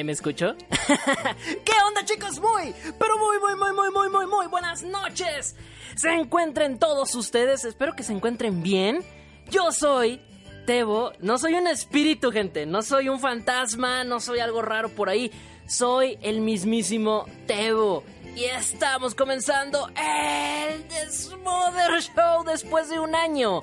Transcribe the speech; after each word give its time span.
¿Ahí 0.00 0.04
me 0.04 0.12
escucho? 0.12 0.54
¿Qué 0.66 1.72
onda 1.86 2.06
chicos? 2.06 2.40
Muy, 2.40 2.74
pero 2.98 3.18
muy, 3.18 3.38
muy, 3.38 3.54
muy, 3.54 3.72
muy, 3.74 3.90
muy, 3.90 4.08
muy, 4.08 4.26
muy 4.26 4.46
buenas 4.46 4.82
noches. 4.82 5.56
Se 5.94 6.08
encuentren 6.14 6.78
todos 6.78 7.14
ustedes, 7.14 7.66
espero 7.66 7.94
que 7.94 8.02
se 8.02 8.14
encuentren 8.14 8.62
bien. 8.62 9.04
Yo 9.50 9.72
soy 9.72 10.22
Tebo, 10.64 11.12
no 11.20 11.36
soy 11.36 11.52
un 11.52 11.66
espíritu 11.66 12.32
gente, 12.32 12.64
no 12.64 12.80
soy 12.80 13.10
un 13.10 13.20
fantasma, 13.20 14.02
no 14.04 14.20
soy 14.20 14.38
algo 14.38 14.62
raro 14.62 14.88
por 14.88 15.10
ahí. 15.10 15.30
Soy 15.68 16.16
el 16.22 16.40
mismísimo 16.40 17.26
Tebo. 17.46 18.02
Y 18.34 18.44
estamos 18.44 19.14
comenzando 19.14 19.86
el 19.88 20.82
The 20.84 21.10
Smother 21.10 22.00
Show 22.00 22.44
después 22.46 22.88
de 22.88 23.00
un 23.00 23.14
año 23.14 23.60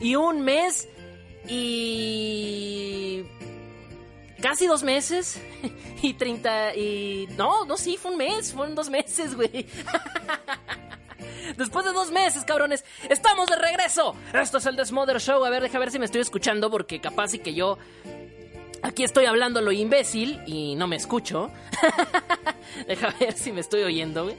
y 0.00 0.16
un 0.16 0.42
mes 0.42 0.86
y 1.48 3.24
casi 4.40 4.66
dos 4.66 4.82
meses 4.82 5.40
y 6.02 6.14
30 6.14 6.74
y 6.76 7.28
no, 7.36 7.64
no 7.64 7.76
sí, 7.76 7.96
fue 7.96 8.12
un 8.12 8.18
mes, 8.18 8.52
fueron 8.52 8.74
dos 8.74 8.90
meses, 8.90 9.34
güey. 9.34 9.66
Después 11.56 11.84
de 11.84 11.92
dos 11.92 12.10
meses, 12.10 12.44
cabrones, 12.44 12.84
estamos 13.08 13.48
de 13.48 13.56
regreso. 13.56 14.14
Esto 14.32 14.58
es 14.58 14.66
el 14.66 14.76
Desmother 14.76 15.20
Show. 15.20 15.44
A 15.44 15.50
ver, 15.50 15.62
deja 15.62 15.78
ver 15.78 15.90
si 15.90 15.98
me 15.98 16.04
estoy 16.04 16.20
escuchando 16.20 16.70
porque 16.70 17.00
capaz 17.00 17.34
y 17.34 17.38
que 17.38 17.54
yo 17.54 17.78
aquí 18.82 19.02
estoy 19.02 19.26
hablando 19.26 19.60
lo 19.60 19.72
imbécil 19.72 20.40
y 20.46 20.74
no 20.74 20.86
me 20.86 20.96
escucho. 20.96 21.50
deja 22.86 23.14
ver 23.18 23.32
si 23.32 23.52
me 23.52 23.60
estoy 23.60 23.82
oyendo, 23.82 24.24
güey. 24.24 24.36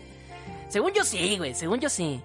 Según 0.69 0.93
yo 0.93 1.03
sí, 1.03 1.37
güey, 1.37 1.55
según 1.55 1.79
yo 1.79 1.89
sí. 1.89 2.21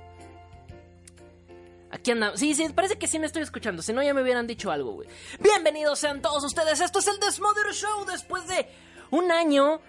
Aquí 1.94 2.10
andamos. 2.10 2.40
Sí, 2.40 2.56
sí, 2.56 2.68
parece 2.70 2.98
que 2.98 3.06
sí 3.06 3.20
me 3.20 3.26
estoy 3.26 3.42
escuchando. 3.42 3.80
Si 3.80 3.92
no, 3.92 4.02
ya 4.02 4.12
me 4.12 4.22
hubieran 4.22 4.48
dicho 4.48 4.72
algo, 4.72 4.94
güey. 4.94 5.08
Bienvenidos 5.38 6.00
sean 6.00 6.20
todos 6.20 6.42
ustedes. 6.42 6.80
Esto 6.80 6.98
es 6.98 7.06
el 7.06 7.20
Desmother 7.20 7.72
Show 7.72 8.04
después 8.04 8.48
de 8.48 8.66
un 9.12 9.30
año 9.30 9.80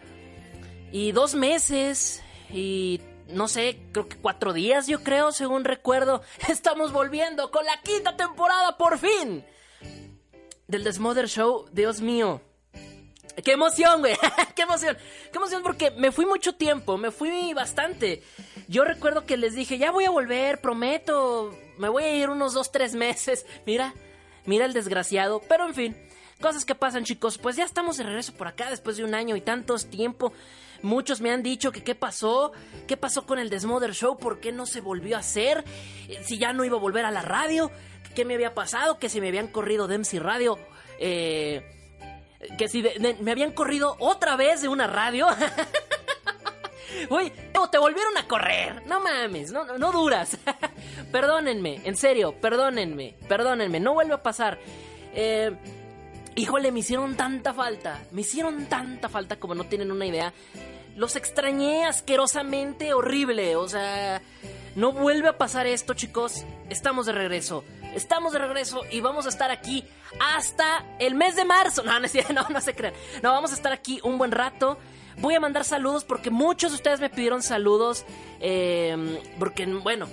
y 0.91 1.13
dos 1.13 1.33
meses 1.33 2.21
y 2.51 3.01
no 3.27 3.47
sé, 3.47 3.79
creo 3.91 4.07
que 4.07 4.17
cuatro 4.17 4.53
días, 4.53 4.85
yo 4.85 5.01
creo, 5.01 5.31
según 5.31 5.63
recuerdo. 5.63 6.21
Estamos 6.47 6.91
volviendo 6.91 7.49
con 7.49 7.65
la 7.65 7.81
quinta 7.81 8.15
temporada, 8.15 8.77
por 8.77 8.99
fin. 8.99 9.43
Del 10.67 10.83
Desmother 10.83 11.27
Show, 11.27 11.65
Dios 11.71 12.01
mío. 12.01 12.39
¡Qué 13.43 13.53
emoción, 13.53 14.01
güey! 14.01 14.15
¡Qué 14.55 14.61
emoción! 14.61 14.95
¡Qué 15.31 15.38
emoción! 15.39 15.63
Porque 15.63 15.89
me 15.89 16.11
fui 16.11 16.27
mucho 16.27 16.53
tiempo, 16.53 16.97
me 16.97 17.09
fui 17.09 17.55
bastante. 17.55 18.21
Yo 18.67 18.85
recuerdo 18.85 19.25
que 19.25 19.38
les 19.38 19.55
dije, 19.55 19.79
ya 19.79 19.89
voy 19.89 20.05
a 20.05 20.11
volver, 20.11 20.61
prometo. 20.61 21.51
Me 21.78 21.90
voy 21.90 22.03
a 22.03 22.16
ir 22.16 22.30
unos 22.30 22.53
dos, 22.53 22.72
tres 22.72 22.96
meses. 22.96 23.46
Mira, 23.66 23.94
mira 24.46 24.66
el 24.66 24.74
desgraciado. 24.74 25.41
Pero 25.47 25.68
en 25.68 25.74
fin, 25.74 25.97
cosas 26.41 26.66
que 26.66 26.75
pasan, 26.75 27.03
chicos. 27.03 27.38
Pues 27.38 27.56
ya 27.56 27.63
estamos 27.66 27.97
de 27.97 28.03
regreso 28.03 28.34
por 28.34 28.47
acá 28.47 28.69
después 28.69 28.97
de 28.97 29.03
un 29.03 29.13
año 29.16 29.36
y 29.36 29.41
tantos 29.41 29.88
tiempo. 29.90 30.34
Muchos 30.81 31.22
me 31.22 31.31
han 31.31 31.41
dicho 31.41 31.72
que 31.72 31.84
qué 31.84 31.96
pasó, 31.96 32.52
qué 32.88 32.96
pasó 32.97 33.25
con 33.25 33.40
el 33.40 33.50
Desmother 33.50 33.94
Show, 33.94 34.18
por 34.18 34.40
qué 34.40 34.52
no 34.52 34.66
se 34.66 34.81
volvió 34.81 35.16
a 35.16 35.19
hacer, 35.19 35.63
Eh, 36.08 36.22
si 36.24 36.38
ya 36.38 36.53
no 36.53 36.63
iba 36.63 36.78
a 36.78 36.80
volver 36.80 37.06
a 37.06 37.12
la 37.12 37.24
radio, 37.24 37.72
qué 38.13 38.25
me 38.25 38.36
había 38.36 38.53
pasado, 38.53 39.00
que 39.00 39.09
si 39.09 39.19
me 39.19 39.30
habían 39.30 39.47
corrido 39.47 39.88
de 39.88 39.97
MC 39.97 40.19
Radio, 40.19 40.59
eh, 41.00 41.63
que 42.57 42.68
si 42.68 42.84
me 43.22 43.31
habían 43.31 43.53
corrido 43.53 43.96
otra 44.00 44.36
vez 44.36 44.62
de 44.62 44.68
una 44.68 44.86
radio. 44.86 45.28
No, 47.53 47.69
te 47.69 47.78
volvieron 47.78 48.17
a 48.17 48.28
correr. 48.28 48.83
No 48.85 49.00
mames, 49.00 49.51
no, 49.51 49.66
no, 49.66 49.78
no 49.78 49.91
duras. 49.91 50.38
perdónenme, 51.11 51.81
en 51.83 51.95
serio, 51.95 52.33
perdónenme, 52.39 53.16
perdónenme, 53.28 53.79
no 53.79 53.94
vuelve 53.94 54.13
a 54.13 54.23
pasar. 54.23 54.59
Eh, 55.13 55.51
híjole, 56.35 56.72
me 56.72 56.79
hicieron 56.79 57.16
tanta 57.16 57.53
falta, 57.53 58.03
me 58.11 58.22
hicieron 58.22 58.66
tanta 58.66 59.09
falta 59.09 59.38
como 59.38 59.56
no 59.56 59.66
tienen 59.66 59.91
una 59.91 60.06
idea. 60.06 60.33
Los 60.95 61.16
extrañé 61.16 61.85
asquerosamente 61.85 62.94
horrible, 62.94 63.57
o 63.57 63.67
sea, 63.67 64.22
no 64.75 64.91
vuelve 64.94 65.29
a 65.29 65.38
pasar 65.38 65.67
esto, 65.67 65.94
chicos. 65.94 66.45
Estamos 66.69 67.06
de 67.06 67.12
regreso. 67.12 67.63
Estamos 67.94 68.33
de 68.33 68.39
regreso 68.39 68.81
y 68.91 69.00
vamos 69.00 69.25
a 69.25 69.29
estar 69.29 69.51
aquí 69.51 69.85
hasta 70.19 70.85
el 71.00 71.16
mes 71.16 71.35
de 71.35 71.45
marzo. 71.45 71.83
No, 71.83 71.97
no 72.00 72.07
se 72.62 72.75
crean. 72.75 72.94
No, 73.23 73.31
vamos 73.31 73.51
a 73.51 73.56
estar 73.56 73.72
aquí 73.72 74.00
un 74.03 74.17
buen 74.17 74.31
rato. 74.31 74.77
Voy 75.17 75.35
a 75.35 75.39
mandar 75.39 75.63
saludos 75.63 76.03
porque 76.03 76.29
muchos 76.29 76.71
de 76.71 76.75
ustedes 76.75 76.99
me 76.99 77.09
pidieron 77.09 77.41
saludos. 77.41 78.05
eh, 78.39 79.21
porque, 79.39 79.65
bueno, 79.65 80.07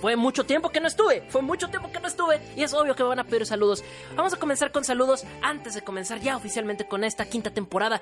fue 0.00 0.16
mucho 0.16 0.44
tiempo 0.44 0.70
que 0.70 0.80
no 0.80 0.88
estuve. 0.88 1.22
Fue 1.28 1.42
mucho 1.42 1.68
tiempo 1.68 1.90
que 1.92 2.00
no 2.00 2.08
estuve. 2.08 2.40
Y 2.56 2.62
es 2.62 2.72
obvio 2.72 2.96
que 2.96 3.02
me 3.02 3.10
van 3.10 3.18
a 3.18 3.24
pedir 3.24 3.44
saludos. 3.46 3.84
Vamos 4.16 4.32
a 4.32 4.38
comenzar 4.38 4.72
con 4.72 4.84
saludos 4.84 5.24
antes 5.42 5.74
de 5.74 5.82
comenzar 5.82 6.20
ya 6.20 6.36
oficialmente 6.36 6.86
con 6.86 7.04
esta 7.04 7.26
quinta 7.26 7.50
temporada. 7.50 8.00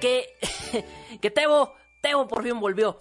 Que. 0.00 0.26
que 1.20 1.30
Tebo. 1.30 1.74
Tebo 2.02 2.28
por 2.28 2.42
fin 2.42 2.58
volvió. 2.60 3.00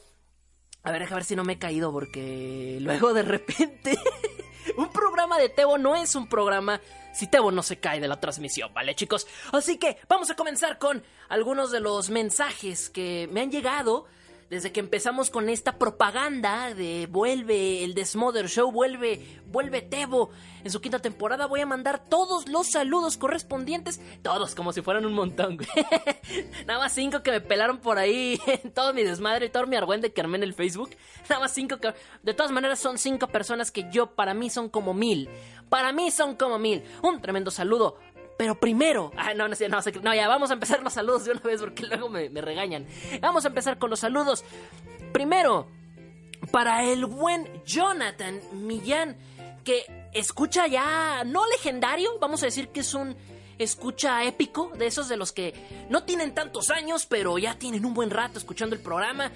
A 0.83 0.91
ver, 0.91 1.01
deja 1.01 1.15
ver 1.15 1.23
si 1.23 1.35
no 1.35 1.43
me 1.45 1.53
he 1.53 1.59
caído 1.59 1.91
porque 1.91 2.77
luego 2.81 3.13
de 3.13 3.21
repente 3.23 3.97
un 4.77 4.89
programa 4.89 5.37
de 5.37 5.47
Tebo 5.47 5.77
no 5.77 5.95
es 5.95 6.15
un 6.15 6.27
programa 6.27 6.81
si 7.13 7.27
Tebo 7.27 7.51
no 7.51 7.63
se 7.63 7.79
cae 7.79 7.99
de 7.99 8.07
la 8.07 8.19
transmisión, 8.19 8.73
¿vale, 8.73 8.95
chicos? 8.95 9.27
Así 9.51 9.77
que 9.77 9.97
vamos 10.09 10.29
a 10.29 10.35
comenzar 10.35 10.77
con 10.77 11.03
algunos 11.29 11.71
de 11.71 11.79
los 11.79 12.09
mensajes 12.09 12.89
que 12.89 13.29
me 13.31 13.41
han 13.41 13.51
llegado 13.51 14.05
desde 14.53 14.71
que 14.71 14.81
empezamos 14.81 15.31
con 15.31 15.49
esta 15.49 15.79
propaganda 15.79 16.75
de 16.75 17.07
vuelve 17.09 17.83
el 17.83 17.95
Desmother 17.95 18.47
Show, 18.47 18.71
vuelve, 18.71 19.41
vuelve 19.47 19.81
Tebo. 19.81 20.29
En 20.63 20.69
su 20.69 20.79
quinta 20.79 20.99
temporada 20.99 21.47
voy 21.47 21.61
a 21.61 21.65
mandar 21.65 22.07
todos 22.07 22.47
los 22.47 22.67
saludos 22.67 23.17
correspondientes, 23.17 23.99
todos 24.21 24.53
como 24.53 24.71
si 24.71 24.83
fueran 24.83 25.07
un 25.07 25.13
montón. 25.13 25.57
Nada 26.67 26.79
más 26.79 26.93
cinco 26.93 27.23
que 27.23 27.31
me 27.31 27.41
pelaron 27.41 27.79
por 27.79 27.97
ahí 27.97 28.39
en 28.45 28.71
todo 28.71 28.93
mi 28.93 29.01
desmadre, 29.01 29.49
todo 29.49 29.65
mi 29.65 29.75
argüende 29.75 30.13
que 30.13 30.21
armé 30.21 30.37
en 30.37 30.43
el 30.43 30.53
Facebook. 30.53 30.91
Nada 31.29 31.41
más 31.41 31.51
cinco 31.51 31.77
que... 31.77 31.93
De 32.21 32.35
todas 32.35 32.51
maneras 32.51 32.77
son 32.77 32.99
cinco 32.99 33.29
personas 33.29 33.71
que 33.71 33.89
yo, 33.91 34.11
para 34.11 34.35
mí 34.35 34.51
son 34.51 34.69
como 34.69 34.93
mil. 34.93 35.29
Para 35.73 35.91
mí 35.91 36.11
son 36.11 36.35
como 36.35 36.59
mil. 36.59 36.83
Un 37.01 37.19
tremendo 37.19 37.49
saludo. 37.49 37.97
Pero 38.37 38.59
primero, 38.59 39.11
ah, 39.17 39.33
no, 39.33 39.47
no, 39.47 39.55
no, 39.55 39.79
no, 40.03 40.13
ya 40.13 40.27
vamos 40.27 40.51
a 40.51 40.53
empezar 40.53 40.83
los 40.83 40.93
saludos 40.93 41.25
de 41.25 41.31
una 41.31 41.39
vez 41.39 41.61
porque 41.61 41.81
luego 41.87 42.09
me 42.09 42.41
regañan. 42.41 42.85
Vamos 43.21 43.43
a 43.43 43.47
empezar 43.47 43.79
con 43.79 43.89
los 43.89 43.99
saludos. 43.99 44.45
Primero, 45.13 45.67
para 46.51 46.83
el 46.83 47.07
buen 47.07 47.63
Jonathan 47.65 48.39
Millán, 48.51 49.17
que 49.63 49.83
escucha 50.13 50.67
ya, 50.67 51.23
no 51.25 51.41
legendario, 51.47 52.19
vamos 52.19 52.43
a 52.43 52.45
decir 52.45 52.67
que 52.67 52.81
es 52.81 52.93
un 52.93 53.15
escucha 53.57 54.23
épico, 54.25 54.71
de 54.75 54.85
esos 54.85 55.09
de 55.09 55.17
los 55.17 55.31
que 55.31 55.55
no 55.89 56.03
tienen 56.03 56.35
tantos 56.35 56.69
años, 56.69 57.07
pero 57.07 57.39
ya 57.39 57.55
tienen 57.55 57.83
un 57.83 57.95
buen 57.95 58.11
rato 58.11 58.37
escuchando 58.37 58.75
el 58.75 58.81
programa. 58.83 59.31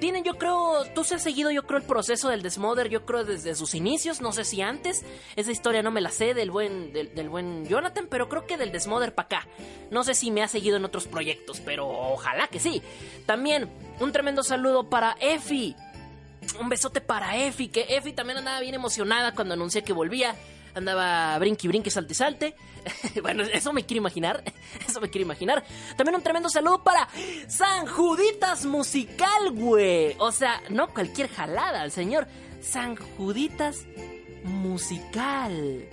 Tienen, 0.00 0.24
yo 0.24 0.36
creo, 0.38 0.84
tú 0.94 1.04
se 1.04 1.14
has 1.14 1.22
seguido, 1.22 1.50
yo 1.50 1.66
creo, 1.66 1.78
el 1.78 1.84
proceso 1.84 2.28
del 2.28 2.42
Desmother, 2.42 2.88
yo 2.88 3.04
creo, 3.04 3.24
desde 3.24 3.54
sus 3.54 3.74
inicios, 3.74 4.20
no 4.20 4.32
sé 4.32 4.44
si 4.44 4.60
antes, 4.60 5.04
esa 5.36 5.50
historia 5.50 5.82
no 5.82 5.90
me 5.90 6.00
la 6.00 6.10
sé 6.10 6.34
del 6.34 6.50
buen, 6.50 6.92
del, 6.92 7.28
buen 7.28 7.66
Jonathan, 7.66 8.06
pero 8.10 8.28
creo 8.28 8.46
que 8.46 8.56
del 8.56 8.72
Desmother 8.72 9.14
para 9.14 9.26
acá. 9.26 9.48
No 9.90 10.04
sé 10.04 10.14
si 10.14 10.30
me 10.30 10.42
ha 10.42 10.48
seguido 10.48 10.76
en 10.76 10.84
otros 10.84 11.06
proyectos, 11.06 11.60
pero 11.60 11.88
ojalá 11.88 12.48
que 12.48 12.60
sí. 12.60 12.82
También, 13.26 13.68
un 14.00 14.12
tremendo 14.12 14.42
saludo 14.42 14.88
para 14.90 15.16
Efi, 15.20 15.74
un 16.60 16.68
besote 16.68 17.00
para 17.00 17.36
Efi, 17.36 17.68
que 17.68 17.86
Efi 17.96 18.12
también 18.12 18.38
andaba 18.38 18.60
bien 18.60 18.74
emocionada 18.74 19.34
cuando 19.34 19.54
anuncié 19.54 19.82
que 19.82 19.92
volvía. 19.92 20.34
Andaba 20.76 21.38
brinqui, 21.38 21.68
brinqui, 21.68 21.88
salte, 21.88 22.12
salte. 22.12 22.54
bueno, 23.22 23.42
eso 23.44 23.72
me 23.72 23.86
quiero 23.86 24.00
imaginar. 24.00 24.44
Eso 24.86 25.00
me 25.00 25.08
quiero 25.08 25.24
imaginar. 25.24 25.64
También 25.96 26.16
un 26.16 26.22
tremendo 26.22 26.50
saludo 26.50 26.84
para 26.84 27.08
San 27.48 27.86
Juditas 27.86 28.66
Musical, 28.66 29.52
güey. 29.52 30.14
O 30.18 30.30
sea, 30.32 30.62
no 30.68 30.92
cualquier 30.92 31.30
jalada, 31.30 31.82
el 31.82 31.92
señor 31.92 32.26
San 32.60 32.94
Juditas 32.96 33.86
Musical. 34.44 35.88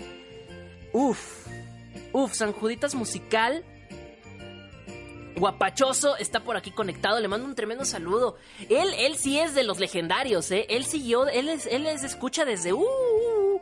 Uf, 0.92 1.48
uf, 2.12 2.34
San 2.34 2.52
Juditas 2.52 2.94
Musical. 2.94 3.64
Guapachoso 5.38 6.18
está 6.18 6.42
por 6.42 6.58
aquí 6.58 6.72
conectado, 6.72 7.22
le 7.22 7.30
mando 7.30 7.48
un 7.48 7.56
tremendo 7.56 7.86
saludo. 7.86 8.36
Él, 8.70 8.94
él 8.98 9.16
sí 9.16 9.40
es 9.40 9.56
de 9.56 9.64
los 9.64 9.80
legendarios, 9.80 10.52
¿eh? 10.52 10.66
Él 10.70 10.84
siguió, 10.84 11.28
él 11.28 11.48
es, 11.48 11.68
él 11.68 11.88
es 11.88 12.04
escucha 12.04 12.44
desde, 12.44 12.74
uh, 12.74 12.80
uh, 12.80 13.56
uh, 13.56 13.62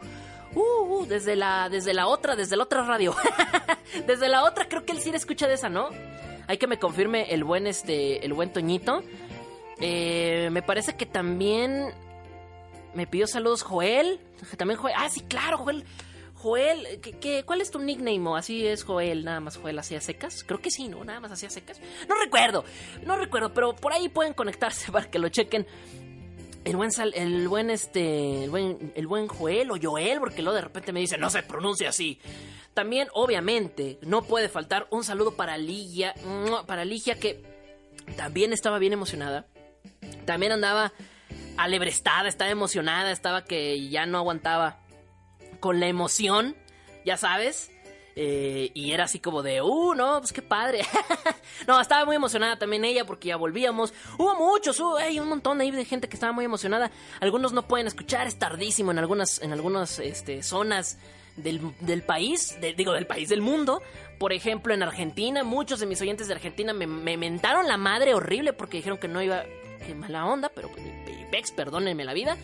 desde 1.07 1.35
la, 1.35 1.69
desde 1.69 1.93
la 1.93 2.07
otra, 2.07 2.35
desde 2.35 2.55
la 2.55 2.63
otra 2.63 2.83
radio. 2.83 3.15
desde 4.07 4.29
la 4.29 4.43
otra, 4.43 4.67
creo 4.67 4.85
que 4.85 4.93
él 4.93 4.99
sí 4.99 5.11
le 5.11 5.17
escucha 5.17 5.47
de 5.47 5.55
esa, 5.55 5.69
¿no? 5.69 5.89
Hay 6.47 6.57
que 6.57 6.67
me 6.67 6.79
confirme 6.79 7.33
el 7.33 7.43
buen, 7.43 7.67
este, 7.67 8.25
el 8.25 8.33
buen 8.33 8.51
Toñito. 8.51 9.03
Eh, 9.79 10.49
me 10.51 10.61
parece 10.61 10.95
que 10.95 11.05
también 11.05 11.93
me 12.93 13.07
pidió 13.07 13.27
saludos 13.27 13.63
Joel. 13.63 14.19
También 14.57 14.79
Joel. 14.79 14.95
Ah, 14.97 15.09
sí, 15.09 15.21
claro, 15.21 15.57
Joel. 15.57 15.85
Joel, 16.35 16.99
¿qué, 17.01 17.43
cuál 17.45 17.61
es 17.61 17.69
tu 17.69 17.77
nickname? 17.77 18.27
¿O 18.27 18.35
así 18.35 18.65
es 18.65 18.83
Joel? 18.83 19.23
¿Nada 19.23 19.39
más 19.39 19.57
Joel 19.57 19.77
hacía 19.77 20.01
secas? 20.01 20.43
Creo 20.43 20.59
que 20.59 20.71
sí, 20.71 20.87
¿no? 20.87 21.03
Nada 21.03 21.19
más 21.19 21.31
hacía 21.31 21.51
secas. 21.51 21.79
No 22.09 22.15
recuerdo, 22.15 22.65
no 23.05 23.15
recuerdo, 23.15 23.53
pero 23.53 23.75
por 23.75 23.93
ahí 23.93 24.09
pueden 24.09 24.33
conectarse 24.33 24.91
para 24.93 25.09
que 25.09 25.19
lo 25.19 25.29
chequen. 25.29 25.67
El 26.63 26.75
buen, 26.75 26.91
sal, 26.91 27.11
el 27.15 27.47
buen, 27.47 27.71
este, 27.71 28.43
el 28.43 28.49
buen, 28.51 28.93
el 28.95 29.07
buen 29.07 29.27
Joel 29.27 29.71
o 29.71 29.77
Joel, 29.81 30.19
porque 30.19 30.43
luego 30.43 30.55
de 30.55 30.61
repente 30.61 30.93
me 30.93 30.99
dice, 30.99 31.17
no 31.17 31.29
se 31.29 31.41
pronuncia 31.41 31.89
así. 31.89 32.19
También, 32.73 33.07
obviamente, 33.13 33.97
no 34.01 34.21
puede 34.21 34.47
faltar 34.47 34.87
un 34.91 35.03
saludo 35.03 35.35
para 35.35 35.57
Ligia, 35.57 36.13
para 36.67 36.85
Ligia 36.85 37.19
que 37.19 37.43
también 38.15 38.53
estaba 38.53 38.77
bien 38.77 38.93
emocionada. 38.93 39.47
También 40.25 40.51
andaba 40.51 40.93
alebrestada, 41.57 42.29
estaba 42.29 42.51
emocionada, 42.51 43.11
estaba 43.11 43.43
que 43.43 43.89
ya 43.89 44.05
no 44.05 44.19
aguantaba 44.19 44.79
con 45.59 45.79
la 45.79 45.87
emoción, 45.87 46.55
ya 47.05 47.17
sabes. 47.17 47.70
Eh, 48.15 48.71
y 48.73 48.91
era 48.91 49.05
así 49.05 49.19
como 49.19 49.41
de, 49.41 49.61
uh, 49.61 49.93
no, 49.93 50.19
pues 50.19 50.33
qué 50.33 50.41
padre. 50.41 50.81
no, 51.67 51.79
estaba 51.79 52.05
muy 52.05 52.15
emocionada 52.15 52.57
también 52.57 52.83
ella 52.85 53.05
porque 53.05 53.29
ya 53.29 53.37
volvíamos. 53.37 53.93
Hubo 54.17 54.35
muchos, 54.35 54.79
hubo, 54.79 54.97
hay 54.97 55.19
un 55.19 55.29
montón 55.29 55.61
ahí 55.61 55.71
de 55.71 55.85
gente 55.85 56.09
que 56.09 56.15
estaba 56.15 56.33
muy 56.33 56.45
emocionada. 56.45 56.91
Algunos 57.19 57.53
no 57.53 57.67
pueden 57.67 57.87
escuchar, 57.87 58.27
es 58.27 58.37
tardísimo 58.37 58.91
en 58.91 58.99
algunas, 58.99 59.41
en 59.41 59.53
algunas 59.53 59.99
este, 59.99 60.43
zonas 60.43 60.97
del, 61.37 62.03
país, 62.03 62.57
digo, 62.75 62.93
del 62.93 63.07
país, 63.07 63.29
del 63.29 63.41
mundo. 63.41 63.81
Por 64.19 64.33
ejemplo, 64.33 64.73
en 64.73 64.83
Argentina, 64.83 65.43
muchos 65.43 65.79
de 65.79 65.85
mis 65.85 66.01
oyentes 66.01 66.27
de 66.27 66.33
Argentina 66.33 66.73
me, 66.73 66.87
me 66.87 67.17
mentaron 67.17 67.67
la 67.67 67.77
madre 67.77 68.13
horrible 68.13 68.53
porque 68.53 68.77
dijeron 68.77 68.97
que 68.99 69.07
no 69.07 69.21
iba, 69.21 69.43
que 69.85 69.95
mala 69.95 70.25
onda, 70.25 70.51
pero 70.53 70.69
pues, 70.69 71.51
perdónenme 71.51 72.03
la 72.03 72.13
vida. 72.13 72.37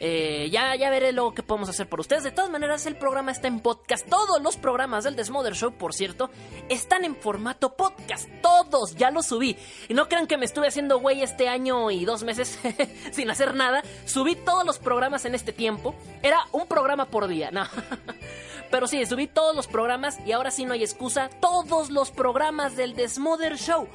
Eh, 0.00 0.48
ya, 0.52 0.76
ya 0.76 0.90
veré 0.90 1.12
lo 1.12 1.34
que 1.34 1.42
podemos 1.42 1.68
hacer 1.68 1.88
por 1.88 2.00
ustedes. 2.00 2.22
De 2.22 2.30
todas 2.30 2.50
maneras, 2.50 2.86
el 2.86 2.96
programa 2.96 3.32
está 3.32 3.48
en 3.48 3.60
podcast. 3.60 4.08
Todos 4.08 4.40
los 4.40 4.56
programas 4.56 5.04
del 5.04 5.16
Desmother 5.16 5.54
Show, 5.54 5.72
por 5.72 5.92
cierto, 5.92 6.30
están 6.68 7.04
en 7.04 7.16
formato 7.16 7.76
podcast. 7.76 8.28
Todos, 8.40 8.94
ya 8.94 9.10
los 9.10 9.26
subí. 9.26 9.56
Y 9.88 9.94
no 9.94 10.08
crean 10.08 10.26
que 10.26 10.36
me 10.36 10.44
estuve 10.44 10.68
haciendo 10.68 11.00
güey 11.00 11.22
este 11.22 11.48
año 11.48 11.90
y 11.90 12.04
dos 12.04 12.22
meses 12.22 12.58
sin 13.12 13.30
hacer 13.30 13.54
nada. 13.54 13.82
Subí 14.06 14.36
todos 14.36 14.64
los 14.64 14.78
programas 14.78 15.24
en 15.24 15.34
este 15.34 15.52
tiempo. 15.52 15.94
Era 16.22 16.44
un 16.52 16.66
programa 16.66 17.06
por 17.06 17.26
día, 17.26 17.50
no. 17.50 17.66
Pero 18.70 18.86
sí, 18.86 19.04
subí 19.06 19.26
todos 19.26 19.56
los 19.56 19.66
programas 19.66 20.18
y 20.26 20.32
ahora 20.32 20.50
sí 20.50 20.64
no 20.64 20.74
hay 20.74 20.82
excusa. 20.82 21.30
Todos 21.40 21.90
los 21.90 22.10
programas 22.10 22.76
del 22.76 22.94
Desmother 22.94 23.56
Show. 23.56 23.88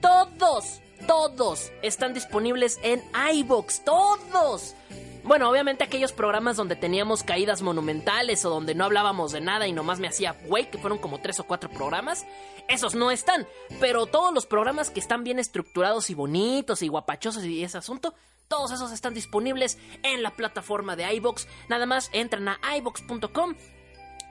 Todos, 0.00 0.80
todos 1.06 1.70
están 1.82 2.14
disponibles 2.14 2.78
en 2.82 3.02
iBox. 3.32 3.84
Todos. 3.84 4.74
Bueno, 5.24 5.48
obviamente 5.48 5.84
aquellos 5.84 6.12
programas 6.12 6.58
donde 6.58 6.76
teníamos 6.76 7.22
caídas 7.22 7.62
monumentales 7.62 8.44
o 8.44 8.50
donde 8.50 8.74
no 8.74 8.84
hablábamos 8.84 9.32
de 9.32 9.40
nada 9.40 9.66
y 9.66 9.72
nomás 9.72 9.98
me 9.98 10.06
hacía 10.06 10.36
güey, 10.44 10.70
que 10.70 10.76
fueron 10.76 10.98
como 10.98 11.18
tres 11.18 11.40
o 11.40 11.44
cuatro 11.44 11.70
programas, 11.70 12.26
esos 12.68 12.94
no 12.94 13.10
están. 13.10 13.46
Pero 13.80 14.04
todos 14.04 14.34
los 14.34 14.44
programas 14.44 14.90
que 14.90 15.00
están 15.00 15.24
bien 15.24 15.38
estructurados 15.38 16.10
y 16.10 16.14
bonitos 16.14 16.82
y 16.82 16.88
guapachosos 16.88 17.42
y 17.44 17.64
ese 17.64 17.78
asunto, 17.78 18.12
todos 18.48 18.70
esos 18.70 18.92
están 18.92 19.14
disponibles 19.14 19.78
en 20.02 20.22
la 20.22 20.30
plataforma 20.30 20.94
de 20.94 21.10
iBox. 21.14 21.48
Nada 21.70 21.86
más 21.86 22.10
entran 22.12 22.46
a 22.46 22.58
iBox.com 22.76 23.54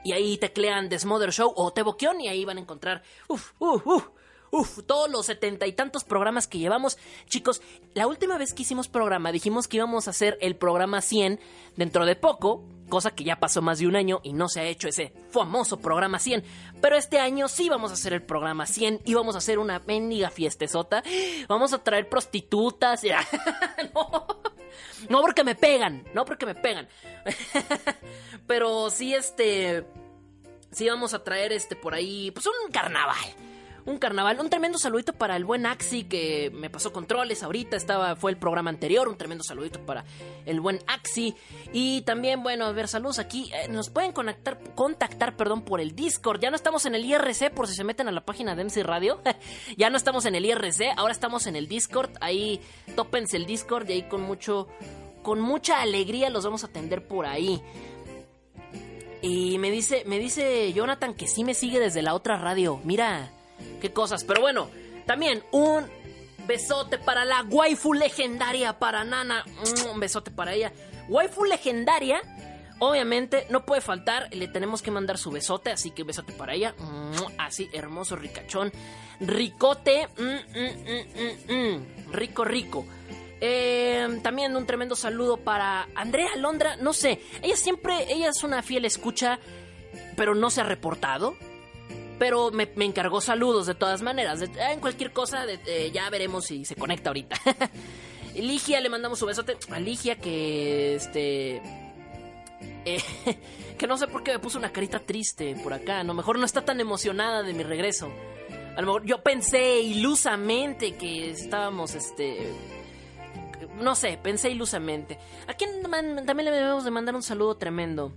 y 0.04 0.12
ahí 0.12 0.38
teclean 0.38 0.88
Desmother 0.88 1.32
Show 1.32 1.52
o 1.56 1.72
Teboquion 1.72 2.20
y 2.20 2.28
ahí 2.28 2.44
van 2.44 2.58
a 2.58 2.60
encontrar, 2.60 3.02
uff, 3.26 3.50
uff, 3.58 3.84
uff 3.84 4.08
Uf, 4.54 4.84
todos 4.86 5.10
los 5.10 5.26
setenta 5.26 5.66
y 5.66 5.72
tantos 5.72 6.04
programas 6.04 6.46
que 6.46 6.58
llevamos. 6.58 6.96
Chicos, 7.26 7.60
la 7.92 8.06
última 8.06 8.38
vez 8.38 8.54
que 8.54 8.62
hicimos 8.62 8.86
programa 8.86 9.32
dijimos 9.32 9.66
que 9.66 9.78
íbamos 9.78 10.06
a 10.06 10.10
hacer 10.10 10.38
el 10.40 10.54
programa 10.54 11.00
100 11.00 11.40
dentro 11.74 12.06
de 12.06 12.14
poco, 12.14 12.64
cosa 12.88 13.10
que 13.16 13.24
ya 13.24 13.40
pasó 13.40 13.62
más 13.62 13.80
de 13.80 13.88
un 13.88 13.96
año 13.96 14.20
y 14.22 14.32
no 14.32 14.48
se 14.48 14.60
ha 14.60 14.64
hecho 14.66 14.86
ese 14.86 15.12
famoso 15.28 15.80
programa 15.80 16.20
100. 16.20 16.44
Pero 16.80 16.94
este 16.94 17.18
año 17.18 17.48
sí 17.48 17.68
vamos 17.68 17.90
a 17.90 17.94
hacer 17.94 18.12
el 18.12 18.22
programa 18.22 18.64
100 18.64 19.00
y 19.04 19.14
vamos 19.14 19.34
a 19.34 19.38
hacer 19.38 19.58
una 19.58 19.80
mendiga 19.80 20.30
fiestezota. 20.30 21.02
Vamos 21.48 21.72
a 21.72 21.82
traer 21.82 22.08
prostitutas. 22.08 23.02
no. 23.92 24.26
no 25.08 25.20
porque 25.20 25.42
me 25.42 25.56
pegan, 25.56 26.04
no 26.14 26.24
porque 26.24 26.46
me 26.46 26.54
pegan. 26.54 26.86
Pero 28.46 28.88
sí, 28.88 29.16
este... 29.16 29.84
Sí 30.70 30.88
vamos 30.88 31.12
a 31.12 31.24
traer 31.24 31.52
este 31.52 31.74
por 31.74 31.94
ahí, 31.94 32.30
pues 32.30 32.46
un 32.46 32.70
carnaval 32.70 33.34
un 33.86 33.98
carnaval. 33.98 34.40
Un 34.40 34.50
tremendo 34.50 34.78
saludito 34.78 35.12
para 35.12 35.36
el 35.36 35.44
buen 35.44 35.66
Axi 35.66 36.04
que 36.04 36.50
me 36.54 36.70
pasó 36.70 36.92
controles 36.92 37.42
ahorita. 37.42 37.76
Estaba, 37.76 38.16
fue 38.16 38.30
el 38.30 38.36
programa 38.36 38.70
anterior. 38.70 39.08
Un 39.08 39.16
tremendo 39.16 39.44
saludito 39.44 39.80
para 39.84 40.04
el 40.46 40.60
buen 40.60 40.80
Axi. 40.86 41.34
Y 41.72 42.02
también, 42.02 42.42
bueno, 42.42 42.66
a 42.66 42.72
ver, 42.72 42.88
saludos 42.88 43.18
aquí. 43.18 43.50
Eh, 43.52 43.68
nos 43.68 43.90
pueden 43.90 44.12
contactar, 44.12 44.58
contactar, 44.74 45.36
perdón, 45.36 45.62
por 45.62 45.80
el 45.80 45.94
Discord. 45.94 46.40
Ya 46.40 46.50
no 46.50 46.56
estamos 46.56 46.86
en 46.86 46.94
el 46.94 47.04
IRC, 47.04 47.52
por 47.52 47.68
si 47.68 47.74
se 47.74 47.84
meten 47.84 48.08
a 48.08 48.12
la 48.12 48.24
página 48.24 48.54
de 48.54 48.64
MC 48.64 48.82
Radio. 48.82 49.20
ya 49.76 49.90
no 49.90 49.96
estamos 49.96 50.24
en 50.26 50.34
el 50.34 50.44
IRC, 50.44 50.94
ahora 50.96 51.12
estamos 51.12 51.46
en 51.46 51.56
el 51.56 51.68
Discord. 51.68 52.10
Ahí 52.20 52.60
tópense 52.96 53.36
el 53.36 53.46
Discord 53.46 53.88
y 53.88 53.92
ahí 53.92 54.02
con 54.02 54.22
mucho. 54.22 54.68
Con 55.22 55.40
mucha 55.40 55.80
alegría 55.80 56.28
los 56.28 56.44
vamos 56.44 56.64
a 56.64 56.66
atender 56.66 57.08
por 57.08 57.24
ahí. 57.24 57.62
Y 59.22 59.56
me 59.56 59.70
dice, 59.70 60.02
me 60.04 60.18
dice 60.18 60.70
Jonathan 60.74 61.14
que 61.14 61.26
sí 61.26 61.44
me 61.44 61.54
sigue 61.54 61.80
desde 61.80 62.02
la 62.02 62.12
otra 62.12 62.36
radio. 62.36 62.78
Mira, 62.84 63.30
qué 63.80 63.92
cosas. 63.92 64.24
Pero 64.24 64.40
bueno, 64.40 64.70
también 65.06 65.42
un 65.52 65.84
besote 66.46 66.98
para 66.98 67.24
la 67.24 67.42
waifu 67.42 67.92
legendaria, 67.92 68.78
para 68.78 69.04
Nana. 69.04 69.44
Mm, 69.46 69.90
un 69.90 70.00
besote 70.00 70.30
para 70.30 70.52
ella. 70.52 70.72
Waifu 71.08 71.44
legendaria, 71.44 72.20
obviamente, 72.78 73.46
no 73.50 73.64
puede 73.64 73.80
faltar. 73.80 74.28
Le 74.34 74.48
tenemos 74.48 74.82
que 74.82 74.90
mandar 74.90 75.18
su 75.18 75.30
besote, 75.30 75.70
así 75.70 75.90
que 75.90 76.04
besote 76.04 76.32
para 76.32 76.54
ella. 76.54 76.74
Mm, 76.78 77.38
así, 77.38 77.68
hermoso, 77.72 78.16
ricachón. 78.16 78.72
Ricote. 79.20 80.08
Mm, 80.16 82.12
rico, 82.12 82.44
rico. 82.44 82.86
Eh, 83.40 84.20
también 84.22 84.56
un 84.56 84.64
tremendo 84.64 84.96
saludo 84.96 85.36
para 85.36 85.88
Andrea 85.94 86.34
Londra. 86.36 86.76
No 86.76 86.92
sé, 86.92 87.20
ella 87.42 87.56
siempre, 87.56 88.10
ella 88.10 88.30
es 88.30 88.42
una 88.42 88.62
fiel 88.62 88.86
escucha, 88.86 89.38
pero 90.16 90.34
no 90.34 90.48
se 90.50 90.62
ha 90.62 90.64
reportado 90.64 91.36
pero 92.18 92.50
me, 92.50 92.68
encargó 92.84 93.20
saludos 93.20 93.66
de 93.66 93.74
todas 93.74 94.02
maneras. 94.02 94.42
Ah, 94.60 94.72
en 94.72 94.80
cualquier 94.80 95.12
cosa, 95.12 95.44
ya 95.92 96.08
veremos 96.10 96.46
si 96.46 96.64
se 96.64 96.76
conecta 96.76 97.10
ahorita. 97.10 97.36
Ligia, 98.34 98.80
le 98.80 98.88
mandamos 98.88 99.18
su 99.18 99.26
besote. 99.26 99.56
A 99.70 99.78
Ligia 99.78 100.16
que 100.16 100.96
este. 100.96 101.62
Eh, 102.84 103.02
que 103.78 103.86
no 103.86 103.96
sé 103.96 104.08
por 104.08 104.22
qué 104.22 104.32
me 104.32 104.38
puso 104.38 104.58
una 104.58 104.72
carita 104.72 105.00
triste 105.00 105.56
por 105.62 105.72
acá. 105.72 106.00
A 106.00 106.04
lo 106.04 106.14
mejor 106.14 106.38
no 106.38 106.44
está 106.44 106.64
tan 106.64 106.80
emocionada 106.80 107.42
de 107.42 107.54
mi 107.54 107.62
regreso. 107.62 108.10
A 108.76 108.80
lo 108.80 108.86
mejor 108.88 109.04
yo 109.04 109.22
pensé 109.22 109.80
ilusamente 109.80 110.96
que 110.96 111.30
estábamos, 111.30 111.94
este. 111.94 112.52
No 113.80 113.94
sé, 113.94 114.18
pensé 114.22 114.50
ilusamente. 114.50 115.18
¿A 115.46 115.54
quién 115.54 115.82
también 115.82 116.44
le 116.44 116.50
debemos 116.50 116.84
de 116.84 116.90
mandar 116.90 117.14
un 117.14 117.22
saludo 117.22 117.56
tremendo? 117.56 118.12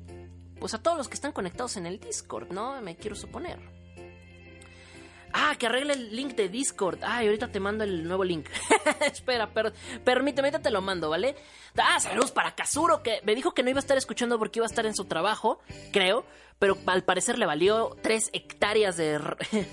Pues 0.60 0.74
a 0.74 0.82
todos 0.82 0.98
los 0.98 1.08
que 1.08 1.14
están 1.14 1.32
conectados 1.32 1.78
en 1.78 1.86
el 1.86 2.00
Discord, 2.00 2.52
¿no? 2.52 2.82
Me 2.82 2.96
quiero 2.96 3.16
suponer. 3.16 3.60
Ah, 5.34 5.56
que 5.58 5.68
arregle 5.68 5.94
el 5.94 6.16
link 6.16 6.36
de 6.36 6.50
Discord. 6.50 7.00
Ay, 7.04 7.28
ahorita 7.28 7.50
te 7.50 7.60
mando 7.60 7.84
el 7.84 8.08
nuevo 8.08 8.24
link. 8.24 8.48
Espera, 9.02 9.50
permíteme, 10.04 10.52
te 10.52 10.72
lo 10.72 10.82
mando, 10.82 11.10
¿vale? 11.10 11.36
Ah, 11.78 12.00
saludos 12.00 12.32
para 12.32 12.56
Kazuro, 12.56 13.04
que 13.04 13.22
me 13.24 13.36
dijo 13.36 13.54
que 13.54 13.64
no 13.64 13.70
iba 13.70 13.80
a 13.80 13.82
estar 13.82 13.98
escuchando 13.98 14.40
porque 14.40 14.60
iba 14.60 14.66
a 14.66 14.70
estar 14.70 14.86
en 14.86 14.96
su 14.96 15.06
trabajo, 15.06 15.60
creo. 15.92 16.26
Pero 16.60 16.78
al 16.88 17.04
parecer 17.04 17.38
le 17.38 17.46
valió 17.46 17.96
tres 18.02 18.30
hectáreas 18.34 18.98
de... 18.98 19.20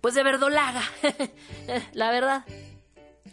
pues 0.00 0.14
de 0.14 0.22
verdolaga. 0.22 0.82
La 1.92 2.10
verdad. 2.10 2.44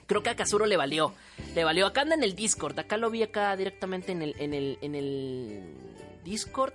Creo 0.07 0.23
que 0.23 0.29
a 0.29 0.35
Kazuro 0.35 0.65
le 0.65 0.77
valió. 0.77 1.13
Le 1.53 1.63
valió. 1.63 1.85
Acá 1.85 2.01
anda 2.01 2.15
en 2.15 2.23
el 2.23 2.35
Discord. 2.35 2.79
Acá 2.79 2.97
lo 2.97 3.09
vi 3.09 3.23
acá 3.23 3.55
directamente 3.57 4.11
en 4.11 4.21
el, 4.21 4.35
en 4.39 4.53
el, 4.53 4.77
en 4.81 4.95
el 4.95 5.63
Discord. 6.23 6.73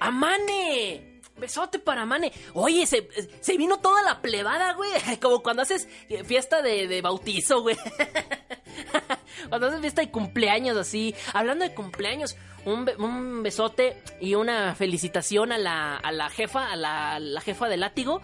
¡Amane! 0.00 1.09
Besote 1.40 1.78
para 1.78 2.06
Mane. 2.06 2.32
Oye, 2.54 2.86
se, 2.86 3.08
se 3.40 3.56
vino 3.56 3.78
toda 3.78 4.02
la 4.02 4.20
plebada, 4.20 4.74
güey. 4.74 4.90
Como 5.20 5.42
cuando 5.42 5.62
haces 5.62 5.88
fiesta 6.24 6.62
de, 6.62 7.00
bautizo, 7.02 7.62
güey. 7.62 7.76
Cuando 9.48 9.68
haces 9.68 9.80
fiesta 9.80 10.02
de 10.02 10.10
cumpleaños 10.10 10.76
así. 10.76 11.14
Hablando 11.32 11.64
de 11.64 11.74
cumpleaños, 11.74 12.36
un, 12.64 12.88
un 12.98 13.42
besote 13.42 14.00
y 14.20 14.34
una 14.34 14.74
felicitación 14.74 15.50
a 15.50 15.58
la, 15.58 15.96
a 15.96 16.12
la 16.12 16.28
jefa, 16.28 16.70
a 16.70 16.76
la, 16.76 17.18
la 17.18 17.40
jefa 17.40 17.68
de 17.68 17.76
látigo, 17.76 18.20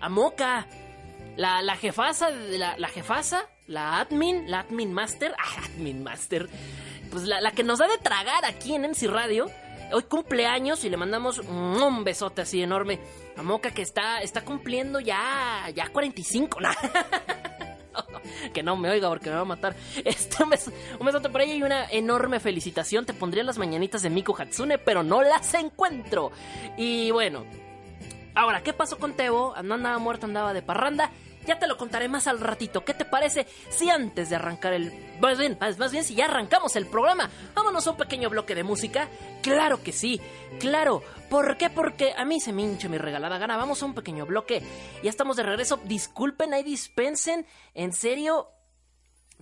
a 0.00 0.08
Moca. 0.08 0.66
La, 1.36 1.62
la 1.62 1.76
jefasa, 1.76 2.32
de 2.32 2.58
la, 2.58 2.76
la 2.78 2.88
jefasa, 2.88 3.46
la 3.68 4.00
admin, 4.00 4.50
la 4.50 4.60
admin 4.60 4.92
master, 4.92 5.32
ah, 5.38 5.62
admin 5.66 6.02
master, 6.02 6.48
pues 7.12 7.22
la, 7.24 7.40
la 7.40 7.52
que 7.52 7.62
nos 7.62 7.78
da 7.78 7.86
de 7.86 7.98
tragar 7.98 8.44
aquí 8.44 8.74
en 8.74 8.82
MC 8.82 9.06
Radio. 9.06 9.48
Hoy 9.92 10.02
cumpleaños 10.02 10.84
y 10.84 10.90
le 10.90 10.96
mandamos 10.96 11.38
un 11.38 12.04
besote 12.04 12.42
así 12.42 12.62
enorme 12.62 13.00
a 13.36 13.42
Moca 13.42 13.70
que 13.70 13.82
está, 13.82 14.20
está 14.20 14.44
cumpliendo 14.44 15.00
ya, 15.00 15.70
ya 15.74 15.88
45. 15.88 16.60
¿no? 16.60 16.70
que 18.52 18.62
no 18.62 18.76
me 18.76 18.90
oiga 18.90 19.08
porque 19.08 19.30
me 19.30 19.36
va 19.36 19.42
a 19.42 19.46
matar. 19.46 19.74
Este, 20.04 20.42
un 20.42 21.06
besote 21.06 21.28
por 21.30 21.40
ella 21.40 21.54
y 21.54 21.62
una 21.62 21.86
enorme 21.90 22.40
felicitación. 22.40 23.06
Te 23.06 23.14
pondría 23.14 23.42
las 23.44 23.58
mañanitas 23.58 24.02
de 24.02 24.10
Miku 24.10 24.34
Hatsune, 24.38 24.78
pero 24.78 25.02
no 25.02 25.22
las 25.22 25.54
encuentro. 25.54 26.32
Y 26.76 27.10
bueno, 27.10 27.44
Ahora, 28.38 28.62
¿qué 28.62 28.72
pasó 28.72 28.98
con 29.00 29.14
Tebo? 29.14 29.52
No 29.64 29.74
andaba 29.74 29.98
muerto, 29.98 30.26
andaba 30.26 30.54
de 30.54 30.62
parranda. 30.62 31.10
Ya 31.48 31.58
te 31.58 31.66
lo 31.66 31.78
contaré 31.78 32.08
más 32.08 32.26
al 32.26 32.40
ratito. 32.40 32.84
¿Qué 32.84 32.92
te 32.92 33.06
parece 33.06 33.46
si 33.70 33.88
antes 33.88 34.28
de 34.28 34.36
arrancar 34.36 34.74
el... 34.74 34.92
Más 35.18 35.38
bien, 35.38 35.56
más, 35.58 35.90
bien 35.90 36.04
si 36.04 36.14
ya 36.14 36.26
arrancamos 36.26 36.76
el 36.76 36.86
programa, 36.86 37.30
vámonos 37.54 37.86
a 37.86 37.92
un 37.92 37.96
pequeño 37.96 38.28
bloque 38.28 38.54
de 38.54 38.64
música? 38.64 39.08
Claro 39.40 39.82
que 39.82 39.92
sí, 39.92 40.20
claro. 40.60 41.02
¿Por 41.30 41.56
qué? 41.56 41.70
Porque 41.70 42.12
a 42.14 42.26
mí 42.26 42.38
se 42.38 42.52
me 42.52 42.60
hincha 42.60 42.90
mi 42.90 42.98
regalada 42.98 43.38
gana. 43.38 43.56
Vamos 43.56 43.82
a 43.82 43.86
un 43.86 43.94
pequeño 43.94 44.26
bloque. 44.26 44.62
Ya 45.02 45.08
estamos 45.08 45.38
de 45.38 45.42
regreso. 45.42 45.80
Disculpen, 45.84 46.52
ahí 46.52 46.62
dispensen. 46.62 47.46
En 47.72 47.94
serio, 47.94 48.50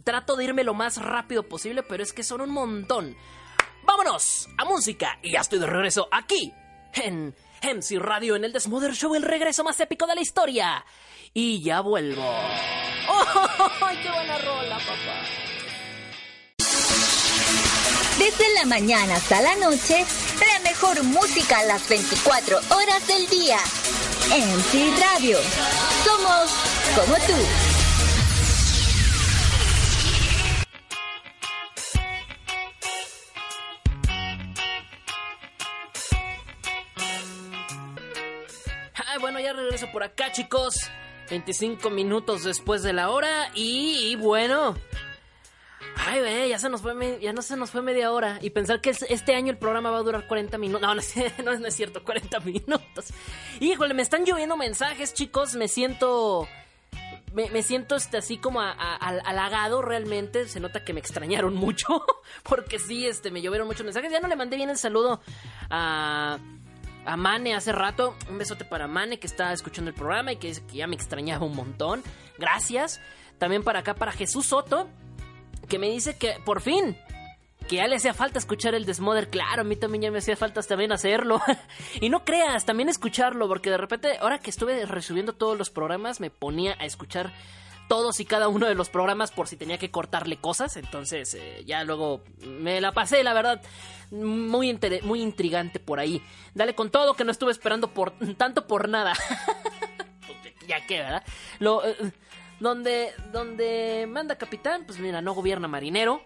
trato 0.05 0.37
de 0.37 0.45
irme 0.45 0.63
lo 0.63 0.75
más 0.75 0.99
rápido 1.03 1.43
posible, 1.43 1.83
pero 1.83 2.05
es 2.05 2.13
que 2.13 2.23
son 2.23 2.41
un 2.41 2.51
montón. 2.51 3.17
Vámonos 3.83 4.49
a 4.59 4.65
música 4.65 5.19
y 5.23 5.33
ya 5.33 5.41
estoy 5.41 5.59
de 5.59 5.67
regreso 5.67 6.07
aquí 6.13 6.55
en 6.95 7.35
MC 7.63 7.99
Radio 7.99 8.37
en 8.37 8.45
el 8.45 8.53
Desmother 8.53 8.95
Show, 8.95 9.17
el 9.17 9.23
regreso 9.23 9.65
más 9.65 9.81
épico 9.81 10.07
de 10.07 10.15
la 10.15 10.21
historia. 10.21 10.85
Y 11.39 11.61
ya 11.61 11.83
vuelvo. 11.83 12.23
¡Oh, 13.09 13.89
qué 14.03 14.11
buena 14.11 14.39
rola, 14.39 14.79
papá! 14.79 15.21
Desde 18.19 18.55
la 18.55 18.65
mañana 18.65 19.17
hasta 19.17 19.43
la 19.43 19.55
noche, 19.57 20.07
la 20.41 20.59
mejor 20.61 21.03
música 21.03 21.59
a 21.59 21.65
las 21.65 21.87
24 21.91 22.57
horas 22.71 23.07
del 23.07 23.29
día. 23.29 23.59
MC 24.31 24.99
Radio. 24.99 25.37
Somos 26.05 26.51
como 26.95 27.17
tú. 27.27 27.35
Ay, 39.07 39.19
bueno, 39.21 39.39
ya 39.39 39.53
regreso 39.53 39.93
por 39.93 40.03
acá, 40.03 40.33
chicos. 40.33 40.91
25 41.31 41.91
minutos 41.91 42.45
después 42.45 42.83
de 42.83 42.93
la 42.93 43.11
hora 43.11 43.51
y, 43.55 44.17
bueno. 44.17 44.77
Ay, 45.99 46.21
ve, 46.21 46.49
ya 46.49 46.59
se 46.59 46.69
nos 46.69 46.83
fue 46.83 47.19
ya 47.23 47.33
no 47.33 47.41
se 47.43 47.57
nos 47.57 47.71
fue 47.71 47.81
media 47.81 48.13
hora 48.13 48.39
y 48.43 48.51
pensar 48.51 48.81
que 48.83 48.91
es- 48.91 49.03
este 49.09 49.35
año 49.35 49.51
el 49.51 49.57
programa 49.59 49.91
va 49.91 49.99
a 49.99 50.03
durar 50.03 50.27
40 50.27 50.59
minutos. 50.59 50.83
No, 51.45 51.59
no, 51.59 51.67
es- 51.67 51.75
cierto, 51.75 52.05
40 52.05 52.41
minutos. 52.41 53.07
Híjole, 53.61 53.95
me 53.95 54.03
están 54.03 54.25
lloviendo 54.25 54.57
mensajes, 54.57 55.15
chicos, 55.15 55.55
me 55.55 55.69
siento 55.69 56.47
me, 57.33 57.63
siento 57.63 57.97
este, 57.97 58.17
así 58.17 58.39
como 58.39 58.61
a- 58.63 58.71
a- 58.73 58.97
al- 58.97 59.21
halagado 59.25 59.83
realmente. 59.83 60.49
Se 60.49 60.59
nota 60.61 60.85
que 60.85 60.93
me 60.95 61.01
extrañaron 61.01 61.55
mucho. 61.55 61.87
Porque 62.43 62.79
sí, 62.79 63.07
este, 63.07 63.31
me 63.31 63.43
llovieron 63.43 63.67
muchos 63.67 63.85
mensajes. 63.85 64.11
Ya 64.13 64.21
no 64.21 64.29
le 64.29 64.37
mandé 64.37 64.57
bien 64.57 64.71
el 64.71 64.79
saludo 64.79 65.21
a, 65.71 66.39
a 67.07 67.17
Mane 67.17 67.55
hace 67.55 67.73
rato. 67.73 68.15
Un 68.29 68.39
besote 68.39 68.65
para 68.65 68.87
Mane 68.87 69.19
que 69.19 69.27
está 69.27 69.53
escuchando 69.53 69.91
el 69.91 69.97
programa 69.97 70.33
y 70.33 70.37
que 70.37 70.49
dice 70.49 70.63
que 70.67 70.79
ya 70.79 70.87
me 70.87 70.97
extrañaba 70.97 71.47
un 71.47 71.57
montón. 71.57 72.03
Gracias. 72.39 73.01
También 73.39 73.63
para 73.63 73.81
acá, 73.81 73.95
para 73.95 74.13
Jesús 74.13 74.47
Soto, 74.47 74.89
que 75.69 75.79
me 75.79 75.89
dice 75.89 76.17
que 76.17 76.37
por 76.45 76.61
fin 76.61 76.97
que 77.69 77.77
ya 77.77 77.87
le 77.87 77.97
hacía 77.97 78.15
falta 78.15 78.39
escuchar 78.39 78.75
el 78.75 78.87
Desmother. 78.87 79.29
Claro, 79.29 79.63
a 79.63 79.65
mí 79.65 79.77
también 79.77 80.03
ya 80.03 80.11
me 80.11 80.19
hacía 80.19 80.37
falta 80.37 80.63
también 80.63 80.93
hacerlo. 80.93 81.41
y 82.01 82.09
no 82.09 82.25
creas, 82.25 82.65
también 82.65 82.89
escucharlo, 82.89 83.49
porque 83.49 83.71
de 83.71 83.77
repente, 83.77 84.19
ahora 84.21 84.39
que 84.39 84.51
estuve 84.51 84.87
resubiendo 84.87 85.33
todos 85.33 85.59
los 85.59 85.71
programas, 85.71 86.21
me 86.21 86.31
ponía 86.31 86.77
a 86.79 86.85
escuchar 86.85 87.33
todos 87.89 88.21
y 88.21 88.25
cada 88.25 88.49
uno 88.49 88.67
de 88.67 88.75
los 88.75 88.89
programas 88.89 89.31
por 89.31 89.49
si 89.49 89.57
tenía 89.57 89.79
que 89.79 89.91
cortarle 89.91 90.37
cosas. 90.39 90.77
Entonces, 90.77 91.35
eh, 91.35 91.63
ya 91.67 91.85
luego 91.85 92.23
me 92.41 92.81
la 92.81 92.93
pasé, 92.93 93.23
la 93.23 93.33
verdad, 93.33 93.63
muy, 94.11 94.79
muy 95.03 95.23
intrigante 95.23 95.81
por 95.81 96.01
ahí. 96.01 96.23
Dale 96.55 96.75
con 96.75 96.91
todo 96.91 97.15
que 97.15 97.25
no 97.25 97.33
estuve 97.33 97.53
esperando 97.53 97.89
por 97.89 98.13
tanto 98.37 98.67
por 98.67 98.89
nada. 98.89 99.13
ya 100.67 100.85
que, 100.87 100.99
¿verdad? 100.99 101.25
Lo, 101.59 101.85
eh, 101.87 101.97
donde, 102.61 103.13
donde 103.33 104.07
manda 104.09 104.37
capitán, 104.37 104.85
pues 104.87 104.99
mira, 104.99 105.21
no 105.21 105.35
gobierna 105.35 105.69
marinero. 105.69 106.23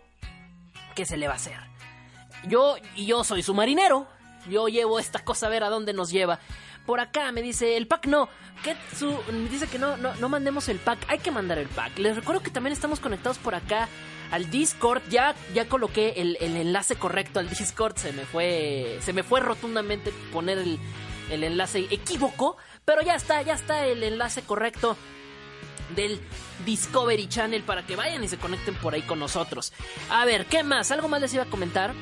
¿Qué 0.95 1.05
se 1.05 1.17
le 1.17 1.27
va 1.27 1.35
a 1.35 1.37
hacer? 1.37 1.59
Yo, 2.47 2.77
y 2.97 3.07
yo 3.07 3.25
soy 3.25 3.43
su 3.43 3.55
marinero. 3.55 4.07
Yo 4.49 4.69
llevo 4.69 4.99
esta 4.99 5.23
cosa 5.23 5.47
a 5.47 5.51
ver 5.51 5.63
a 5.63 5.69
dónde 5.69 5.93
nos 5.93 6.11
lleva. 6.11 6.41
Por 6.91 6.99
acá 6.99 7.31
me 7.31 7.41
dice, 7.41 7.77
el 7.77 7.87
pack 7.87 8.09
no. 8.09 8.29
¿Qué 8.65 8.75
su, 8.99 9.17
me 9.31 9.49
dice 9.49 9.69
que 9.69 9.79
no, 9.79 9.97
no, 9.97 10.13
no 10.17 10.29
mandemos 10.29 10.69
el 10.69 10.81
pack. 10.81 10.99
Hay 11.07 11.21
que 11.21 11.31
mandar 11.31 11.57
el 11.59 11.69
pack. 11.69 11.97
Les 12.01 12.17
recuerdo 12.17 12.43
que 12.43 12.51
también 12.51 12.73
estamos 12.73 12.99
conectados 12.99 13.39
por 13.39 13.55
acá 13.55 13.89
al 14.33 14.51
Discord. 14.51 15.01
Ya, 15.09 15.37
ya 15.55 15.69
coloqué 15.69 16.15
el, 16.17 16.37
el 16.41 16.57
enlace 16.57 16.97
correcto 16.97 17.39
al 17.39 17.49
Discord. 17.49 17.97
Se 17.97 18.13
me 18.13 18.25
fue. 18.25 18.99
Se 19.03 19.13
me 19.13 19.23
fue 19.23 19.39
rotundamente 19.39 20.13
poner 20.33 20.59
el, 20.59 20.81
el 21.31 21.45
enlace 21.45 21.87
equívoco. 21.93 22.57
Pero 22.85 23.03
ya 23.03 23.15
está, 23.15 23.41
ya 23.43 23.55
está 23.55 23.87
el 23.87 24.03
enlace 24.03 24.43
correcto 24.43 24.97
del 25.95 26.21
Discovery 26.67 27.29
Channel 27.29 27.63
para 27.63 27.87
que 27.87 27.95
vayan 27.95 28.25
y 28.25 28.27
se 28.27 28.37
conecten 28.37 28.75
por 28.75 28.95
ahí 28.95 29.03
con 29.03 29.21
nosotros. 29.21 29.73
A 30.11 30.25
ver, 30.25 30.47
¿qué 30.47 30.65
más? 30.65 30.91
¿Algo 30.91 31.07
más 31.07 31.21
les 31.21 31.33
iba 31.35 31.45
a 31.45 31.47
comentar? 31.47 31.95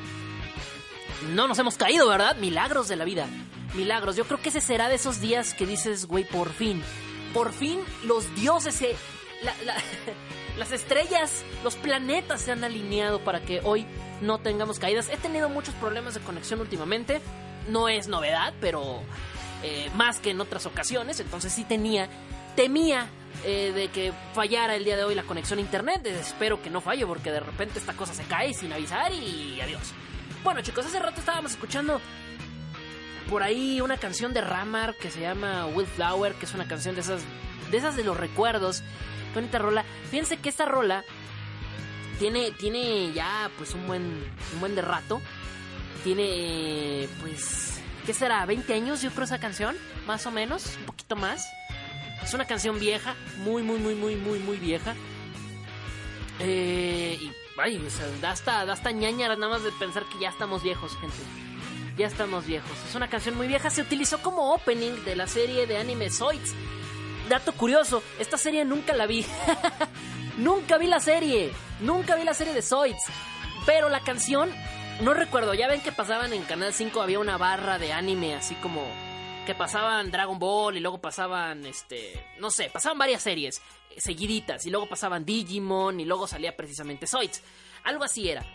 No 1.33 1.47
nos 1.47 1.59
hemos 1.59 1.75
caído, 1.77 2.07
¿verdad? 2.07 2.35
Milagros 2.37 2.87
de 2.87 2.95
la 2.95 3.05
vida. 3.05 3.27
Milagros. 3.75 4.15
Yo 4.15 4.25
creo 4.25 4.41
que 4.41 4.49
ese 4.49 4.61
será 4.61 4.89
de 4.89 4.95
esos 4.95 5.19
días 5.21 5.53
que 5.53 5.65
dices, 5.65 6.05
güey, 6.05 6.23
por 6.23 6.51
fin. 6.51 6.81
Por 7.33 7.51
fin 7.53 7.79
los 8.05 8.33
dioses 8.35 8.75
se... 8.75 8.95
la- 9.43 9.53
la- 9.65 9.75
las 10.57 10.71
estrellas, 10.71 11.43
los 11.63 11.75
planetas 11.75 12.41
se 12.41 12.51
han 12.51 12.63
alineado 12.63 13.19
para 13.23 13.41
que 13.41 13.61
hoy 13.63 13.85
no 14.21 14.39
tengamos 14.39 14.79
caídas. 14.79 15.09
He 15.09 15.17
tenido 15.17 15.49
muchos 15.49 15.73
problemas 15.75 16.13
de 16.15 16.19
conexión 16.21 16.59
últimamente. 16.61 17.21
No 17.67 17.87
es 17.89 18.07
novedad, 18.07 18.53
pero 18.59 19.01
eh, 19.63 19.89
más 19.95 20.19
que 20.19 20.31
en 20.31 20.41
otras 20.41 20.65
ocasiones. 20.65 21.19
Entonces 21.19 21.53
sí 21.53 21.63
tenía, 21.63 22.09
temía 22.55 23.07
eh, 23.45 23.71
de 23.75 23.89
que 23.89 24.11
fallara 24.33 24.75
el 24.75 24.83
día 24.83 24.97
de 24.97 25.03
hoy 25.03 25.13
la 25.15 25.23
conexión 25.23 25.59
a 25.59 25.61
internet. 25.61 26.05
Espero 26.07 26.61
que 26.61 26.69
no 26.69 26.81
falle 26.81 27.05
porque 27.05 27.31
de 27.31 27.39
repente 27.41 27.77
esta 27.77 27.93
cosa 27.93 28.13
se 28.13 28.23
cae 28.23 28.53
sin 28.53 28.73
avisar 28.73 29.13
y 29.13 29.61
adiós. 29.61 29.93
Bueno 30.43 30.61
chicos, 30.61 30.85
hace 30.85 30.99
rato 30.99 31.19
estábamos 31.19 31.51
escuchando 31.51 31.99
por 33.29 33.43
ahí 33.43 33.81
una 33.81 33.97
canción 33.97 34.33
de 34.33 34.41
Ramar 34.41 34.95
que 34.95 35.11
se 35.11 35.19
llama 35.19 35.67
Wildflower, 35.67 36.33
que 36.35 36.45
es 36.45 36.53
una 36.53 36.67
canción 36.67 36.95
de 36.95 37.01
esas 37.01 37.21
de 37.69 37.77
esas 37.77 37.95
de 37.97 38.03
los 38.03 38.17
recuerdos. 38.17 38.81
Bonita 39.33 39.59
rola. 39.59 39.83
Fíjense 40.09 40.37
que 40.37 40.49
esta 40.49 40.65
rola 40.65 41.03
tiene 42.19 42.51
tiene 42.51 43.11
ya 43.13 43.51
pues 43.57 43.73
un 43.73 43.85
buen 43.85 44.03
un 44.53 44.59
buen 44.61 44.75
de 44.75 44.81
rato. 44.81 45.21
Tiene 46.05 47.09
pues 47.19 47.81
¿qué 48.05 48.13
será? 48.13 48.45
20 48.45 48.73
años 48.73 49.01
yo 49.01 49.11
creo 49.11 49.25
esa 49.25 49.39
canción, 49.39 49.75
más 50.07 50.25
o 50.25 50.31
menos, 50.31 50.77
un 50.79 50.85
poquito 50.85 51.17
más. 51.17 51.45
Es 52.23 52.33
una 52.33 52.45
canción 52.45 52.79
vieja, 52.79 53.15
muy 53.43 53.61
muy 53.61 53.77
muy 53.77 53.93
muy 53.93 54.15
muy 54.15 54.39
muy 54.39 54.57
vieja. 54.57 54.95
Eh, 56.39 57.17
y 57.19 57.31
ay, 57.59 57.77
o 57.77 57.89
sea, 57.89 58.07
da 58.21 58.31
hasta, 58.31 58.65
da 58.65 58.73
hasta 58.73 58.91
ñaña 58.91 59.27
nada 59.29 59.49
más 59.49 59.63
de 59.63 59.71
pensar 59.71 60.03
que 60.05 60.19
ya 60.19 60.29
estamos 60.29 60.63
viejos, 60.63 60.95
gente. 60.97 61.17
Ya 61.97 62.07
estamos 62.07 62.45
viejos. 62.45 62.71
Es 62.87 62.95
una 62.95 63.09
canción 63.09 63.35
muy 63.35 63.47
vieja. 63.47 63.69
Se 63.69 63.81
utilizó 63.81 64.21
como 64.21 64.53
opening 64.53 65.03
de 65.03 65.15
la 65.15 65.27
serie 65.27 65.67
de 65.67 65.77
anime 65.77 66.09
Zoids. 66.09 66.53
Dato 67.27 67.51
curioso, 67.53 68.01
esta 68.19 68.37
serie 68.37 68.63
nunca 68.63 68.93
la 68.93 69.05
vi. 69.05 69.25
nunca 70.37 70.77
vi 70.77 70.87
la 70.87 70.99
serie. 70.99 71.51
Nunca 71.81 72.15
vi 72.15 72.23
la 72.23 72.33
serie 72.33 72.53
de 72.53 72.61
Zoids. 72.61 73.03
Pero 73.65 73.89
la 73.89 73.99
canción, 73.99 74.49
no 75.01 75.13
recuerdo. 75.13 75.53
Ya 75.53 75.67
ven 75.67 75.81
que 75.81 75.91
pasaban 75.91 76.31
en 76.33 76.43
Canal 76.43 76.73
5, 76.73 77.01
había 77.01 77.19
una 77.19 77.37
barra 77.37 77.77
de 77.77 77.91
anime 77.91 78.35
así 78.35 78.55
como 78.55 78.81
que 79.45 79.55
pasaban 79.55 80.11
Dragon 80.11 80.37
Ball 80.37 80.77
y 80.77 80.79
luego 80.79 81.01
pasaban, 81.01 81.65
este, 81.65 82.23
no 82.39 82.51
sé, 82.51 82.69
pasaban 82.69 82.99
varias 82.99 83.23
series 83.23 83.61
seguiditas 83.99 84.65
y 84.65 84.69
luego 84.69 84.87
pasaban 84.87 85.25
Digimon 85.25 85.99
y 85.99 86.05
luego 86.05 86.27
salía 86.27 86.55
precisamente 86.55 87.07
Zoids. 87.07 87.41
Algo 87.83 88.03
así 88.03 88.29
era. 88.29 88.45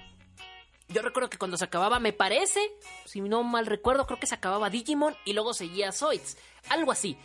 Yo 0.88 1.02
recuerdo 1.02 1.30
que 1.30 1.38
cuando 1.38 1.56
se 1.56 1.64
acababa, 1.64 1.98
me 1.98 2.12
parece, 2.12 2.60
si 3.06 3.20
no 3.20 3.42
mal 3.42 3.66
recuerdo, 3.66 4.06
creo 4.06 4.20
que 4.20 4.26
se 4.26 4.34
acababa 4.34 4.70
Digimon 4.70 5.16
y 5.24 5.32
luego 5.32 5.54
seguía 5.54 5.92
Zoids. 5.92 6.36
Algo 6.68 6.92
así. 6.92 7.16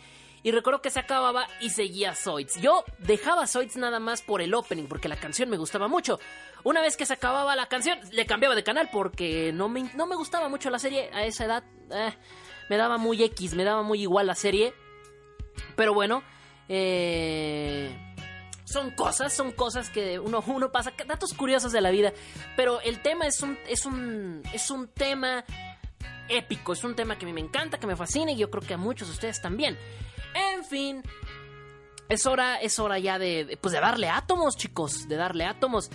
Y 0.42 0.52
recuerdo 0.52 0.80
que 0.80 0.90
se 0.90 1.00
acababa 1.00 1.46
y 1.60 1.68
seguía 1.70 2.14
Zoids. 2.14 2.60
Yo 2.62 2.84
dejaba 2.98 3.46
Zoids 3.46 3.76
nada 3.76 4.00
más 4.00 4.22
por 4.22 4.40
el 4.40 4.54
opening, 4.54 4.86
porque 4.86 5.08
la 5.08 5.16
canción 5.16 5.50
me 5.50 5.58
gustaba 5.58 5.86
mucho. 5.88 6.18
Una 6.64 6.80
vez 6.80 6.96
que 6.96 7.04
se 7.04 7.12
acababa 7.12 7.54
la 7.56 7.66
canción, 7.66 7.98
le 8.12 8.24
cambiaba 8.24 8.54
de 8.54 8.64
canal 8.64 8.88
porque 8.90 9.52
no 9.52 9.68
me, 9.68 9.92
no 9.94 10.06
me 10.06 10.16
gustaba 10.16 10.48
mucho 10.48 10.70
la 10.70 10.78
serie 10.78 11.10
a 11.12 11.24
esa 11.24 11.44
edad. 11.44 11.64
Eh, 11.90 12.14
me 12.70 12.76
daba 12.78 12.96
muy 12.96 13.22
X, 13.22 13.54
me 13.54 13.64
daba 13.64 13.82
muy 13.82 14.00
igual 14.00 14.26
la 14.26 14.34
serie. 14.34 14.72
Pero 15.76 15.92
bueno, 15.92 16.22
eh, 16.68 18.09
son 18.70 18.90
cosas, 18.92 19.32
son 19.32 19.52
cosas 19.52 19.90
que 19.90 20.18
uno, 20.18 20.42
uno 20.46 20.70
pasa, 20.70 20.92
datos 21.06 21.34
curiosos 21.34 21.72
de 21.72 21.80
la 21.80 21.90
vida. 21.90 22.12
Pero 22.56 22.80
el 22.80 23.02
tema 23.02 23.26
es 23.26 23.40
un, 23.42 23.58
es 23.66 23.84
un, 23.84 24.42
es 24.52 24.70
un 24.70 24.88
tema 24.88 25.44
épico, 26.28 26.72
es 26.72 26.84
un 26.84 26.94
tema 26.94 27.18
que 27.18 27.24
a 27.24 27.28
mí 27.28 27.32
me 27.32 27.40
encanta, 27.40 27.78
que 27.78 27.86
me 27.86 27.96
fascina 27.96 28.32
y 28.32 28.36
yo 28.36 28.50
creo 28.50 28.62
que 28.62 28.74
a 28.74 28.78
muchos 28.78 29.08
de 29.08 29.14
ustedes 29.14 29.42
también. 29.42 29.76
En 30.34 30.64
fin, 30.64 31.02
es 32.08 32.26
hora, 32.26 32.56
es 32.56 32.78
hora 32.78 32.98
ya 32.98 33.18
de, 33.18 33.58
pues 33.60 33.72
de 33.72 33.80
darle 33.80 34.08
átomos, 34.08 34.56
chicos, 34.56 35.08
de 35.08 35.16
darle 35.16 35.44
átomos. 35.44 35.90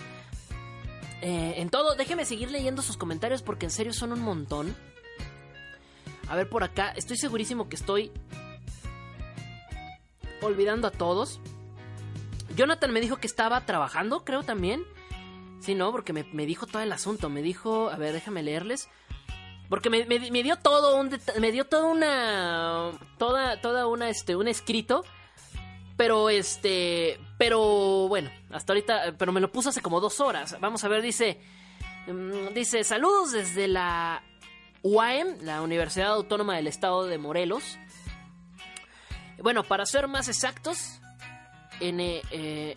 Eh, 1.22 1.54
en 1.56 1.70
todo, 1.70 1.94
déjeme 1.94 2.24
seguir 2.24 2.50
leyendo 2.50 2.82
sus 2.82 2.96
comentarios 2.96 3.42
porque 3.42 3.66
en 3.66 3.70
serio 3.70 3.92
son 3.92 4.12
un 4.12 4.20
montón. 4.20 4.76
A 6.28 6.36
ver 6.36 6.48
por 6.48 6.64
acá, 6.64 6.92
estoy 6.96 7.16
segurísimo 7.16 7.68
que 7.68 7.76
estoy 7.76 8.12
olvidando 10.42 10.88
a 10.88 10.90
todos. 10.90 11.40
Jonathan 12.56 12.92
me 12.92 13.00
dijo 13.00 13.18
que 13.18 13.26
estaba 13.26 13.64
trabajando, 13.66 14.24
creo 14.24 14.42
también. 14.42 14.84
Sí, 15.60 15.74
no, 15.74 15.92
porque 15.92 16.12
me, 16.12 16.46
dijo 16.46 16.66
todo 16.66 16.82
el 16.82 16.92
asunto. 16.92 17.28
Me 17.28 17.42
dijo, 17.42 17.90
a 17.90 17.96
ver, 17.96 18.12
déjame 18.12 18.42
leerles. 18.42 18.88
Porque 19.68 19.90
me, 19.90 20.04
dio 20.42 20.56
todo 20.56 20.96
un 20.96 21.10
me 21.40 21.52
dio 21.52 21.66
toda 21.66 21.86
una 21.86 22.92
toda 23.18 23.60
toda 23.60 23.88
una 23.88 24.08
este 24.08 24.36
un 24.36 24.46
escrito 24.46 25.04
pero 25.96 26.30
este 26.30 27.18
pero 27.36 28.06
bueno 28.06 28.30
hasta 28.52 28.72
ahorita 28.72 29.16
pero 29.18 29.32
me 29.32 29.40
lo 29.40 29.50
puso 29.50 29.70
hace 29.70 29.80
como 29.80 30.00
dos 30.00 30.20
horas 30.20 30.56
vamos 30.60 30.84
a 30.84 30.88
ver 30.88 31.02
dice 31.02 31.40
mm, 32.06 32.54
dice 32.54 32.84
saludos 32.84 33.32
desde 33.32 33.66
la 33.66 34.22
UAM 34.82 35.38
la 35.40 35.62
Universidad 35.62 36.12
Autónoma 36.12 36.54
del 36.54 36.68
Estado 36.68 37.04
de 37.06 37.18
Morelos 37.18 37.76
bueno, 39.42 39.64
para 39.64 39.84
ser 39.86 40.08
más 40.08 40.28
exactos, 40.28 41.00
en, 41.80 42.00
eh, 42.00 42.22
eh, 42.30 42.74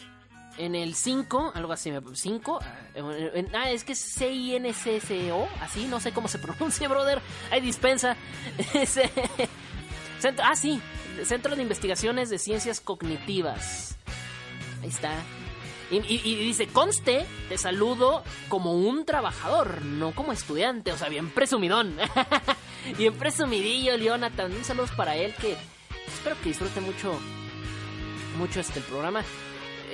en 0.58 0.75
el 0.75 0.96
5, 0.96 1.53
algo 1.56 1.74
así, 1.74 1.91
5, 2.13 2.60
eh, 2.96 3.48
ah, 3.53 3.70
es 3.72 3.84
que 3.84 3.94
es 3.94 4.00
C-I-N-C-C-O, 4.00 5.48
así, 5.62 5.86
no 5.86 6.00
sé 6.00 6.12
cómo 6.12 6.27
se 6.27 6.39
pronuncia, 6.39 6.88
brother, 6.88 7.22
hay 7.51 7.62
dispensa. 7.62 8.15
Ah, 10.44 10.53
sí, 10.53 10.82
Centro 11.24 11.56
de 11.56 11.62
Investigaciones 11.62 12.29
de 12.29 12.39
Ciencias 12.39 12.82
Cognitivas. 12.82 13.96
Ahí 14.82 14.89
está. 14.89 15.13
Y, 15.91 16.36
dice, 16.36 16.68
conste, 16.68 17.25
te 17.48 17.58
saludo 17.58 18.24
como 18.48 18.74
un 18.74 19.06
trabajador, 19.06 19.84
no 19.84 20.12
como 20.12 20.32
estudiante, 20.32 20.91
o 20.91 20.98
sea, 20.98 21.10
bien 21.10 21.32
presumidón. 21.32 21.96
bien 22.98 23.15
presumidillo, 23.15 23.96
Jonathan. 23.96 24.51
Un 24.51 24.63
saludo 24.63 24.88
para 24.96 25.15
él 25.15 25.34
que 25.36 25.58
espero 26.06 26.36
que 26.44 26.50
disfrute 26.50 26.79
mucho, 26.82 27.18
mucho 28.39 28.60
este 28.60 28.81
programa. 28.81 29.24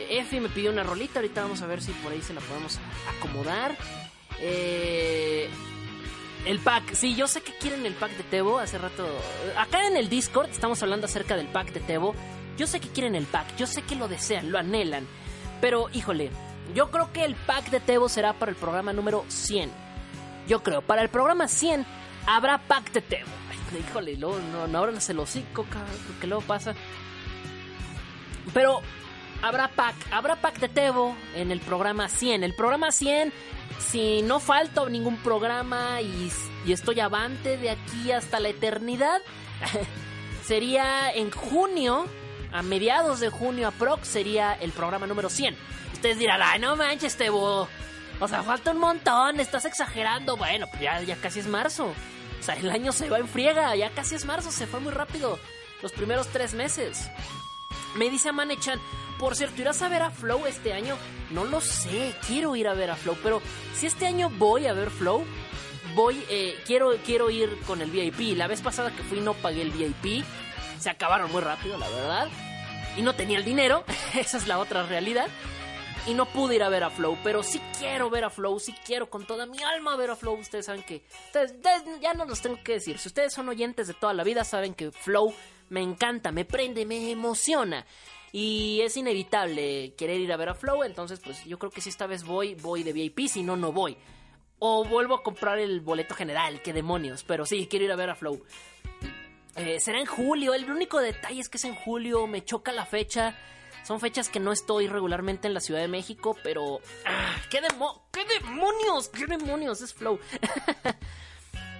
Efi 0.09 0.39
me 0.39 0.49
pidió 0.49 0.71
una 0.71 0.83
rolita, 0.83 1.19
ahorita 1.19 1.41
vamos 1.41 1.61
a 1.61 1.67
ver 1.67 1.81
si 1.81 1.91
por 1.93 2.11
ahí 2.11 2.21
se 2.21 2.33
la 2.33 2.41
podemos 2.41 2.79
acomodar. 3.17 3.75
Eh, 4.39 5.49
el 6.45 6.59
pack, 6.59 6.93
sí, 6.93 7.15
yo 7.15 7.27
sé 7.27 7.41
que 7.41 7.53
quieren 7.53 7.85
el 7.85 7.93
pack 7.93 8.11
de 8.11 8.23
Tebo. 8.23 8.59
Hace 8.59 8.77
rato, 8.77 9.05
acá 9.57 9.87
en 9.87 9.97
el 9.97 10.09
Discord 10.09 10.49
estamos 10.49 10.81
hablando 10.83 11.07
acerca 11.07 11.35
del 11.35 11.47
pack 11.47 11.73
de 11.73 11.79
Tebo. 11.79 12.13
Yo 12.57 12.67
sé 12.67 12.79
que 12.79 12.89
quieren 12.89 13.15
el 13.15 13.25
pack, 13.25 13.57
yo 13.57 13.67
sé 13.67 13.81
que 13.81 13.95
lo 13.95 14.07
desean, 14.07 14.51
lo 14.51 14.59
anhelan. 14.59 15.07
Pero, 15.59 15.89
híjole, 15.91 16.29
yo 16.73 16.91
creo 16.91 17.11
que 17.11 17.25
el 17.25 17.35
pack 17.35 17.69
de 17.71 17.79
Tebo 17.79 18.07
será 18.07 18.33
para 18.33 18.51
el 18.51 18.55
programa 18.55 18.93
número 18.93 19.25
100. 19.27 19.71
Yo 20.47 20.61
creo, 20.61 20.81
para 20.81 21.01
el 21.01 21.09
programa 21.09 21.47
100 21.47 21.85
habrá 22.27 22.59
pack 22.59 22.91
de 22.91 23.01
Tebo 23.01 23.31
híjole, 23.79 24.17
no, 24.17 24.39
no, 24.39 24.67
no 24.67 24.77
abran 24.77 24.97
el 25.07 25.19
hocico, 25.19 25.65
porque 26.07 26.27
luego 26.27 26.43
pasa. 26.43 26.75
Pero 28.53 28.81
habrá 29.41 29.67
pack, 29.69 29.95
habrá 30.11 30.35
pack 30.37 30.59
de 30.59 30.69
Tebo 30.69 31.15
en 31.35 31.51
el 31.51 31.59
programa 31.59 32.09
100. 32.09 32.43
El 32.43 32.55
programa 32.55 32.91
100, 32.91 33.33
si 33.79 34.21
no 34.21 34.39
falta 34.39 34.87
ningún 34.89 35.17
programa 35.17 36.01
y, 36.01 36.31
y 36.65 36.73
estoy 36.73 36.99
avante 36.99 37.57
de 37.57 37.71
aquí 37.71 38.11
hasta 38.11 38.39
la 38.39 38.49
eternidad, 38.49 39.21
sería 40.45 41.11
en 41.11 41.31
junio, 41.31 42.05
a 42.51 42.61
mediados 42.61 43.19
de 43.19 43.29
junio 43.29 43.67
aprox, 43.67 44.07
sería 44.07 44.53
el 44.53 44.71
programa 44.71 45.07
número 45.07 45.29
100. 45.29 45.55
Ustedes 45.93 46.19
dirán, 46.19 46.41
ay, 46.43 46.59
no 46.59 46.75
manches, 46.75 47.17
Tebo. 47.17 47.67
O 48.19 48.27
sea, 48.27 48.43
falta 48.43 48.71
un 48.71 48.77
montón, 48.77 49.39
estás 49.39 49.65
exagerando. 49.65 50.37
Bueno, 50.37 50.67
pues 50.69 50.81
ya, 50.81 51.01
ya 51.01 51.15
casi 51.17 51.39
es 51.39 51.47
marzo. 51.47 51.93
O 52.39 52.43
sea, 52.43 52.55
el 52.55 52.69
año 52.69 52.91
se 52.91 53.09
va 53.09 53.19
en 53.19 53.27
friega, 53.27 53.75
ya 53.75 53.89
casi 53.89 54.15
es 54.15 54.25
marzo, 54.25 54.51
se 54.51 54.67
fue 54.67 54.79
muy 54.79 54.93
rápido. 54.93 55.39
Los 55.81 55.91
primeros 55.91 56.27
tres 56.27 56.53
meses. 56.53 57.09
Me 57.95 58.09
dice 58.09 58.29
Amanechan, 58.29 58.79
por 59.17 59.35
cierto, 59.35 59.61
¿irás 59.61 59.81
a 59.81 59.89
ver 59.89 60.01
a 60.01 60.11
Flow 60.11 60.45
este 60.45 60.73
año? 60.73 60.97
No 61.31 61.45
lo 61.45 61.61
sé, 61.61 62.13
quiero 62.27 62.55
ir 62.55 62.67
a 62.67 62.73
ver 62.73 62.91
a 62.91 62.95
Flow, 62.95 63.17
pero 63.23 63.41
si 63.73 63.87
este 63.87 64.05
año 64.05 64.29
voy 64.29 64.67
a 64.67 64.73
ver 64.73 64.89
Flow, 64.89 65.23
voy, 65.95 66.21
eh, 66.29 66.55
quiero, 66.65 66.93
quiero 67.05 67.29
ir 67.29 67.57
con 67.65 67.81
el 67.81 67.89
VIP. 67.89 68.37
La 68.37 68.47
vez 68.47 68.61
pasada 68.61 68.91
que 68.91 69.03
fui 69.03 69.21
no 69.21 69.33
pagué 69.33 69.61
el 69.61 69.71
VIP, 69.71 70.25
se 70.79 70.89
acabaron 70.89 71.31
muy 71.31 71.41
rápido, 71.41 71.77
la 71.77 71.87
verdad. 71.89 72.27
Y 72.97 73.01
no 73.01 73.15
tenía 73.15 73.37
el 73.37 73.45
dinero, 73.45 73.85
esa 74.13 74.37
es 74.37 74.47
la 74.47 74.59
otra 74.59 74.83
realidad 74.83 75.27
y 76.07 76.13
no 76.13 76.25
pude 76.27 76.55
ir 76.55 76.63
a 76.63 76.69
ver 76.69 76.83
a 76.83 76.89
Flow, 76.89 77.17
pero 77.23 77.41
sí 77.41 77.59
quiero 77.79 78.09
ver 78.09 78.25
a 78.25 78.29
Flow, 78.29 78.59
sí 78.59 78.75
quiero 78.85 79.09
con 79.09 79.25
toda 79.25 79.45
mi 79.45 79.61
alma 79.63 79.95
ver 79.95 80.11
a 80.11 80.15
Flow. 80.15 80.35
Ustedes 80.35 80.65
saben 80.67 80.83
que, 80.83 81.03
ya 82.01 82.13
no 82.13 82.25
los 82.25 82.41
tengo 82.41 82.59
que 82.63 82.73
decir, 82.73 82.99
si 82.99 83.07
ustedes 83.07 83.33
son 83.33 83.49
oyentes 83.49 83.87
de 83.87 83.93
toda 83.93 84.13
la 84.13 84.23
vida, 84.23 84.43
saben 84.43 84.73
que 84.73 84.91
Flow 84.91 85.33
me 85.69 85.81
encanta, 85.81 86.31
me 86.31 86.45
prende, 86.45 86.85
me 86.85 87.11
emociona. 87.11 87.85
Y 88.31 88.81
es 88.81 88.97
inevitable 88.97 89.93
querer 89.95 90.19
ir 90.19 90.33
a 90.33 90.37
ver 90.37 90.49
a 90.49 90.55
Flow, 90.55 90.83
entonces 90.83 91.21
pues 91.23 91.45
yo 91.45 91.57
creo 91.57 91.71
que 91.71 91.81
si 91.81 91.89
esta 91.89 92.05
vez 92.05 92.23
voy, 92.25 92.55
voy 92.55 92.83
de 92.83 92.91
VIP, 92.91 93.27
si 93.27 93.43
no, 93.43 93.55
no 93.55 93.71
voy. 93.71 93.97
O 94.59 94.83
vuelvo 94.83 95.15
a 95.15 95.23
comprar 95.23 95.59
el 95.59 95.79
boleto 95.81 96.15
general, 96.15 96.61
qué 96.61 96.73
demonios, 96.73 97.23
pero 97.23 97.45
sí, 97.45 97.67
quiero 97.69 97.85
ir 97.85 97.91
a 97.91 97.95
ver 97.95 98.09
a 98.09 98.15
Flow. 98.15 98.43
Eh, 99.55 99.79
será 99.79 99.99
en 99.99 100.05
julio, 100.05 100.53
el 100.53 100.69
único 100.69 100.99
detalle 100.99 101.39
es 101.39 101.47
que 101.47 101.57
es 101.57 101.65
en 101.65 101.75
julio, 101.75 102.27
me 102.27 102.43
choca 102.43 102.73
la 102.73 102.85
fecha. 102.85 103.37
Son 103.85 103.99
fechas 103.99 104.29
que 104.29 104.39
no 104.39 104.51
estoy 104.51 104.87
regularmente 104.87 105.47
en 105.47 105.53
la 105.53 105.59
Ciudad 105.59 105.79
de 105.79 105.87
México, 105.87 106.35
pero... 106.43 106.81
Ah, 107.05 107.35
¿qué, 107.49 107.61
¿Qué 108.11 108.25
demonios? 108.25 109.09
¿Qué 109.09 109.27
demonios? 109.27 109.81
Es 109.81 109.93
Flow. 109.93 110.19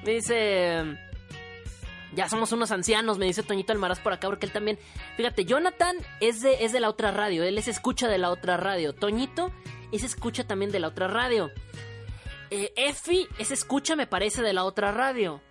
me 0.03 0.11
dice... 0.13 0.97
Ya 2.15 2.29
somos 2.29 2.51
unos 2.51 2.71
ancianos, 2.71 3.17
me 3.17 3.25
dice 3.25 3.43
Toñito 3.43 3.73
Almaraz 3.73 3.99
por 3.99 4.13
acá, 4.13 4.27
porque 4.27 4.45
él 4.45 4.51
también... 4.51 4.79
Fíjate, 5.17 5.45
Jonathan 5.45 5.97
es 6.21 6.41
de, 6.41 6.63
es 6.63 6.71
de 6.71 6.79
la 6.79 6.89
otra 6.89 7.11
radio, 7.11 7.43
él 7.43 7.57
es 7.57 7.67
escucha 7.67 8.07
de 8.07 8.17
la 8.17 8.29
otra 8.29 8.57
radio. 8.57 8.93
Toñito 8.93 9.51
es 9.91 10.03
escucha 10.03 10.45
también 10.47 10.71
de 10.71 10.79
la 10.79 10.87
otra 10.87 11.07
radio. 11.07 11.51
Eh, 12.51 12.71
Efi 12.75 13.27
es 13.37 13.51
escucha, 13.51 13.95
me 13.95 14.07
parece, 14.07 14.41
de 14.41 14.53
la 14.53 14.63
otra 14.63 14.91
radio. 14.91 15.41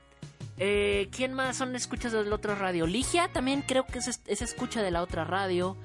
Eh, 0.59 1.09
¿Quién 1.11 1.35
más 1.35 1.57
son 1.57 1.75
escuchas 1.75 2.13
de 2.13 2.25
la 2.25 2.37
otra 2.37 2.55
radio? 2.55 2.87
Ligia 2.87 3.29
también 3.29 3.63
creo 3.63 3.87
que 3.87 3.99
es, 3.99 4.21
es 4.27 4.43
escucha 4.43 4.83
de 4.83 4.91
la 4.91 5.03
otra 5.03 5.25
radio. 5.25 5.77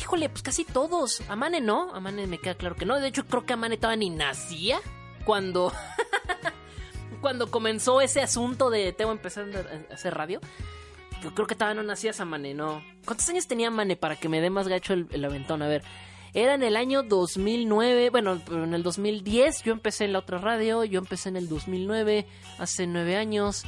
Híjole, 0.00 0.28
pues 0.28 0.42
casi 0.42 0.64
todos. 0.64 1.22
Amane 1.28 1.60
no, 1.60 1.94
Amane 1.94 2.26
me 2.26 2.38
queda 2.38 2.54
claro 2.54 2.76
que 2.76 2.84
no. 2.84 2.98
De 3.00 3.08
hecho, 3.08 3.26
creo 3.26 3.46
que 3.46 3.52
Amane 3.52 3.76
estaba 3.76 3.96
ni 3.96 4.10
nacía 4.10 4.80
cuando. 5.24 5.72
cuando 7.24 7.50
comenzó 7.50 8.02
ese 8.02 8.20
asunto 8.20 8.68
de 8.68 8.92
tengo 8.92 9.10
empezar 9.10 9.46
a 9.88 9.94
hacer 9.94 10.12
radio. 10.12 10.42
Yo 11.22 11.34
creo 11.34 11.46
que 11.46 11.54
todavía 11.54 11.80
no 11.80 11.88
nacías, 11.88 12.20
Amane, 12.20 12.52
no. 12.52 12.84
¿Cuántos 13.06 13.26
años 13.30 13.46
tenía 13.46 13.68
Amane 13.68 13.96
para 13.96 14.16
que 14.16 14.28
me 14.28 14.42
dé 14.42 14.50
más 14.50 14.68
gacho 14.68 14.92
el, 14.92 15.24
aventón? 15.24 15.62
A 15.62 15.66
ver. 15.66 15.82
Era 16.34 16.52
en 16.52 16.62
el 16.62 16.76
año 16.76 17.02
2009, 17.02 18.10
bueno, 18.10 18.42
en 18.50 18.74
el 18.74 18.82
2010 18.82 19.62
yo 19.62 19.72
empecé 19.72 20.04
en 20.04 20.12
la 20.12 20.18
otra 20.18 20.36
radio, 20.36 20.84
yo 20.84 20.98
empecé 20.98 21.30
en 21.30 21.36
el 21.36 21.48
2009, 21.48 22.26
hace 22.58 22.86
nueve 22.86 23.16
años. 23.16 23.64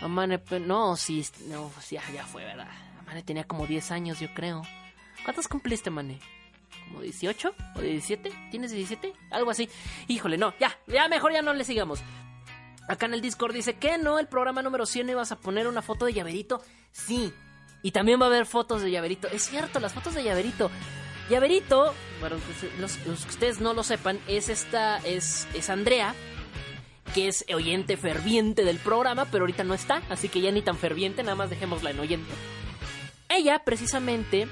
Amane, 0.00 0.40
no, 0.64 0.94
sí, 0.94 1.26
no, 1.48 1.72
sí, 1.80 1.98
ya 2.14 2.24
fue, 2.24 2.44
¿verdad? 2.44 2.68
Amane 3.00 3.24
tenía 3.24 3.42
como 3.42 3.66
10 3.66 3.90
años, 3.90 4.20
yo 4.20 4.32
creo. 4.32 4.62
¿Cuántos 5.24 5.48
cumpliste, 5.48 5.90
mané? 5.90 6.20
¿Como 6.86 7.00
18 7.00 7.52
o 7.74 7.80
17? 7.80 8.30
¿Tienes 8.52 8.70
17? 8.70 9.12
Algo 9.32 9.50
así. 9.50 9.68
Híjole, 10.06 10.38
no, 10.38 10.54
ya, 10.60 10.78
ya 10.86 11.08
mejor 11.08 11.32
ya 11.32 11.42
no 11.42 11.52
le 11.52 11.64
sigamos. 11.64 12.00
Acá 12.88 13.06
en 13.06 13.14
el 13.14 13.20
Discord 13.20 13.54
dice 13.54 13.74
que 13.74 13.98
no, 13.98 14.18
el 14.18 14.26
programa 14.26 14.62
número 14.62 14.86
100 14.86 15.10
ibas 15.10 15.32
a 15.32 15.38
poner 15.38 15.66
una 15.66 15.82
foto 15.82 16.06
de 16.06 16.12
llaverito. 16.12 16.62
Sí, 16.90 17.32
y 17.82 17.90
también 17.92 18.20
va 18.20 18.26
a 18.26 18.28
haber 18.28 18.46
fotos 18.46 18.82
de 18.82 18.90
llaverito. 18.90 19.28
Es 19.28 19.42
cierto, 19.42 19.80
las 19.80 19.92
fotos 19.92 20.14
de 20.14 20.24
llaverito. 20.24 20.70
Llaverito, 21.28 21.94
bueno, 22.20 22.36
pues, 22.46 22.78
los, 22.78 22.96
que 22.96 23.30
ustedes 23.30 23.60
no 23.60 23.74
lo 23.74 23.82
sepan, 23.82 24.18
es 24.26 24.48
esta, 24.48 24.98
es, 24.98 25.46
es 25.54 25.70
Andrea, 25.70 26.14
que 27.14 27.28
es 27.28 27.44
oyente 27.54 27.96
ferviente 27.96 28.64
del 28.64 28.78
programa, 28.78 29.26
pero 29.26 29.44
ahorita 29.44 29.64
no 29.64 29.74
está, 29.74 30.02
así 30.10 30.28
que 30.28 30.40
ya 30.40 30.50
ni 30.50 30.62
tan 30.62 30.76
ferviente, 30.76 31.22
nada 31.22 31.36
más 31.36 31.50
dejémosla 31.50 31.90
en 31.90 32.00
oyente. 32.00 32.32
ella, 33.28 33.62
precisamente, 33.64 34.48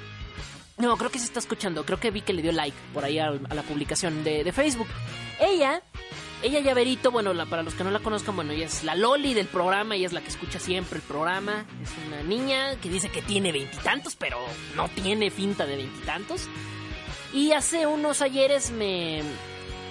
no, 0.81 0.97
creo 0.97 1.11
que 1.11 1.19
se 1.19 1.27
está 1.27 1.40
escuchando. 1.40 1.85
Creo 1.85 2.01
que 2.01 2.11
vi 2.11 2.23
que 2.23 2.33
le 2.33 2.40
dio 2.40 2.53
like 2.53 2.77
por 2.95 3.05
ahí 3.05 3.19
a, 3.19 3.31
la 3.31 3.62
publicación 3.62 4.25
de, 4.25 4.51
Facebook. 4.53 4.88
Ella, 5.38 5.83
ella 6.42 6.61
Llaverito, 6.61 7.11
bueno, 7.11 7.33
para 7.46 7.62
los 7.62 7.74
que 7.74 7.85
no 7.85 7.90
la 7.90 7.98
conozcan, 7.98 8.35
bueno, 8.35 8.53
ella 8.53 8.66
es 8.66 8.83
la 8.85 8.94
Loli 8.94 9.35
del 9.35 9.46
programa, 9.46 9.94
ella 9.94 10.07
es 10.07 10.12
la 10.12 10.20
que 10.20 10.29
escucha 10.29 10.59
siempre 10.59 10.96
el 10.96 11.03
programa. 11.03 11.66
Es 11.83 11.90
una 12.07 12.22
niña 12.22 12.76
que 12.76 12.88
dice 12.88 13.11
que 13.11 13.22
tiene 13.22 13.53
veintitantos, 13.53 14.16
pero 14.16 14.38
no 14.74 14.88
tiene 14.88 15.31
finta 15.31 15.66
de 15.66 15.76
veintitantos. 15.76 16.48
Y 17.33 17.53
hace 17.53 17.87
unos 17.87 18.22
ayeres 18.22 18.70
me, 18.70 19.22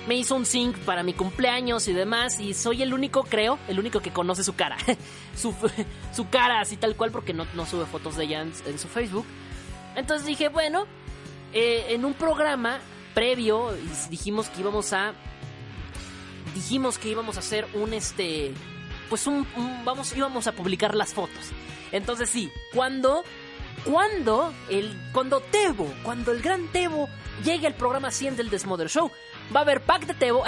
me 0.08 0.16
hizo 0.16 0.36
un 0.36 0.46
sync 0.46 0.78
para 0.80 1.04
mi 1.04 1.14
cumpleaños 1.14 1.88
y 1.88 1.94
demás. 1.94 2.40
Y 2.40 2.54
soy 2.54 2.82
el 2.82 2.94
único, 2.94 3.24
creo, 3.24 3.60
el 3.68 3.80
único 3.80 4.00
que 4.02 4.12
conoce 4.12 4.44
su 4.44 4.56
cara. 4.56 4.78
su, 5.36 5.54
su, 6.14 6.30
cara 6.30 6.62
así 6.62 6.78
tal 6.78 6.96
cual, 6.96 7.12
porque 7.12 7.34
no, 7.34 7.46
no 7.54 7.66
sube 7.66 7.86
fotos 7.86 8.18
de 8.18 8.26
ella 8.26 8.42
en, 8.42 8.52
en 8.66 8.80
su 8.80 8.88
Facebook. 8.88 9.26
Entonces 9.96 10.26
dije, 10.26 10.50
bueno, 10.50 10.86
eh, 11.54 11.88
en 11.90 12.06
un 12.06 12.14
programa 12.14 12.80
previo 13.14 13.72
dijimos 14.10 14.50
que 14.50 14.62
íbamos 14.62 14.94
a 14.94 15.14
dijimos 16.54 16.98
que 16.98 17.10
íbamos 17.10 17.38
a 17.38 17.40
hacer 17.40 17.68
un 17.74 17.94
este 17.94 18.54
pues 19.10 19.26
un, 19.28 19.48
vamos 19.84 20.16
íbamos 20.16 20.48
a 20.48 20.52
publicar 20.52 20.96
las 20.96 21.14
fotos. 21.14 21.52
Entonces 21.92 22.30
sí, 22.30 22.52
cuando 22.74 23.24
cuando 23.84 24.54
el 24.70 24.96
cuando 25.12 25.40
Tebo, 25.40 25.92
cuando 26.04 26.32
el 26.32 26.42
gran 26.42 26.68
Tebo 26.68 27.10
llegue 27.44 27.68
al 27.68 27.76
programa 27.76 28.12
100 28.12 28.38
del 28.38 28.50
Desmother 28.50 28.90
Show, 28.90 29.12
va 29.56 29.62
a 29.62 29.64
haber 29.64 29.82
pack 29.82 30.06
de 30.06 30.14
Tebo 30.14 30.44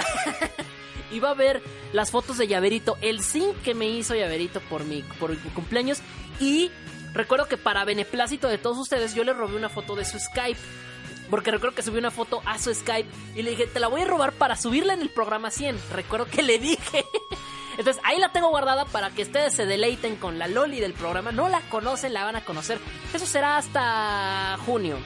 y 1.10 1.18
va 1.18 1.30
a 1.30 1.34
ver 1.34 1.62
las 1.92 2.10
fotos 2.10 2.38
de 2.38 2.46
Llaverito, 2.46 2.96
el 3.00 3.22
zinc 3.22 3.60
que 3.62 3.74
me 3.74 3.88
hizo 3.88 4.14
Llaverito 4.14 4.60
por 4.60 4.84
mi 4.84 5.02
por 5.18 5.30
mi 5.30 5.50
cumpleaños 5.50 5.98
y 6.40 6.70
Recuerdo 7.12 7.46
que 7.46 7.58
para 7.58 7.84
beneplácito 7.84 8.48
de 8.48 8.58
todos 8.58 8.78
ustedes 8.78 9.14
yo 9.14 9.24
le 9.24 9.34
robé 9.34 9.56
una 9.56 9.68
foto 9.68 9.94
de 9.94 10.04
su 10.04 10.18
Skype. 10.18 10.58
Porque 11.32 11.50
recuerdo 11.50 11.74
que 11.74 11.82
subí 11.82 11.96
una 11.96 12.10
foto 12.10 12.42
a 12.44 12.58
su 12.58 12.74
Skype 12.74 13.08
y 13.34 13.40
le 13.40 13.52
dije, 13.52 13.66
te 13.66 13.80
la 13.80 13.88
voy 13.88 14.02
a 14.02 14.04
robar 14.04 14.32
para 14.32 14.54
subirla 14.54 14.92
en 14.92 15.00
el 15.00 15.08
programa 15.08 15.50
100. 15.50 15.80
Recuerdo 15.90 16.26
que 16.26 16.42
le 16.42 16.58
dije. 16.58 17.06
Entonces 17.78 18.02
ahí 18.04 18.18
la 18.18 18.32
tengo 18.32 18.50
guardada 18.50 18.84
para 18.84 19.08
que 19.08 19.22
ustedes 19.22 19.54
se 19.54 19.64
deleiten 19.64 20.16
con 20.16 20.38
la 20.38 20.46
Loli 20.46 20.78
del 20.78 20.92
programa. 20.92 21.32
No 21.32 21.48
la 21.48 21.62
conocen, 21.70 22.12
la 22.12 22.24
van 22.24 22.36
a 22.36 22.44
conocer. 22.44 22.78
Eso 23.14 23.24
será 23.24 23.56
hasta 23.56 24.58
junio. 24.66 24.98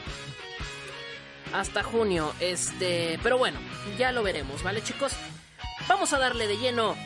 Hasta 1.54 1.84
junio. 1.84 2.34
Este. 2.40 3.20
Pero 3.22 3.38
bueno, 3.38 3.60
ya 3.96 4.10
lo 4.10 4.24
veremos, 4.24 4.64
¿vale, 4.64 4.82
chicos? 4.82 5.12
Vamos 5.86 6.12
a 6.12 6.18
darle 6.18 6.48
de 6.48 6.58
lleno 6.58 6.96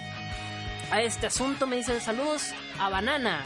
a 0.90 1.02
este 1.02 1.26
asunto. 1.26 1.66
Me 1.66 1.76
dicen 1.76 2.00
saludos 2.00 2.54
a 2.78 2.88
Banana. 2.88 3.44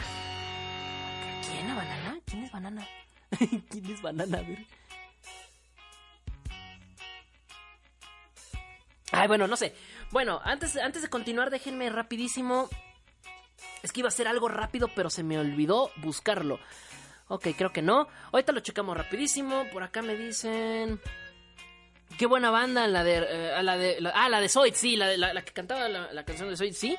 ¿Quién 1.45 1.69
a 1.69 1.75
Banana? 1.75 2.17
¿Quién 2.25 2.43
es 2.45 2.51
Banana? 2.53 2.87
¿Quién 3.69 3.91
es 3.91 4.01
Banana? 4.01 4.37
A 4.37 4.41
ver. 4.41 4.84
Ay, 9.11 9.27
bueno, 9.27 9.47
no 9.47 9.55
sé. 9.55 9.73
Bueno, 10.11 10.41
antes, 10.43 10.75
antes 10.77 11.01
de 11.01 11.09
continuar, 11.09 11.49
déjenme 11.49 11.89
rapidísimo. 11.89 12.69
Es 13.83 13.91
que 13.91 14.01
iba 14.01 14.09
a 14.09 14.11
ser 14.11 14.27
algo 14.27 14.47
rápido, 14.47 14.89
pero 14.95 15.09
se 15.09 15.23
me 15.23 15.37
olvidó 15.37 15.91
buscarlo. 15.97 16.59
Ok, 17.27 17.47
creo 17.57 17.71
que 17.71 17.81
no. 17.81 18.07
Ahorita 18.31 18.51
lo 18.51 18.59
checamos 18.59 18.97
rapidísimo. 18.97 19.65
Por 19.71 19.83
acá 19.83 20.01
me 20.01 20.15
dicen. 20.15 20.99
Qué 22.17 22.25
buena 22.25 22.49
banda, 22.49 22.87
la 22.87 23.03
de. 23.03 23.17
Eh, 23.17 23.63
la 23.63 23.77
de 23.77 23.97
ah, 24.13 24.29
la 24.29 24.39
de 24.39 24.49
Zoid, 24.49 24.73
sí, 24.73 24.95
la, 24.95 25.07
de, 25.07 25.17
la, 25.17 25.33
la 25.33 25.43
que 25.43 25.51
cantaba 25.51 25.89
la, 25.89 26.13
la, 26.13 26.23
canción 26.23 26.49
de 26.49 26.57
Zoid, 26.57 26.73
sí. 26.73 26.97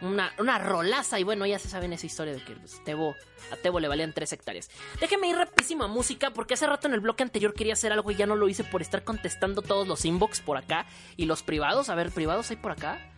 Una, 0.00 0.32
una 0.38 0.58
rolaza. 0.58 1.18
Y 1.18 1.24
bueno, 1.24 1.46
ya 1.46 1.58
se 1.58 1.68
saben 1.68 1.92
esa 1.92 2.06
historia 2.06 2.34
de 2.34 2.42
que 2.42 2.54
pues, 2.54 2.82
Tebo, 2.84 3.14
a 3.50 3.56
Tebo 3.56 3.80
le 3.80 3.88
valían 3.88 4.12
3 4.12 4.32
hectáreas. 4.32 4.70
Déjenme 5.00 5.28
ir 5.28 5.36
rapidísimo 5.36 5.88
música, 5.88 6.30
porque 6.30 6.54
hace 6.54 6.66
rato 6.66 6.86
en 6.86 6.94
el 6.94 7.00
bloque 7.00 7.22
anterior 7.22 7.54
quería 7.54 7.72
hacer 7.72 7.92
algo 7.92 8.10
y 8.10 8.16
ya 8.16 8.26
no 8.26 8.36
lo 8.36 8.48
hice 8.48 8.64
por 8.64 8.82
estar 8.82 9.04
contestando 9.04 9.62
todos 9.62 9.88
los 9.88 10.04
inbox 10.04 10.40
por 10.40 10.56
acá. 10.56 10.86
Y 11.16 11.24
los 11.26 11.42
privados, 11.42 11.88
a 11.88 11.94
ver, 11.94 12.10
privados 12.10 12.50
hay 12.50 12.56
por 12.56 12.72
acá. 12.72 13.12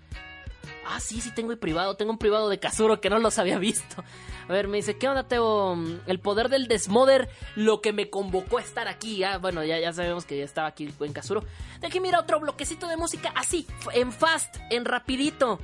Ah, 0.87 1.01
sí, 1.01 1.21
sí 1.21 1.31
tengo 1.35 1.53
el 1.53 1.59
privado. 1.59 1.97
Tengo 1.97 2.12
un 2.12 2.19
privado 2.19 2.49
de 2.49 2.59
Kazuro 2.59 3.01
que 3.01 3.11
no 3.11 3.19
los 3.19 3.38
había 3.38 3.59
visto. 3.59 4.05
A 4.49 4.53
ver, 4.53 4.69
me 4.69 4.79
dice, 4.79 4.97
¿qué 4.97 5.09
onda, 5.09 5.29
Teo? 5.29 5.77
El 6.07 6.21
poder 6.21 6.49
del 6.49 6.69
desmoder, 6.69 7.29
lo 7.57 7.83
que 7.83 7.93
me 7.93 8.09
convocó 8.09 8.57
a 8.57 8.62
estar 8.62 8.88
aquí. 8.88 9.23
Ah, 9.23 9.37
bueno, 9.37 9.62
ya, 9.64 9.79
ya 9.79 9.93
sabemos 9.93 10.25
que 10.25 10.38
ya 10.38 10.45
estaba 10.45 10.69
aquí 10.69 10.88
en 11.01 11.12
Kazuro. 11.12 11.45
Déjeme 11.81 12.09
mira 12.09 12.21
otro 12.21 12.41
bloquecito 12.41 12.87
de 12.88 12.97
música 12.97 13.33
así, 13.35 13.67
en 13.93 14.12
fast, 14.12 14.57
en 14.71 14.87
rapidito. 14.87 15.59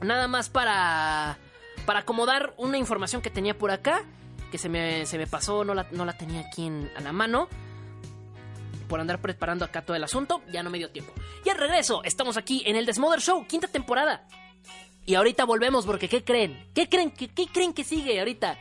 Nada 0.00 0.28
más 0.28 0.48
para, 0.48 1.38
para 1.86 2.00
acomodar 2.00 2.54
una 2.56 2.78
información 2.78 3.22
que 3.22 3.30
tenía 3.30 3.56
por 3.56 3.70
acá. 3.70 4.04
Que 4.50 4.58
se 4.58 4.70
me, 4.70 5.04
se 5.04 5.18
me 5.18 5.26
pasó, 5.26 5.62
no 5.64 5.74
la, 5.74 5.86
no 5.90 6.06
la 6.06 6.16
tenía 6.16 6.40
aquí 6.40 6.66
en, 6.66 6.90
a 6.96 7.00
la 7.00 7.12
mano 7.12 7.48
por 8.88 9.00
andar 9.00 9.20
preparando 9.20 9.64
acá 9.64 9.82
todo 9.82 9.96
el 9.96 10.02
asunto, 10.02 10.42
ya 10.50 10.62
no 10.62 10.70
me 10.70 10.78
dio 10.78 10.90
tiempo. 10.90 11.12
Y 11.44 11.50
al 11.50 11.58
regreso, 11.58 12.02
estamos 12.04 12.36
aquí 12.36 12.62
en 12.66 12.74
el 12.74 12.86
Desmother 12.86 13.20
Show, 13.20 13.46
quinta 13.46 13.68
temporada. 13.68 14.26
Y 15.04 15.14
ahorita 15.14 15.44
volvemos 15.44 15.86
porque 15.86 16.08
¿qué 16.08 16.24
creen? 16.24 16.68
¿Qué 16.74 16.88
creen? 16.88 17.10
¿Qué, 17.10 17.28
qué 17.28 17.46
creen 17.46 17.72
que 17.72 17.84
sigue 17.84 18.18
ahorita? 18.18 18.58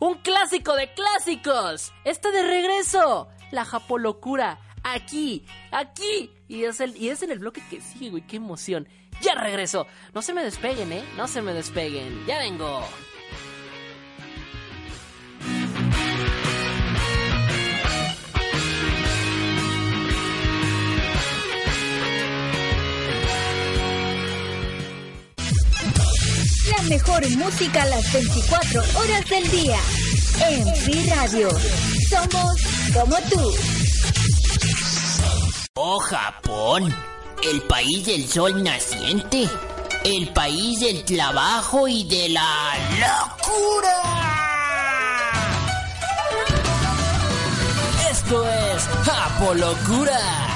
Un 0.00 0.16
clásico 0.16 0.74
de 0.74 0.92
clásicos. 0.92 1.92
Está 2.04 2.30
de 2.30 2.42
regreso. 2.42 3.28
La 3.50 3.64
Japolocura. 3.64 4.58
Aquí, 4.82 5.44
aquí. 5.70 6.30
Y 6.48 6.64
es, 6.64 6.80
el, 6.80 6.96
y 6.96 7.08
es 7.08 7.22
en 7.22 7.30
el 7.30 7.38
bloque 7.38 7.62
que 7.70 7.80
sigue, 7.80 8.10
güey. 8.10 8.26
Qué 8.26 8.36
emoción. 8.36 8.88
Ya 9.22 9.34
regreso. 9.36 9.86
No 10.14 10.20
se 10.20 10.34
me 10.34 10.42
despeguen, 10.42 10.92
¿eh? 10.92 11.04
No 11.16 11.28
se 11.28 11.42
me 11.42 11.54
despeguen. 11.54 12.26
Ya 12.26 12.38
vengo. 12.38 12.82
La 26.76 26.82
mejor 26.88 27.30
música 27.36 27.82
a 27.82 27.86
las 27.86 28.12
24 28.12 28.82
horas 28.98 29.24
del 29.30 29.50
día. 29.50 29.78
En 30.48 30.76
Free 30.76 31.10
Radio. 31.10 31.48
Somos 32.10 32.60
como 32.92 33.16
tú. 33.30 33.52
Oh 35.74 35.98
Japón, 36.00 36.94
el 37.42 37.62
país 37.62 38.06
del 38.06 38.28
sol 38.28 38.62
naciente, 38.62 39.48
el 40.04 40.28
país 40.32 40.80
del 40.80 41.04
trabajo 41.04 41.88
y 41.88 42.04
de 42.04 42.28
la 42.28 42.74
locura. 43.00 44.02
Esto 48.10 48.48
es 48.48 48.88
Japolocura. 49.04 50.51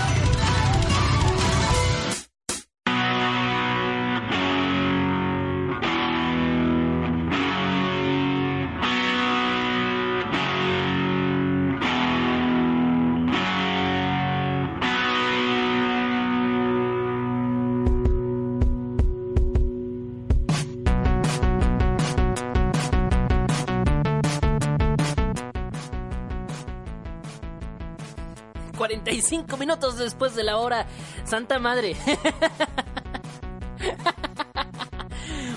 Cinco 29.26 29.56
minutos 29.56 29.98
después 29.98 30.36
de 30.36 30.44
la 30.44 30.58
hora. 30.58 30.86
Santa 31.24 31.58
madre. 31.58 31.96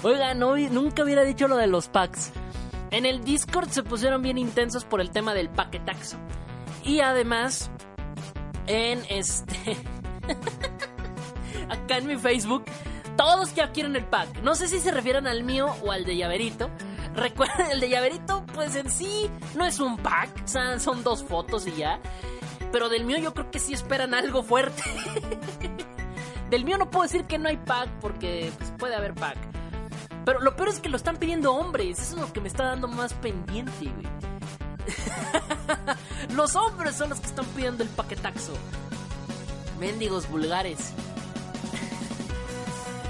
Oiga, 0.04 0.34
nunca 0.34 1.04
hubiera 1.04 1.24
dicho 1.24 1.48
lo 1.48 1.56
de 1.56 1.68
los 1.68 1.88
packs. 1.88 2.32
En 2.90 3.06
el 3.06 3.24
Discord 3.24 3.70
se 3.70 3.84
pusieron 3.84 4.24
bien 4.24 4.40
intensos 4.40 4.86
por 4.86 5.02
el 5.02 5.12
tema 5.12 5.36
del 5.36 5.50
paquetaxo. 5.50 6.18
Y 6.84 7.02
además, 7.02 7.70
en 8.66 9.04
este. 9.10 9.78
acá 11.70 11.98
en 11.98 12.08
mi 12.08 12.18
Facebook, 12.18 12.66
todos 13.18 13.54
ya 13.54 13.72
quieren 13.72 13.96
el 13.96 14.06
pack. 14.06 14.42
No 14.42 14.56
sé 14.56 14.68
si 14.68 14.80
se 14.80 14.90
refieren 14.90 15.28
al 15.28 15.44
mío 15.44 15.76
o 15.84 15.92
al 15.92 16.06
de 16.06 16.18
llaverito. 16.18 16.72
Recuerden, 17.14 17.70
el 17.72 17.80
de 17.80 17.90
llaverito, 17.90 18.44
pues 18.56 18.76
en 18.76 18.90
sí 18.90 19.30
no 19.56 19.66
es 19.66 19.80
un 19.80 19.98
pack, 19.98 20.48
son 20.48 21.04
dos 21.04 21.24
fotos 21.24 21.68
y 21.68 21.74
ya. 21.74 22.00
Pero 22.72 22.90
del 22.90 23.06
mío 23.06 23.18
yo 23.18 23.34
creo 23.34 23.50
que 23.52 23.60
sí 23.60 23.74
esperan 23.74 24.14
algo 24.14 24.44
fuerte. 24.44 24.84
del 26.50 26.66
mío 26.66 26.78
no 26.78 26.90
puedo 26.90 27.04
decir 27.04 27.26
que 27.26 27.38
no 27.38 27.50
hay 27.50 27.58
pack 27.58 27.90
porque 28.02 28.52
pues, 28.58 28.72
puede 28.78 28.96
haber 28.96 29.14
pack. 29.14 29.38
Pero 30.26 30.42
lo 30.42 30.56
peor 30.56 30.70
es 30.70 30.80
que 30.80 30.90
lo 30.90 30.98
están 30.98 31.18
pidiendo 31.18 31.54
hombres. 31.54 32.00
Eso 32.00 32.16
es 32.16 32.22
lo 32.22 32.32
que 32.32 32.42
me 32.42 32.48
está 32.48 32.66
dando 32.66 32.88
más 32.88 33.14
pendiente, 33.16 33.72
güey. 33.86 34.08
los 36.36 36.56
hombres 36.56 36.96
son 36.96 37.10
los 37.10 37.20
que 37.20 37.28
están 37.28 37.46
pidiendo 37.48 37.84
el 37.84 37.90
paquetaxo. 37.90 38.54
Mendigos 39.80 40.30
vulgares. 40.30 40.94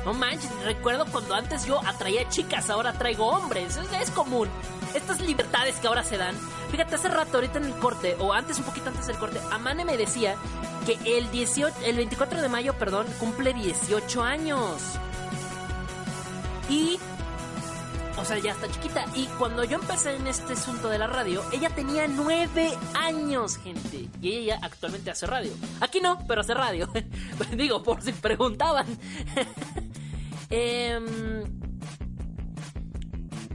No 0.05 0.13
manches, 0.13 0.49
recuerdo 0.63 1.05
cuando 1.11 1.35
antes 1.35 1.65
yo 1.65 1.85
atraía 1.85 2.27
chicas, 2.29 2.69
ahora 2.69 2.93
traigo 2.93 3.27
hombres. 3.27 3.75
Es, 3.75 4.01
es 4.01 4.09
común. 4.11 4.47
Estas 4.95 5.19
libertades 5.19 5.75
que 5.75 5.87
ahora 5.87 6.05
se 6.05 6.17
dan. 6.17 6.35
Fíjate, 6.71 6.95
hace 6.95 7.09
rato, 7.09 7.37
ahorita 7.37 7.57
en 7.57 7.65
el 7.65 7.73
corte, 7.73 8.15
o 8.19 8.33
antes, 8.33 8.59
un 8.59 8.65
poquito 8.65 8.89
antes 8.89 9.07
del 9.07 9.17
corte, 9.17 9.39
Amane 9.51 9.85
me 9.85 9.97
decía 9.97 10.35
que 10.85 11.17
el, 11.17 11.29
18, 11.31 11.75
el 11.85 11.95
24 11.97 12.41
de 12.41 12.49
mayo, 12.49 12.73
perdón, 12.77 13.07
cumple 13.19 13.53
18 13.53 14.23
años. 14.23 14.81
Y 16.69 16.99
o 18.19 18.25
sea, 18.25 18.37
ya 18.37 18.51
está 18.51 18.69
chiquita. 18.69 19.05
Y 19.15 19.25
cuando 19.37 19.63
yo 19.63 19.77
empecé 19.77 20.15
en 20.15 20.27
este 20.27 20.53
asunto 20.53 20.89
de 20.89 20.97
la 20.97 21.07
radio, 21.07 21.41
ella 21.53 21.69
tenía 21.69 22.07
nueve 22.07 22.71
años, 22.93 23.57
gente. 23.57 24.09
Y 24.21 24.33
ella 24.33 24.59
actualmente 24.61 25.09
hace 25.09 25.25
radio. 25.25 25.53
Aquí 25.79 26.01
no, 26.01 26.19
pero 26.27 26.41
hace 26.41 26.53
radio. 26.53 26.89
Digo, 27.55 27.81
por 27.81 28.01
si 28.01 28.11
preguntaban. 28.11 28.85
Em, 30.51 31.43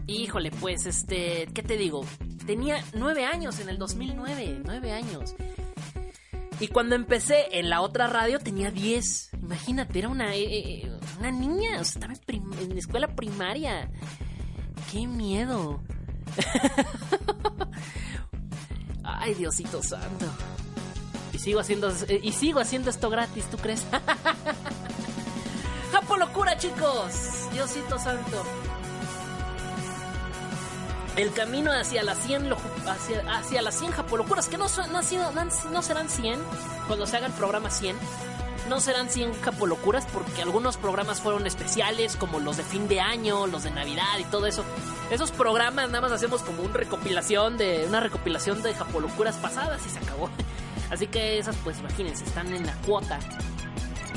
híjole, 0.07 0.53
pues, 0.53 0.87
este, 0.87 1.48
¿qué 1.53 1.62
te 1.64 1.77
digo? 1.77 2.05
Tenía 2.46 2.85
nueve 2.92 3.24
años 3.24 3.59
en 3.61 3.68
el 3.68 3.78
2009, 3.78 4.62
nueve 4.64 4.92
años. 4.92 5.35
Y 6.61 6.68
cuando 6.68 6.94
empecé 6.94 7.59
en 7.59 7.68
la 7.68 7.80
otra 7.80 8.07
radio 8.07 8.38
tenía 8.38 8.70
diez. 8.70 9.30
Imagínate, 9.40 9.98
era 9.98 10.09
una, 10.09 10.35
eh, 10.35 10.44
eh, 10.44 10.92
una 11.18 11.30
niña, 11.30 11.80
o 11.80 11.85
sea, 11.85 12.07
estaba 12.12 12.14
en, 12.28 12.70
en 12.70 12.78
escuela 12.78 13.09
primaria. 13.09 13.90
¡Qué 14.92 15.07
miedo! 15.07 15.80
Ay, 19.02 19.35
Diosito 19.35 19.83
santo. 19.83 20.26
Y 21.33 21.38
sigo 21.38 21.61
haciendo 21.61 21.92
y 22.22 22.33
sigo 22.33 22.61
haciendo 22.61 22.90
esto 22.90 23.11
gratis, 23.11 23.44
¿tú 23.50 23.57
crees? 23.57 23.85
¡Japo 25.92 26.16
locura, 26.16 26.57
chicos! 26.57 27.48
Diosito 27.52 27.98
santo. 27.98 28.44
El 31.16 31.33
camino 31.33 31.70
hacia 31.72 32.03
las 32.03 32.18
100 32.18 32.53
hacia, 32.87 33.37
hacia 33.37 33.62
las 33.62 33.79
100 33.79 33.92
japolocuras 33.92 34.48
que 34.48 34.59
no, 34.59 34.66
no, 34.90 35.03
sido, 35.03 35.31
no 35.70 35.83
serán 35.83 36.09
100 36.09 36.40
cuando 36.88 37.07
se 37.07 37.16
haga 37.16 37.27
el 37.27 37.33
programa 37.33 37.70
100 37.70 37.96
no 38.68 38.81
serán 38.81 39.11
100 39.11 39.35
capolocuras 39.35 40.07
porque 40.12 40.42
algunos 40.42 40.77
programas 40.77 41.20
fueron 41.20 41.46
especiales, 41.46 42.16
como 42.16 42.40
los 42.40 42.57
de 42.57 42.62
fin 42.62 42.88
de 42.88 43.00
año, 43.00 43.46
los 43.46 43.64
de 43.64 43.70
Navidad 43.70 44.18
y 44.18 44.24
todo 44.24 44.46
eso. 44.46 44.64
Esos 45.11 45.31
programas 45.31 45.88
nada 45.88 46.00
más 46.00 46.12
hacemos 46.12 46.42
como 46.42 46.62
una 46.62 46.74
recopilación 46.74 47.59
de 47.59 47.85
una 47.87 48.00
recopilación 48.00 48.62
de 48.62 48.74
japolocuras 48.74 49.37
pasadas 49.37 49.85
y 49.87 49.90
se 49.90 49.98
acabó. 49.98 50.31
Así 50.90 51.07
que 51.07 51.38
esas 51.38 51.57
pues 51.57 51.79
imagínense, 51.81 52.24
están 52.24 52.53
en 52.55 52.66
la 52.66 52.74
cuota. 52.87 53.18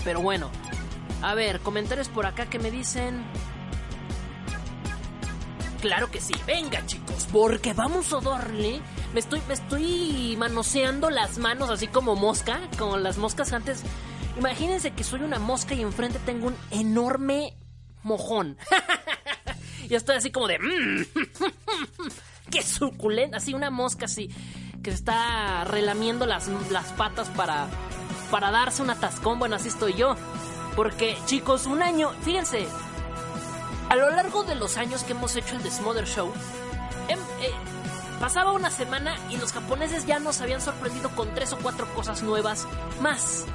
Pero 0.03 0.21
bueno, 0.21 0.49
a 1.21 1.33
ver, 1.33 1.59
comentarios 1.59 2.07
por 2.09 2.25
acá 2.25 2.45
que 2.45 2.59
me 2.59 2.71
dicen 2.71 3.25
Claro 5.81 6.09
que 6.09 6.19
sí, 6.19 6.33
venga 6.45 6.85
chicos, 6.85 7.27
porque 7.31 7.73
vamos 7.73 8.11
a 8.13 8.19
darle. 8.19 8.81
Me 9.13 9.19
estoy, 9.19 9.41
me 9.47 9.53
estoy 9.53 10.35
manoseando 10.37 11.09
las 11.09 11.37
manos 11.37 11.69
así 11.69 11.87
como 11.87 12.15
mosca, 12.15 12.59
como 12.77 12.97
las 12.97 13.17
moscas 13.17 13.53
antes 13.53 13.83
Imagínense 14.37 14.91
que 14.91 15.03
soy 15.03 15.21
una 15.21 15.39
mosca 15.39 15.73
y 15.73 15.81
enfrente 15.81 16.19
tengo 16.19 16.47
un 16.47 16.55
enorme 16.69 17.57
mojón. 18.03 18.57
y 19.89 19.95
estoy 19.95 20.17
así 20.17 20.31
como 20.31 20.47
de... 20.47 20.59
Mm, 20.59 21.05
¡Qué 22.51 22.61
suculenta! 22.61 23.37
Así 23.37 23.53
una 23.53 23.71
mosca 23.71 24.05
así 24.05 24.29
que 24.83 24.91
está 24.91 25.63
relamiendo 25.65 26.25
las, 26.27 26.47
las 26.69 26.93
patas 26.93 27.29
para, 27.29 27.67
para 28.29 28.51
darse 28.51 28.83
un 28.83 28.91
atascón. 28.91 29.39
Bueno, 29.39 29.55
así 29.55 29.69
estoy 29.69 29.95
yo. 29.95 30.15
Porque, 30.75 31.17
chicos, 31.25 31.65
un 31.65 31.81
año... 31.81 32.11
Fíjense, 32.21 32.67
a 33.89 33.95
lo 33.95 34.09
largo 34.09 34.43
de 34.43 34.55
los 34.55 34.77
años 34.77 35.03
que 35.03 35.13
hemos 35.13 35.35
hecho 35.35 35.55
el 35.55 35.63
The 35.63 35.71
Smother 35.71 36.05
Show, 36.05 36.31
em, 37.07 37.19
eh, 37.41 37.51
pasaba 38.19 38.51
una 38.51 38.69
semana 38.69 39.15
y 39.29 39.37
los 39.37 39.53
japoneses 39.53 40.05
ya 40.05 40.19
nos 40.19 40.41
habían 40.41 40.61
sorprendido 40.61 41.09
con 41.09 41.33
tres 41.33 41.53
o 41.53 41.57
cuatro 41.57 41.87
cosas 41.93 42.21
nuevas 42.21 42.67
más. 43.01 43.45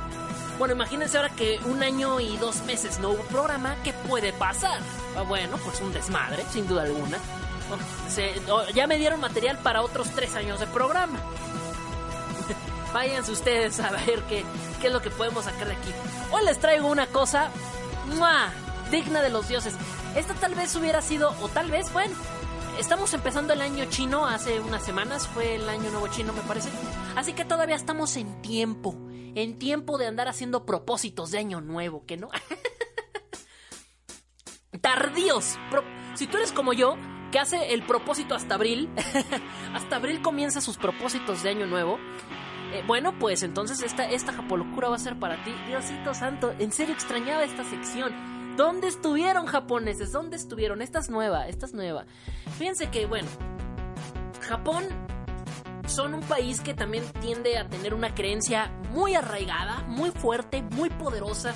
Bueno, 0.59 0.75
imagínense 0.75 1.17
ahora 1.17 1.31
que 1.31 1.59
un 1.65 1.83
año 1.83 2.21
y 2.21 2.37
dos 2.37 2.63
meses 2.65 2.99
no 3.01 3.11
hubo 3.11 3.23
programa, 3.25 3.77
¿qué 3.83 3.93
puede 3.93 4.33
pasar? 4.33 4.81
Ah, 5.17 5.23
bueno, 5.23 5.57
pues 5.59 5.81
un 5.81 5.93
desmadre, 5.93 6.45
sin 6.51 6.67
duda 6.67 6.83
alguna. 6.83 7.19
ya 8.75 8.87
me 8.87 8.99
dieron 8.99 9.21
material 9.21 9.59
para 9.59 9.83
otros 9.83 10.09
tres 10.15 10.35
años 10.37 10.61
de 10.61 10.67
programa. 10.67 11.19
Váyanse 12.93 13.33
ustedes 13.33 13.81
a 13.81 13.91
ver 13.91 14.23
qué, 14.29 14.45
qué 14.81 14.87
es 14.89 14.93
lo 14.93 15.01
que 15.01 15.11
podemos 15.11 15.45
sacar 15.45 15.69
de 15.69 15.75
aquí. 15.75 15.91
Hoy 16.31 16.45
les 16.45 16.59
traigo 16.59 16.89
una 16.89 17.07
cosa 17.07 17.51
digna 18.91 19.23
de 19.23 19.31
los 19.31 19.49
dioses. 19.49 19.75
Esta 20.17 20.35
tal 20.35 20.55
vez 20.55 20.75
hubiera 20.77 21.01
sido, 21.01 21.35
o 21.41 21.49
tal 21.49 21.71
vez, 21.71 21.93
bueno, 21.93 22.15
estamos 22.79 23.15
empezando 23.15 23.53
el 23.53 23.61
año 23.63 23.87
chino 23.87 24.27
hace 24.27 24.61
unas 24.61 24.85
semanas, 24.85 25.27
fue 25.27 25.57
el 25.57 25.69
año 25.69 25.91
nuevo 25.91 26.09
chino 26.09 26.33
me 26.33 26.43
parece. 26.43 26.69
Así 27.17 27.33
que 27.33 27.45
todavía 27.45 27.77
estamos 27.77 28.17
en 28.17 28.43
tiempo 28.43 28.97
en 29.35 29.59
tiempo 29.59 29.99
de 29.99 30.07
andar 30.07 30.29
haciendo 30.29 30.65
propósitos 30.67 31.31
de 31.31 31.39
año 31.39 31.61
nuevo, 31.61 32.05
¿que 32.07 32.17
no? 32.17 32.29
Tardíos. 34.81 35.59
si 36.15 36.27
tú 36.27 36.39
eres 36.39 36.53
como 36.53 36.73
yo, 36.73 36.97
que 37.31 37.39
hace 37.39 37.73
el 37.73 37.85
propósito 37.85 38.35
hasta 38.35 38.55
abril, 38.57 38.91
hasta 39.75 39.97
abril 39.97 40.23
comienza 40.23 40.61
sus 40.61 40.77
propósitos 40.77 41.43
de 41.43 41.51
año 41.51 41.67
nuevo. 41.67 41.99
Eh, 42.73 42.83
bueno, 42.87 43.19
pues 43.19 43.43
entonces 43.43 43.83
esta, 43.83 44.09
esta 44.09 44.33
japolocura 44.33 44.89
va 44.89 44.97
a 44.97 44.99
ser 44.99 45.19
para 45.19 45.43
ti. 45.45 45.53
Diosito 45.67 46.15
santo, 46.15 46.55
en 46.59 46.73
serio 46.73 46.95
extrañaba 46.95 47.45
esta 47.45 47.65
sección. 47.65 48.42
¿Dónde 48.57 48.89
estuvieron 48.89 49.47
japoneses? 49.47 50.13
¿Dónde 50.13 50.37
estuvieron? 50.37 50.83
Esta 50.83 50.99
es 50.99 51.09
nueva, 51.09 51.49
esta 51.49 51.67
es 51.67 51.73
nueva. 51.73 52.05
Fíjense 52.59 52.91
que, 52.91 53.07
bueno, 53.07 53.29
Japón 54.43 54.85
son 55.87 56.15
un 56.15 56.21
país 56.21 56.61
que 56.61 56.75
también 56.75 57.05
tiende 57.21 57.57
a 57.59 57.69
tener 57.69 57.95
una 57.95 58.15
creencia 58.15 58.71
muy 58.93 59.15
arraigada, 59.15 59.85
muy 59.89 60.11
fuerte, 60.11 60.63
muy 60.63 60.91
poderosa 60.91 61.55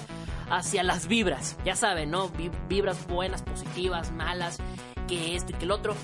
hacia 0.50 0.82
las 0.82 1.06
vibras. 1.06 1.56
Ya 1.64 1.76
saben, 1.76 2.10
¿no? 2.10 2.30
Vibras 2.68 3.06
buenas, 3.06 3.42
positivas, 3.42 4.10
malas, 4.12 4.58
que 5.06 5.36
esto 5.36 5.52
y 5.52 5.54
que 5.54 5.64
el 5.64 5.72
otro. 5.72 5.94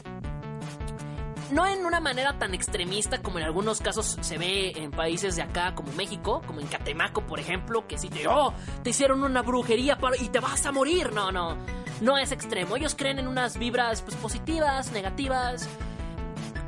No 1.53 1.67
en 1.67 1.85
una 1.85 2.01
manera 2.01 2.39
tan 2.39 2.55
extremista 2.55 3.21
como 3.21 3.39
en 3.39 3.45
algunos 3.45 3.83
casos 3.83 4.17
se 4.23 4.39
ve 4.39 4.73
en 4.75 4.91
países 4.91 5.37
de 5.37 5.43
acá, 5.43 5.75
como 5.75 5.93
México, 5.93 6.41
como 6.47 6.61
en 6.61 6.67
Catemaco, 6.67 7.27
por 7.27 7.39
ejemplo, 7.39 7.87
que 7.87 7.99
si 7.99 8.09
te, 8.09 8.27
oh, 8.27 8.55
te 8.83 8.89
hicieron 8.89 9.23
una 9.23 9.43
brujería 9.43 9.99
y 10.19 10.31
te 10.31 10.41
vas 10.41 10.65
a 10.65 10.73
morir. 10.73 11.13
No, 11.13 11.31
no, 11.31 11.59
no 12.01 12.17
es 12.17 12.33
extremo. 12.33 12.79
Ellos 12.79 12.95
creen 12.95 13.19
en 13.19 13.29
unas 13.29 13.59
vibras 13.59 14.01
pues, 14.01 14.17
positivas, 14.17 14.93
negativas, 14.93 15.69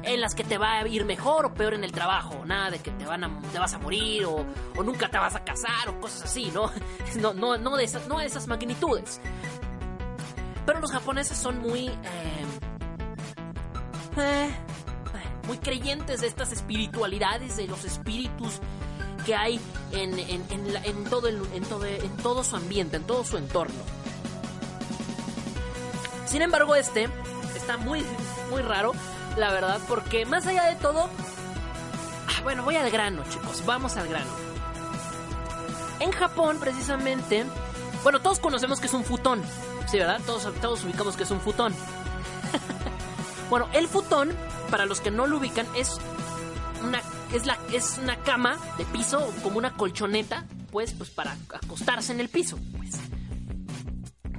en 0.03 0.21
las 0.21 0.35
que 0.35 0.45
te 0.45 0.59
va 0.59 0.81
a 0.81 0.87
ir 0.87 1.07
mejor 1.07 1.47
o 1.47 1.55
peor 1.55 1.73
en 1.73 1.83
el 1.83 1.93
trabajo, 1.93 2.45
nada 2.45 2.71
de 2.71 2.79
que 2.79 2.91
te, 2.91 3.07
van 3.07 3.25
a, 3.25 3.41
te 3.53 3.59
vas 3.59 3.73
a 3.73 3.79
morir 3.79 4.27
o, 4.27 4.45
nunca 4.85 5.09
te 5.09 5.17
vas 5.17 5.35
a 5.35 5.45
casar 5.45 5.89
o 5.89 5.99
cosas 5.99 6.25
así, 6.25 6.51
¿no? 6.53 6.71
No, 7.23 7.33
no, 7.33 7.57
no, 7.57 7.79
de, 7.79 7.85
esas, 7.85 8.07
no 8.07 8.21
esas 8.21 8.47
magnitudes. 8.49 9.19
Pero 10.67 10.81
los 10.81 10.93
japoneses 10.93 11.39
son 11.39 11.61
muy... 11.61 11.87
Eh, 11.87 12.45
eh, 14.17 14.51
muy 15.47 15.59
creyentes 15.59 16.21
de 16.21 16.27
estas 16.27 16.53
espiritualidades, 16.53 17.57
de 17.57 17.67
los 17.67 17.85
espíritus 17.85 18.61
que 19.27 19.35
hay 19.35 19.61
en, 19.93 20.19
en, 20.19 21.05
todo, 21.05 21.29
el, 21.29 21.41
en, 21.55 21.65
todo, 21.65 21.87
en 21.87 22.17
todo 22.19 22.45
su 22.45 22.57
ambiente, 22.57 22.97
en 22.97 23.05
todo 23.05 23.25
su 23.25 23.37
entorno. 23.37 23.75
Sin 26.27 26.43
embargo, 26.43 26.75
este 26.75 27.09
está 27.55 27.77
muy, 27.77 28.05
muy 28.51 28.63
raro 28.63 28.93
la 29.37 29.53
verdad, 29.53 29.81
porque 29.89 30.27
más 30.27 30.47
allá 30.47 30.65
de 30.65 30.77
todo, 30.77 31.09
ah, 32.29 32.43
bueno, 32.43 32.63
voy 32.63 32.77
al 32.77 32.91
grano, 32.91 33.23
chicos, 33.31 33.65
vamos 33.67 33.97
al 33.97 34.09
grano. 34.09 34.31
En 36.01 36.13
Japón, 36.13 36.59
precisamente, 36.61 37.45
bueno, 38.03 38.21
todos 38.21 38.39
conocemos 38.39 38.81
que 38.81 38.87
es 38.87 38.95
un 38.95 39.05
futón, 39.05 39.43
sí, 39.87 39.99
¿verdad? 39.99 40.21
Todos, 40.27 40.49
todos 40.61 40.85
ubicamos 40.85 41.17
que 41.17 41.25
es 41.25 41.31
un 41.31 41.41
futón. 41.41 41.75
Bueno, 43.55 43.69
el 43.73 43.87
futón, 43.87 44.33
para 44.69 44.85
los 44.85 45.01
que 45.01 45.13
no 45.13 45.29
lo 45.29 45.37
ubican, 45.37 45.65
es 45.77 45.97
una, 46.83 47.01
es, 47.33 47.47
la, 47.47 47.57
es 47.73 48.01
una 48.03 48.17
cama 48.17 48.59
de 48.79 48.85
piso, 48.85 49.33
como 49.45 49.59
una 49.59 49.77
colchoneta, 49.77 50.45
pues, 50.73 50.93
pues 50.93 51.11
para 51.11 51.37
acostarse 51.63 52.11
en 52.11 52.19
el 52.19 52.29
piso, 52.29 52.59
pues 52.77 52.99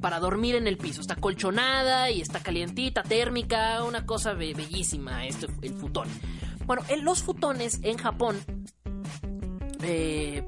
para 0.01 0.19
dormir 0.19 0.55
en 0.55 0.67
el 0.67 0.77
piso. 0.77 0.99
Está 0.99 1.15
colchonada 1.15 2.11
y 2.11 2.19
está 2.19 2.41
calientita, 2.41 3.03
térmica, 3.03 3.85
una 3.85 4.05
cosa 4.05 4.33
bellísima, 4.33 5.25
este, 5.25 5.47
el 5.61 5.75
futón. 5.75 6.09
Bueno, 6.65 6.83
en 6.89 7.05
los 7.05 7.23
futones 7.23 7.79
en 7.83 7.97
Japón, 7.97 8.37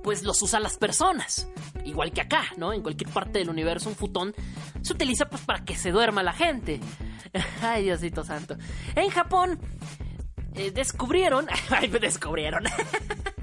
pues 0.04 0.23
los 0.23 0.41
usan 0.41 0.63
las 0.63 0.78
personas. 0.78 1.47
Igual 1.86 2.12
que 2.12 2.21
acá, 2.21 2.43
¿no? 2.58 2.73
En 2.73 2.82
cualquier 2.82 3.10
parte 3.10 3.39
del 3.39 3.50
universo 3.50 3.89
un 3.89 3.95
futón 3.95 4.34
se 4.82 4.93
utiliza 4.93 5.30
pues 5.30 5.41
para 5.43 5.63
que 5.63 5.76
se 5.76 5.91
duerma 5.91 6.23
la 6.23 6.34
gente. 6.34 6.80
Ay, 7.62 7.84
Diosito 7.84 8.23
santo. 8.23 8.58
En 8.95 9.10
Japón 9.10 9.60
eh, 10.56 10.71
descubrieron... 10.71 11.47
Ay, 11.69 11.88
me 11.89 12.00
descubrieron. 12.00 12.63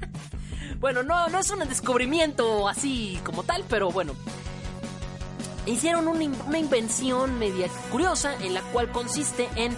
bueno, 0.79 1.03
no, 1.03 1.27
no 1.29 1.39
es 1.39 1.49
un 1.49 1.59
descubrimiento 1.59 2.67
así 2.67 3.19
como 3.23 3.43
tal, 3.43 3.63
pero 3.69 3.91
bueno 3.91 4.13
hicieron 5.65 6.07
una, 6.07 6.25
una 6.45 6.59
invención 6.59 7.39
media 7.39 7.67
curiosa 7.91 8.35
en 8.41 8.53
la 8.53 8.61
cual 8.61 8.91
consiste 8.91 9.49
en 9.55 9.75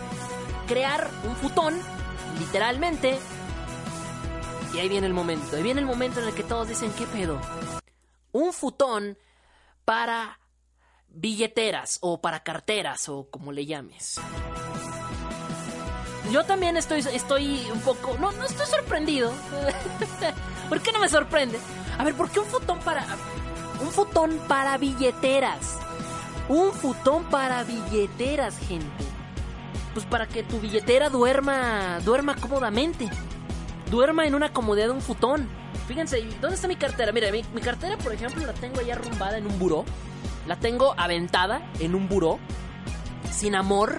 crear 0.68 1.10
un 1.24 1.36
futón, 1.36 1.76
literalmente. 2.40 3.18
Y 4.74 4.80
ahí 4.80 4.90
viene 4.90 5.08
el 5.08 5.14
momento, 5.14 5.56
ahí 5.56 5.64
viene 5.64 5.82
el 5.82 5.88
momento 5.88 6.20
en 6.20 6.28
el 6.28 6.34
que 6.34 6.44
todos 6.44 6.68
dicen, 6.68 6.92
¿qué 6.98 7.06
pedo? 7.08 7.40
Un 8.32 8.54
futón 8.54 9.18
para 9.86 10.40
billeteras 11.08 11.98
o 12.02 12.22
para 12.22 12.44
carteras 12.44 13.10
o 13.10 13.28
como 13.30 13.52
le 13.52 13.66
llames. 13.66 14.20
Yo 16.32 16.44
también 16.44 16.76
estoy, 16.76 17.00
estoy 17.14 17.66
un 17.72 17.80
poco... 17.82 18.18
No, 18.20 18.32
no 18.34 18.44
estoy 18.44 18.66
sorprendido. 18.66 19.32
¿Por 20.70 20.82
qué 20.82 20.92
no 20.92 21.00
me 21.00 21.08
sorprende? 21.08 21.58
A 21.98 22.04
ver, 22.04 22.16
¿por 22.16 22.30
qué 22.30 22.40
un 22.40 22.46
futón 22.46 22.80
para... 22.80 23.06
Un 23.80 23.92
futón 23.92 24.38
para 24.48 24.78
billeteras? 24.78 25.78
Un 26.50 26.74
futón 26.74 27.24
para 27.26 27.64
billeteras, 27.64 28.58
gente. 28.60 28.88
Pues 29.94 30.06
para 30.06 30.28
que 30.28 30.44
tu 30.44 30.60
billetera 30.60 31.10
duerma, 31.10 32.00
duerma 32.04 32.36
cómodamente. 32.36 33.10
Duerma 33.92 34.26
en 34.28 34.36
una 34.36 34.52
comodidad 34.54 34.88
de 34.88 34.92
un 34.94 35.02
futón. 35.02 35.48
Fíjense, 35.88 36.22
¿dónde 36.42 36.56
está 36.56 36.68
mi 36.68 36.76
cartera? 36.76 37.12
Mira, 37.12 37.30
mi, 37.32 37.62
cartera, 37.62 37.98
por 37.98 38.14
ejemplo, 38.14 38.46
la 38.46 38.54
tengo 38.54 38.80
ahí 38.80 38.92
arrumbada 38.92 39.38
en 39.38 39.48
un 39.48 39.58
buró. 39.60 39.86
La 40.46 40.58
tengo 40.58 40.94
aventada 40.98 41.62
en 41.80 41.96
un 41.96 42.10
buró. 42.10 42.40
Sin 43.32 43.56
amor. 43.56 43.98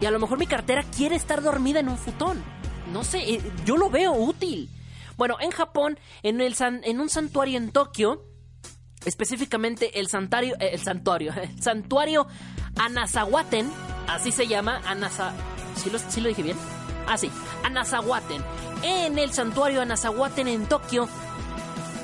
Y 0.00 0.06
a 0.06 0.10
lo 0.10 0.18
mejor 0.18 0.38
mi 0.38 0.46
cartera 0.46 0.82
quiere 0.96 1.14
estar 1.16 1.42
dormida 1.42 1.80
en 1.80 1.88
un 1.88 1.98
futón. 1.98 2.42
No 2.92 3.04
sé, 3.04 3.18
eh, 3.34 3.42
yo 3.64 3.76
lo 3.76 3.88
veo 3.90 4.12
útil. 4.12 4.68
Bueno, 5.16 5.36
en 5.40 5.50
Japón, 5.52 5.98
en, 6.22 6.40
el 6.40 6.54
san- 6.54 6.80
en 6.84 7.00
un 7.00 7.08
santuario 7.08 7.56
en 7.56 7.70
Tokio, 7.70 8.24
específicamente 9.04 10.00
el 10.00 10.08
santuario, 10.08 10.54
eh, 10.58 10.70
el 10.72 10.80
santuario, 10.80 11.32
santuario 11.60 12.26
Anasawaten, 12.76 13.70
así 14.08 14.32
se 14.32 14.46
llama, 14.48 14.80
Anasa, 14.86 15.32
¿sí 15.76 15.90
lo, 15.90 15.98
sí 15.98 16.20
lo 16.20 16.28
dije 16.28 16.42
bien? 16.42 16.56
Ah, 17.06 17.16
sí, 17.16 17.30
Anasawaten. 17.62 18.42
En 18.82 19.18
el 19.18 19.32
santuario 19.32 19.80
Anasawaten 19.80 20.48
en 20.48 20.66
Tokio, 20.66 21.08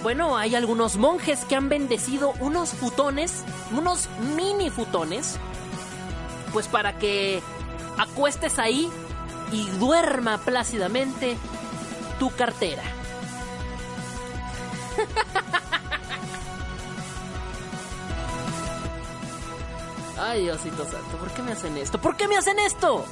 bueno, 0.03 0.37
hay 0.37 0.55
algunos 0.55 0.97
monjes 0.97 1.45
que 1.45 1.57
han 1.57 1.69
bendecido 1.69 2.33
unos 2.41 2.71
futones, 2.71 3.45
unos 3.73 4.09
mini 4.35 4.71
futones, 4.71 5.39
pues 6.53 6.69
para 6.69 6.97
que 6.99 7.43
acuestes 7.99 8.59
ahí 8.59 8.89
y 9.53 9.69
duerma 9.79 10.39
plácidamente 10.39 11.37
tu 12.19 12.31
cartera. 12.31 12.83
Ay, 20.19 20.43
Diosito 20.45 20.85
Santo, 20.85 21.17
¿por 21.19 21.31
qué 21.31 21.43
me 21.43 21.53
hacen 21.53 21.77
esto? 21.79 21.99
¿Por 22.01 22.17
qué 22.17 22.29
me 22.29 22.37
hacen 22.37 22.59
esto? 22.59 23.05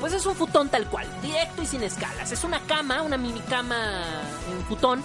Pues 0.00 0.14
es 0.14 0.24
un 0.24 0.34
futón 0.34 0.70
tal 0.70 0.88
cual, 0.88 1.06
directo 1.20 1.62
y 1.62 1.66
sin 1.66 1.82
escalas. 1.82 2.32
Es 2.32 2.42
una 2.42 2.60
cama, 2.60 3.02
una 3.02 3.18
mini 3.18 3.40
cama 3.40 4.02
en 4.50 4.64
futón, 4.64 5.02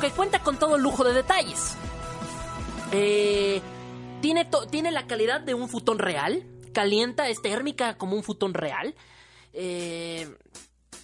que 0.00 0.10
cuenta 0.10 0.38
con 0.38 0.58
todo 0.58 0.78
lujo 0.78 1.04
de 1.04 1.12
detalles. 1.12 1.76
Eh, 2.90 3.60
tiene, 4.22 4.48
tiene 4.70 4.90
la 4.90 5.06
calidad 5.06 5.40
de 5.40 5.52
un 5.52 5.68
futón 5.68 5.98
real, 5.98 6.42
calienta, 6.72 7.28
es 7.28 7.42
térmica 7.42 7.98
como 7.98 8.16
un 8.16 8.22
futón 8.22 8.54
real. 8.54 8.94
Eh, 9.52 10.34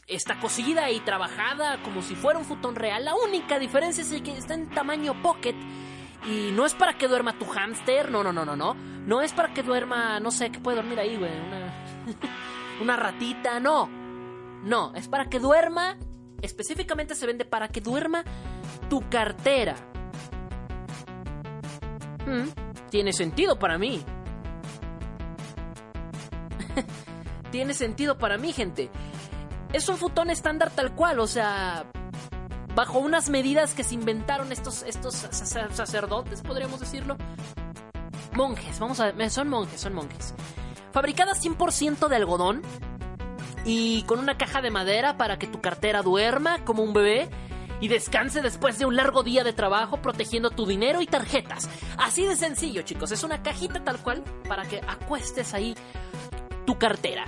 está 0.06 0.40
cosida 0.40 0.90
y 0.90 1.00
trabajada 1.00 1.82
como 1.82 2.02
si 2.02 2.14
fuera 2.14 2.38
un 2.38 2.44
futón 2.44 2.74
real. 2.74 3.04
La 3.04 3.14
única 3.14 3.58
diferencia 3.58 4.02
es 4.02 4.22
que 4.22 4.36
está 4.36 4.54
en 4.54 4.70
tamaño 4.70 5.20
pocket. 5.22 5.54
Y 6.26 6.50
no 6.52 6.66
es 6.66 6.74
para 6.74 6.98
que 6.98 7.08
duerma 7.08 7.38
tu 7.38 7.46
hámster, 7.46 8.10
no, 8.10 8.22
no, 8.22 8.32
no, 8.32 8.44
no, 8.44 8.56
no. 8.56 8.74
No 8.74 9.22
es 9.22 9.32
para 9.32 9.54
que 9.54 9.62
duerma, 9.62 10.20
no 10.20 10.30
sé, 10.30 10.50
que 10.50 10.58
puede 10.58 10.76
dormir 10.76 11.00
ahí, 11.00 11.16
güey. 11.16 11.30
Una, 11.32 11.84
una 12.80 12.96
ratita, 12.96 13.60
no. 13.60 13.88
No, 14.64 14.94
es 14.94 15.08
para 15.08 15.26
que 15.28 15.38
duerma. 15.38 15.96
Específicamente 16.42 17.14
se 17.14 17.26
vende 17.26 17.44
para 17.44 17.68
que 17.68 17.80
duerma 17.80 18.24
tu 18.88 19.08
cartera. 19.08 19.74
Mm, 22.26 22.48
tiene 22.90 23.12
sentido 23.12 23.58
para 23.58 23.76
mí. 23.78 24.02
tiene 27.50 27.74
sentido 27.74 28.16
para 28.18 28.38
mí, 28.38 28.52
gente. 28.52 28.90
Es 29.72 29.88
un 29.88 29.96
futón 29.96 30.30
estándar 30.30 30.70
tal 30.70 30.94
cual, 30.94 31.20
o 31.20 31.26
sea, 31.26 31.84
bajo 32.74 32.98
unas 32.98 33.28
medidas 33.30 33.74
que 33.74 33.84
se 33.84 33.94
inventaron 33.94 34.50
estos, 34.52 34.82
estos 34.82 35.14
sacer- 35.14 35.72
sacerdotes, 35.72 36.42
podríamos 36.42 36.80
decirlo. 36.80 37.16
Monjes, 38.32 38.78
vamos 38.78 38.98
a 39.00 39.12
ver, 39.12 39.30
son 39.30 39.48
monjes, 39.48 39.80
son 39.80 39.94
monjes. 39.94 40.34
Fabricadas 40.92 41.44
100% 41.44 42.08
de 42.08 42.16
algodón 42.16 42.62
y 43.64 44.02
con 44.02 44.18
una 44.18 44.36
caja 44.36 44.62
de 44.62 44.70
madera 44.70 45.16
para 45.16 45.38
que 45.38 45.46
tu 45.46 45.60
cartera 45.60 46.02
duerma 46.02 46.64
como 46.64 46.82
un 46.82 46.92
bebé 46.92 47.28
y 47.80 47.88
descanse 47.88 48.42
después 48.42 48.78
de 48.78 48.84
un 48.84 48.96
largo 48.96 49.22
día 49.22 49.42
de 49.42 49.52
trabajo 49.52 49.98
protegiendo 50.02 50.50
tu 50.50 50.66
dinero 50.66 51.00
y 51.00 51.06
tarjetas. 51.06 51.68
Así 51.96 52.26
de 52.26 52.36
sencillo, 52.36 52.82
chicos, 52.82 53.10
es 53.10 53.24
una 53.24 53.42
cajita 53.42 53.82
tal 53.82 53.98
cual 53.98 54.22
para 54.46 54.64
que 54.64 54.80
acuestes 54.86 55.54
ahí 55.54 55.74
tu 56.66 56.78
cartera. 56.78 57.24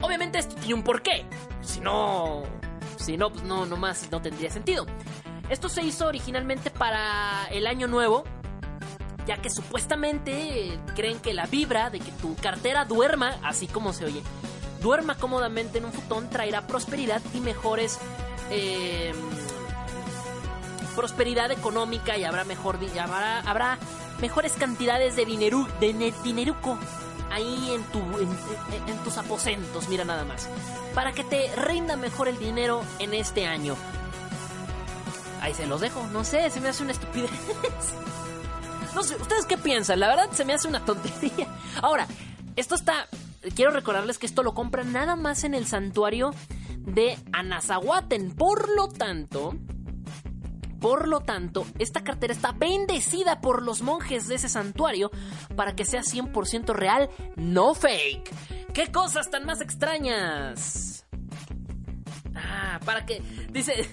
Obviamente 0.00 0.38
esto 0.38 0.54
tiene 0.56 0.74
un 0.74 0.82
porqué. 0.82 1.24
Si 1.60 1.80
no, 1.80 2.44
si 2.96 3.16
no, 3.16 3.30
pues 3.30 3.42
no, 3.44 3.66
nomás 3.66 4.08
no 4.10 4.22
tendría 4.22 4.50
sentido. 4.50 4.86
Esto 5.48 5.68
se 5.68 5.82
hizo 5.82 6.06
originalmente 6.06 6.70
para 6.70 7.46
el 7.50 7.66
año 7.66 7.88
nuevo, 7.88 8.24
ya 9.28 9.36
que 9.36 9.50
supuestamente 9.50 10.80
creen 10.96 11.20
que 11.20 11.34
la 11.34 11.44
vibra 11.46 11.90
de 11.90 12.00
que 12.00 12.10
tu 12.12 12.34
cartera 12.36 12.84
duerma, 12.86 13.36
así 13.44 13.66
como 13.68 13.92
se 13.92 14.06
oye, 14.06 14.22
duerma 14.80 15.16
cómodamente 15.16 15.78
en 15.78 15.84
un 15.84 15.92
futón 15.92 16.30
traerá 16.30 16.66
prosperidad 16.66 17.20
y 17.34 17.40
mejores 17.40 17.98
eh, 18.50 19.12
prosperidad 20.96 21.50
económica 21.50 22.16
y 22.16 22.24
habrá 22.24 22.44
mejor 22.44 22.78
habrá, 23.44 23.78
mejores 24.20 24.52
cantidades 24.54 25.14
de 25.14 25.26
dinero 25.26 25.68
de 25.78 25.92
ne- 25.92 26.14
dineruco 26.24 26.78
ahí 27.30 27.72
en 27.74 27.82
tu 27.84 27.98
en- 27.98 28.88
en 28.88 28.96
tus 29.04 29.18
aposentos, 29.18 29.88
mira 29.90 30.04
nada 30.06 30.24
más, 30.24 30.48
para 30.94 31.12
que 31.12 31.22
te 31.22 31.54
rinda 31.54 31.96
mejor 31.96 32.28
el 32.28 32.38
dinero 32.38 32.82
en 32.98 33.12
este 33.12 33.46
año. 33.46 33.76
Ahí 35.42 35.52
se 35.54 35.66
los 35.66 35.82
dejo, 35.82 36.04
no 36.08 36.24
sé, 36.24 36.48
se 36.50 36.60
me 36.62 36.70
hace 36.70 36.82
una 36.82 36.92
estupidez. 36.92 37.30
No 38.98 39.04
sé, 39.04 39.14
¿ustedes 39.14 39.46
qué 39.46 39.56
piensan? 39.56 40.00
La 40.00 40.08
verdad 40.08 40.28
se 40.32 40.44
me 40.44 40.54
hace 40.54 40.66
una 40.66 40.84
tontería. 40.84 41.46
Ahora, 41.82 42.08
esto 42.56 42.74
está. 42.74 43.06
Quiero 43.54 43.70
recordarles 43.70 44.18
que 44.18 44.26
esto 44.26 44.42
lo 44.42 44.54
compran 44.54 44.92
nada 44.92 45.14
más 45.14 45.44
en 45.44 45.54
el 45.54 45.68
santuario 45.68 46.34
de 46.78 47.16
Anasahuaten. 47.32 48.34
Por 48.34 48.74
lo 48.74 48.88
tanto. 48.88 49.54
Por 50.80 51.06
lo 51.06 51.20
tanto, 51.20 51.64
esta 51.78 52.02
cartera 52.02 52.32
está 52.32 52.50
bendecida 52.50 53.40
por 53.40 53.62
los 53.62 53.82
monjes 53.82 54.26
de 54.26 54.34
ese 54.34 54.48
santuario 54.48 55.12
para 55.54 55.76
que 55.76 55.84
sea 55.84 56.00
100% 56.00 56.74
real, 56.74 57.08
no 57.36 57.74
fake. 57.74 58.74
¿Qué 58.74 58.90
cosas 58.90 59.30
tan 59.30 59.46
más 59.46 59.60
extrañas? 59.60 61.06
Ah, 62.34 62.80
para 62.84 63.06
que. 63.06 63.22
Dice. 63.52 63.88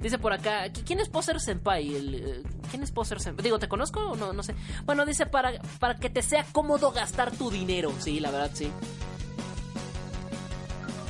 Dice 0.00 0.18
por 0.18 0.32
acá. 0.32 0.64
¿qui- 0.68 0.82
¿Quién 0.84 0.98
es 1.00 1.08
Poser 1.08 1.40
Senpai? 1.40 1.94
El, 1.94 2.14
eh, 2.14 2.42
¿Quién 2.70 2.82
es 2.82 2.90
Poser 2.90 3.20
Senpai? 3.20 3.42
Digo, 3.44 3.58
¿te 3.58 3.68
conozco 3.68 4.00
o 4.00 4.16
no? 4.16 4.32
No 4.32 4.42
sé. 4.42 4.54
Bueno, 4.86 5.04
dice 5.04 5.26
para, 5.26 5.52
para 5.78 5.96
que 5.96 6.08
te 6.10 6.22
sea 6.22 6.44
cómodo 6.52 6.90
gastar 6.92 7.30
tu 7.32 7.50
dinero. 7.50 7.92
Sí, 7.98 8.18
la 8.20 8.30
verdad, 8.30 8.50
sí. 8.54 8.70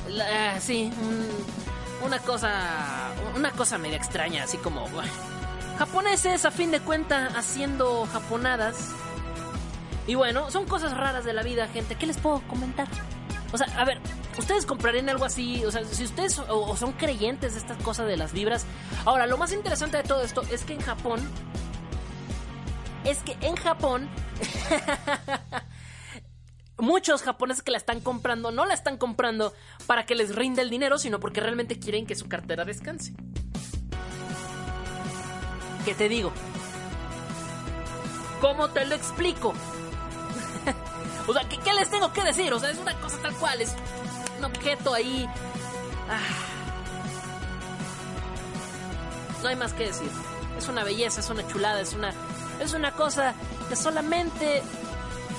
La- 0.09 0.53
ah, 0.55 0.59
sí, 0.59 0.91
un- 1.01 2.05
una 2.07 2.19
cosa. 2.19 3.11
Una 3.35 3.51
cosa 3.51 3.77
media 3.77 3.97
extraña, 3.97 4.43
así 4.43 4.57
como. 4.57 4.85
japoneses, 5.77 6.45
a 6.45 6.51
fin 6.51 6.69
de 6.71 6.79
cuentas, 6.81 7.33
haciendo 7.35 8.05
japonadas. 8.11 8.89
Y 10.05 10.15
bueno, 10.15 10.51
son 10.51 10.65
cosas 10.65 10.95
raras 10.97 11.23
de 11.25 11.33
la 11.33 11.43
vida, 11.43 11.67
gente. 11.69 11.95
¿Qué 11.95 12.07
les 12.07 12.17
puedo 12.17 12.41
comentar? 12.47 12.87
O 13.53 13.57
sea, 13.57 13.67
a 13.79 13.85
ver, 13.85 13.99
¿ustedes 14.37 14.65
comprarían 14.65 15.09
algo 15.09 15.25
así? 15.25 15.63
O 15.65 15.71
sea, 15.71 15.83
si 15.85 16.03
ustedes 16.03 16.39
o, 16.39 16.75
son 16.75 16.93
creyentes 16.93 17.53
de 17.53 17.59
estas 17.59 17.81
cosas 17.83 18.07
de 18.07 18.17
las 18.17 18.33
vibras. 18.33 18.65
Ahora, 19.05 19.27
lo 19.27 19.37
más 19.37 19.51
interesante 19.51 19.97
de 19.97 20.03
todo 20.03 20.21
esto 20.21 20.43
es 20.51 20.63
que 20.63 20.73
en 20.73 20.81
Japón. 20.81 21.19
Es 23.03 23.19
que 23.19 23.37
en 23.41 23.55
Japón. 23.55 24.09
muchos 26.77 27.21
japoneses 27.21 27.61
que 27.63 27.71
la 27.71 27.77
están 27.77 28.01
comprando 28.01 28.51
no 28.51 28.65
la 28.65 28.73
están 28.73 28.97
comprando 28.97 29.53
para 29.85 30.05
que 30.05 30.15
les 30.15 30.35
rinda 30.35 30.61
el 30.61 30.69
dinero, 30.69 30.97
sino 30.97 31.19
porque 31.19 31.39
realmente 31.39 31.79
quieren 31.79 32.05
que 32.05 32.15
su 32.15 32.27
cartera 32.27 32.65
descanse. 32.65 33.13
¿Qué 35.85 35.93
te 35.93 36.09
digo? 36.09 36.31
¿Cómo 38.39 38.69
te 38.69 38.85
lo 38.85 38.95
explico? 38.95 39.49
o 41.27 41.33
sea, 41.33 41.47
¿qué, 41.47 41.57
qué 41.59 41.73
les 41.73 41.89
tengo 41.89 42.11
que 42.13 42.23
decir? 42.23 42.51
O 42.53 42.59
sea, 42.59 42.71
es 42.71 42.77
una 42.77 42.93
cosa 42.99 43.17
tal 43.21 43.35
cual, 43.35 43.61
es 43.61 43.75
objeto 44.45 44.93
ahí. 44.93 45.27
Ah. 46.09 46.19
No 49.41 49.49
hay 49.49 49.55
más 49.55 49.73
que 49.73 49.85
decir. 49.85 50.09
es 50.57 50.67
una 50.67 50.83
belleza, 50.83 51.21
es 51.21 51.29
una 51.29 51.47
chulada, 51.47 51.81
es 51.81 51.93
una, 51.93 52.13
es 52.59 52.73
una 52.73 52.91
cosa 52.91 53.33
que 53.69 53.75
solamente 53.75 54.61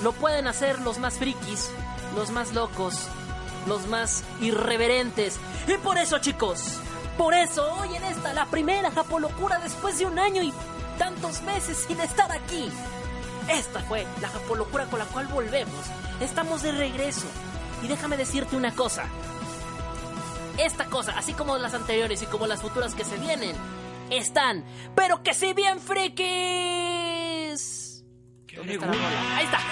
lo 0.01 0.11
pueden 0.11 0.47
hacer 0.47 0.81
los 0.81 0.99
más 0.99 1.17
frikis, 1.17 1.69
los 2.15 2.31
más 2.31 2.53
locos, 2.53 3.07
los 3.67 3.87
más 3.87 4.23
irreverentes. 4.41 5.39
Y 5.67 5.77
por 5.77 5.97
eso, 5.97 6.19
chicos, 6.19 6.79
por 7.17 7.33
eso 7.33 7.73
hoy 7.75 7.95
en 7.95 8.03
esta, 8.03 8.33
la 8.33 8.45
primera 8.45 8.91
Japolocura 8.91 9.59
después 9.59 9.97
de 9.99 10.05
un 10.05 10.19
año 10.19 10.41
y 10.41 10.53
tantos 10.97 11.41
meses 11.43 11.85
sin 11.87 11.99
estar 11.99 12.31
aquí. 12.31 12.69
Esta 13.49 13.79
fue 13.81 14.05
la 14.21 14.29
Japolocura 14.29 14.85
con 14.85 14.99
la 14.99 15.05
cual 15.05 15.27
volvemos. 15.27 15.85
Estamos 16.19 16.61
de 16.63 16.71
regreso. 16.71 17.27
Y 17.83 17.87
déjame 17.87 18.17
decirte 18.17 18.55
una 18.55 18.73
cosa. 18.73 19.03
Esta 20.57 20.85
cosa, 20.85 21.13
así 21.17 21.33
como 21.33 21.57
las 21.57 21.73
anteriores 21.73 22.21
y 22.21 22.27
como 22.27 22.47
las 22.47 22.61
futuras 22.61 22.95
que 22.95 23.03
se 23.03 23.17
vienen, 23.17 23.53
están, 24.09 24.63
pero 24.95 25.21
que 25.23 25.33
si 25.33 25.51
bien 25.53 25.79
frikis. 25.79 26.23
¿Dónde 28.55 28.75
está 28.75 28.85
la 28.85 28.93
rola? 28.93 29.37
Ahí 29.37 29.45
está. 29.45 29.59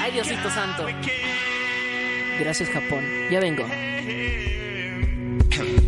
Ay, 0.00 0.12
Diosito 0.12 0.50
Santo. 0.50 0.86
Gracias, 2.40 2.70
Japón. 2.70 3.04
Ya 3.30 3.40
vengo. 3.40 3.66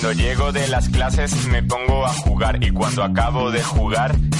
Cuando 0.00 0.12
llego 0.12 0.50
de 0.50 0.66
las 0.68 0.88
clases 0.88 1.46
me 1.46 1.62
pongo 1.62 2.06
a 2.06 2.08
jugar 2.08 2.64
y 2.64 2.70
cuando 2.70 3.04
acabo 3.04 3.50
de 3.50 3.62
jugar 3.62 4.16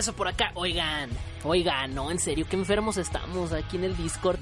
Regreso 0.00 0.14
por 0.14 0.28
acá. 0.28 0.50
Oigan, 0.54 1.10
oigan, 1.44 1.94
no, 1.94 2.10
en 2.10 2.18
serio, 2.18 2.46
qué 2.48 2.56
enfermos 2.56 2.96
estamos 2.96 3.52
aquí 3.52 3.76
en 3.76 3.84
el 3.84 3.96
Discord. 3.98 4.38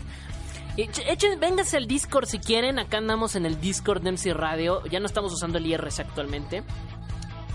Echen, 0.77 1.41
vénganse 1.41 1.77
al 1.77 1.89
Discord 1.89 2.27
si 2.27 2.39
quieren. 2.39 2.79
Acá 2.79 2.99
andamos 2.99 3.35
en 3.35 3.45
el 3.45 3.61
Discord 3.61 4.03
de 4.03 4.13
MC 4.13 4.33
Radio. 4.35 4.85
Ya 4.87 5.01
no 5.01 5.07
estamos 5.07 5.33
usando 5.33 5.59
el 5.59 5.67
IRS 5.67 5.99
actualmente. 5.99 6.63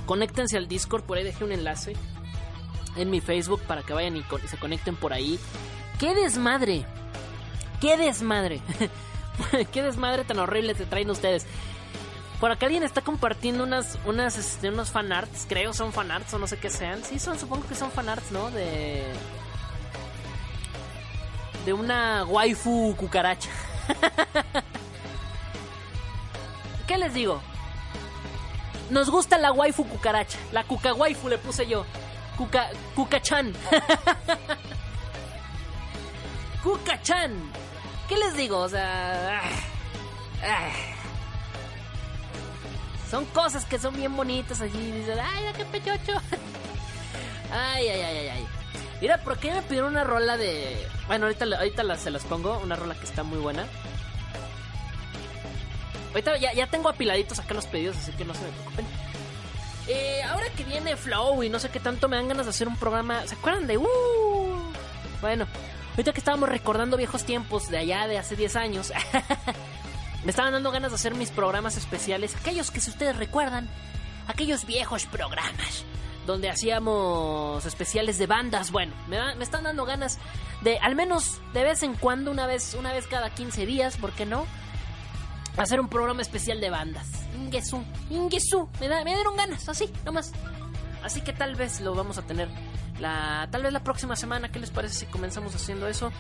Conéctense 0.05 0.57
al 0.57 0.67
Discord, 0.67 1.03
por 1.03 1.17
ahí 1.17 1.23
dejé 1.23 1.45
un 1.45 1.53
enlace 1.53 1.93
en 2.97 3.09
mi 3.09 3.21
Facebook 3.21 3.61
para 3.61 3.83
que 3.83 3.93
vayan 3.93 4.17
y 4.17 4.23
se 4.47 4.57
conecten 4.57 4.97
por 4.97 5.13
ahí. 5.13 5.39
¡Qué 5.97 6.13
desmadre! 6.13 6.85
¡Qué 7.79 7.95
desmadre! 7.95 8.59
¡Qué 9.71 9.81
desmadre 9.81 10.25
tan 10.25 10.39
horrible 10.39 10.75
te 10.75 10.85
traen 10.85 11.09
ustedes! 11.09 11.47
Por 12.39 12.51
acá 12.51 12.65
alguien 12.65 12.83
está 12.83 13.01
compartiendo 13.01 13.63
unas, 13.63 13.97
unas, 14.05 14.37
este, 14.37 14.69
unos 14.69 14.91
fanarts, 14.91 15.45
creo 15.47 15.73
son 15.73 15.93
fanarts 15.93 16.33
o 16.33 16.39
no 16.39 16.47
sé 16.47 16.57
qué 16.57 16.69
sean. 16.69 17.03
Sí, 17.03 17.19
son, 17.19 17.39
supongo 17.39 17.67
que 17.67 17.75
son 17.75 17.91
fanarts, 17.91 18.31
¿no? 18.31 18.51
De. 18.51 19.05
De 21.65 21.73
una 21.73 22.25
waifu 22.25 22.95
cucaracha. 22.97 23.49
¿Qué 26.87 26.97
les 26.97 27.13
digo? 27.13 27.41
Nos 28.89 29.09
gusta 29.09 29.37
la 29.37 29.53
waifu 29.53 29.87
cucaracha. 29.87 30.37
La 30.51 30.65
cuca 30.65 30.93
waifu 30.93 31.29
le 31.29 31.37
puse 31.37 31.65
yo. 31.65 31.85
Cuca, 32.37 32.69
cucachan. 32.95 33.53
cucachan. 36.63 37.31
¿Qué 38.09 38.17
les 38.17 38.35
digo? 38.35 38.59
O 38.59 38.69
sea... 38.69 39.39
Ah, 39.39 39.49
ah. 40.43 40.69
Son 43.13 43.25
cosas 43.25 43.63
que 43.65 43.77
son 43.77 43.95
bien 43.95 44.17
bonitas 44.17 44.59
allí. 44.59 44.91
Dicen, 44.91 45.19
ay, 45.19 45.45
qué 45.55 45.65
pechocho. 45.65 46.13
ay, 47.51 47.87
ay, 47.87 48.01
ay, 48.01 48.17
ay, 48.17 48.27
ay. 48.29 48.47
Mira, 49.01 49.19
¿por 49.19 49.37
qué 49.37 49.51
me 49.51 49.61
pidieron 49.61 49.91
una 49.91 50.03
rola 50.03 50.35
de... 50.35 50.75
Bueno, 51.05 51.27
ahorita, 51.27 51.45
ahorita 51.45 51.95
se 51.95 52.09
las 52.09 52.23
pongo. 52.23 52.57
Una 52.63 52.75
rola 52.75 52.95
que 52.95 53.05
está 53.05 53.21
muy 53.21 53.37
buena. 53.37 53.67
Ahorita 56.09 56.37
ya, 56.37 56.53
ya 56.53 56.65
tengo 56.65 56.89
apiladitos 56.89 57.37
acá 57.37 57.53
los 57.53 57.67
pedidos, 57.67 57.97
así 57.97 58.13
que 58.13 58.25
no 58.25 58.33
se 58.33 58.45
me 58.45 58.49
preocupen. 58.49 58.85
Eh, 59.89 60.23
ahora 60.23 60.49
que 60.57 60.63
viene 60.63 60.95
Flow 60.95 61.43
y 61.43 61.49
no 61.49 61.59
sé 61.59 61.69
qué 61.69 61.79
tanto 61.79 62.09
me 62.09 62.15
dan 62.15 62.29
ganas 62.29 62.47
de 62.47 62.49
hacer 62.49 62.67
un 62.67 62.77
programa. 62.77 63.27
¿Se 63.27 63.35
acuerdan 63.35 63.67
de... 63.67 63.77
Uh? 63.77 64.73
Bueno, 65.21 65.45
ahorita 65.91 66.13
que 66.13 66.19
estábamos 66.19 66.49
recordando 66.49 66.97
viejos 66.97 67.25
tiempos 67.25 67.69
de 67.69 67.77
allá 67.77 68.07
de 68.07 68.17
hace 68.17 68.35
10 68.35 68.55
años. 68.55 68.91
Me 70.23 70.29
estaban 70.29 70.53
dando 70.53 70.71
ganas 70.71 70.91
de 70.91 70.95
hacer 70.95 71.15
mis 71.15 71.31
programas 71.31 71.77
especiales, 71.77 72.35
aquellos 72.35 72.71
que 72.71 72.79
si 72.79 72.89
ustedes 72.89 73.17
recuerdan, 73.17 73.67
aquellos 74.27 74.65
viejos 74.65 75.05
programas 75.05 75.85
donde 76.25 76.49
hacíamos 76.49 77.65
especiales 77.65 78.17
de 78.17 78.27
bandas. 78.27 78.71
Bueno, 78.71 78.93
me, 79.07 79.17
están 79.43 79.63
dando 79.63 79.85
ganas 79.85 80.19
de 80.61 80.77
al 80.79 80.95
menos 80.95 81.41
de 81.53 81.63
vez 81.63 81.83
en 81.83 81.95
cuando, 81.95 82.31
una 82.31 82.47
vez, 82.47 82.75
una 82.75 82.93
vez 82.93 83.07
cada 83.07 83.29
15 83.29 83.65
días, 83.65 83.97
¿por 83.97 84.13
qué 84.13 84.25
no? 84.25 84.45
Hacer 85.57 85.79
un 85.79 85.89
programa 85.89 86.21
especial 86.21 86.61
de 86.61 86.69
bandas. 86.69 87.07
Ingesu, 87.35 87.83
Ingesu, 88.09 88.69
me, 88.79 88.87
da, 88.87 89.03
me 89.03 89.13
dieron 89.13 89.35
ganas, 89.35 89.67
así, 89.69 89.91
nomás. 90.05 90.31
Así 91.03 91.21
que 91.21 91.33
tal 91.33 91.55
vez 91.55 91.81
lo 91.81 91.93
vamos 91.93 92.17
a 92.17 92.21
tener 92.21 92.47
la, 92.99 93.47
tal 93.51 93.63
vez 93.63 93.73
la 93.73 93.83
próxima 93.83 94.15
semana. 94.15 94.51
¿Qué 94.51 94.59
les 94.59 94.71
parece 94.71 94.95
si 94.95 95.05
comenzamos 95.07 95.53
haciendo 95.53 95.87
eso? 95.87 96.11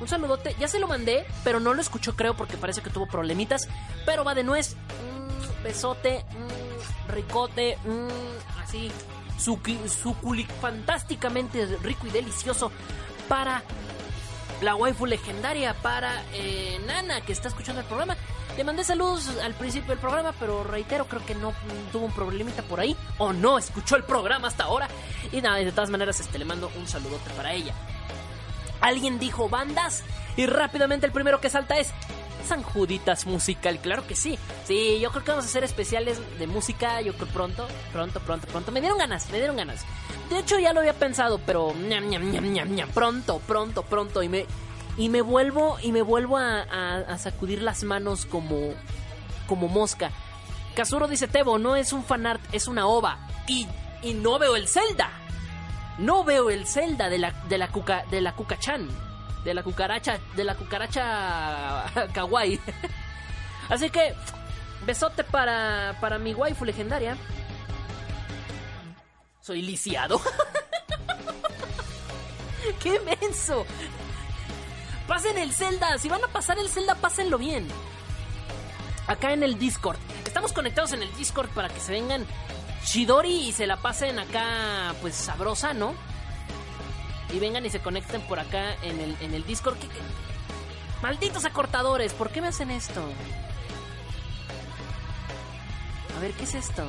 Un 0.00 0.08
saludote. 0.08 0.54
Ya 0.58 0.68
se 0.68 0.78
lo 0.78 0.88
mandé, 0.88 1.26
pero 1.44 1.60
no 1.60 1.74
lo 1.74 1.80
escuchó, 1.80 2.14
creo, 2.14 2.34
porque 2.34 2.56
parece 2.56 2.82
que 2.82 2.90
tuvo 2.90 3.06
problemitas. 3.06 3.68
Pero 4.06 4.24
va 4.24 4.34
de 4.34 4.44
nuez. 4.44 4.74
Mm, 4.74 5.62
besote. 5.62 6.24
Mm, 6.30 7.12
ricote. 7.12 7.78
Mm, 7.84 8.60
así. 8.62 8.90
Suculic 9.38 10.50
fantásticamente 10.60 11.64
rico 11.82 12.08
y 12.08 12.10
delicioso 12.10 12.72
para 13.28 13.62
la 14.62 14.74
waifu 14.74 15.06
legendaria 15.06 15.74
para 15.74 16.24
eh, 16.32 16.80
Nana 16.86 17.20
que 17.20 17.32
está 17.32 17.48
escuchando 17.48 17.80
el 17.80 17.86
programa. 17.86 18.16
Le 18.56 18.64
mandé 18.64 18.82
saludos 18.82 19.28
al 19.44 19.54
principio 19.54 19.90
del 19.90 19.98
programa, 19.98 20.34
pero 20.40 20.64
reitero, 20.64 21.06
creo 21.06 21.24
que 21.24 21.36
no 21.36 21.52
tuvo 21.92 22.06
un 22.06 22.12
problemita 22.12 22.62
por 22.62 22.80
ahí. 22.80 22.96
O 23.18 23.32
no 23.32 23.56
escuchó 23.56 23.94
el 23.94 24.02
programa 24.02 24.48
hasta 24.48 24.64
ahora. 24.64 24.88
Y 25.30 25.40
nada, 25.40 25.58
de 25.58 25.70
todas 25.70 25.90
maneras, 25.90 26.18
este, 26.18 26.38
le 26.38 26.44
mando 26.44 26.68
un 26.76 26.88
saludote 26.88 27.30
para 27.36 27.52
ella. 27.52 27.72
Alguien 28.80 29.18
dijo 29.18 29.48
bandas 29.48 30.04
y 30.36 30.46
rápidamente 30.46 31.06
el 31.06 31.12
primero 31.12 31.40
que 31.40 31.50
salta 31.50 31.78
es 31.78 31.92
San 32.46 32.62
Juditas 32.62 33.26
Musical. 33.26 33.78
Claro 33.80 34.06
que 34.06 34.16
sí. 34.16 34.38
Sí, 34.64 34.98
yo 35.00 35.10
creo 35.10 35.24
que 35.24 35.30
vamos 35.30 35.44
a 35.44 35.48
hacer 35.48 35.64
especiales 35.64 36.20
de 36.38 36.46
música. 36.46 37.00
Yo 37.00 37.12
creo 37.14 37.28
pronto, 37.28 37.68
pronto, 37.92 38.20
pronto, 38.20 38.46
pronto. 38.46 38.72
Me 38.72 38.80
dieron 38.80 38.98
ganas, 38.98 39.30
me 39.30 39.38
dieron 39.38 39.56
ganas. 39.56 39.84
De 40.30 40.38
hecho, 40.38 40.58
ya 40.58 40.72
lo 40.72 40.80
había 40.80 40.94
pensado, 40.94 41.38
pero 41.44 41.74
ñam, 41.74 42.08
ñam, 42.08 42.30
ñam, 42.30 42.52
ñam, 42.52 42.74
ñam, 42.74 42.88
pronto, 42.90 43.40
pronto, 43.46 43.82
pronto. 43.82 44.22
Y 44.22 44.28
me, 44.28 44.46
y 44.96 45.08
me 45.08 45.22
vuelvo, 45.22 45.78
y 45.82 45.92
me 45.92 46.02
vuelvo 46.02 46.38
a, 46.38 47.18
sacudir 47.18 47.62
las 47.62 47.82
manos 47.84 48.26
como, 48.26 48.74
como 49.46 49.68
mosca. 49.68 50.10
Kazuro 50.74 51.08
dice: 51.08 51.28
Tebo, 51.28 51.58
no 51.58 51.76
es 51.76 51.92
un 51.92 52.04
fanart, 52.04 52.40
es 52.52 52.68
una 52.68 52.86
ova. 52.86 53.18
Y, 53.46 53.66
y 54.02 54.14
no 54.14 54.38
veo 54.38 54.56
el 54.56 54.68
Zelda 54.68 55.10
no 55.98 56.24
veo 56.24 56.50
el 56.50 56.66
Zelda 56.66 57.08
de 57.08 57.18
la, 57.18 57.32
de 57.48 57.58
la, 57.58 57.68
cuca, 57.68 58.04
de 58.10 58.20
la 58.20 58.34
cucachan. 58.34 58.88
De 59.44 59.54
la 59.54 59.62
cucaracha, 59.62 60.18
de 60.36 60.44
la 60.44 60.54
cucaracha 60.54 61.84
kawaii. 62.14 62.60
Así 63.68 63.90
que, 63.90 64.14
besote 64.86 65.24
para, 65.24 65.96
para 66.00 66.18
mi 66.18 66.34
waifu 66.34 66.64
legendaria. 66.64 67.16
Soy 69.40 69.62
lisiado. 69.62 70.20
¡Qué 72.82 73.00
menso! 73.00 73.64
Pasen 75.06 75.38
el 75.38 75.52
Zelda. 75.52 75.98
Si 75.98 76.08
van 76.08 76.22
a 76.22 76.28
pasar 76.28 76.58
el 76.58 76.68
Zelda, 76.68 76.94
pásenlo 76.94 77.38
bien. 77.38 77.66
Acá 79.06 79.32
en 79.32 79.42
el 79.42 79.58
Discord. 79.58 79.96
Estamos 80.26 80.52
conectados 80.52 80.92
en 80.92 81.02
el 81.02 81.16
Discord 81.16 81.48
para 81.50 81.68
que 81.68 81.80
se 81.80 81.92
vengan 81.92 82.26
Shidori 82.84 83.48
y 83.48 83.52
se 83.52 83.66
la 83.66 83.76
pasen 83.76 84.18
acá, 84.18 84.94
pues 85.00 85.14
sabrosa, 85.14 85.74
¿no? 85.74 85.94
Y 87.32 87.38
vengan 87.38 87.64
y 87.66 87.70
se 87.70 87.80
conecten 87.80 88.22
por 88.22 88.40
acá 88.40 88.74
en 88.82 89.00
el, 89.00 89.16
en 89.20 89.34
el 89.34 89.44
Discord. 89.44 89.76
Malditos 91.02 91.44
acortadores, 91.44 92.14
¿por 92.14 92.30
qué 92.30 92.40
me 92.40 92.48
hacen 92.48 92.70
esto? 92.70 93.02
A 96.16 96.20
ver, 96.20 96.32
¿qué 96.32 96.44
es 96.44 96.54
esto? 96.54 96.84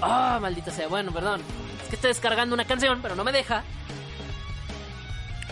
Ah, 0.00 0.38
maldita 0.40 0.70
sea. 0.70 0.86
Bueno, 0.88 1.10
perdón. 1.12 1.42
Es 1.82 1.88
que 1.88 1.96
estoy 1.96 2.08
descargando 2.08 2.54
una 2.54 2.66
canción, 2.66 3.00
pero 3.02 3.16
no 3.16 3.24
me 3.24 3.32
deja. 3.32 3.64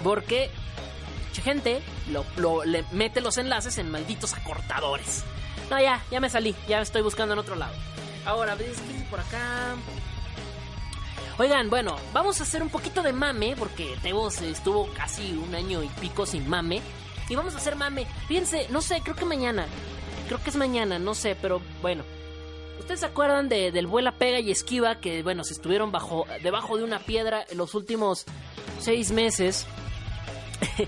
Porque 0.05 0.51
gente 1.47 1.81
lo, 2.11 2.25
lo, 2.37 2.65
le 2.65 2.85
mete 2.91 3.21
los 3.21 3.39
enlaces 3.39 3.79
en 3.79 3.91
malditos 3.91 4.35
acortadores. 4.35 5.25
No, 5.71 5.81
ya, 5.81 6.03
ya 6.11 6.21
me 6.21 6.29
salí. 6.29 6.55
Ya 6.69 6.81
estoy 6.81 7.03
buscando 7.03 7.35
en 7.35 7.39
otro 7.39 7.57
lado. 7.57 7.73
Ahora, 8.27 8.57
¿ves 8.57 8.83
por 9.09 9.21
acá? 9.21 9.77
Oigan, 11.39 11.71
bueno, 11.71 11.97
vamos 12.13 12.41
a 12.41 12.43
hacer 12.43 12.61
un 12.61 12.71
poquito 12.71 13.03
de 13.03 13.13
mame, 13.13 13.55
porque 13.57 13.97
Tebo 14.03 14.29
estuvo 14.29 14.89
casi 14.95 15.33
un 15.33 15.55
año 15.55 15.83
y 15.83 15.89
pico 15.89 16.27
sin 16.27 16.49
mame. 16.49 16.83
Y 17.29 17.37
vamos 17.37 17.55
a 17.55 17.59
hacer 17.59 17.77
mame. 17.77 18.07
Fíjense, 18.27 18.67
no 18.71 18.81
sé, 18.81 19.01
creo 19.03 19.15
que 19.15 19.25
mañana. 19.25 19.67
Creo 20.27 20.43
que 20.43 20.51
es 20.51 20.57
mañana, 20.57 20.99
no 20.99 21.15
sé, 21.15 21.37
pero 21.41 21.61
bueno. 21.83 22.05
¿Ustedes 22.81 23.01
se 23.01 23.07
acuerdan 23.07 23.49
de, 23.49 23.71
del 23.71 23.87
vuela, 23.87 24.13
pega 24.13 24.41
y 24.41 24.51
esquiva? 24.51 24.97
Que, 24.97 25.23
bueno, 25.23 25.45
se 25.45 25.53
estuvieron 25.53 25.93
bajo, 25.93 26.27
debajo 26.43 26.77
de 26.77 26.85
una 26.85 26.99
piedra 26.99 27.45
en 27.49 27.59
los 27.59 27.75
últimos 27.75 28.25
seis 28.81 29.13
meses. 29.13 29.67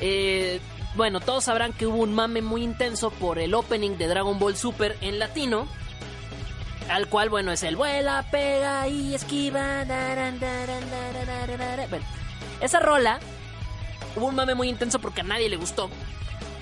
eh, 0.00 0.60
bueno, 0.94 1.20
todos 1.20 1.44
sabrán 1.44 1.72
que 1.72 1.86
hubo 1.86 1.98
un 1.98 2.14
mame 2.14 2.42
muy 2.42 2.62
intenso 2.62 3.10
por 3.10 3.38
el 3.38 3.54
opening 3.54 3.96
de 3.96 4.06
Dragon 4.06 4.38
Ball 4.38 4.56
Super 4.56 4.96
en 5.00 5.18
latino. 5.18 5.68
Al 6.90 7.06
cual, 7.06 7.30
bueno, 7.30 7.52
es 7.52 7.62
el 7.62 7.76
vuela, 7.76 8.26
pega 8.32 8.88
y 8.88 9.14
esquiva. 9.14 9.84
Bueno, 11.88 12.04
esa 12.60 12.80
rola 12.80 13.20
hubo 14.16 14.26
un 14.26 14.34
mame 14.34 14.56
muy 14.56 14.68
intenso 14.68 14.98
porque 14.98 15.20
a 15.20 15.24
nadie 15.24 15.48
le 15.48 15.56
gustó. 15.56 15.88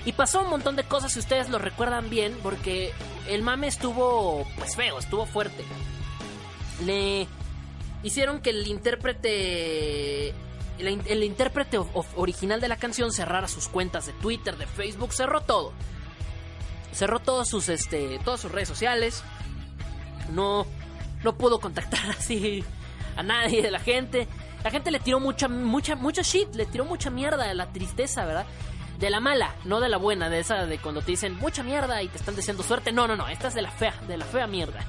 Y 0.05 0.13
pasó 0.13 0.41
un 0.43 0.51
montón 0.51 0.75
de 0.75 0.83
cosas, 0.83 1.13
si 1.13 1.19
ustedes 1.19 1.49
lo 1.49 1.57
recuerdan 1.57 2.11
bien, 2.11 2.37
porque 2.43 2.93
el 3.27 3.41
mame 3.41 3.67
estuvo, 3.67 4.45
pues 4.55 4.75
feo, 4.75 4.99
estuvo 4.99 5.25
fuerte. 5.25 5.65
Le 6.85 7.27
hicieron 8.03 8.39
que 8.39 8.51
el 8.51 8.67
intérprete 8.67 10.29
el, 10.77 11.23
intérprete 11.23 11.79
original 12.15 12.61
de 12.61 12.67
la 12.67 12.77
canción 12.77 13.11
cerrara 13.11 13.47
sus 13.47 13.67
cuentas 13.67 14.05
de 14.05 14.13
Twitter, 14.13 14.57
de 14.57 14.67
Facebook, 14.67 15.11
cerró 15.11 15.41
todo. 15.41 15.73
Cerró 16.93 17.19
todos 17.19 17.49
sus, 17.49 17.67
este, 17.67 18.19
todas 18.23 18.39
sus 18.41 18.51
redes 18.51 18.67
sociales 18.67 19.23
no, 20.29 20.65
no 21.23 21.37
pudo 21.37 21.59
contactar 21.59 22.09
así 22.17 22.63
a 23.15 23.23
nadie 23.23 23.61
de 23.61 23.71
la 23.71 23.79
gente. 23.79 24.27
La 24.63 24.71
gente 24.71 24.91
le 24.91 24.99
tiró 24.99 25.19
mucha, 25.19 25.47
mucha, 25.47 25.95
mucha 25.95 26.21
shit, 26.21 26.53
le 26.55 26.65
tiró 26.65 26.85
mucha 26.85 27.09
mierda 27.09 27.47
de 27.47 27.53
la 27.53 27.71
tristeza, 27.71 28.25
¿verdad? 28.25 28.45
De 28.97 29.09
la 29.09 29.21
mala, 29.21 29.55
no 29.63 29.79
de 29.79 29.87
la 29.87 29.97
buena, 29.97 30.29
de 30.29 30.39
esa 30.39 30.65
de 30.65 30.77
cuando 30.79 31.01
te 31.01 31.11
dicen 31.11 31.37
mucha 31.37 31.63
mierda 31.63 32.03
y 32.03 32.09
te 32.09 32.17
están 32.17 32.35
deseando 32.35 32.63
suerte. 32.63 32.91
No, 32.91 33.07
no, 33.07 33.15
no, 33.15 33.27
esta 33.29 33.47
es 33.47 33.53
de 33.53 33.61
la 33.61 33.71
fea, 33.71 33.93
de 34.07 34.17
la 34.17 34.25
fea 34.25 34.47
mierda. 34.47 34.85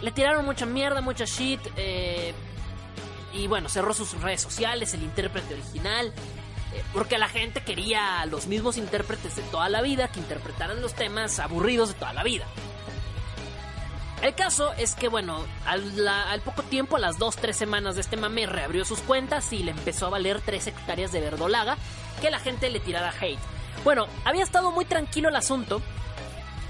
Le 0.00 0.10
tiraron 0.12 0.44
mucha 0.44 0.64
mierda, 0.64 1.00
mucha 1.02 1.24
shit. 1.26 1.60
Eh, 1.76 2.32
y 3.34 3.46
bueno, 3.46 3.68
cerró 3.68 3.92
sus 3.92 4.18
redes 4.22 4.40
sociales, 4.40 4.94
el 4.94 5.02
intérprete 5.02 5.54
original, 5.54 6.06
eh, 6.74 6.82
porque 6.94 7.18
la 7.18 7.28
gente 7.28 7.62
quería 7.62 8.24
los 8.26 8.46
mismos 8.46 8.78
intérpretes 8.78 9.36
de 9.36 9.42
toda 9.42 9.68
la 9.68 9.82
vida 9.82 10.08
que 10.08 10.20
interpretaran 10.20 10.80
los 10.80 10.94
temas 10.94 11.38
aburridos 11.38 11.88
de 11.88 11.94
toda 11.94 12.14
la 12.14 12.22
vida. 12.22 12.46
El 14.22 14.34
caso 14.34 14.72
es 14.78 14.94
que, 14.94 15.08
bueno, 15.08 15.44
al, 15.66 16.40
poco 16.40 16.62
tiempo, 16.62 16.96
a 16.96 16.98
las 16.98 17.18
2-3 17.18 17.52
semanas 17.52 17.94
de 17.96 18.00
este 18.00 18.16
mame, 18.16 18.46
reabrió 18.46 18.84
sus 18.84 19.00
cuentas 19.00 19.52
y 19.52 19.62
le 19.62 19.72
empezó 19.72 20.06
a 20.06 20.10
valer 20.10 20.40
3 20.40 20.68
hectáreas 20.68 21.12
de 21.12 21.20
verdolaga 21.20 21.76
que 22.20 22.30
la 22.30 22.38
gente 22.38 22.70
le 22.70 22.80
tirara 22.80 23.12
hate. 23.20 23.38
Bueno, 23.84 24.06
había 24.24 24.42
estado 24.42 24.70
muy 24.70 24.84
tranquilo 24.84 25.28
el 25.28 25.36
asunto, 25.36 25.82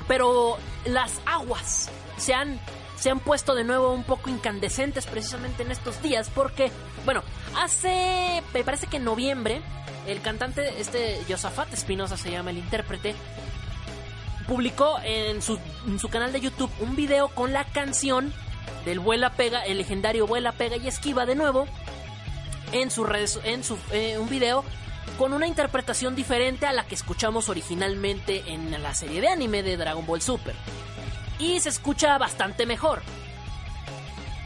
pero 0.09 0.59
las 0.85 1.21
aguas 1.25 1.89
se 2.17 2.35
han, 2.35 2.61
se 2.99 3.11
han 3.11 3.21
puesto 3.21 3.55
de 3.55 3.65
nuevo 3.65 3.93
un 3.93 4.05
poco 4.05 4.29
incandescentes 4.29 5.07
precisamente 5.07 5.63
en 5.63 5.71
estos 5.71 6.03
días 6.03 6.31
porque, 6.35 6.71
bueno, 7.05 7.23
hace, 7.57 8.43
me 8.53 8.65
parece 8.65 8.89
que 8.89 8.97
en 8.97 9.05
noviembre, 9.05 9.63
el 10.07 10.21
cantante, 10.21 10.81
este 10.81 11.23
Josafat 11.29 11.73
Espinosa 11.73 12.17
se 12.17 12.31
llama 12.31 12.51
el 12.51 12.59
intérprete, 12.59 13.15
publicó 14.47 14.99
en 15.03 15.43
su, 15.43 15.59
canal 16.11 16.33
de 16.33 16.41
YouTube 16.41 16.71
un 16.81 16.97
video 16.97 17.29
con 17.29 17.53
la 17.53 17.65
canción 17.65 18.33
del 18.85 19.01
Vuela 19.01 19.31
Pega, 19.31 19.65
el 19.65 19.79
legendario 19.79 20.27
Vuela 20.27 20.53
Pega 20.53 20.77
y 20.77 20.87
Esquiva 20.87 21.27
de 21.27 21.35
nuevo, 21.35 21.67
en 22.73 22.91
su 22.91 23.05
redes, 23.05 23.41
en 23.45 23.65
su, 23.65 23.77
eh, 23.93 24.19
un 24.19 24.29
video 24.29 24.65
con 25.19 25.33
una 25.33 25.47
interpretación 25.47 26.15
diferente 26.15 26.67
a 26.67 26.73
la 26.73 26.85
que 26.85 26.95
escuchamos 26.95 27.49
originalmente 27.49 28.45
en 28.47 28.71
la 28.83 28.95
serie 28.95 29.21
de 29.21 29.29
anime 29.29 29.63
de 29.63 29.77
Dragon 29.77 30.07
Ball 30.07 30.21
Super. 30.21 30.55
Y 31.39 31.61
se 31.61 31.69
escucha 31.69 32.17
bastante 32.19 32.67
mejor. 32.67 33.03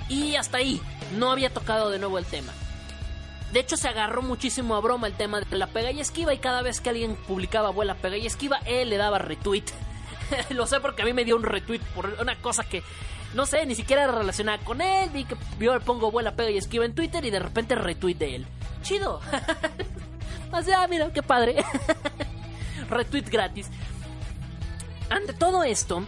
Y 0.09 0.36
hasta 0.36 0.59
ahí, 0.59 0.80
no 1.16 1.30
había 1.30 1.53
tocado 1.53 1.90
de 1.90 1.98
nuevo 1.98 2.18
el 2.18 2.24
tema. 2.24 2.53
De 3.53 3.61
hecho, 3.61 3.76
se 3.76 3.88
agarró 3.88 4.22
muchísimo 4.22 4.76
a 4.76 4.80
broma 4.80 5.09
el 5.09 5.14
tema 5.14 5.40
de 5.40 5.59
la 5.59 5.66
pega 5.66 5.90
y 5.90 6.01
esquiva 6.01 6.32
y 6.32 6.38
cada 6.38 6.62
vez 6.62 6.80
que 6.80 6.90
alguien 6.90 7.16
publicaba 7.16 7.68
abuela 7.68 7.96
pega 7.96 8.16
y 8.16 8.26
esquiva, 8.26 8.61
él 8.64 8.90
le 8.90 8.96
daba 8.96 9.18
retweet. 9.18 9.64
Lo 10.51 10.66
sé 10.66 10.81
porque 10.81 11.03
a 11.03 11.05
mí 11.05 11.12
me 11.12 11.24
dio 11.24 11.37
un 11.37 11.43
retweet 11.43 11.81
por 11.95 12.07
una 12.20 12.37
cosa 12.37 12.64
que 12.64 12.83
no 13.35 13.47
sé, 13.47 13.64
ni 13.64 13.74
siquiera 13.74 14.05
era 14.05 14.12
relacionada 14.12 14.59
con 14.59 14.81
él. 14.81 15.11
Vi 15.11 15.24
que 15.24 15.37
yo 15.59 15.74
le 15.74 15.81
pongo 15.81 16.09
abuela 16.09 16.35
pega 16.35 16.51
y 16.51 16.59
esquiva 16.59 16.85
en 16.85 16.95
Twitter 16.95 17.24
y 17.24 17.31
de 17.31 17.39
repente 17.39 17.74
retweet 17.74 18.14
de 18.14 18.35
él. 18.37 18.47
Chido. 18.83 19.20
o 20.53 20.62
sea, 20.62 20.87
mira, 20.89 21.12
qué 21.12 21.22
padre. 21.22 21.64
retweet 22.91 23.31
gratis. 23.31 23.68
Ante 25.11 25.33
todo 25.33 25.62
esto, 25.64 26.05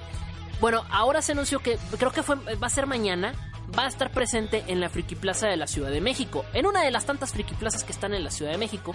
bueno, 0.61 0.85
ahora 0.91 1.23
se 1.23 1.33
anunció 1.33 1.61
que 1.61 1.79
creo 1.99 2.13
que 2.13 2.23
fue, 2.23 2.37
va 2.37 2.67
a 2.67 2.71
ser 2.71 2.87
mañana. 2.87 3.35
Va 3.79 3.85
a 3.85 3.89
estar 3.89 4.11
presente 4.11 4.65
en 4.67 4.81
la 4.81 4.91
Friki 4.91 5.15
Plaza 5.15 5.47
de 5.47 5.57
la 5.57 5.67
Ciudad 5.67 5.91
de 5.91 6.03
México. 6.03 6.45
En 6.53 6.67
una 6.67 6.83
de 6.83 6.91
las 6.91 7.07
tantas 7.07 7.33
Friki 7.33 7.55
Plazas 7.55 7.85
que 7.85 7.93
están 7.93 8.13
en 8.13 8.23
la 8.23 8.31
Ciudad 8.31 8.51
de 8.51 8.59
México. 8.59 8.95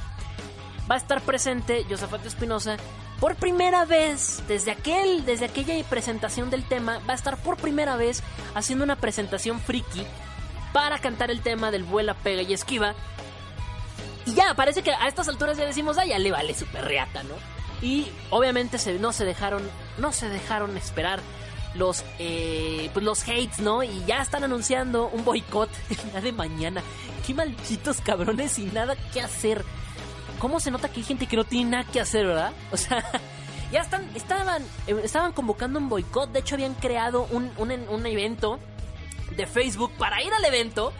Va 0.90 0.96
a 0.96 0.98
estar 0.98 1.22
presente 1.22 1.86
Josafat 1.90 2.26
Espinosa 2.26 2.78
por 3.20 3.36
primera 3.36 3.86
vez, 3.86 4.44
desde, 4.48 4.72
aquel, 4.72 5.26
desde 5.26 5.46
aquella 5.46 5.84
presentación 5.86 6.50
del 6.50 6.64
tema, 6.64 7.00
va 7.10 7.14
a 7.14 7.16
estar 7.16 7.38
por 7.38 7.58
primera 7.58 7.96
vez 7.96 8.22
haciendo 8.54 8.84
una 8.84 8.96
presentación 8.96 9.60
friki 9.60 10.06
para 10.72 11.00
cantar 11.00 11.32
el 11.32 11.42
tema 11.42 11.72
del 11.72 11.84
vuela, 11.84 12.14
pega 12.14 12.44
y 12.44 12.54
esquiva. 12.54 12.94
Y 14.28 14.36
ya, 14.36 14.54
parece 14.54 14.84
que 14.84 14.92
a 14.92 15.08
estas 15.08 15.28
alturas 15.28 15.58
ya 15.58 15.66
decimos, 15.66 15.98
ah, 15.98 16.06
ya 16.06 16.20
le 16.20 16.32
vale 16.32 16.54
super 16.54 16.86
reata, 16.86 17.24
¿no? 17.24 17.34
Y 17.82 18.08
obviamente 18.30 18.78
se, 18.78 19.00
no 19.00 19.12
se 19.14 19.26
dejaron, 19.26 19.64
no 19.98 20.12
se 20.12 20.30
dejaron 20.30 20.78
esperar 20.78 21.20
los, 21.74 22.04
eh, 22.20 22.90
pues 22.94 23.04
los 23.06 23.24
hates, 23.24 23.60
¿no? 23.60 23.84
Y 23.84 24.04
ya 24.06 24.22
están 24.22 24.44
anunciando 24.44 25.10
un 25.10 25.24
boicot 25.24 25.70
ya 26.14 26.22
de 26.22 26.32
mañana. 26.32 26.84
Qué 27.26 27.34
malditos 27.34 28.02
cabrones 28.02 28.54
sin 28.54 28.74
nada 28.74 28.96
que 29.12 29.22
hacer. 29.22 29.64
¿Cómo 30.40 30.60
se 30.60 30.72
nota 30.72 30.90
que 30.90 31.00
hay 31.00 31.06
gente 31.06 31.28
que 31.28 31.36
no 31.36 31.44
tiene 31.44 31.72
nada 31.72 31.84
que 31.84 32.00
hacer, 32.00 32.28
verdad? 32.28 32.54
O 32.72 32.78
sea, 32.78 33.04
ya 33.72 33.82
están, 33.82 34.10
estaban, 34.16 34.64
eh, 34.88 35.02
estaban 35.04 35.34
convocando 35.34 35.80
un 35.80 35.90
boicot. 35.90 36.32
De 36.32 36.40
hecho, 36.40 36.56
habían 36.56 36.76
creado 36.76 37.28
un, 37.32 37.52
un, 37.58 37.72
un 37.72 38.06
evento 38.06 38.60
de 39.36 39.46
Facebook 39.46 39.92
para 39.98 40.22
ir 40.22 40.34
al 40.34 40.46
evento 40.46 40.94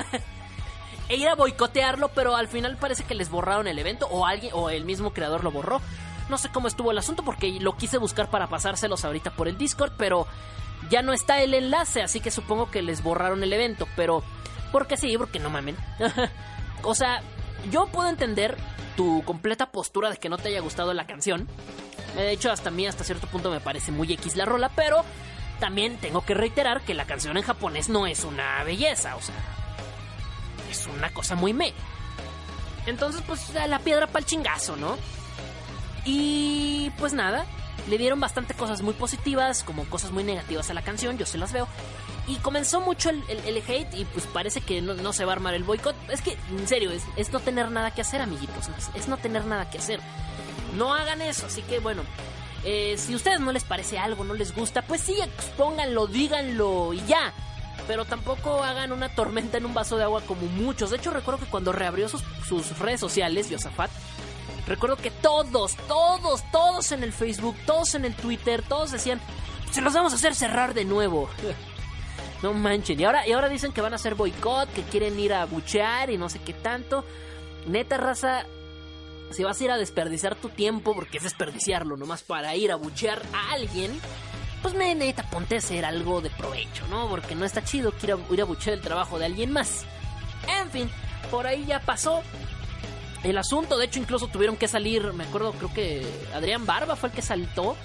e 1.10 1.16
ir 1.16 1.28
a 1.28 1.36
boicotearlo, 1.36 2.10
pero 2.10 2.36
al 2.36 2.48
final 2.48 2.78
parece 2.78 3.04
que 3.04 3.16
les 3.16 3.30
borraron 3.30 3.68
el 3.68 3.80
evento 3.80 4.08
o 4.08 4.26
alguien 4.26 4.52
o 4.56 4.70
el 4.70 4.86
mismo 4.86 5.14
creador 5.14 5.44
lo 5.44 5.52
borró. 5.52 5.82
No 6.30 6.38
sé 6.38 6.50
cómo 6.50 6.68
estuvo 6.68 6.92
el 6.92 6.98
asunto 6.98 7.24
porque 7.24 7.52
lo 7.60 7.78
quise 7.78 7.98
buscar 7.98 8.30
para 8.30 8.48
pasárselos 8.48 9.06
ahorita 9.06 9.32
por 9.32 9.48
el 9.48 9.58
Discord, 9.58 9.94
pero 9.98 10.28
ya 10.90 11.02
no 11.02 11.14
está 11.14 11.42
el 11.42 11.54
enlace, 11.54 12.02
así 12.02 12.20
que 12.20 12.32
supongo 12.32 12.70
que 12.70 12.82
les 12.82 13.02
borraron 13.02 13.44
el 13.44 13.54
evento, 13.54 13.88
pero 13.96 14.24
porque 14.72 14.98
sí, 14.98 15.18
porque 15.18 15.40
no 15.40 15.50
mamen. 15.50 15.78
o 16.84 16.94
sea, 16.94 17.22
yo 17.72 17.88
puedo 17.88 18.10
entender 18.10 18.58
tu 18.96 19.24
completa 19.24 19.72
postura 19.72 20.10
de 20.10 20.18
que 20.18 20.30
no 20.30 20.38
te 20.38 20.50
haya 20.50 20.60
gustado 20.60 20.94
la 20.94 21.08
canción. 21.08 21.48
De 22.16 22.32
hecho, 22.32 22.52
hasta 22.52 22.72
mí, 22.72 22.88
hasta 22.88 23.04
cierto 23.04 23.28
punto, 23.28 23.52
me 23.52 23.60
parece 23.60 23.92
muy 23.92 24.12
X 24.12 24.36
la 24.36 24.46
rola, 24.46 24.70
pero 24.76 25.04
también 25.60 25.98
tengo 25.98 26.26
que 26.26 26.34
reiterar 26.34 26.82
que 26.82 26.94
la 26.94 27.06
canción 27.06 27.38
en 27.38 27.44
japonés 27.44 27.90
no 27.90 28.08
es 28.08 28.24
una 28.24 28.64
belleza, 28.64 29.16
o 29.16 29.22
sea, 29.22 29.36
es 30.70 30.88
una 30.88 31.12
cosa 31.14 31.36
muy 31.36 31.54
me. 31.54 31.74
Entonces, 32.86 33.22
pues 33.28 33.54
la 33.54 33.80
piedra 33.80 34.08
para 34.08 34.20
el 34.20 34.26
chingazo, 34.26 34.76
¿no? 34.78 34.98
Y 36.06 36.90
pues 36.98 37.14
nada, 37.14 37.46
le 37.90 37.98
dieron 37.98 38.20
bastante 38.20 38.54
cosas 38.54 38.82
muy 38.82 38.94
positivas, 38.94 39.64
como 39.64 39.86
cosas 39.86 40.12
muy 40.12 40.24
negativas 40.24 40.70
a 40.70 40.74
la 40.74 40.82
canción, 40.82 41.18
yo 41.18 41.26
se 41.26 41.38
las 41.38 41.52
veo. 41.52 41.68
Y 42.28 42.36
comenzó 42.38 42.82
mucho 42.82 43.10
el, 43.10 43.64
hate 43.68 43.94
y 43.94 44.04
pues 44.06 44.26
parece 44.28 44.60
que 44.60 44.82
no, 44.82 45.14
se 45.14 45.24
va 45.24 45.32
a 45.32 45.36
armar 45.36 45.54
el 45.54 45.64
boicot. 45.64 45.96
Es 46.10 46.22
que, 46.22 46.38
en 46.52 46.68
serio, 46.68 46.92
es, 46.92 47.32
no 47.32 47.40
tener 47.40 47.72
nada 47.72 47.92
que 47.92 48.02
hacer, 48.02 48.22
amiguitos. 48.22 48.70
Es, 48.96 49.08
no 49.08 49.16
tener 49.16 49.46
nada 49.46 49.70
que 49.70 49.78
hacer. 49.78 50.02
No 50.76 50.94
hagan 50.94 51.22
eso, 51.22 51.46
así 51.46 51.62
que 51.62 51.80
bueno. 51.80 52.04
Eh, 52.66 52.98
si 52.98 53.14
a 53.14 53.16
ustedes 53.16 53.40
no 53.40 53.54
les 53.54 53.64
parece 53.64 53.98
algo, 53.98 54.26
no 54.26 54.34
les 54.34 54.54
gusta, 54.54 54.82
pues 54.82 55.00
sí, 55.00 55.16
expónganlo, 55.22 56.08
díganlo 56.08 56.92
y 56.92 57.02
ya. 57.06 57.34
Pero 57.88 58.04
tampoco 58.04 58.62
hagan 58.62 58.92
una 58.92 59.08
tormenta 59.08 59.58
en 59.58 59.66
un 59.66 59.74
vaso 59.74 59.96
de 59.96 60.04
agua 60.04 60.22
como 60.22 60.42
muchos. 60.48 60.90
De 60.90 60.98
hecho, 60.98 61.12
recuerdo 61.12 61.40
que 61.40 61.50
cuando 61.50 61.72
reabrió 61.72 62.10
sus, 62.10 62.24
sus 62.46 62.78
redes 62.80 63.00
sociales, 63.00 63.50
Yosafat, 63.50 63.90
recuerdo 64.68 64.98
que 64.98 65.12
todos, 65.12 65.78
todos, 65.88 66.44
todos 66.52 66.92
en 66.92 67.04
el 67.04 67.14
Facebook, 67.14 67.56
todos 67.66 67.96
en 67.96 68.04
el 68.04 68.16
Twitter, 68.16 68.62
todos 68.68 68.92
decían, 68.92 69.22
se 69.72 69.80
los 69.80 69.94
vamos 69.94 70.12
a 70.12 70.18
hacer 70.18 70.36
cerrar 70.36 70.74
de 70.74 70.84
nuevo. 70.84 71.30
No 72.44 72.54
manchen. 72.54 73.00
Y 73.00 73.04
ahora, 73.04 73.28
y 73.28 73.32
ahora 73.32 73.50
dicen 73.50 73.72
que 73.72 73.82
van 73.82 73.94
a 73.94 73.96
hacer 73.96 74.16
boicot, 74.16 74.72
que 74.74 74.84
quieren 74.84 75.20
ir 75.20 75.34
a 75.34 75.46
buchear 75.46 76.10
y 76.10 76.18
no 76.18 76.30
sé 76.30 76.40
qué 76.40 76.54
tanto. 76.54 77.04
Neta, 77.68 77.98
raza, 77.98 78.46
si 79.32 79.44
vas 79.44 79.60
a 79.60 79.64
ir 79.64 79.72
a 79.72 79.78
desperdiciar 79.78 80.36
tu 80.36 80.50
tiempo, 80.50 80.94
porque 80.94 81.18
es 81.18 81.24
desperdiciarlo 81.24 81.98
nomás 81.98 82.24
para 82.24 82.56
ir 82.56 82.72
a 82.72 82.76
buchear 82.76 83.22
a 83.34 83.54
alguien, 83.54 84.00
pues 84.62 84.74
me 84.74 84.94
neta, 84.96 85.24
ponte 85.30 85.56
a 85.56 85.58
hacer 85.60 85.86
algo 85.86 86.22
de 86.22 86.30
provecho, 86.30 86.86
¿no? 86.90 87.10
Porque 87.10 87.36
no 87.36 87.46
está 87.46 87.64
chido 87.64 87.92
que 87.92 88.08
ir 88.08 88.14
a, 88.14 88.34
ir 88.34 88.42
a 88.42 88.46
buchear 88.46 88.76
el 88.76 88.82
trabajo 88.82 89.20
de 89.20 89.26
alguien 89.26 89.52
más. 89.52 89.86
En 90.62 90.70
fin, 90.70 90.90
por 91.32 91.48
ahí 91.48 91.66
ya 91.66 91.80
pasó 91.80 92.22
el 93.24 93.38
asunto. 93.38 93.78
De 93.78 93.86
hecho, 93.86 94.00
incluso 94.00 94.28
tuvieron 94.28 94.58
que 94.58 94.68
salir, 94.68 95.14
me 95.14 95.26
acuerdo, 95.26 95.54
creo 95.54 95.74
que 95.74 96.06
Adrián 96.34 96.66
Barba 96.66 96.96
fue 96.96 97.10
el 97.10 97.16
que 97.16 97.22
saltó 97.22 97.76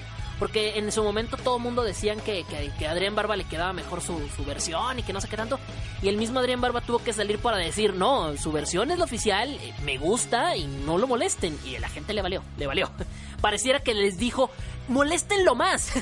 porque 0.43 0.77
en 0.77 0.91
su 0.91 1.05
momento 1.05 1.37
todo 1.37 1.59
el 1.59 1.63
mundo 1.63 1.85
decían 1.85 2.19
que, 2.19 2.43
que, 2.43 2.85
a 2.89 2.91
Adrián 2.91 3.15
Barba 3.15 3.37
le 3.37 3.45
quedaba 3.45 3.73
mejor 3.73 4.01
su, 4.01 4.19
versión 4.45 4.99
y 4.99 5.05
que 5.05 5.13
no 5.13 5.21
sé 5.21 5.29
qué 5.29 5.37
tanto. 5.37 5.61
Y 6.03 6.09
el 6.09 6.17
mismo 6.17 6.41
Adrián 6.41 6.61
Barba 6.61 6.81
tuvo 6.81 6.99
que 6.99 7.13
salir 7.13 7.39
para 7.39 7.59
decir, 7.59 7.95
no, 7.95 8.37
su 8.37 8.51
versión 8.51 8.91
es 8.91 8.99
la 8.99 9.05
oficial, 9.05 9.51
eh, 9.51 9.73
me 9.85 9.99
gusta 9.99 10.57
y 10.57 10.67
no 10.67 10.99
lo 10.99 11.07
molesten. 11.07 11.57
Y 11.65 11.79
la 11.79 11.89
gente 11.89 12.13
le 12.13 12.23
valió, 12.23 12.43
le 12.59 12.67
valió. 12.67 12.91
Pareciera 13.41 13.85
que 13.85 13.95
les 13.95 14.19
dijo, 14.19 14.51
moléstenlo 14.89 15.55
más. 15.55 15.93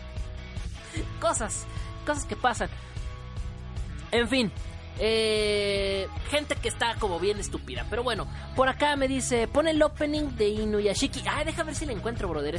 cosas, 1.20 1.66
cosas 2.06 2.24
que 2.24 2.36
pasan. 2.36 2.70
En 4.10 4.26
fin, 4.26 4.50
eh, 5.02 6.08
gente 6.28 6.54
que 6.56 6.68
está 6.68 6.94
como 6.96 7.18
bien 7.18 7.40
estúpida. 7.40 7.86
Pero 7.88 8.02
bueno, 8.02 8.26
por 8.54 8.68
acá 8.68 8.94
me 8.96 9.08
dice, 9.08 9.48
pone 9.48 9.70
el 9.70 9.82
opening 9.82 10.36
de 10.36 10.48
Inuyashiki. 10.48 11.22
Ay, 11.26 11.46
deja 11.46 11.62
ver 11.64 11.74
si 11.74 11.86
la 11.86 11.92
encuentro, 11.92 12.28
brother. 12.28 12.56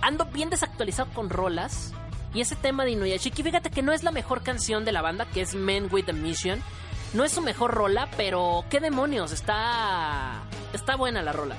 ando 0.00 0.24
bien 0.26 0.48
desactualizado 0.48 1.12
con 1.12 1.28
rolas. 1.28 1.92
Y 2.32 2.40
ese 2.40 2.56
tema 2.56 2.84
de 2.84 2.92
Inuyashiki, 2.92 3.42
fíjate 3.42 3.70
que 3.70 3.82
no 3.82 3.92
es 3.92 4.02
la 4.02 4.10
mejor 4.10 4.42
canción 4.42 4.84
de 4.84 4.92
la 4.92 5.02
banda, 5.02 5.26
que 5.26 5.42
es 5.42 5.54
Men 5.54 5.88
with 5.92 6.08
a 6.08 6.12
Mission. 6.12 6.62
No 7.12 7.24
es 7.24 7.32
su 7.32 7.42
mejor 7.42 7.72
rola, 7.72 8.08
pero 8.16 8.64
qué 8.68 8.80
demonios, 8.80 9.32
está 9.32 10.42
está 10.72 10.96
buena 10.96 11.22
la 11.22 11.32
rola. 11.32 11.56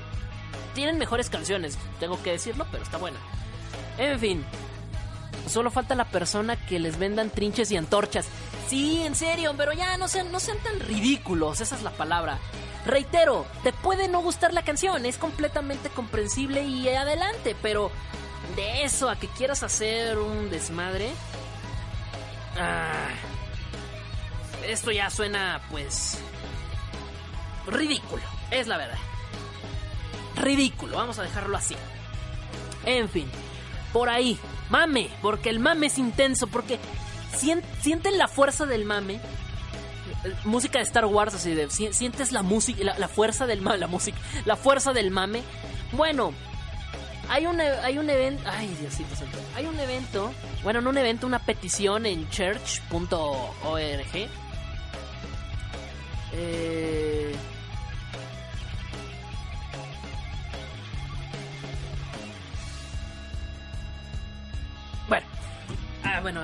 Tienen 0.73 0.97
mejores 0.97 1.29
canciones, 1.29 1.77
tengo 1.99 2.21
que 2.21 2.31
decirlo, 2.31 2.65
pero 2.71 2.83
está 2.83 2.97
buena. 2.97 3.17
En 3.97 4.19
fin, 4.19 4.45
solo 5.49 5.71
falta 5.71 5.95
la 5.95 6.05
persona 6.05 6.55
que 6.55 6.79
les 6.79 6.97
vendan 6.97 7.29
trinches 7.29 7.71
y 7.71 7.77
antorchas. 7.77 8.27
Sí, 8.67 9.01
en 9.03 9.15
serio, 9.15 9.53
pero 9.55 9.73
ya 9.73 9.97
no 9.97 10.07
sean, 10.07 10.31
no 10.31 10.39
sean 10.39 10.57
tan 10.59 10.79
ridículos, 10.79 11.61
esa 11.61 11.75
es 11.75 11.83
la 11.83 11.91
palabra. 11.91 12.39
Reitero, 12.85 13.45
te 13.63 13.73
puede 13.73 14.07
no 14.07 14.21
gustar 14.21 14.53
la 14.53 14.63
canción, 14.63 15.05
es 15.05 15.17
completamente 15.17 15.89
comprensible 15.89 16.63
y 16.63 16.87
adelante, 16.89 17.55
pero 17.61 17.91
de 18.55 18.83
eso 18.83 19.09
a 19.09 19.17
que 19.17 19.27
quieras 19.27 19.63
hacer 19.63 20.17
un 20.17 20.49
desmadre... 20.49 21.11
Ah, 22.59 23.09
esto 24.65 24.91
ya 24.91 25.09
suena, 25.09 25.61
pues, 25.69 26.17
ridículo, 27.67 28.23
es 28.51 28.67
la 28.67 28.77
verdad. 28.77 28.97
Ridículo, 30.35 30.97
vamos 30.97 31.19
a 31.19 31.23
dejarlo 31.23 31.55
así. 31.55 31.75
En 32.85 33.07
fin, 33.09 33.29
por 33.93 34.09
ahí, 34.09 34.37
mame, 34.69 35.09
porque 35.21 35.49
el 35.49 35.59
mame 35.59 35.87
es 35.87 35.97
intenso, 35.97 36.47
porque 36.47 36.79
sienten 37.81 38.17
la 38.17 38.27
fuerza 38.27 38.65
del 38.65 38.85
mame. 38.85 39.19
Música 40.43 40.79
de 40.79 40.83
Star 40.83 41.05
Wars, 41.05 41.35
así 41.35 41.53
de. 41.53 41.69
Sientes 41.69 42.31
la 42.31 42.41
música, 42.41 42.95
la, 42.97 43.07
fuerza 43.07 43.45
del 43.45 43.61
mame, 43.61 43.77
la 43.77 43.87
música, 43.87 44.17
la 44.45 44.55
fuerza 44.55 44.93
del 44.93 45.11
mame. 45.11 45.43
Bueno, 45.91 46.33
hay 47.29 47.45
un, 47.45 47.61
hay 47.61 47.97
un 47.97 48.09
evento. 48.09 48.43
Ay, 48.45 48.67
Diosito 48.79 49.15
santo. 49.15 49.37
Hay 49.55 49.65
un 49.65 49.79
evento. 49.79 50.31
Bueno, 50.63 50.81
no 50.81 50.89
un 50.89 50.97
evento, 50.97 51.27
una 51.27 51.39
petición 51.39 52.05
en 52.05 52.29
church.org. 52.29 54.29
Eh. 56.33 57.35
Bueno, 65.07 65.25
ah, 66.03 66.19
bueno, 66.21 66.41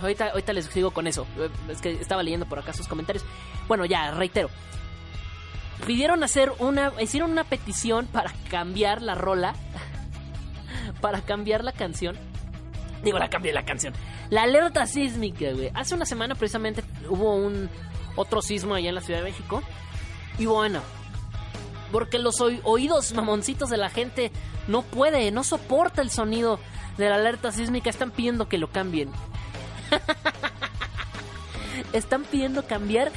ahorita, 0.00 0.30
ahorita 0.30 0.52
les 0.52 0.66
sigo 0.66 0.90
con 0.90 1.06
eso. 1.06 1.26
Es 1.68 1.80
que 1.80 1.92
estaba 1.92 2.22
leyendo 2.22 2.46
por 2.46 2.58
acá 2.58 2.72
sus 2.72 2.88
comentarios. 2.88 3.24
Bueno, 3.66 3.84
ya, 3.84 4.10
reitero 4.12 4.50
pidieron 5.86 6.22
hacer 6.22 6.52
una, 6.58 6.92
hicieron 7.00 7.30
una 7.30 7.44
petición 7.44 8.06
para 8.06 8.32
cambiar 8.50 9.02
la 9.02 9.14
rola, 9.14 9.54
para 11.00 11.22
cambiar 11.22 11.64
la 11.64 11.72
canción. 11.72 12.16
Digo, 13.02 13.18
la 13.18 13.28
cambié 13.28 13.52
la 13.52 13.64
canción. 13.64 13.94
La 14.28 14.42
alerta 14.42 14.86
sísmica, 14.86 15.52
güey. 15.52 15.70
Hace 15.74 15.94
una 15.94 16.04
semana 16.04 16.34
precisamente 16.34 16.82
hubo 17.08 17.36
un 17.36 17.70
otro 18.16 18.42
sismo 18.42 18.74
allá 18.74 18.88
en 18.88 18.96
la 18.96 19.00
Ciudad 19.00 19.20
de 19.20 19.26
México. 19.26 19.62
Y 20.38 20.46
bueno, 20.46 20.82
porque 21.92 22.18
los 22.18 22.40
oídos 22.40 23.12
mamoncitos 23.14 23.70
de 23.70 23.76
la 23.76 23.88
gente 23.88 24.32
no 24.66 24.82
puede, 24.82 25.30
no 25.30 25.44
soporta 25.44 26.02
el 26.02 26.10
sonido 26.10 26.58
de 26.98 27.08
la 27.08 27.14
alerta 27.14 27.52
sísmica. 27.52 27.88
Están 27.88 28.10
pidiendo 28.10 28.48
que 28.48 28.58
lo 28.58 28.68
cambien. 28.68 29.10
Están 31.92 32.24
pidiendo 32.24 32.66
cambiar 32.66 33.10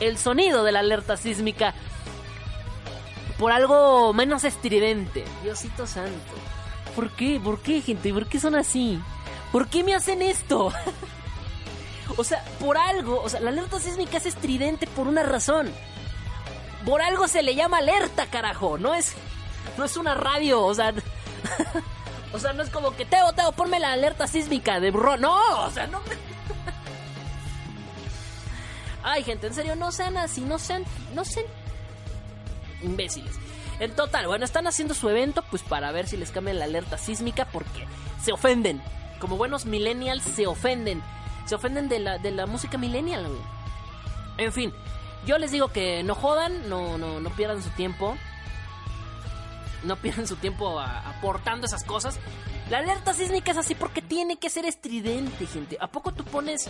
el 0.00 0.16
sonido 0.16 0.64
de 0.64 0.72
la 0.72 0.78
alerta 0.80 1.16
sísmica 1.16 1.74
por 3.38 3.52
algo 3.52 4.12
menos 4.12 4.44
estridente. 4.44 5.24
Diosito 5.42 5.86
santo. 5.86 6.34
¿Por 6.94 7.10
qué? 7.10 7.40
¿Por 7.42 7.60
qué, 7.60 7.80
gente? 7.80 8.12
¿Por 8.12 8.26
qué 8.26 8.40
son 8.40 8.54
así? 8.54 9.00
¿Por 9.52 9.68
qué 9.68 9.84
me 9.84 9.94
hacen 9.94 10.22
esto? 10.22 10.72
o 12.16 12.24
sea, 12.24 12.44
por 12.58 12.78
algo, 12.78 13.20
o 13.22 13.28
sea, 13.28 13.40
la 13.40 13.50
alerta 13.50 13.78
sísmica 13.80 14.18
es 14.18 14.26
estridente 14.26 14.86
por 14.86 15.06
una 15.06 15.22
razón. 15.22 15.70
Por 16.84 17.02
algo 17.02 17.28
se 17.28 17.42
le 17.42 17.54
llama 17.54 17.78
alerta, 17.78 18.26
carajo. 18.26 18.78
No 18.78 18.94
es 18.94 19.14
no 19.76 19.84
es 19.84 19.96
una 19.96 20.14
radio, 20.14 20.62
o 20.64 20.74
sea, 20.74 20.92
o 22.32 22.38
sea, 22.38 22.52
no 22.52 22.62
es 22.62 22.70
como 22.70 22.94
que 22.96 23.04
Teo, 23.04 23.32
Teo, 23.32 23.52
ponme 23.52 23.80
la 23.80 23.92
alerta 23.92 24.26
sísmica 24.26 24.80
de 24.80 24.90
burro. 24.90 25.16
No, 25.16 25.64
o 25.64 25.70
sea, 25.70 25.86
no 25.86 26.00
Ay, 29.02 29.24
gente, 29.24 29.46
en 29.46 29.54
serio, 29.54 29.76
no 29.76 29.92
sean 29.92 30.16
así, 30.16 30.42
no 30.42 30.58
sean, 30.58 30.84
no 31.14 31.24
sean 31.24 31.46
imbéciles. 32.82 33.34
En 33.78 33.94
total, 33.96 34.26
bueno, 34.26 34.44
están 34.44 34.66
haciendo 34.66 34.92
su 34.92 35.08
evento 35.08 35.42
pues 35.50 35.62
para 35.62 35.90
ver 35.90 36.06
si 36.06 36.18
les 36.18 36.30
cambian 36.30 36.58
la 36.58 36.66
alerta 36.66 36.98
sísmica 36.98 37.46
porque 37.46 37.86
se 38.22 38.32
ofenden. 38.32 38.82
Como 39.18 39.36
buenos 39.36 39.64
millennials 39.64 40.22
se 40.22 40.46
ofenden. 40.46 41.02
Se 41.46 41.54
ofenden 41.54 41.88
de 41.88 41.98
la, 41.98 42.18
de 42.18 42.30
la 42.30 42.46
música 42.46 42.78
millennial, 42.78 43.26
En 44.36 44.52
fin, 44.52 44.72
yo 45.26 45.38
les 45.38 45.50
digo 45.50 45.68
que 45.68 46.02
no 46.02 46.14
jodan, 46.14 46.68
no, 46.68 46.98
no, 46.98 47.20
no 47.20 47.30
pierdan 47.30 47.62
su 47.62 47.70
tiempo. 47.70 48.16
No 49.84 49.96
pierdan 49.96 50.26
su 50.26 50.36
tiempo 50.36 50.78
aportando 50.78 51.66
esas 51.66 51.84
cosas. 51.84 52.18
La 52.70 52.78
alerta 52.78 53.14
sísmica 53.14 53.50
es 53.50 53.56
así 53.56 53.74
porque 53.74 54.00
tiene 54.00 54.38
que 54.38 54.48
ser 54.48 54.64
estridente, 54.64 55.46
gente. 55.46 55.76
¿A 55.80 55.88
poco 55.88 56.12
tú 56.12 56.22
pones 56.24 56.68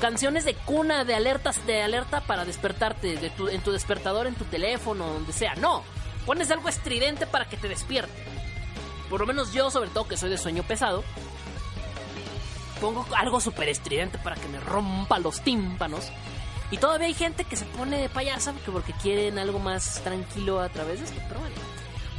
canciones 0.00 0.44
de 0.44 0.54
cuna, 0.54 1.04
de 1.04 1.14
alertas, 1.14 1.64
de 1.66 1.82
alerta 1.82 2.20
para 2.20 2.44
despertarte 2.44 3.16
de 3.16 3.30
tu, 3.30 3.48
en 3.48 3.62
tu 3.62 3.72
despertador, 3.72 4.26
en 4.26 4.34
tu 4.34 4.44
teléfono, 4.44 5.06
donde 5.06 5.32
sea? 5.32 5.54
No, 5.54 5.82
pones 6.26 6.50
algo 6.50 6.68
estridente 6.68 7.26
para 7.26 7.46
que 7.48 7.56
te 7.56 7.68
despierte. 7.68 8.12
Por 9.08 9.20
lo 9.20 9.26
menos 9.26 9.52
yo, 9.52 9.70
sobre 9.70 9.90
todo 9.90 10.06
que 10.06 10.16
soy 10.16 10.30
de 10.30 10.38
sueño 10.38 10.62
pesado, 10.62 11.02
pongo 12.80 13.06
algo 13.16 13.40
súper 13.40 13.68
estridente 13.68 14.18
para 14.18 14.36
que 14.36 14.48
me 14.48 14.60
rompa 14.60 15.18
los 15.18 15.40
tímpanos. 15.40 16.10
Y 16.70 16.78
todavía 16.78 17.08
hay 17.08 17.14
gente 17.14 17.44
que 17.44 17.56
se 17.56 17.64
pone 17.64 17.98
de 17.98 18.08
payasa 18.08 18.52
porque 18.70 18.92
quieren 18.92 19.38
algo 19.38 19.58
más 19.58 20.02
tranquilo 20.04 20.60
a 20.60 20.68
través 20.68 21.00
de 21.00 21.06
esto, 21.06 21.20
pero 21.28 21.40
bueno. 21.40 21.56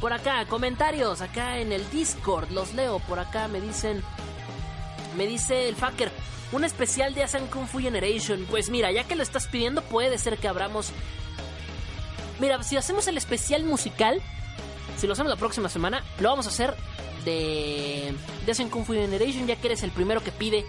Por 0.02 0.12
acá, 0.12 0.44
comentarios, 0.46 1.20
acá 1.20 1.60
en 1.60 1.70
el 1.70 1.88
Discord, 1.90 2.50
los 2.50 2.74
leo. 2.74 2.98
Por 2.98 3.20
acá 3.20 3.46
me 3.46 3.60
dicen, 3.60 4.02
me 5.16 5.28
dice 5.28 5.68
el 5.68 5.76
fucker, 5.76 6.10
un 6.50 6.64
especial 6.64 7.14
de 7.14 7.22
Asan 7.22 7.46
Kung 7.46 7.68
Fu 7.68 7.78
Generation. 7.78 8.44
Pues 8.50 8.68
mira, 8.68 8.90
ya 8.90 9.04
que 9.04 9.14
lo 9.14 9.22
estás 9.22 9.46
pidiendo, 9.46 9.80
puede 9.80 10.18
ser 10.18 10.38
que 10.38 10.48
abramos. 10.48 10.90
Mira, 12.40 12.60
si 12.64 12.76
hacemos 12.76 13.06
el 13.06 13.16
especial 13.16 13.62
musical, 13.62 14.20
si 14.98 15.06
lo 15.06 15.12
hacemos 15.12 15.30
la 15.30 15.36
próxima 15.36 15.68
semana, 15.68 16.02
lo 16.18 16.30
vamos 16.30 16.46
a 16.46 16.48
hacer 16.48 16.74
de, 17.24 18.12
de 18.44 18.68
Kung 18.70 18.84
Fu 18.84 18.94
Generation, 18.94 19.46
ya 19.46 19.54
que 19.54 19.68
eres 19.68 19.84
el 19.84 19.92
primero 19.92 20.20
que 20.20 20.32
pide. 20.32 20.66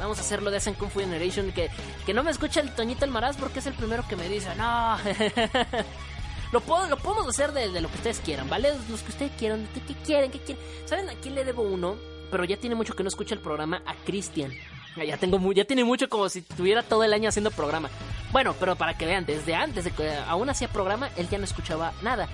Vamos 0.00 0.18
a 0.18 0.22
hacerlo 0.22 0.50
de 0.50 0.56
Asan 0.56 0.74
Kung 0.74 0.90
Fu 0.90 0.98
Generation. 0.98 1.52
Que, 1.52 1.70
que 2.04 2.12
no 2.12 2.24
me 2.24 2.32
escucha 2.32 2.58
el 2.58 2.74
Toñito 2.74 3.04
El 3.04 3.12
Maraz 3.12 3.36
porque 3.36 3.60
es 3.60 3.66
el 3.66 3.74
primero 3.74 4.04
que 4.08 4.16
me 4.16 4.28
dice, 4.28 4.52
no. 4.56 4.98
Lo, 6.52 6.60
lo 6.86 6.96
podemos 6.98 7.26
hacer 7.28 7.52
de, 7.52 7.80
lo 7.80 7.88
que 7.88 7.96
ustedes 7.96 8.20
quieran, 8.20 8.48
¿vale? 8.48 8.72
Los 8.90 9.02
que 9.02 9.10
ustedes 9.10 9.32
quieran, 9.38 9.66
¿qué, 9.72 9.94
quieren? 10.04 10.30
¿Qué 10.30 10.38
quieren? 10.38 10.62
¿Saben 10.84 11.08
a 11.08 11.14
quién 11.14 11.34
le 11.34 11.44
debo 11.44 11.62
uno? 11.62 11.96
Pero 12.30 12.44
ya 12.44 12.58
tiene 12.58 12.76
mucho 12.76 12.94
que 12.94 13.02
no 13.02 13.08
escucha 13.08 13.34
el 13.34 13.40
programa, 13.40 13.82
a 13.86 13.94
Cristian. 14.04 14.52
Ya, 14.96 15.16
tengo 15.16 15.52
ya 15.52 15.64
tiene 15.64 15.84
mucho 15.84 16.10
como 16.10 16.28
si 16.28 16.40
estuviera 16.40 16.82
todo 16.82 17.04
el 17.04 17.14
año 17.14 17.30
haciendo 17.30 17.50
programa. 17.50 17.88
Bueno, 18.30 18.54
pero 18.60 18.76
para 18.76 18.96
que 18.98 19.06
vean, 19.06 19.24
desde 19.24 19.54
antes 19.54 19.84
de 19.84 19.90
que 19.92 20.12
aún 20.28 20.50
hacía 20.50 20.68
programa, 20.68 21.08
él 21.16 21.28
ya 21.30 21.38
no 21.38 21.44
escuchaba 21.44 21.94
nada. 22.02 22.28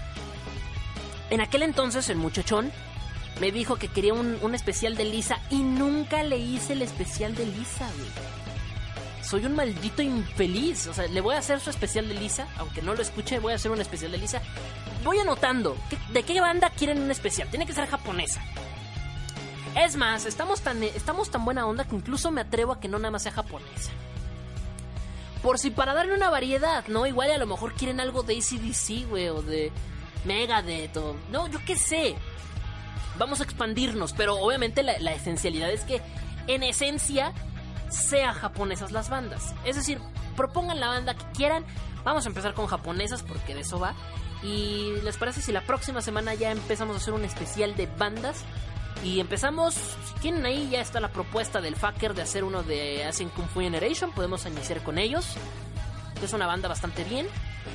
En 1.31 1.41
aquel 1.41 1.63
entonces, 1.63 2.09
el 2.09 2.17
muchachón 2.17 2.73
me 3.41 3.53
dijo 3.53 3.77
que 3.77 3.87
quería 3.87 4.15
un, 4.15 4.39
un 4.43 4.55
especial 4.57 4.97
de 4.97 5.05
Lisa 5.05 5.39
y 5.51 5.63
nunca 5.63 6.25
le 6.25 6.39
hice 6.39 6.73
el 6.73 6.83
especial 6.83 7.37
de 7.37 7.47
Lisa, 7.47 7.89
güey 7.97 8.38
soy 9.29 9.45
un 9.45 9.55
maldito 9.55 10.01
infeliz. 10.03 10.87
O 10.87 10.95
sea, 10.95 11.07
le 11.07 11.21
voy 11.21 11.35
a 11.35 11.39
hacer 11.39 11.61
su 11.61 11.71
especial 11.71 12.09
de 12.09 12.15
Lisa, 12.15 12.49
aunque 12.57 12.81
no 12.81 12.95
lo 12.95 13.03
escuche, 13.03 13.39
voy 13.39 13.53
a 13.53 13.57
hacer 13.57 13.71
un 13.71 13.81
especial 13.81 14.11
de 14.13 14.19
Lisa. 14.19 14.41
Voy 15.05 15.19
anotando, 15.19 15.77
¿de 16.13 16.23
qué 16.23 16.41
banda 16.41 16.71
quieren 16.71 17.03
un 17.03 17.11
especial? 17.11 17.49
Tiene 17.49 17.67
que 17.67 17.75
ser 17.75 17.87
japonesa. 17.87 18.43
Es 19.77 19.97
más, 19.97 20.25
estamos 20.25 20.63
tan, 20.63 20.83
estamos 20.83 21.31
tan 21.31 21.45
buena 21.45 21.67
onda 21.67 21.85
que 21.85 21.95
incluso 21.95 22.31
me 22.31 22.41
atrevo 22.41 22.73
a 22.73 22.81
que 22.81 22.89
no 22.89 22.99
nada 22.99 23.11
más 23.11 23.23
sea 23.23 23.33
japonesa. 23.33 23.93
Por 25.43 25.59
si 25.59 25.71
para 25.71 25.95
darle 25.95 26.15
una 26.15 26.31
variedad, 26.31 26.85
¿no? 26.89 27.07
Igual 27.07 27.31
a 27.31 27.39
lo 27.39 27.47
mejor 27.47 27.75
quieren 27.75 28.01
algo 28.01 28.23
de 28.23 28.39
ACDC, 28.39 29.09
güey, 29.09 29.29
o 29.29 29.43
de 29.43 29.71
Megadeth, 30.25 30.97
o... 30.97 31.17
No, 31.31 31.47
yo 31.49 31.61
qué 31.65 31.77
sé. 31.77 32.17
Vamos 33.19 33.41
a 33.41 33.45
expandirnos, 33.45 34.15
pero 34.15 34.37
obviamente 34.37 34.83
la 34.83 35.13
esencialidad 35.13 35.71
es 35.71 35.83
que, 35.83 36.01
en 36.49 36.63
esencia, 36.63 37.33
sea 37.91 38.35
japonesas 38.35 38.93
las 38.93 39.09
bandas. 39.09 39.55
Es 39.65 39.77
decir, 39.77 40.01
propongan 40.37 40.81
la 40.81 40.89
banda 40.89 41.15
que 41.15 41.25
quieran. 41.33 41.65
Vamos 42.05 42.25
a 42.27 42.29
empezar 42.29 42.55
con 42.55 42.67
japonesas 42.67 43.23
porque 43.23 43.55
de 43.55 43.61
eso 43.61 43.79
va. 43.79 43.95
Y 44.43 44.93
les 45.03 45.17
parece 45.17 45.43
si 45.43 45.53
la 45.53 45.63
próxima 45.63 46.01
semana 46.01 46.35
ya 46.35 46.53
empezamos 46.53 46.95
a 46.95 46.99
hacer 46.99 47.15
un 47.15 47.25
especial 47.25 47.75
de 47.77 47.87
bandas. 47.87 48.45
Y 49.05 49.21
empezamos, 49.21 49.75
si 49.75 50.15
tienen 50.21 50.45
ahí 50.45 50.69
ya 50.71 50.81
está 50.81 51.01
la 51.01 51.13
propuesta 51.13 51.61
del 51.61 51.77
Fucker 51.77 52.15
de 52.15 52.23
hacer 52.23 52.45
uno 52.45 52.63
de 52.63 53.05
Asian 53.05 53.31
Kung 53.31 53.49
Fu 53.49 53.61
Generation. 53.61 54.13
Podemos 54.13 54.45
iniciar 54.47 54.83
con 54.83 54.99
ellos. 54.99 55.35
Es 56.23 56.33
una 56.33 56.47
banda 56.47 56.69
bastante 56.69 57.05
bien. 57.05 57.27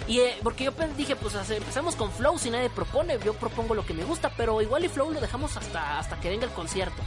Y 0.07 0.19
eh, 0.19 0.37
porque 0.43 0.65
yo 0.65 0.71
dije, 0.97 1.15
pues 1.15 1.35
empezamos 1.49 1.95
con 1.95 2.11
Flow 2.11 2.37
si 2.37 2.49
nadie 2.49 2.69
propone. 2.69 3.17
Yo 3.23 3.33
propongo 3.33 3.73
lo 3.73 3.85
que 3.85 3.93
me 3.93 4.03
gusta, 4.03 4.31
pero 4.35 4.61
igual 4.61 4.83
y 4.83 4.89
Flow 4.89 5.11
lo 5.11 5.21
dejamos 5.21 5.55
hasta, 5.55 5.99
hasta 5.99 6.19
que 6.19 6.29
venga 6.29 6.45
el 6.45 6.51
concierto. 6.51 7.01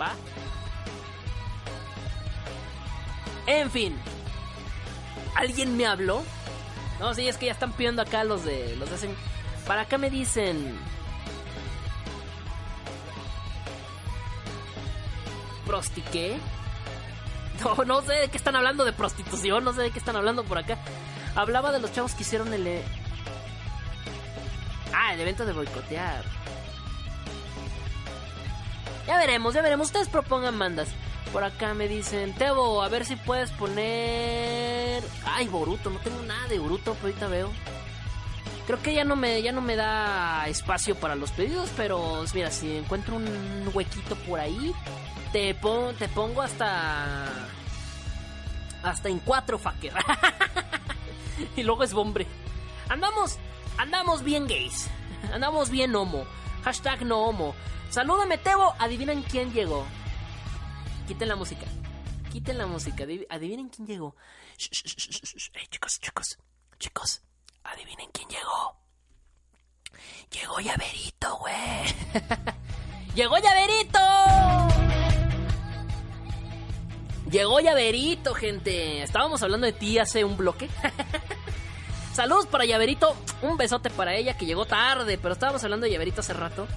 ¿Va? 0.00 0.12
En 3.48 3.70
fin. 3.70 3.98
¿Alguien 5.34 5.76
me 5.78 5.86
habló? 5.86 6.22
No, 7.00 7.14
sí, 7.14 7.26
es 7.26 7.38
que 7.38 7.46
ya 7.46 7.52
están 7.52 7.72
pidiendo 7.72 8.02
acá 8.02 8.22
los 8.22 8.44
de. 8.44 8.76
Los 8.76 8.90
de 8.90 9.08
Para 9.66 9.82
acá 9.82 9.96
me 9.96 10.10
dicen. 10.10 10.78
¿Prostiqué? 15.66 16.38
No, 17.64 17.74
no 17.84 18.02
sé 18.02 18.12
de 18.12 18.28
qué 18.28 18.36
están 18.36 18.54
hablando 18.54 18.84
de 18.84 18.92
prostitución, 18.92 19.64
no 19.64 19.72
sé 19.72 19.82
de 19.82 19.90
qué 19.90 19.98
están 19.98 20.14
hablando 20.14 20.44
por 20.44 20.58
acá. 20.58 20.78
Hablaba 21.34 21.72
de 21.72 21.80
los 21.80 21.90
chavos 21.92 22.12
que 22.14 22.22
hicieron 22.22 22.52
el. 22.52 22.66
E- 22.66 22.84
ah, 24.94 25.14
el 25.14 25.20
evento 25.20 25.44
de 25.46 25.52
boicotear. 25.54 26.22
Ya 29.06 29.16
veremos, 29.16 29.54
ya 29.54 29.62
veremos. 29.62 29.86
Ustedes 29.88 30.08
propongan 30.08 30.56
mandas. 30.56 30.88
Por 31.32 31.44
acá 31.44 31.74
me 31.74 31.88
dicen, 31.88 32.34
Tebo, 32.34 32.82
a 32.82 32.88
ver 32.88 33.04
si 33.04 33.16
puedes 33.16 33.50
poner... 33.50 35.02
Ay, 35.26 35.46
Boruto, 35.48 35.90
no 35.90 35.98
tengo 35.98 36.22
nada 36.22 36.48
de 36.48 36.58
Boruto, 36.58 36.94
pero 36.94 37.08
ahorita 37.08 37.26
veo. 37.28 37.50
Creo 38.66 38.82
que 38.82 38.94
ya 38.94 39.04
no 39.04 39.14
me, 39.14 39.42
ya 39.42 39.52
no 39.52 39.60
me 39.60 39.76
da 39.76 40.46
espacio 40.48 40.94
para 40.94 41.14
los 41.14 41.30
pedidos, 41.30 41.70
pero 41.76 42.24
mira, 42.34 42.50
si 42.50 42.76
encuentro 42.76 43.16
un 43.16 43.70
huequito 43.74 44.16
por 44.16 44.40
ahí, 44.40 44.74
te, 45.32 45.54
pon, 45.54 45.94
te 45.96 46.08
pongo 46.08 46.42
hasta... 46.42 47.26
Hasta 48.82 49.08
en 49.08 49.18
cuatro, 49.18 49.58
fucker. 49.58 49.92
y 51.56 51.62
luego 51.62 51.84
es 51.84 51.92
bombre. 51.92 52.26
Andamos, 52.88 53.38
andamos 53.76 54.22
bien 54.22 54.46
gays. 54.46 54.88
Andamos 55.32 55.68
bien 55.68 55.94
homo. 55.94 56.24
Hashtag 56.64 57.04
no 57.04 57.20
homo. 57.20 57.54
Salúdame, 57.90 58.38
Tebo. 58.38 58.74
Adivinen 58.78 59.22
quién 59.22 59.52
llegó. 59.52 59.84
Quiten 61.08 61.28
la 61.28 61.36
música. 61.36 61.64
Quiten 62.30 62.58
la 62.58 62.66
música. 62.66 63.04
Adivinen 63.30 63.70
quién 63.70 63.86
llegó. 63.86 64.14
Hey, 64.58 65.66
chicos, 65.70 65.98
chicos, 66.00 66.38
chicos. 66.78 67.22
Adivinen 67.64 68.10
quién 68.12 68.28
llegó. 68.28 68.76
Llegó 70.30 70.60
Llaverito, 70.60 71.38
güey. 71.38 71.54
¡Llegó 73.14 73.38
Llaverito! 73.38 73.98
Llegó 77.30 77.60
Llaverito, 77.60 78.34
gente. 78.34 79.02
Estábamos 79.02 79.42
hablando 79.42 79.64
de 79.64 79.72
ti 79.72 79.98
hace 79.98 80.24
un 80.24 80.36
bloque. 80.36 80.68
Saludos 82.12 82.44
para 82.48 82.66
Llaverito. 82.66 83.16
Un 83.40 83.56
besote 83.56 83.88
para 83.88 84.14
ella 84.14 84.36
que 84.36 84.44
llegó 84.44 84.66
tarde, 84.66 85.16
pero 85.16 85.32
estábamos 85.32 85.64
hablando 85.64 85.86
de 85.86 85.92
Llaverito 85.92 86.20
hace 86.20 86.34
rato 86.34 86.68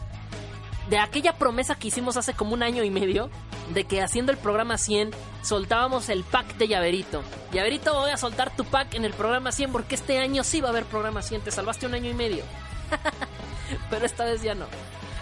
de 0.91 0.99
aquella 0.99 1.31
promesa 1.37 1.75
que 1.75 1.87
hicimos 1.87 2.17
hace 2.17 2.33
como 2.33 2.53
un 2.53 2.63
año 2.63 2.83
y 2.83 2.89
medio, 2.89 3.29
de 3.73 3.85
que 3.85 4.01
haciendo 4.01 4.33
el 4.33 4.37
programa 4.37 4.77
100 4.77 5.11
soltábamos 5.41 6.09
el 6.09 6.25
pack 6.25 6.57
de 6.57 6.67
llaverito. 6.67 7.23
Llaverito, 7.53 7.93
voy 7.93 8.11
a 8.11 8.17
soltar 8.17 8.53
tu 8.53 8.65
pack 8.65 8.95
en 8.95 9.05
el 9.05 9.13
programa 9.13 9.53
100 9.53 9.71
porque 9.71 9.95
este 9.95 10.19
año 10.19 10.43
sí 10.43 10.59
va 10.59 10.67
a 10.67 10.71
haber 10.71 10.83
programa 10.83 11.21
100, 11.21 11.43
te 11.43 11.51
salvaste 11.51 11.85
un 11.85 11.93
año 11.93 12.09
y 12.09 12.13
medio. 12.13 12.43
pero 13.89 14.05
esta 14.05 14.25
vez 14.25 14.41
ya 14.41 14.53
no. 14.53 14.65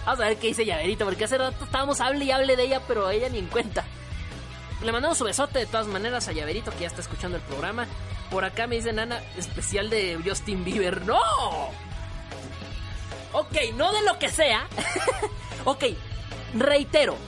Vamos 0.04 0.20
a 0.20 0.26
ver 0.26 0.38
qué 0.38 0.48
dice 0.48 0.66
llaverito, 0.66 1.04
porque 1.04 1.26
hace 1.26 1.38
rato 1.38 1.64
estábamos 1.64 2.00
hable 2.00 2.24
y 2.24 2.32
hable 2.32 2.56
de 2.56 2.64
ella, 2.64 2.82
pero 2.88 3.08
ella 3.08 3.28
ni 3.28 3.38
en 3.38 3.46
cuenta. 3.46 3.84
Le 4.82 4.90
mandamos 4.90 5.18
su 5.18 5.24
besote 5.24 5.60
de 5.60 5.66
todas 5.66 5.86
maneras 5.86 6.26
a 6.26 6.32
Llaverito 6.32 6.72
que 6.72 6.80
ya 6.80 6.86
está 6.86 7.02
escuchando 7.02 7.36
el 7.36 7.42
programa. 7.44 7.86
Por 8.30 8.46
acá 8.46 8.66
me 8.66 8.76
dice 8.76 8.94
Nana, 8.94 9.20
especial 9.36 9.90
de 9.90 10.18
Justin 10.24 10.64
Bieber. 10.64 11.04
¡No! 11.04 11.20
Ok, 13.32 13.56
no 13.74 13.92
de 13.92 14.02
lo 14.02 14.18
que 14.18 14.28
sea. 14.30 14.66
Ok, 15.66 15.84
reitero, 16.54 17.18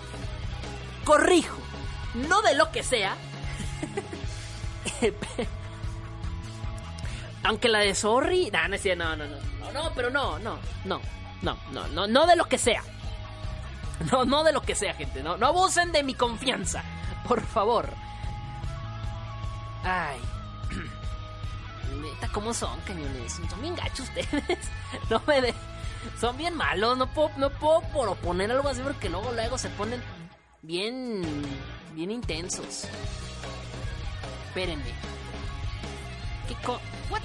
corrijo, 1.04 1.58
no 2.14 2.40
de 2.40 2.54
lo 2.54 2.72
que 2.72 2.82
sea. 2.82 3.14
Aunque 7.44 7.68
la 7.68 7.80
de 7.80 7.94
Sorry, 7.94 8.50
no, 8.50 9.16
no, 9.16 9.26
no, 9.26 9.72
no, 9.72 9.92
pero 9.94 10.08
no, 10.08 10.38
no, 10.38 10.58
no, 10.86 11.00
no, 11.42 11.58
no, 11.72 11.88
no, 11.88 12.06
no 12.06 12.26
de 12.26 12.36
lo 12.36 12.46
que 12.46 12.56
sea. 12.56 12.82
No, 14.10 14.24
no 14.24 14.44
de 14.44 14.52
lo 14.52 14.62
que 14.62 14.74
sea, 14.74 14.94
gente, 14.94 15.22
no, 15.22 15.36
no 15.36 15.46
abusen 15.48 15.92
de 15.92 16.02
mi 16.02 16.14
confianza, 16.14 16.82
por 17.28 17.44
favor. 17.44 17.90
Ay. 19.84 20.18
Neta, 22.00 22.28
¿cómo 22.32 22.54
son, 22.54 22.80
cañones? 22.80 23.34
Son 23.48 23.60
bien 23.60 23.76
gachos 23.76 24.08
ustedes. 24.08 24.70
No 25.10 25.20
me 25.26 25.40
de... 25.40 25.54
Son 26.20 26.36
bien 26.36 26.54
malos, 26.54 26.96
no 26.96 27.06
puedo, 27.12 27.30
no 27.36 27.50
puedo 27.50 27.80
proponer 27.82 28.50
algo 28.50 28.68
así 28.68 28.80
porque 28.82 29.08
luego 29.08 29.32
luego 29.32 29.58
se 29.58 29.68
ponen 29.70 30.02
bien, 30.62 31.22
bien 31.94 32.10
intensos. 32.10 32.84
Espérenme. 34.48 34.92
¿Qué 36.46 36.54
co... 36.64 36.80
What? 37.10 37.22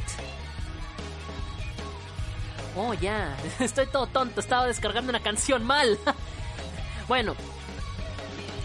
Oh, 2.76 2.94
ya. 2.94 3.36
Estoy 3.60 3.88
todo 3.88 4.08
tonto. 4.08 4.40
Estaba 4.40 4.68
descargando 4.68 5.10
una 5.10 5.22
canción 5.22 5.64
mal. 5.64 5.98
bueno. 7.08 7.34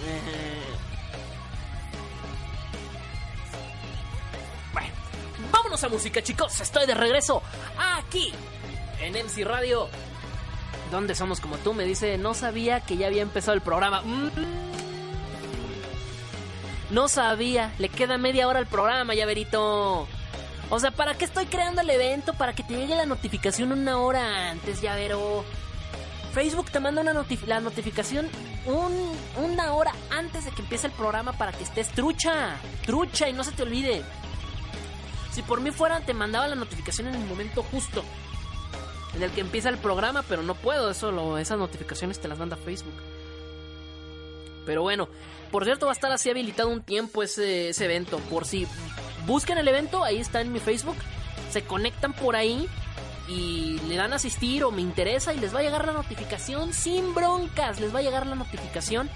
Eh, 0.07 0.63
bueno. 4.73 4.95
Vámonos 5.51 5.83
a 5.83 5.89
música, 5.89 6.23
chicos. 6.23 6.61
Estoy 6.61 6.87
de 6.87 6.95
regreso 6.95 7.43
aquí 7.79 8.33
en 9.03 9.15
MC 9.15 9.45
Radio. 9.45 9.89
¿Dónde 10.91 11.15
somos 11.15 11.41
como 11.41 11.57
tú? 11.59 11.75
Me 11.75 11.85
dice, 11.85 12.19
no 12.19 12.35
sabía 12.35 12.81
que 12.81 12.97
ya 12.97 13.07
había 13.07 13.23
empezado 13.23 13.55
el 13.55 13.63
programa. 13.63 14.03
Mm. 14.03 14.31
No 16.91 17.09
sabía, 17.09 17.73
le 17.79 17.89
queda 17.89 18.19
media 18.19 18.47
hora 18.47 18.59
al 18.59 18.67
programa, 18.67 19.15
llaverito. 19.15 20.07
O 20.69 20.79
sea, 20.79 20.91
¿para 20.91 21.15
qué 21.15 21.25
estoy 21.25 21.47
creando 21.47 21.81
el 21.81 21.91
evento? 21.91 22.35
Para 22.35 22.55
que 22.55 22.63
te 22.63 22.77
llegue 22.77 22.95
la 22.95 23.07
notificación 23.07 23.73
una 23.73 23.99
hora 23.99 24.51
antes, 24.51 24.83
llavero. 24.83 25.45
Facebook 26.35 26.71
te 26.71 26.81
manda 26.81 27.03
la 27.03 27.13
notificación 27.61 28.29
una 29.37 29.75
hora 29.75 29.93
antes 30.11 30.45
de 30.45 30.51
que 30.51 30.63
empiece 30.63 30.87
el 30.87 30.93
programa 30.93 31.33
para 31.33 31.53
que 31.53 31.65
estés 31.65 31.89
trucha. 31.91 32.57
Trucha 32.85 33.29
y 33.29 33.33
no 33.33 33.45
se 33.45 33.53
te 33.53 33.63
olvide. 33.63 34.03
Si 35.31 35.43
por 35.43 35.61
mí 35.61 35.71
fuera, 35.71 36.01
te 36.01 36.15
mandaba 36.15 36.47
la 36.47 36.55
notificación 36.55 37.09
en 37.09 37.15
el 37.15 37.25
momento 37.25 37.63
justo 37.63 38.05
en 39.15 39.23
el 39.23 39.31
que 39.31 39.41
empieza 39.41 39.69
el 39.69 39.79
programa, 39.79 40.23
pero 40.23 40.43
no 40.43 40.55
puedo, 40.55 40.91
eso 40.91 41.39
esas 41.39 41.59
notificaciones 41.59 42.19
te 42.21 42.29
las 42.29 42.39
manda 42.39 42.57
Facebook. 42.57 42.95
Pero 44.65 44.83
bueno, 44.83 45.09
por 45.51 45.65
cierto 45.65 45.87
va 45.87 45.93
a 45.93 45.95
estar 45.95 46.13
así 46.13 46.31
habilitado 46.31 46.69
un 46.69 46.83
tiempo 46.83 47.23
ese, 47.23 47.71
ese 47.71 47.85
evento, 47.85 48.19
por 48.31 48.47
si 48.47 48.67
buscan 49.27 49.59
el 49.59 49.69
evento, 49.69 50.05
ahí 50.05 50.19
está 50.19 50.41
en 50.41 50.53
mi 50.53 50.61
Facebook, 50.61 50.97
se 51.51 51.63
conectan 51.63 52.13
por 52.13 52.37
ahí 52.37 52.69
y 53.29 53.79
le 53.89 53.97
dan 53.97 54.13
a 54.13 54.17
asistir 54.17 54.65
o 54.65 54.71
me 54.71 54.83
interesa 54.83 55.33
y 55.33 55.39
les 55.39 55.55
va 55.55 55.61
a 55.61 55.63
llegar 55.63 55.87
la 55.87 55.93
notificación 55.93 56.73
sin 56.73 57.15
broncas, 57.15 57.81
les 57.81 57.95
va 57.95 58.01
a 58.01 58.03
llegar 58.03 58.27
la 58.27 58.35
notificación. 58.35 59.11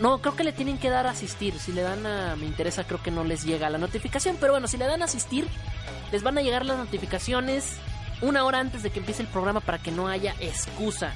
No, 0.00 0.22
creo 0.22 0.34
que 0.34 0.44
le 0.44 0.52
tienen 0.52 0.78
que 0.78 0.88
dar 0.88 1.06
a 1.06 1.10
asistir. 1.10 1.58
Si 1.58 1.70
le 1.70 1.82
dan 1.82 2.06
a 2.06 2.34
me 2.36 2.46
interesa, 2.46 2.84
creo 2.84 3.02
que 3.02 3.10
no 3.10 3.24
les 3.24 3.44
llega 3.44 3.68
la 3.68 3.76
notificación. 3.76 4.38
Pero 4.40 4.52
bueno, 4.52 4.66
si 4.66 4.78
le 4.78 4.86
dan 4.86 5.02
a 5.02 5.04
asistir, 5.04 5.46
les 6.10 6.22
van 6.22 6.38
a 6.38 6.40
llegar 6.40 6.64
las 6.64 6.78
notificaciones 6.78 7.76
una 8.22 8.44
hora 8.44 8.60
antes 8.60 8.82
de 8.82 8.90
que 8.90 9.00
empiece 9.00 9.22
el 9.22 9.28
programa 9.28 9.60
para 9.60 9.78
que 9.78 9.90
no 9.90 10.08
haya 10.08 10.34
excusa. 10.40 11.12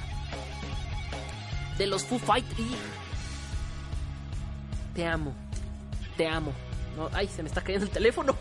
De 1.77 1.87
los 1.87 2.05
Foo 2.05 2.19
Fighters. 2.19 2.59
Te 4.93 5.05
amo. 5.05 5.33
Te 6.15 6.27
amo. 6.27 6.51
No, 6.95 7.09
ay, 7.13 7.27
se 7.27 7.43
me 7.43 7.49
está 7.49 7.61
cayendo 7.61 7.85
el 7.85 7.91
teléfono. 7.91 8.35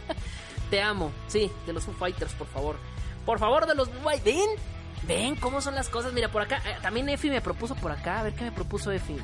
Te 0.70 0.80
amo. 0.80 1.12
Sí, 1.28 1.50
de 1.66 1.72
los 1.72 1.84
Foo 1.84 1.94
Fighters, 1.94 2.32
por 2.34 2.46
favor. 2.48 2.76
Por 3.24 3.38
favor, 3.38 3.66
de 3.66 3.74
los 3.74 3.88
Foo 3.88 4.00
Fighters. 4.02 4.24
¿Ven? 4.24 4.48
¿Ven 5.06 5.36
cómo 5.36 5.60
son 5.60 5.74
las 5.74 5.88
cosas? 5.88 6.12
Mira, 6.12 6.28
por 6.30 6.42
acá. 6.42 6.58
Eh, 6.64 6.76
también 6.80 7.08
Efi 7.08 7.30
me 7.30 7.40
propuso 7.40 7.74
por 7.74 7.90
acá. 7.90 8.20
A 8.20 8.22
ver 8.24 8.34
qué 8.34 8.44
me 8.44 8.52
propuso 8.52 8.92
Efi. 8.92 9.16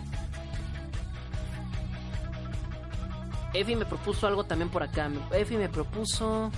Efi 3.54 3.76
me 3.76 3.84
propuso 3.84 4.26
algo 4.26 4.44
también 4.44 4.70
por 4.70 4.82
acá. 4.82 5.10
Efi 5.32 5.56
me 5.56 5.68
propuso. 5.68 6.50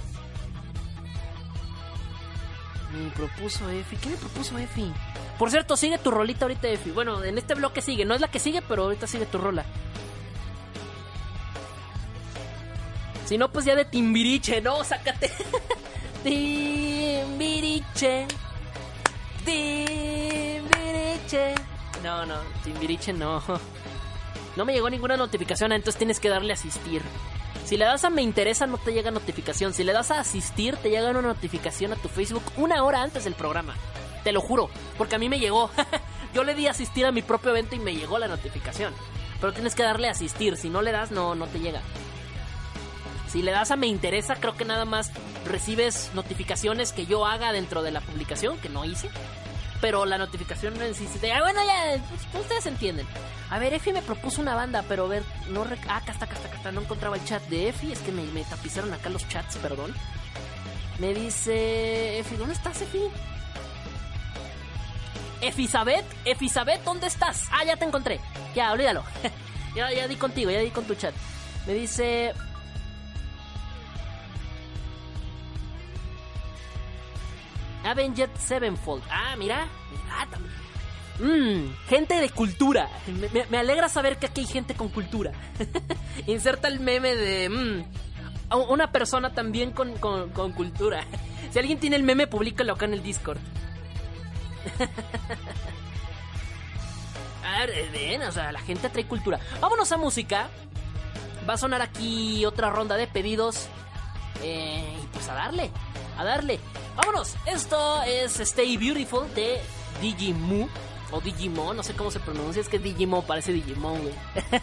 Me 3.00 3.10
propuso 3.10 3.68
Efi. 3.70 3.96
¿Qué 3.96 4.10
me 4.10 4.16
propuso 4.16 4.58
Efi? 4.58 4.92
Por 5.38 5.50
cierto, 5.50 5.76
sigue 5.76 5.98
tu 5.98 6.10
rolita 6.10 6.44
ahorita, 6.44 6.68
Efi. 6.68 6.90
Bueno, 6.90 7.22
en 7.24 7.38
este 7.38 7.54
bloque 7.54 7.82
sigue. 7.82 8.04
No 8.04 8.14
es 8.14 8.20
la 8.20 8.28
que 8.28 8.38
sigue, 8.38 8.62
pero 8.62 8.84
ahorita 8.84 9.06
sigue 9.06 9.26
tu 9.26 9.38
rola. 9.38 9.64
Si 13.24 13.38
no, 13.38 13.50
pues 13.50 13.64
ya 13.64 13.74
de 13.74 13.84
Timbiriche, 13.84 14.60
¿no? 14.60 14.84
Sácate. 14.84 15.30
Timbiriche. 16.24 18.26
Timbiriche. 19.44 21.54
No, 22.02 22.26
no, 22.26 22.36
Timbiriche 22.64 23.12
no. 23.12 23.42
No 24.56 24.64
me 24.64 24.72
llegó 24.72 24.90
ninguna 24.90 25.16
notificación, 25.16 25.70
entonces 25.70 25.96
tienes 25.96 26.18
que 26.18 26.28
darle 26.28 26.52
a 26.52 26.54
asistir. 26.54 27.02
Si 27.70 27.76
le 27.76 27.84
das 27.84 28.02
a 28.02 28.10
me 28.10 28.20
interesa 28.20 28.66
no 28.66 28.78
te 28.78 28.92
llega 28.92 29.12
notificación. 29.12 29.72
Si 29.74 29.84
le 29.84 29.92
das 29.92 30.10
a 30.10 30.18
asistir 30.18 30.76
te 30.78 30.90
llega 30.90 31.10
una 31.10 31.22
notificación 31.22 31.92
a 31.92 31.96
tu 31.96 32.08
Facebook 32.08 32.42
una 32.56 32.82
hora 32.82 33.00
antes 33.00 33.22
del 33.22 33.34
programa. 33.34 33.76
Te 34.24 34.32
lo 34.32 34.40
juro, 34.40 34.70
porque 34.98 35.14
a 35.14 35.18
mí 35.20 35.28
me 35.28 35.38
llegó. 35.38 35.70
Yo 36.34 36.42
le 36.42 36.56
di 36.56 36.66
asistir 36.66 37.06
a 37.06 37.12
mi 37.12 37.22
propio 37.22 37.52
evento 37.52 37.76
y 37.76 37.78
me 37.78 37.94
llegó 37.94 38.18
la 38.18 38.26
notificación. 38.26 38.92
Pero 39.40 39.52
tienes 39.52 39.76
que 39.76 39.84
darle 39.84 40.08
a 40.08 40.10
asistir. 40.10 40.56
Si 40.56 40.68
no 40.68 40.82
le 40.82 40.90
das, 40.90 41.12
no, 41.12 41.36
no 41.36 41.46
te 41.46 41.60
llega. 41.60 41.80
Si 43.28 43.40
le 43.40 43.52
das 43.52 43.70
a 43.70 43.76
me 43.76 43.86
interesa, 43.86 44.34
creo 44.34 44.56
que 44.56 44.64
nada 44.64 44.84
más 44.84 45.12
recibes 45.44 46.10
notificaciones 46.12 46.92
que 46.92 47.06
yo 47.06 47.24
haga 47.24 47.52
dentro 47.52 47.84
de 47.84 47.92
la 47.92 48.00
publicación, 48.00 48.58
que 48.58 48.68
no 48.68 48.84
hice. 48.84 49.10
Pero 49.80 50.04
la 50.04 50.18
notificación 50.18 50.80
en 50.82 50.94
sí, 50.94 51.08
ah, 51.32 51.40
bueno, 51.40 51.60
ya, 51.64 52.02
pues, 52.10 52.42
ustedes 52.42 52.66
entienden. 52.66 53.06
A 53.48 53.58
ver, 53.58 53.72
Efi 53.72 53.92
me 53.92 54.02
propuso 54.02 54.42
una 54.42 54.54
banda, 54.54 54.84
pero 54.86 55.06
a 55.06 55.08
ver, 55.08 55.22
no. 55.48 55.64
Ah, 55.88 55.96
acá 55.96 56.12
está, 56.12 56.26
acá 56.26 56.34
está, 56.34 56.48
acá 56.48 56.56
está. 56.58 56.72
No 56.72 56.82
encontraba 56.82 57.16
el 57.16 57.24
chat 57.24 57.42
de 57.44 57.68
Efi. 57.68 57.92
Es 57.92 58.00
que 58.00 58.12
me, 58.12 58.22
me 58.24 58.44
tapizaron 58.44 58.92
acá 58.92 59.08
los 59.08 59.26
chats, 59.28 59.56
perdón. 59.56 59.94
Me 60.98 61.14
dice. 61.14 62.18
Efi, 62.18 62.36
¿dónde 62.36 62.54
estás, 62.54 62.82
Efi? 62.82 63.00
Efisabet, 65.40 66.04
Efisabet, 66.26 66.84
¿dónde 66.84 67.06
estás? 67.06 67.44
Ah, 67.50 67.64
ya 67.64 67.76
te 67.76 67.84
encontré. 67.84 68.20
Ya, 68.54 68.72
olvídalo. 68.72 69.04
Ya, 69.72 69.88
ya 69.92 70.08
di 70.08 70.16
contigo, 70.16 70.50
ya 70.50 70.58
di 70.58 70.70
con 70.70 70.84
tu 70.84 70.96
chat. 70.96 71.14
Me 71.64 71.74
dice... 71.74 72.34
Avenged 77.84 78.30
Sevenfold. 78.38 79.02
Ah, 79.10 79.34
mira. 79.38 79.66
Mira 79.90 80.26
también. 80.30 80.54
Mmm, 81.20 81.74
gente 81.88 82.14
de 82.20 82.30
cultura. 82.30 82.88
Me, 83.50 83.58
alegra 83.58 83.88
saber 83.88 84.16
que 84.18 84.26
aquí 84.26 84.40
hay 84.42 84.46
gente 84.46 84.74
con 84.74 84.88
cultura. 84.88 85.32
Inserta 86.26 86.68
el 86.68 86.80
meme 86.80 87.14
de... 87.14 87.48
mm, 87.50 87.84
una 88.70 88.90
persona 88.90 89.32
también 89.34 89.72
con, 89.72 89.96
con- 89.98 90.30
con 90.30 90.52
cultura. 90.52 91.04
Si 91.52 91.58
alguien 91.58 91.80
tiene 91.80 91.96
el 91.96 92.04
meme, 92.04 92.28
publícalo 92.28 92.74
acá 92.74 92.84
en 92.84 92.94
el 92.94 93.02
Discord. 93.02 93.38
A 97.44 97.66
ver, 97.66 97.90
ven, 97.92 98.22
o 98.22 98.30
sea, 98.32 98.52
la 98.52 98.60
gente 98.60 98.88
trae 98.88 99.04
cultura. 99.06 99.40
Vámonos 99.60 99.90
a 99.92 99.96
música. 99.96 100.48
Va 101.48 101.54
a 101.54 101.58
sonar 101.58 101.82
aquí 101.82 102.44
otra 102.44 102.70
ronda 102.70 102.96
de 102.96 103.06
pedidos. 103.06 103.68
Eh, 104.42 104.98
y 105.02 105.06
pues 105.08 105.28
a 105.28 105.34
darle, 105.34 105.70
a 106.16 106.24
darle. 106.24 106.58
Vámonos, 106.96 107.34
esto 107.46 108.02
es 108.02 108.40
Stay 108.40 108.76
Beautiful 108.76 109.32
de 109.34 109.60
Digimu. 110.00 110.68
O 111.12 111.20
Digimon, 111.20 111.76
no 111.76 111.82
sé 111.82 111.94
cómo 111.94 112.10
se 112.10 112.20
pronuncia, 112.20 112.62
es 112.62 112.68
que 112.68 112.78
Digimon 112.78 113.24
parece 113.24 113.52
Digimon, 113.52 114.00
güey. 114.00 114.14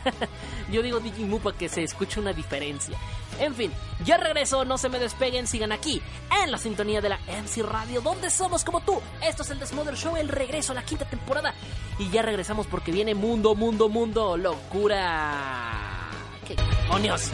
Yo 0.72 0.82
digo 0.82 1.00
Digimu 1.00 1.40
para 1.40 1.58
que 1.58 1.68
se 1.68 1.84
escuche 1.84 2.22
una 2.22 2.32
diferencia. 2.32 2.98
En 3.40 3.54
fin, 3.54 3.72
ya 4.06 4.18
regreso, 4.18 4.64
no 4.64 4.78
se 4.78 4.88
me 4.90 4.98
despeguen, 4.98 5.46
sigan 5.46 5.72
aquí, 5.72 6.02
en 6.42 6.52
la 6.52 6.58
sintonía 6.58 7.02
de 7.02 7.10
la 7.10 7.20
MC 7.28 7.64
Radio, 7.64 8.02
donde 8.02 8.30
somos 8.30 8.64
como 8.64 8.80
tú. 8.82 9.02
Esto 9.22 9.44
es 9.44 9.50
el 9.50 9.60
Desmother 9.60 9.96
Show, 9.96 10.16
el 10.16 10.30
regreso 10.30 10.72
a 10.72 10.76
la 10.76 10.84
quinta 10.84 11.06
temporada. 11.06 11.54
Y 12.00 12.10
ya 12.10 12.22
regresamos 12.22 12.66
porque 12.66 12.92
viene 12.92 13.14
Mundo, 13.14 13.54
Mundo, 13.54 13.90
Mundo, 13.90 14.38
locura. 14.38 16.10
¿Qué 16.48 16.56
demonios? 16.56 17.32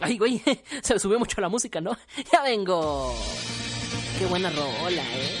Ay, 0.00 0.18
güey, 0.18 0.42
se 0.82 0.98
subió 0.98 1.18
mucho 1.18 1.40
la 1.40 1.48
música, 1.48 1.80
¿no? 1.80 1.96
Ya 2.32 2.42
vengo. 2.42 3.14
Qué 4.18 4.26
buena 4.26 4.50
rola, 4.50 5.02
¿eh? 5.02 5.36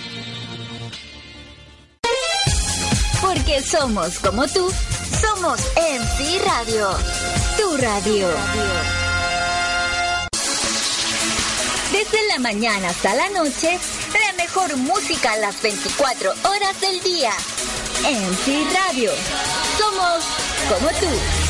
Porque 3.20 3.62
somos 3.62 4.18
como 4.18 4.46
tú, 4.48 4.70
somos 5.20 5.60
MC 5.76 6.42
Radio. 6.44 6.88
Tu 7.58 7.76
radio. 7.76 8.28
Desde 11.92 12.28
la 12.28 12.38
mañana 12.38 12.88
hasta 12.88 13.14
la 13.14 13.28
noche, 13.28 13.78
la 14.14 14.32
mejor 14.42 14.74
música 14.78 15.32
a 15.32 15.36
las 15.36 15.60
24 15.60 16.30
horas 16.30 16.80
del 16.80 17.00
día. 17.02 17.32
MC 18.02 18.66
Radio. 18.72 19.10
Somos 19.76 20.24
como 20.68 20.88
tú. 20.98 21.49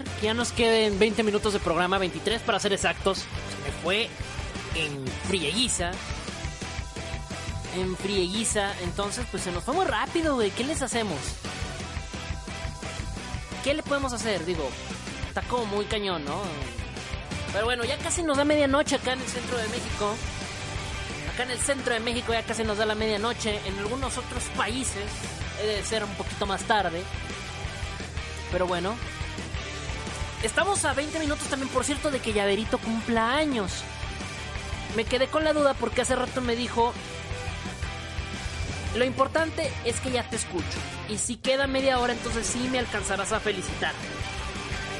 Que 0.00 0.26
ya 0.26 0.34
nos 0.34 0.52
queden 0.52 0.98
20 0.98 1.22
minutos 1.22 1.52
de 1.52 1.58
programa, 1.58 1.98
23 1.98 2.40
para 2.42 2.58
ser 2.58 2.72
exactos. 2.72 3.18
Se 3.18 3.24
me 3.64 3.72
fue 3.82 4.08
en 4.74 5.06
frieguiza. 5.28 5.90
En 7.76 7.96
frieguiza. 7.96 8.72
Entonces, 8.82 9.26
pues 9.30 9.42
se 9.42 9.52
nos 9.52 9.64
fue 9.64 9.74
muy 9.74 9.84
rápido, 9.84 10.36
güey. 10.36 10.50
¿Qué 10.50 10.64
les 10.64 10.82
hacemos? 10.82 11.18
¿Qué 13.64 13.74
le 13.74 13.82
podemos 13.82 14.12
hacer? 14.12 14.44
Digo, 14.44 14.68
está 15.28 15.42
como 15.42 15.66
muy 15.66 15.84
cañón, 15.84 16.24
¿no? 16.24 16.40
Pero 17.52 17.66
bueno, 17.66 17.84
ya 17.84 17.98
casi 17.98 18.22
nos 18.22 18.38
da 18.38 18.44
medianoche 18.44 18.96
acá 18.96 19.12
en 19.12 19.20
el 19.20 19.28
centro 19.28 19.58
de 19.58 19.68
México. 19.68 20.14
Acá 21.34 21.44
en 21.44 21.50
el 21.50 21.58
centro 21.58 21.94
de 21.94 22.00
México 22.00 22.32
ya 22.32 22.42
casi 22.42 22.64
nos 22.64 22.78
da 22.78 22.86
la 22.86 22.94
medianoche. 22.94 23.60
En 23.66 23.78
algunos 23.78 24.16
otros 24.18 24.44
países 24.56 25.04
debe 25.60 25.84
ser 25.84 26.04
un 26.04 26.14
poquito 26.14 26.46
más 26.46 26.62
tarde. 26.62 27.02
Pero 28.50 28.66
bueno. 28.66 28.94
Estamos 30.42 30.84
a 30.84 30.92
20 30.92 31.18
minutos 31.20 31.46
también, 31.48 31.68
por 31.70 31.84
cierto, 31.84 32.10
de 32.10 32.18
que 32.20 32.32
Llaverito 32.32 32.78
cumpla 32.78 33.34
años. 33.34 33.84
Me 34.96 35.04
quedé 35.04 35.28
con 35.28 35.44
la 35.44 35.52
duda 35.52 35.74
porque 35.74 36.02
hace 36.02 36.16
rato 36.16 36.40
me 36.40 36.56
dijo... 36.56 36.92
Lo 38.96 39.04
importante 39.06 39.72
es 39.86 40.00
que 40.00 40.10
ya 40.10 40.28
te 40.28 40.36
escucho. 40.36 40.66
Y 41.08 41.16
si 41.18 41.36
queda 41.36 41.66
media 41.66 41.98
hora, 41.98 42.12
entonces 42.12 42.46
sí 42.46 42.68
me 42.70 42.78
alcanzarás 42.78 43.32
a 43.32 43.40
felicitar. 43.40 43.92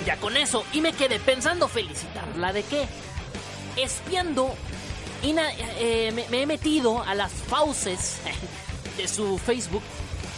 Ya 0.06 0.16
con 0.16 0.36
eso. 0.36 0.64
Y 0.72 0.80
me 0.80 0.92
quedé 0.92 1.18
pensando, 1.20 1.68
¿felicitarla 1.68 2.52
de 2.52 2.62
qué? 2.62 2.86
Espiando... 3.76 4.54
y 5.22 5.32
na- 5.32 5.52
eh, 5.78 6.10
me, 6.14 6.26
me 6.28 6.42
he 6.42 6.46
metido 6.46 7.02
a 7.02 7.14
las 7.14 7.32
fauces 7.32 8.18
de 8.96 9.08
su 9.08 9.38
Facebook 9.38 9.82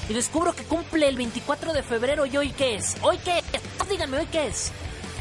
y 0.08 0.12
descubro 0.14 0.54
que 0.54 0.64
cumple 0.64 1.08
el 1.08 1.16
24 1.16 1.72
de 1.72 1.82
febrero 1.82 2.26
y 2.26 2.36
hoy 2.36 2.50
qué 2.52 2.74
es. 2.76 2.96
¿Hoy 3.02 3.18
qué? 3.18 3.42
Díganme, 3.88 4.18
¿hoy 4.18 4.26
qué 4.32 4.48
es? 4.48 4.72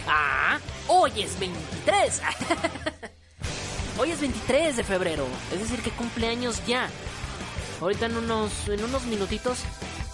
Ah, 0.08 0.60
hoy 0.88 1.12
es 1.18 1.40
23. 1.40 2.22
hoy 4.00 4.12
es 4.12 4.20
23 4.20 4.78
de 4.78 4.84
febrero. 4.84 5.26
Es 5.54 5.60
decir, 5.60 5.82
que 5.82 5.92
cumple 5.92 6.28
años 6.28 6.62
ya. 6.66 6.90
Ahorita 7.82 8.06
en 8.06 8.18
unos, 8.18 8.68
en 8.68 8.84
unos 8.84 9.04
minutitos. 9.06 9.60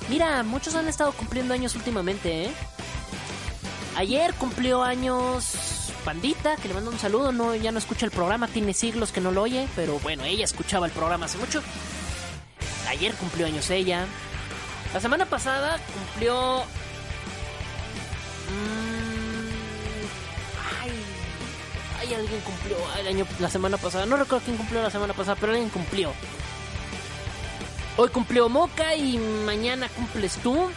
Mira, 0.09 0.43
muchos 0.43 0.75
han 0.75 0.87
estado 0.87 1.11
cumpliendo 1.11 1.53
años 1.53 1.75
últimamente, 1.75 2.45
¿eh? 2.45 2.51
Ayer 3.95 4.33
cumplió 4.35 4.83
años 4.83 5.89
Pandita, 6.05 6.55
que 6.55 6.67
le 6.67 6.73
mando 6.73 6.89
un 6.89 6.99
saludo. 6.99 7.31
No, 7.31 7.53
ya 7.55 7.71
no 7.71 7.79
escucha 7.79 8.05
el 8.05 8.11
programa, 8.11 8.47
tiene 8.47 8.73
siglos 8.73 9.11
que 9.11 9.21
no 9.21 9.31
lo 9.31 9.43
oye, 9.43 9.67
pero 9.75 9.99
bueno, 9.99 10.23
ella 10.23 10.45
escuchaba 10.45 10.85
el 10.85 10.91
programa 10.91 11.25
hace 11.25 11.37
mucho. 11.37 11.61
Ayer 12.87 13.13
cumplió 13.15 13.45
años 13.45 13.69
ella. 13.69 14.05
La 14.93 14.99
semana 14.99 15.25
pasada 15.25 15.79
cumplió. 15.93 16.63
Mm, 18.49 18.98
alguien 22.13 22.41
cumplió 22.41 22.77
el 22.99 23.07
año, 23.07 23.25
la 23.39 23.49
semana 23.49 23.77
pasada. 23.77 24.05
No 24.05 24.17
recuerdo 24.17 24.45
quién 24.45 24.57
cumplió 24.57 24.81
la 24.81 24.89
semana 24.89 25.13
pasada, 25.13 25.37
pero 25.39 25.53
alguien 25.53 25.69
cumplió. 25.69 26.11
Hoy 27.97 28.09
cumplió 28.09 28.49
Moca 28.49 28.95
y 28.95 29.17
mañana 29.17 29.89
cumples 29.89 30.35
tú. 30.37 30.69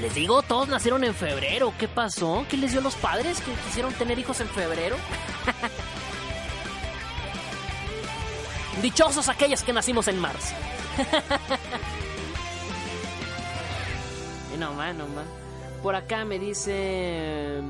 Les 0.00 0.14
digo, 0.14 0.42
todos 0.42 0.68
nacieron 0.68 1.04
en 1.04 1.14
febrero. 1.14 1.74
¿Qué 1.78 1.88
pasó? 1.88 2.46
¿Qué 2.48 2.56
les 2.56 2.70
dio 2.70 2.80
a 2.80 2.82
los 2.82 2.94
padres 2.94 3.40
que 3.40 3.52
quisieron 3.66 3.92
tener 3.94 4.18
hijos 4.18 4.40
en 4.40 4.48
febrero? 4.48 4.96
Dichosos 8.82 9.28
aquellos 9.28 9.62
que 9.62 9.72
nacimos 9.72 10.08
en 10.08 10.18
marzo. 10.18 10.54
No 14.58 14.74
más, 14.74 14.94
no 14.94 15.06
más. 15.08 15.24
Por 15.82 15.94
acá 15.94 16.26
me 16.26 16.38
dice. 16.38 17.62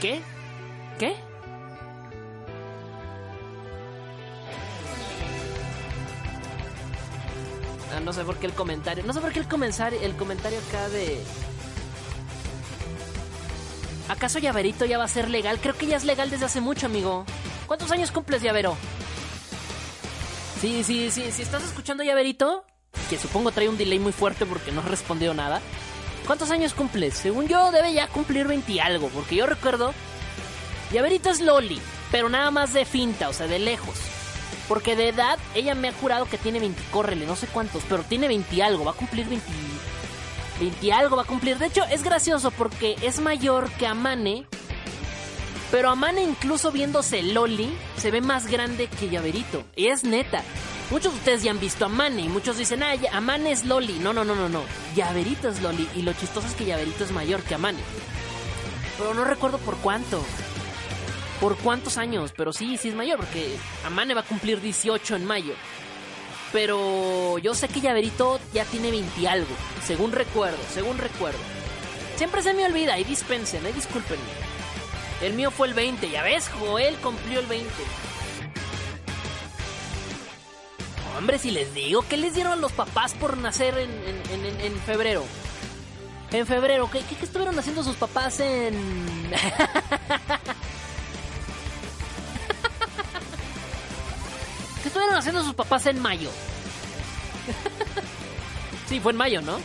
¿Qué? 0.00 0.20
¿Qué? 0.98 1.16
Ah, 7.94 8.00
no 8.00 8.12
sé 8.12 8.22
por 8.22 8.36
qué 8.36 8.46
el 8.46 8.52
comentario. 8.52 9.02
No 9.04 9.12
sé 9.12 9.20
por 9.20 9.32
qué 9.32 9.40
el 9.40 9.48
comentario, 9.48 10.00
el 10.00 10.14
comentario 10.14 10.58
acá 10.68 10.88
de. 10.88 11.20
¿Acaso 14.08 14.38
Llaverito 14.38 14.84
ya 14.84 14.98
va 14.98 15.04
a 15.04 15.08
ser 15.08 15.28
legal? 15.28 15.58
Creo 15.60 15.76
que 15.76 15.86
ya 15.86 15.96
es 15.96 16.04
legal 16.04 16.30
desde 16.30 16.46
hace 16.46 16.60
mucho, 16.60 16.86
amigo. 16.86 17.24
¿Cuántos 17.66 17.90
años 17.90 18.10
cumples, 18.10 18.40
Llavero? 18.40 18.76
Sí, 20.60 20.84
sí, 20.84 21.10
sí. 21.10 21.30
Si 21.32 21.42
estás 21.42 21.64
escuchando 21.64 22.04
Llaverito, 22.04 22.64
que 23.10 23.18
supongo 23.18 23.50
trae 23.50 23.68
un 23.68 23.76
delay 23.76 23.98
muy 23.98 24.12
fuerte 24.12 24.46
porque 24.46 24.70
no 24.70 24.80
respondió 24.82 25.34
nada. 25.34 25.60
¿Cuántos 26.28 26.50
años 26.50 26.74
cumples? 26.74 27.14
Según 27.14 27.48
yo, 27.48 27.72
debe 27.72 27.94
ya 27.94 28.06
cumplir 28.06 28.46
20 28.46 28.70
y 28.70 28.80
algo, 28.80 29.08
porque 29.08 29.34
yo 29.34 29.46
recuerdo. 29.46 29.94
Llaverito 30.92 31.30
es 31.30 31.40
Loli, 31.40 31.80
pero 32.10 32.28
nada 32.28 32.50
más 32.50 32.74
de 32.74 32.84
finta, 32.84 33.30
o 33.30 33.32
sea, 33.32 33.46
de 33.46 33.58
lejos. 33.58 33.96
Porque 34.68 34.94
de 34.94 35.08
edad, 35.08 35.38
ella 35.54 35.74
me 35.74 35.88
ha 35.88 35.92
jurado 35.94 36.26
que 36.26 36.36
tiene 36.36 36.60
20, 36.60 36.82
córrele, 36.90 37.24
no 37.24 37.34
sé 37.34 37.46
cuántos, 37.46 37.82
pero 37.88 38.02
tiene 38.02 38.28
20 38.28 38.62
algo, 38.62 38.84
va 38.84 38.90
a 38.90 38.94
cumplir 38.94 39.26
20, 39.26 39.42
20 40.60 40.92
algo, 40.92 41.16
va 41.16 41.22
a 41.22 41.26
cumplir. 41.26 41.56
De 41.56 41.64
hecho, 41.64 41.84
es 41.86 42.02
gracioso 42.02 42.50
porque 42.50 42.96
es 43.00 43.20
mayor 43.20 43.70
que 43.78 43.86
Amane, 43.86 44.44
pero 45.70 45.88
Amane 45.88 46.22
incluso 46.22 46.70
viéndose 46.72 47.22
Loli, 47.22 47.74
se 47.96 48.10
ve 48.10 48.20
más 48.20 48.48
grande 48.48 48.88
que 48.88 49.08
Llaverito. 49.08 49.64
Y 49.76 49.86
es 49.86 50.04
neta. 50.04 50.42
Muchos 50.90 51.12
de 51.12 51.18
ustedes 51.18 51.42
ya 51.42 51.50
han 51.50 51.60
visto 51.60 51.84
a 51.84 51.88
Amane 51.88 52.22
y 52.22 52.28
muchos 52.28 52.56
dicen, 52.56 52.82
ah, 52.82 52.94
Amane 53.12 53.52
es 53.52 53.64
Loli. 53.64 53.98
No, 53.98 54.12
no, 54.12 54.24
no, 54.24 54.34
no, 54.34 54.48
no. 54.48 54.62
Llaverito 54.94 55.48
es 55.48 55.60
Loli 55.60 55.88
y 55.94 56.02
lo 56.02 56.12
chistoso 56.14 56.46
es 56.46 56.54
que 56.54 56.64
Llaverito 56.64 57.04
es 57.04 57.12
mayor 57.12 57.42
que 57.42 57.54
Amane. 57.54 57.80
Pero 58.96 59.14
no 59.14 59.24
recuerdo 59.24 59.58
por 59.58 59.76
cuánto 59.76 60.24
por 61.40 61.56
cuántos 61.56 61.98
años, 61.98 62.32
pero 62.36 62.52
sí, 62.52 62.76
sí 62.76 62.88
es 62.88 62.94
mayor, 62.94 63.18
porque 63.18 63.56
Amane 63.84 64.14
va 64.14 64.22
a 64.22 64.24
cumplir 64.24 64.60
18 64.60 65.16
en 65.16 65.24
mayo. 65.24 65.54
Pero 66.52 67.38
yo 67.38 67.54
sé 67.54 67.68
que 67.68 67.80
Llaverito 67.80 68.40
ya 68.52 68.64
tiene 68.64 68.90
20 68.90 69.28
algo, 69.28 69.54
según 69.84 70.12
recuerdo, 70.12 70.58
según 70.72 70.98
recuerdo. 70.98 71.38
Siempre 72.16 72.42
se 72.42 72.54
me 72.54 72.64
olvida, 72.64 72.98
y 72.98 73.04
dispensen, 73.04 73.66
y 73.68 73.72
disculpen. 73.72 74.18
El 75.22 75.34
mío 75.34 75.50
fue 75.50 75.68
el 75.68 75.74
20, 75.74 76.10
ya 76.10 76.22
ves, 76.22 76.48
Joel 76.58 76.96
cumplió 76.96 77.40
el 77.40 77.46
20. 77.46 77.68
Hombre, 81.18 81.38
si 81.40 81.50
les 81.50 81.74
digo, 81.74 82.04
¿qué 82.08 82.16
les 82.16 82.34
dieron 82.34 82.52
a 82.52 82.56
los 82.56 82.70
papás 82.70 83.12
por 83.14 83.36
nacer 83.36 83.76
en, 83.76 83.90
en, 84.60 84.80
febrero? 84.82 85.24
En 86.30 86.46
febrero, 86.46 86.88
¿qué, 86.88 87.00
¿qué, 87.02 87.16
estuvieron 87.24 87.58
haciendo 87.58 87.82
sus 87.82 87.96
papás 87.96 88.38
en...? 88.38 88.76
¿Qué 94.82 94.88
estuvieron 94.88 95.16
haciendo 95.16 95.42
sus 95.42 95.54
papás 95.54 95.86
en 95.86 96.00
mayo? 96.00 96.30
sí, 98.88 99.00
fue 99.00 99.10
en 99.10 99.18
mayo, 99.18 99.42
¿no? 99.42 99.58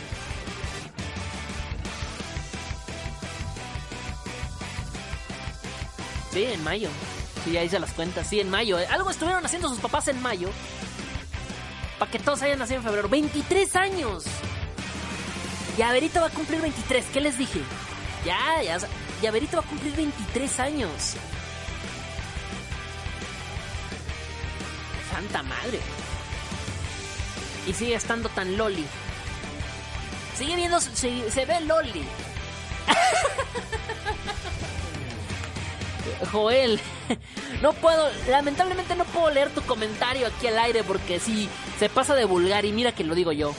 Sí, 6.32 6.42
en 6.42 6.64
mayo. 6.64 6.88
Sí, 7.44 7.56
ahí 7.56 7.68
se 7.68 7.78
las 7.78 7.92
cuentas. 7.92 8.26
Sí, 8.26 8.40
en 8.40 8.50
mayo. 8.50 8.76
Algo 8.90 9.08
estuvieron 9.08 9.46
haciendo 9.46 9.68
sus 9.68 9.78
papás 9.78 10.08
en 10.08 10.20
mayo. 10.20 10.48
Para 11.98 12.10
que 12.10 12.18
todos 12.18 12.42
hayan 12.42 12.58
nacido 12.58 12.78
en 12.78 12.84
febrero. 12.84 13.08
¡23 13.08 13.76
años! 13.76 14.24
Llaverito 15.76 16.20
va 16.20 16.26
a 16.26 16.30
cumplir 16.30 16.60
23. 16.60 17.04
¿Qué 17.12 17.20
les 17.20 17.38
dije? 17.38 17.60
Ya, 18.24 18.62
ya. 18.62 18.78
Llaverito 19.22 19.56
va 19.56 19.62
a 19.62 19.66
cumplir 19.66 19.94
23 19.96 20.60
años. 20.60 21.16
santa 25.14 25.42
madre. 25.44 25.78
Y 27.66 27.72
sigue 27.72 27.94
estando 27.94 28.28
tan 28.30 28.56
loli. 28.56 28.84
Sigue 30.36 30.56
viendo, 30.56 30.80
se, 30.80 31.30
se 31.30 31.44
ve 31.46 31.60
loli. 31.60 32.04
Joel, 36.32 36.80
no 37.62 37.72
puedo, 37.72 38.08
lamentablemente 38.28 38.94
no 38.96 39.04
puedo 39.04 39.30
leer 39.30 39.50
tu 39.50 39.62
comentario 39.62 40.26
aquí 40.26 40.46
al 40.46 40.58
aire 40.58 40.82
porque 40.84 41.20
si 41.20 41.48
se 41.78 41.88
pasa 41.88 42.14
de 42.14 42.24
vulgar 42.24 42.64
y 42.64 42.72
mira 42.72 42.92
que 42.92 43.04
lo 43.04 43.14
digo 43.14 43.32
yo. 43.32 43.54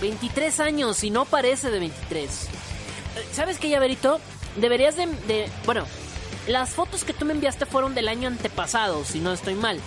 ...23 0.00 0.58
años 0.58 1.04
y 1.04 1.10
no 1.10 1.24
parece 1.26 1.70
de 1.70 1.78
23. 1.78 2.48
¿Sabes 3.32 3.60
qué, 3.60 3.68
Llaverito? 3.68 4.20
Deberías 4.56 4.96
de, 4.96 5.06
de... 5.06 5.48
Bueno, 5.64 5.86
las 6.48 6.70
fotos 6.70 7.04
que 7.04 7.14
tú 7.14 7.24
me 7.24 7.32
enviaste 7.32 7.66
fueron 7.66 7.94
del 7.94 8.08
año 8.08 8.26
antepasado, 8.26 9.04
si 9.04 9.20
no 9.20 9.32
estoy 9.32 9.54
mal. 9.54 9.78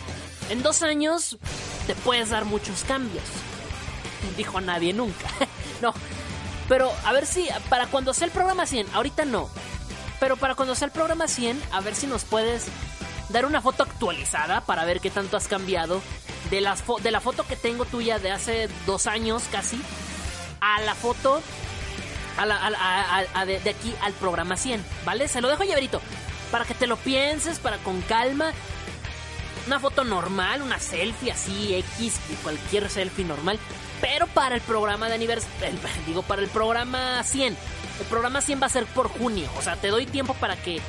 En 0.49 0.63
dos 0.63 0.83
años 0.83 1.37
te 1.85 1.95
puedes 1.95 2.29
dar 2.29 2.45
muchos 2.45 2.83
cambios. 2.83 3.25
Dijo 4.37 4.61
nadie 4.61 4.93
nunca. 4.93 5.27
no. 5.81 5.93
Pero 6.67 6.91
a 7.05 7.13
ver 7.13 7.25
si, 7.25 7.47
para 7.69 7.87
cuando 7.87 8.13
sea 8.13 8.25
el 8.25 8.31
programa 8.31 8.65
100, 8.65 8.87
ahorita 8.93 9.25
no. 9.25 9.49
Pero 10.19 10.37
para 10.37 10.55
cuando 10.55 10.75
sea 10.75 10.87
el 10.87 10.91
programa 10.91 11.27
100, 11.27 11.61
a 11.71 11.81
ver 11.81 11.95
si 11.95 12.07
nos 12.07 12.23
puedes 12.23 12.67
dar 13.29 13.45
una 13.45 13.61
foto 13.61 13.83
actualizada 13.83 14.61
para 14.61 14.85
ver 14.85 14.99
qué 14.99 15.09
tanto 15.09 15.37
has 15.37 15.47
cambiado. 15.47 16.01
De, 16.49 16.61
las 16.61 16.83
de 17.01 17.09
la 17.09 17.21
foto 17.21 17.45
que 17.47 17.55
tengo 17.55 17.85
tuya 17.85 18.19
de 18.19 18.31
hace 18.31 18.69
dos 18.85 19.07
años 19.07 19.43
casi, 19.51 19.81
a 20.61 20.79
la 20.81 20.93
foto 20.93 21.41
a 22.37 23.45
de, 23.45 23.59
de, 23.59 23.69
aquí 23.71 23.95
al 24.01 24.13
programa 24.13 24.55
100, 24.55 24.83
¿vale? 25.05 25.27
Se 25.27 25.41
lo 25.41 25.47
dejo 25.47 25.63
llaverito 25.63 26.01
para 26.51 26.65
que 26.65 26.73
te 26.73 26.87
lo 26.87 26.97
pienses, 26.97 27.59
para 27.59 27.77
con 27.77 28.01
calma. 28.03 28.51
Una 29.67 29.79
foto 29.79 30.03
normal, 30.03 30.61
una 30.61 30.79
selfie 30.79 31.31
así, 31.31 31.73
X, 31.75 32.19
cualquier 32.43 32.89
selfie 32.89 33.25
normal. 33.25 33.59
Pero 34.07 34.27
para 34.27 34.53
el 34.53 34.61
programa 34.61 35.09
de 35.09 35.15
aniversario, 35.15 35.79
digo, 36.05 36.21
para 36.21 36.43
el 36.43 36.47
programa 36.47 37.23
100. 37.23 37.57
El 37.99 38.05
programa 38.05 38.39
100 38.39 38.61
va 38.61 38.67
a 38.67 38.69
ser 38.69 38.85
por 38.85 39.07
junio. 39.09 39.49
O 39.57 39.63
sea, 39.63 39.77
te 39.77 39.87
doy 39.87 40.05
tiempo 40.05 40.35
para 40.35 40.55
que 40.55 40.79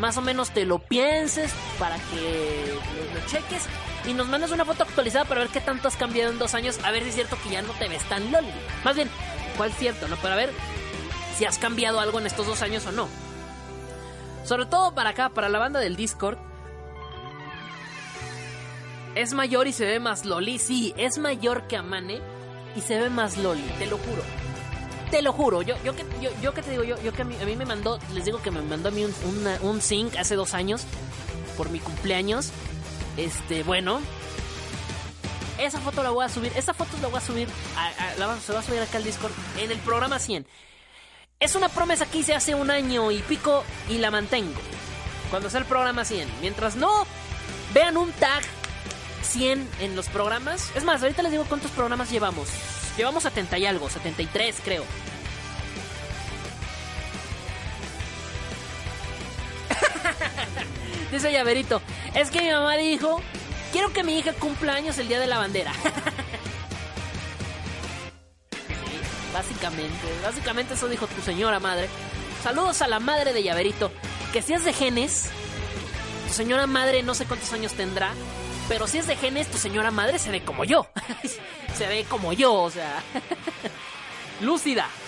más 0.00 0.16
o 0.16 0.20
menos 0.20 0.50
te 0.50 0.64
lo 0.64 0.80
pienses, 0.80 1.52
para 1.78 1.96
que 1.96 2.74
lo, 3.14 3.26
cheques 3.28 3.66
y 4.04 4.14
nos 4.14 4.26
mandes 4.26 4.50
una 4.50 4.64
foto 4.64 4.82
actualizada 4.82 5.24
para 5.26 5.42
ver 5.42 5.50
qué 5.50 5.60
tanto 5.60 5.86
has 5.86 5.96
cambiado 5.96 6.32
en 6.32 6.40
dos 6.40 6.54
años. 6.54 6.80
A 6.82 6.90
ver 6.90 7.04
si 7.04 7.10
es 7.10 7.14
cierto 7.14 7.38
que 7.40 7.50
ya 7.50 7.62
no 7.62 7.72
te 7.74 7.86
ves 7.86 8.02
tan 8.08 8.32
loli. 8.32 8.50
Más 8.84 8.96
bien, 8.96 9.08
¿cuál 9.56 9.70
es 9.70 9.76
cierto, 9.76 10.08
no? 10.08 10.16
Para 10.16 10.34
ver 10.34 10.52
si 11.38 11.44
has 11.44 11.58
cambiado 11.58 12.00
algo 12.00 12.18
en 12.18 12.26
estos 12.26 12.48
dos 12.48 12.62
años 12.62 12.84
o 12.86 12.90
no. 12.90 13.08
Sobre 14.42 14.66
todo 14.66 14.92
para 14.92 15.10
acá, 15.10 15.28
para 15.28 15.48
la 15.48 15.60
banda 15.60 15.78
del 15.78 15.94
Discord. 15.94 16.36
Es 19.14 19.34
mayor 19.34 19.68
y 19.68 19.72
se 19.72 19.86
ve 19.86 20.00
más 20.00 20.24
loli. 20.24 20.58
Sí, 20.58 20.94
es 20.96 21.18
mayor 21.18 21.68
que 21.68 21.76
Amane 21.76 22.35
y 22.76 22.80
se 22.80 22.98
ve 22.98 23.10
más 23.10 23.36
loli, 23.38 23.62
te 23.78 23.86
lo 23.86 23.98
juro. 23.98 24.22
Te 25.10 25.22
lo 25.22 25.32
juro, 25.32 25.62
yo, 25.62 25.76
yo, 25.84 25.94
que, 25.94 26.04
yo, 26.42 26.52
que 26.52 26.62
te 26.62 26.70
digo, 26.70 26.82
yo, 26.82 27.00
yo 27.00 27.12
que 27.12 27.22
a 27.22 27.24
mí, 27.24 27.56
me 27.56 27.64
mandó, 27.64 27.98
les 28.12 28.24
digo 28.24 28.42
que 28.42 28.50
me 28.50 28.60
mandó 28.60 28.88
a 28.88 28.92
mí 28.92 29.04
un, 29.04 29.14
un 29.62 29.80
zinc 29.80 30.16
hace 30.16 30.34
dos 30.34 30.52
años 30.52 30.82
por 31.56 31.70
mi 31.70 31.78
cumpleaños. 31.78 32.50
Este, 33.16 33.62
bueno, 33.62 34.00
esa 35.58 35.80
foto 35.80 36.02
la 36.02 36.10
voy 36.10 36.24
a 36.24 36.28
subir, 36.28 36.52
esa 36.56 36.74
foto 36.74 36.90
la 37.00 37.08
voy 37.08 37.18
a 37.18 37.20
subir, 37.20 37.48
se 38.44 38.52
va 38.52 38.58
a 38.58 38.62
subir 38.62 38.80
acá 38.80 38.98
al 38.98 39.04
Discord 39.04 39.32
en 39.58 39.70
el 39.70 39.78
programa 39.78 40.18
100. 40.18 40.46
Es 41.38 41.54
una 41.54 41.68
promesa 41.68 42.06
que 42.06 42.18
hice 42.18 42.34
hace 42.34 42.54
un 42.54 42.70
año 42.70 43.10
y 43.10 43.18
pico 43.20 43.64
y 43.88 43.98
la 43.98 44.10
mantengo. 44.10 44.58
Cuando 45.30 45.50
sea 45.50 45.60
el 45.60 45.66
programa 45.66 46.04
100. 46.04 46.28
Mientras 46.40 46.76
no 46.76 47.06
vean 47.74 47.96
un 47.96 48.10
tag 48.12 48.42
100 49.26 49.68
en 49.80 49.96
los 49.96 50.08
programas. 50.08 50.70
Es 50.74 50.84
más, 50.84 51.02
ahorita 51.02 51.22
les 51.22 51.32
digo 51.32 51.44
cuántos 51.44 51.70
programas 51.70 52.10
llevamos. 52.10 52.48
Llevamos 52.96 53.22
70 53.24 53.58
y 53.58 53.66
algo, 53.66 53.90
73 53.90 54.56
creo. 54.64 54.84
Dice 61.12 61.32
Llaverito, 61.32 61.82
es 62.14 62.30
que 62.30 62.40
mi 62.42 62.50
mamá 62.50 62.76
dijo, 62.76 63.20
quiero 63.72 63.92
que 63.92 64.02
mi 64.02 64.18
hija 64.18 64.32
cumpla 64.32 64.74
años 64.74 64.98
el 64.98 65.08
día 65.08 65.20
de 65.20 65.26
la 65.26 65.38
bandera. 65.38 65.72
Básicamente, 69.32 70.06
básicamente 70.22 70.72
eso 70.74 70.88
dijo 70.88 71.06
tu 71.06 71.20
señora 71.20 71.60
madre. 71.60 71.90
Saludos 72.42 72.80
a 72.80 72.88
la 72.88 73.00
madre 73.00 73.34
de 73.34 73.42
Llaverito. 73.42 73.92
Que 74.32 74.40
si 74.40 74.54
es 74.54 74.64
de 74.64 74.72
genes, 74.72 75.26
tu 76.26 76.32
señora 76.32 76.66
madre 76.66 77.02
no 77.02 77.14
sé 77.14 77.26
cuántos 77.26 77.52
años 77.52 77.74
tendrá, 77.74 78.12
pero 78.68 78.86
si 78.86 78.98
es 78.98 79.06
de 79.06 79.16
genes, 79.16 79.48
tu 79.48 79.58
señora 79.58 79.90
madre 79.90 80.18
se 80.18 80.30
ve 80.30 80.42
como 80.42 80.64
yo. 80.64 80.86
se 81.76 81.86
ve 81.86 82.04
como 82.08 82.32
yo, 82.32 82.54
o 82.54 82.70
sea. 82.70 83.02
Lúcida. 84.40 84.88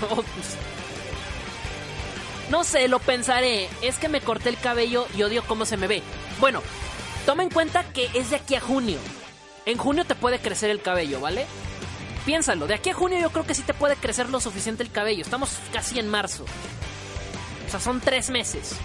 Pues. 0.00 0.56
No 2.50 2.62
sé, 2.62 2.88
lo 2.88 2.98
pensaré. 2.98 3.68
Es 3.80 3.96
que 3.96 4.08
me 4.08 4.20
corté 4.20 4.50
el 4.50 4.58
cabello 4.58 5.06
y 5.16 5.22
odio 5.22 5.42
cómo 5.46 5.64
se 5.64 5.76
me 5.76 5.86
ve. 5.86 6.02
Bueno, 6.40 6.62
toma 7.24 7.42
en 7.42 7.48
cuenta 7.48 7.84
que 7.84 8.10
es 8.12 8.30
de 8.30 8.36
aquí 8.36 8.54
a 8.54 8.60
junio. 8.60 8.98
En 9.64 9.78
junio 9.78 10.04
te 10.04 10.14
puede 10.14 10.40
crecer 10.40 10.68
el 10.68 10.82
cabello, 10.82 11.20
¿vale? 11.20 11.46
Piénsalo, 12.26 12.66
de 12.66 12.74
aquí 12.74 12.90
a 12.90 12.94
junio 12.94 13.18
yo 13.18 13.30
creo 13.30 13.46
que 13.46 13.54
sí 13.54 13.62
te 13.62 13.72
puede 13.72 13.96
crecer 13.96 14.28
lo 14.28 14.40
suficiente 14.40 14.82
el 14.82 14.90
cabello. 14.90 15.22
Estamos 15.22 15.56
casi 15.72 15.98
en 15.98 16.08
marzo. 16.08 16.44
O 17.66 17.70
sea, 17.70 17.80
son 17.80 18.00
tres 18.00 18.28
meses. 18.28 18.76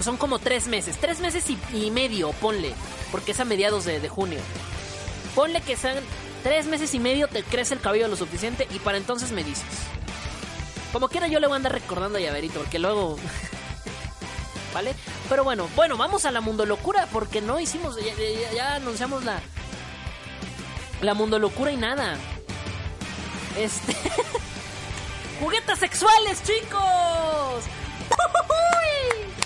Son 0.00 0.16
como 0.16 0.38
tres 0.38 0.68
meses. 0.68 0.96
Tres 0.98 1.20
meses 1.20 1.44
y, 1.72 1.90
medio, 1.90 2.32
ponle. 2.32 2.74
Porque 3.10 3.32
es 3.32 3.40
a 3.40 3.44
mediados 3.44 3.84
de, 3.84 4.00
de, 4.00 4.08
junio. 4.08 4.40
Ponle 5.34 5.60
que 5.60 5.76
sean 5.76 5.98
tres 6.42 6.66
meses 6.66 6.94
y 6.94 7.00
medio, 7.00 7.28
te 7.28 7.42
crece 7.42 7.74
el 7.74 7.80
cabello 7.80 8.08
lo 8.08 8.16
suficiente 8.16 8.66
y 8.70 8.78
para 8.78 8.98
entonces 8.98 9.32
me 9.32 9.44
dices. 9.44 9.64
Como 10.92 11.08
quiera 11.08 11.26
yo 11.26 11.40
le 11.40 11.46
voy 11.46 11.54
a 11.54 11.56
andar 11.56 11.72
recordando 11.72 12.18
a 12.18 12.20
Llaverito, 12.20 12.60
porque 12.60 12.78
luego... 12.78 13.16
¿vale? 14.74 14.94
Pero 15.28 15.44
bueno, 15.44 15.68
bueno, 15.76 15.96
vamos 15.96 16.24
a 16.24 16.30
la 16.30 16.40
mundo 16.40 16.66
locura 16.66 17.08
porque 17.12 17.40
no 17.40 17.58
hicimos, 17.60 17.96
ya, 18.54 18.74
anunciamos 18.74 19.24
la 19.24 19.40
la 21.00 21.14
mundo 21.14 21.38
locura 21.38 21.70
y 21.70 21.76
nada. 21.76 22.16
Este 23.56 23.96
juguetes 25.40 25.78
sexuales, 25.78 26.42
chicos. 26.42 27.64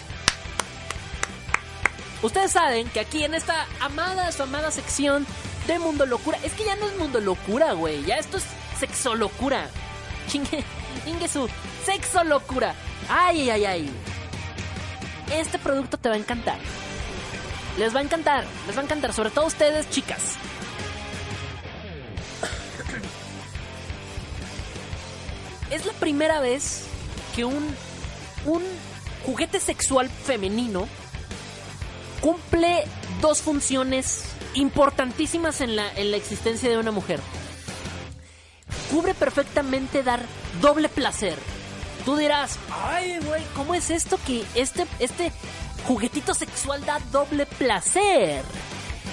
Ustedes 2.22 2.52
saben 2.52 2.88
que 2.88 3.00
aquí 3.00 3.24
en 3.24 3.34
esta 3.34 3.66
amada, 3.80 4.30
su 4.30 4.44
amada 4.44 4.70
sección 4.70 5.26
de 5.66 5.80
Mundo 5.80 6.06
Locura, 6.06 6.38
es 6.44 6.52
que 6.52 6.64
ya 6.64 6.76
no 6.76 6.86
es 6.86 6.96
Mundo 6.96 7.20
Locura, 7.20 7.72
güey, 7.72 8.04
ya 8.04 8.16
esto 8.16 8.36
es 8.36 8.44
Sexo 8.78 9.16
Locura. 9.16 9.68
Chingue, 10.28 10.64
chingue 11.04 11.26
su 11.26 11.48
Sexo 11.84 12.22
Locura. 12.22 12.74
Ay, 13.08 13.50
ay, 13.50 13.64
ay. 13.64 13.90
Este 15.32 15.58
producto 15.58 15.98
te 15.98 16.08
va 16.08 16.14
a 16.14 16.18
encantar. 16.18 16.58
Les 17.76 17.94
va 17.94 17.98
a 17.98 18.02
encantar, 18.02 18.44
les 18.66 18.76
va 18.76 18.82
a 18.82 18.84
encantar, 18.84 19.12
sobre 19.12 19.30
todo 19.30 19.46
ustedes, 19.46 19.90
chicas. 19.90 20.36
Es 25.70 25.86
la 25.86 25.92
primera 25.94 26.38
vez 26.40 26.84
que 27.34 27.44
un, 27.44 27.74
un 28.44 28.62
juguete 29.24 29.58
sexual 29.58 30.08
femenino 30.08 30.86
cumple 32.22 32.84
dos 33.20 33.42
funciones 33.42 34.24
importantísimas 34.54 35.60
en 35.60 35.76
la, 35.76 35.92
en 35.94 36.10
la 36.10 36.16
existencia 36.16 36.70
de 36.70 36.78
una 36.78 36.92
mujer. 36.92 37.20
Cubre 38.90 39.12
perfectamente 39.12 40.02
dar 40.02 40.24
doble 40.62 40.88
placer. 40.88 41.36
Tú 42.06 42.16
dirás, 42.16 42.58
ay, 42.70 43.18
güey, 43.24 43.42
¿cómo 43.54 43.74
es 43.74 43.90
esto 43.90 44.18
que 44.26 44.44
este, 44.54 44.86
este 44.98 45.32
juguetito 45.86 46.32
sexual 46.32 46.84
da 46.86 47.00
doble 47.10 47.44
placer? 47.44 48.42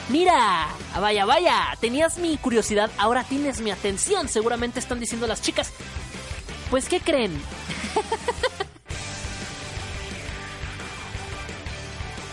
Mira, 0.10 0.68
vaya, 1.00 1.26
vaya, 1.26 1.78
tenías 1.80 2.18
mi 2.18 2.38
curiosidad, 2.38 2.90
ahora 2.98 3.24
tienes 3.24 3.62
mi 3.62 3.70
atención, 3.70 4.28
seguramente 4.28 4.80
están 4.80 5.00
diciendo 5.00 5.28
las 5.28 5.42
chicas. 5.42 5.72
Pues, 6.70 6.88
¿qué 6.88 7.00
creen? 7.00 7.32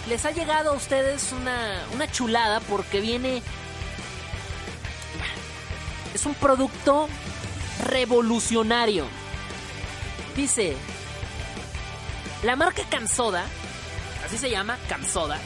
Les 0.09 0.25
ha 0.25 0.31
llegado 0.31 0.71
a 0.71 0.75
ustedes 0.75 1.33
una, 1.33 1.83
una 1.95 2.11
chulada 2.11 2.61
porque 2.61 3.01
viene... 3.01 3.43
Es 6.15 6.25
un 6.25 6.35
producto 6.35 7.09
revolucionario. 7.85 9.07
Dice, 10.35 10.77
la 12.43 12.57
marca 12.57 12.83
Cansoda, 12.89 13.45
así 14.25 14.39
se 14.39 14.49
llama, 14.49 14.79
Cansoda, 14.89 15.39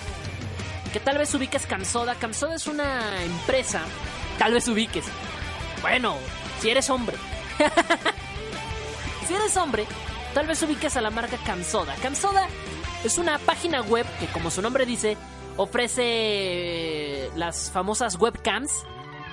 que 0.92 1.00
tal 1.00 1.18
vez 1.18 1.34
ubiques 1.34 1.66
Cansoda. 1.66 2.14
Cansoda 2.14 2.54
es 2.54 2.66
una 2.66 3.22
empresa, 3.22 3.82
tal 4.38 4.52
vez 4.52 4.68
ubiques. 4.68 5.06
Bueno, 5.80 6.16
si 6.60 6.70
eres 6.70 6.90
hombre. 6.90 7.16
si 9.26 9.34
eres 9.34 9.56
hombre, 9.56 9.86
tal 10.34 10.46
vez 10.46 10.62
ubiques 10.62 10.96
a 10.96 11.00
la 11.00 11.10
marca 11.10 11.36
Cansoda. 11.38 11.94
Cansoda 11.96 12.46
es 13.04 13.18
una 13.18 13.38
página 13.38 13.82
web 13.82 14.06
que, 14.18 14.26
como 14.26 14.50
su 14.50 14.62
nombre 14.62 14.86
dice, 14.86 15.16
ofrece 15.56 17.30
las 17.36 17.70
famosas 17.70 18.16
webcams 18.16 18.70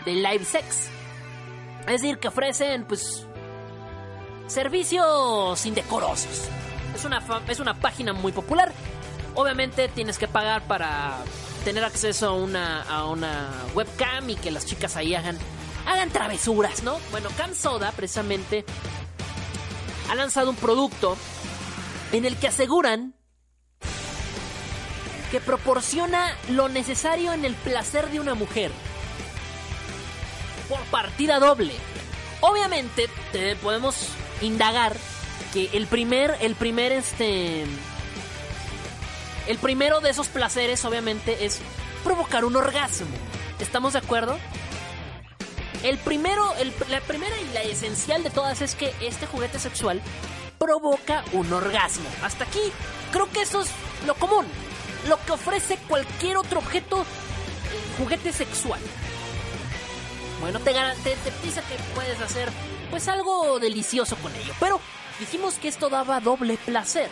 de 0.05 0.13
live 0.13 0.45
sex. 0.45 0.89
Es 1.81 2.01
decir, 2.01 2.17
que 2.19 2.27
ofrecen, 2.27 2.85
pues, 2.85 3.25
servicios 4.47 5.65
indecorosos. 5.65 6.49
Es 6.95 7.05
una, 7.05 7.21
es 7.47 7.59
una 7.59 7.73
página 7.75 8.13
muy 8.13 8.31
popular. 8.31 8.71
Obviamente 9.35 9.87
tienes 9.89 10.17
que 10.17 10.27
pagar 10.27 10.63
para 10.63 11.17
tener 11.63 11.83
acceso 11.83 12.29
a 12.29 12.33
una, 12.33 12.81
a 12.83 13.05
una 13.05 13.51
webcam 13.75 14.29
y 14.29 14.35
que 14.35 14.51
las 14.51 14.65
chicas 14.65 14.95
ahí 14.95 15.13
hagan, 15.13 15.37
hagan 15.85 16.09
travesuras, 16.09 16.81
¿no? 16.83 16.97
Bueno, 17.11 17.29
Cam 17.37 17.53
Soda 17.53 17.91
precisamente 17.91 18.65
ha 20.09 20.15
lanzado 20.15 20.49
un 20.49 20.55
producto 20.55 21.17
en 22.13 22.25
el 22.25 22.37
que 22.37 22.47
aseguran 22.47 23.16
que 25.31 25.39
proporciona 25.39 26.35
lo 26.49 26.69
necesario 26.69 27.33
en 27.33 27.45
el 27.45 27.53
placer 27.55 28.09
de 28.09 28.19
una 28.19 28.33
mujer. 28.33 28.71
Por 30.69 30.79
partida 30.85 31.39
doble. 31.39 31.73
Obviamente 32.41 33.09
te 33.31 33.55
podemos 33.55 34.09
indagar 34.41 34.95
que 35.53 35.69
el 35.73 35.87
primer, 35.87 36.37
el 36.41 36.55
primer 36.55 36.91
este... 36.91 37.65
El 39.47 39.57
primero 39.59 40.01
de 40.01 40.09
esos 40.09 40.27
placeres 40.27 40.83
obviamente 40.83 41.45
es 41.45 41.59
provocar 42.03 42.43
un 42.43 42.57
orgasmo. 42.57 43.07
¿Estamos 43.59 43.93
de 43.93 43.99
acuerdo? 43.99 44.37
El 45.83 45.97
primero, 45.99 46.53
el, 46.55 46.73
la 46.89 46.99
primera 46.99 47.39
y 47.39 47.53
la 47.53 47.61
esencial 47.61 48.23
de 48.23 48.29
todas 48.29 48.61
es 48.61 48.75
que 48.75 48.93
este 48.99 49.25
juguete 49.25 49.57
sexual 49.57 50.01
provoca 50.57 51.23
un 51.31 51.51
orgasmo. 51.53 52.09
Hasta 52.23 52.43
aquí 52.43 52.59
creo 53.11 53.31
que 53.31 53.41
eso 53.41 53.61
es 53.61 53.69
lo 54.05 54.15
común 54.15 54.45
lo 55.07 55.23
que 55.23 55.31
ofrece 55.31 55.77
cualquier 55.87 56.37
otro 56.37 56.59
objeto 56.59 57.05
juguete 57.97 58.31
sexual. 58.31 58.81
Bueno, 60.41 60.59
te, 60.59 60.73
te, 61.03 61.15
te 61.15 61.31
pisa 61.43 61.61
que 61.61 61.75
puedes 61.95 62.19
hacer 62.21 62.49
pues 62.89 63.07
algo 63.07 63.59
delicioso 63.59 64.15
con 64.17 64.33
ello. 64.35 64.53
Pero 64.59 64.79
dijimos 65.19 65.55
que 65.55 65.67
esto 65.67 65.89
daba 65.89 66.19
doble 66.19 66.57
placer. 66.57 67.09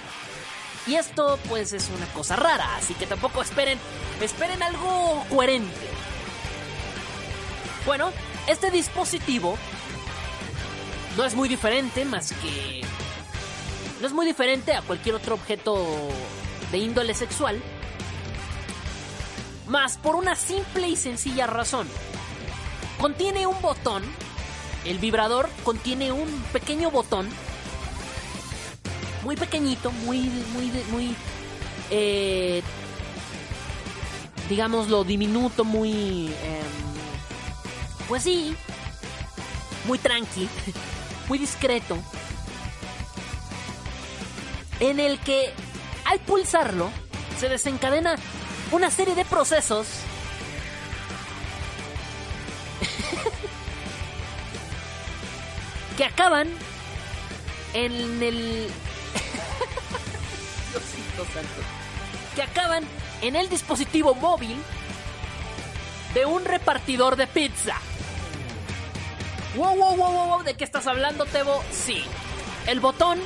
Y 0.88 0.96
esto 0.96 1.40
pues 1.50 1.74
es 1.74 1.90
una 1.90 2.06
cosa 2.08 2.36
rara, 2.36 2.76
así 2.76 2.94
que 2.94 3.08
tampoco 3.08 3.42
esperen, 3.42 3.80
esperen 4.22 4.62
algo 4.62 5.26
coherente. 5.30 5.88
Bueno, 7.88 8.12
este 8.48 8.70
dispositivo 8.70 9.58
no 11.18 11.26
es 11.26 11.34
muy 11.34 11.50
diferente 11.50 12.06
más 12.06 12.32
que... 12.34 12.82
No 14.00 14.08
es 14.08 14.14
muy 14.14 14.26
diferente 14.28 14.74
a 14.74 14.82
cualquier 14.82 15.16
otro 15.16 15.36
objeto 15.36 15.88
de 16.72 16.78
índole 16.78 17.16
sexual 17.16 17.62
más 19.68 19.98
por 19.98 20.16
una 20.16 20.36
simple 20.36 20.88
y 20.88 20.96
sencilla 20.96 21.48
razón. 21.48 21.88
Contiene 23.00 23.48
un 23.48 23.60
botón, 23.62 24.04
el 24.86 25.00
vibrador 25.00 25.50
contiene 25.64 26.12
un 26.12 26.30
pequeño 26.54 26.92
botón, 26.92 27.30
muy 29.24 29.36
pequeñito, 29.36 29.92
muy, 29.92 30.20
muy, 30.54 30.72
muy, 30.92 31.16
eh, 31.90 32.62
digámoslo, 34.48 35.04
diminuto, 35.04 35.64
muy, 35.64 36.28
eh, 36.30 36.62
pues 38.08 38.24
sí, 38.24 38.56
muy 39.86 39.98
tranqui, 39.98 40.48
muy 41.28 41.40
discreto, 41.40 41.98
en 44.80 45.00
el 45.00 45.20
que 45.20 45.52
al 46.06 46.20
pulsarlo 46.20 46.90
se 47.40 47.50
desencadena 47.50 48.16
una 48.72 48.90
serie 48.92 49.16
de 49.16 49.26
procesos 49.26 49.88
que 55.98 56.06
acaban 56.06 56.50
en 57.74 58.22
el 58.22 58.70
que 62.36 62.44
acaban 62.44 62.84
en 63.22 63.36
el 63.36 63.50
dispositivo 63.50 64.14
móvil 64.14 64.58
de 66.14 66.26
un 66.26 66.44
repartidor 66.46 67.16
de 67.16 67.28
pizza. 67.28 67.76
Wow, 69.56 69.76
wow, 69.76 69.96
wow, 69.96 70.12
wow, 70.12 70.44
¿de 70.44 70.56
qué 70.56 70.66
estás 70.66 70.86
hablando, 70.88 71.26
Tebo? 71.26 71.64
Sí. 71.72 72.04
El 72.68 72.82
botón, 72.82 73.20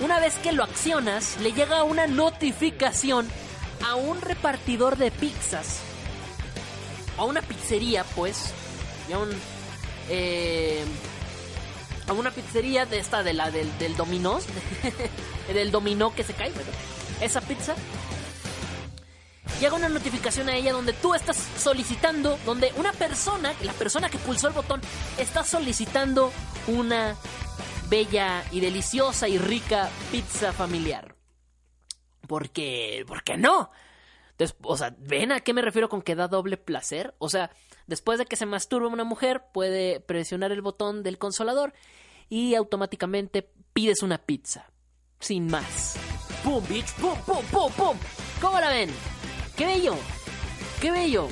una 0.00 0.18
vez 0.18 0.34
que 0.36 0.52
lo 0.52 0.64
accionas, 0.64 1.36
le 1.40 1.52
llega 1.52 1.84
una 1.84 2.08
notificación 2.08 3.28
a 3.86 3.94
un 3.94 4.20
repartidor 4.20 4.96
de 4.96 5.10
pizzas, 5.10 5.80
a 7.16 7.24
una 7.24 7.42
pizzería, 7.42 8.04
pues, 8.04 8.52
a 9.12 9.18
un. 9.18 9.30
Eh, 10.08 10.84
a 12.08 12.12
una 12.12 12.32
pizzería 12.32 12.86
de 12.86 12.98
esta, 12.98 13.22
de 13.22 13.32
la 13.34 13.50
del, 13.52 13.76
del 13.78 13.96
dominó, 13.96 14.40
del 15.54 15.70
dominó 15.70 16.12
que 16.12 16.24
se 16.24 16.34
cae, 16.34 16.50
bueno, 16.50 16.70
esa 17.20 17.40
pizza. 17.40 17.74
Llega 19.60 19.76
una 19.76 19.88
notificación 19.88 20.48
a 20.48 20.56
ella 20.56 20.72
donde 20.72 20.92
tú 20.94 21.14
estás 21.14 21.36
solicitando, 21.58 22.38
donde 22.46 22.72
una 22.76 22.92
persona, 22.92 23.52
la 23.62 23.74
persona 23.74 24.08
que 24.08 24.18
pulsó 24.18 24.48
el 24.48 24.54
botón, 24.54 24.80
está 25.18 25.44
solicitando 25.44 26.32
una 26.66 27.14
bella 27.90 28.42
y 28.50 28.60
deliciosa 28.60 29.28
y 29.28 29.36
rica 29.38 29.90
pizza 30.10 30.52
familiar. 30.52 31.19
Porque, 32.30 33.04
¿por 33.08 33.24
qué 33.24 33.36
no? 33.36 33.72
o 34.62 34.76
sea, 34.76 34.94
¿ven 35.00 35.32
a 35.32 35.40
qué 35.40 35.52
me 35.52 35.62
refiero 35.62 35.88
con 35.88 36.00
que 36.00 36.14
da 36.14 36.28
doble 36.28 36.56
placer? 36.56 37.12
O 37.18 37.28
sea, 37.28 37.50
después 37.88 38.20
de 38.20 38.26
que 38.26 38.36
se 38.36 38.46
masturba 38.46 38.86
una 38.86 39.02
mujer, 39.02 39.46
puede 39.52 39.98
presionar 39.98 40.52
el 40.52 40.62
botón 40.62 41.02
del 41.02 41.18
consolador 41.18 41.74
y 42.28 42.54
automáticamente 42.54 43.50
pides 43.72 44.04
una 44.04 44.18
pizza. 44.18 44.70
Sin 45.18 45.48
más. 45.48 45.96
¡Pum, 46.44 46.64
bitch! 46.68 46.92
¡Pum, 47.00 47.18
pum, 47.26 47.44
pum, 47.50 47.72
pum! 47.72 47.96
¿Cómo 48.40 48.60
la 48.60 48.68
ven? 48.68 48.90
¡Qué 49.56 49.66
bello! 49.66 49.96
¡Qué 50.80 50.92
bello! 50.92 51.26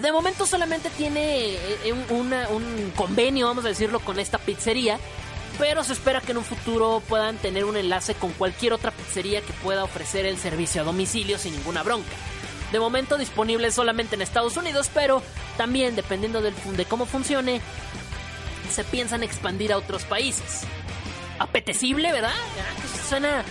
De 0.00 0.10
momento 0.10 0.46
solamente 0.46 0.88
tiene 0.88 1.54
eh, 1.54 1.92
un, 2.08 2.32
un 2.32 2.92
convenio, 2.96 3.46
vamos 3.46 3.66
a 3.66 3.68
decirlo, 3.68 4.00
con 4.00 4.18
esta 4.18 4.38
pizzería 4.38 4.98
pero 5.58 5.84
se 5.84 5.92
espera 5.92 6.20
que 6.20 6.32
en 6.32 6.38
un 6.38 6.44
futuro 6.44 7.02
puedan 7.08 7.36
tener 7.36 7.64
un 7.64 7.76
enlace 7.76 8.14
con 8.14 8.32
cualquier 8.32 8.72
otra 8.72 8.90
pizzería 8.90 9.40
que 9.40 9.52
pueda 9.54 9.84
ofrecer 9.84 10.26
el 10.26 10.38
servicio 10.38 10.82
a 10.82 10.84
domicilio 10.84 11.38
sin 11.38 11.54
ninguna 11.54 11.82
bronca. 11.82 12.10
De 12.72 12.80
momento 12.80 13.18
disponible 13.18 13.70
solamente 13.70 14.14
en 14.14 14.22
Estados 14.22 14.56
Unidos, 14.56 14.90
pero 14.92 15.22
también 15.56 15.94
dependiendo 15.94 16.40
del, 16.40 16.54
de 16.76 16.84
cómo 16.86 17.04
funcione, 17.04 17.60
se 18.70 18.84
piensan 18.84 19.22
expandir 19.22 19.72
a 19.72 19.78
otros 19.78 20.04
países. 20.04 20.62
Apetecible, 21.38 22.12
¿verdad? 22.12 22.32
Suena 23.08 23.44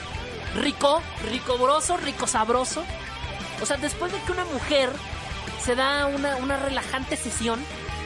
rico, 0.55 1.01
rico 1.29 1.57
broso, 1.57 1.97
rico 1.97 2.25
sabroso. 2.25 2.83
O 3.61 3.65
sea, 3.65 3.77
después 3.77 4.11
de 4.11 4.19
que 4.21 4.31
una 4.31 4.45
mujer 4.45 4.89
se 5.63 5.75
da 5.75 6.07
una, 6.07 6.37
una 6.37 6.57
relajante 6.57 7.15
sesión, 7.15 7.59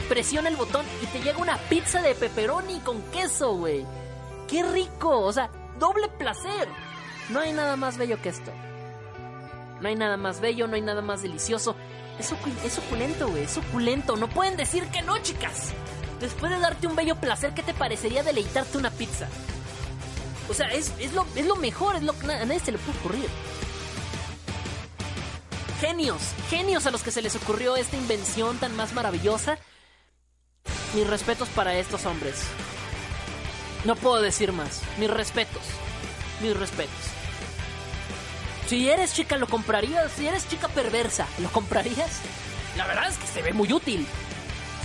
presiona 0.05 0.49
el 0.49 0.55
botón 0.55 0.85
y 1.01 1.05
te 1.07 1.21
llega 1.21 1.37
una 1.37 1.57
pizza 1.57 2.01
de 2.01 2.15
pepperoni 2.15 2.79
con 2.79 3.01
queso, 3.11 3.55
güey. 3.55 3.85
¡Qué 4.47 4.63
rico! 4.63 5.21
O 5.21 5.33
sea, 5.33 5.49
doble 5.79 6.07
placer. 6.07 6.67
No 7.29 7.39
hay 7.39 7.51
nada 7.53 7.75
más 7.75 7.97
bello 7.97 8.21
que 8.21 8.29
esto. 8.29 8.51
No 9.81 9.87
hay 9.87 9.95
nada 9.95 10.17
más 10.17 10.39
bello, 10.39 10.67
no 10.67 10.75
hay 10.75 10.81
nada 10.81 11.01
más 11.01 11.21
delicioso. 11.21 11.75
Es, 12.19 12.33
es 12.63 12.73
suculento, 12.73 13.27
güey, 13.27 13.43
es 13.43 13.51
suculento. 13.51 14.15
No 14.15 14.29
pueden 14.29 14.55
decir 14.55 14.85
que 14.87 15.01
no, 15.01 15.17
chicas. 15.19 15.73
Después 16.19 16.51
de 16.51 16.59
darte 16.59 16.87
un 16.87 16.95
bello 16.95 17.15
placer, 17.15 17.53
¿qué 17.53 17.61
te 17.61 17.73
parecería 17.73 18.23
deleitarte 18.23 18.77
una 18.77 18.89
pizza? 18.89 19.27
O 20.49 20.53
sea, 20.53 20.67
es, 20.67 20.91
lo, 21.13 21.25
es 21.35 21.45
lo 21.45 21.55
mejor, 21.55 21.95
es 21.95 22.03
lo 22.03 22.17
que 22.17 22.31
a 22.31 22.45
nadie 22.45 22.59
se 22.59 22.71
le 22.71 22.77
puede 22.77 22.99
ocurrir. 22.99 23.29
Genios, 25.81 26.21
genios 26.49 26.85
a 26.85 26.91
los 26.91 27.03
que 27.03 27.11
se 27.11 27.21
les 27.21 27.35
ocurrió 27.35 27.75
esta 27.75 27.97
invención 27.97 28.57
tan 28.57 28.75
más 28.75 28.93
maravillosa. 28.93 29.57
Mis 30.93 31.07
respetos 31.07 31.49
para 31.49 31.75
estos 31.75 32.05
hombres. 32.05 32.35
No 33.83 33.95
puedo 33.95 34.21
decir 34.21 34.51
más. 34.51 34.81
Mis 34.97 35.09
respetos. 35.09 35.63
Mis 36.41 36.57
respetos. 36.57 36.95
Si 38.67 38.89
eres 38.89 39.13
chica, 39.13 39.37
lo 39.37 39.47
comprarías. 39.47 40.11
Si 40.11 40.27
eres 40.27 40.47
chica 40.47 40.67
perversa, 40.67 41.27
¿lo 41.39 41.49
comprarías? 41.49 42.19
La 42.77 42.87
verdad 42.87 43.09
es 43.09 43.17
que 43.17 43.27
se 43.27 43.41
ve 43.41 43.53
muy 43.53 43.71
útil. 43.71 44.05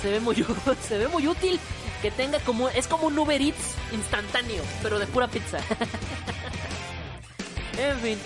Se 0.02 0.10
ve 0.10 0.20
muy, 0.20 0.44
se 0.88 0.98
ve 0.98 1.08
muy 1.08 1.26
útil 1.26 1.58
que 2.02 2.10
tenga 2.10 2.38
como. 2.40 2.68
Es 2.68 2.86
como 2.86 3.06
un 3.06 3.18
Uber 3.18 3.40
Eats 3.40 3.74
instantáneo, 3.92 4.62
pero 4.82 4.98
de 4.98 5.06
pura 5.06 5.28
pizza. 5.28 5.58
en 7.78 7.98
fin. 8.00 8.18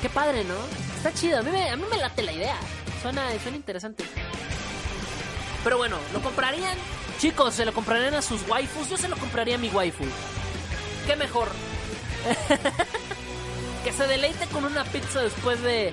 Qué 0.00 0.08
padre, 0.08 0.44
¿no? 0.44 0.54
Está 0.96 1.12
chido. 1.12 1.40
A 1.40 1.42
mí 1.42 1.50
me, 1.50 1.68
a 1.68 1.76
mí 1.76 1.84
me 1.90 1.98
late 1.98 2.22
la 2.22 2.32
idea. 2.32 2.56
Suena, 3.02 3.28
suena 3.42 3.56
interesante. 3.56 4.04
Pero 5.68 5.76
bueno, 5.76 5.98
¿lo 6.14 6.22
comprarían? 6.22 6.78
Chicos, 7.18 7.52
¿se 7.52 7.66
lo 7.66 7.74
comprarían 7.74 8.14
a 8.14 8.22
sus 8.22 8.40
waifus? 8.48 8.88
Yo 8.88 8.96
se 8.96 9.06
lo 9.06 9.18
compraría 9.18 9.56
a 9.56 9.58
mi 9.58 9.68
waifu. 9.68 10.06
¿Qué 11.06 11.14
mejor? 11.14 11.50
que 13.84 13.92
se 13.92 14.06
deleite 14.06 14.46
con 14.46 14.64
una 14.64 14.84
pizza 14.84 15.20
después 15.20 15.60
de. 15.60 15.92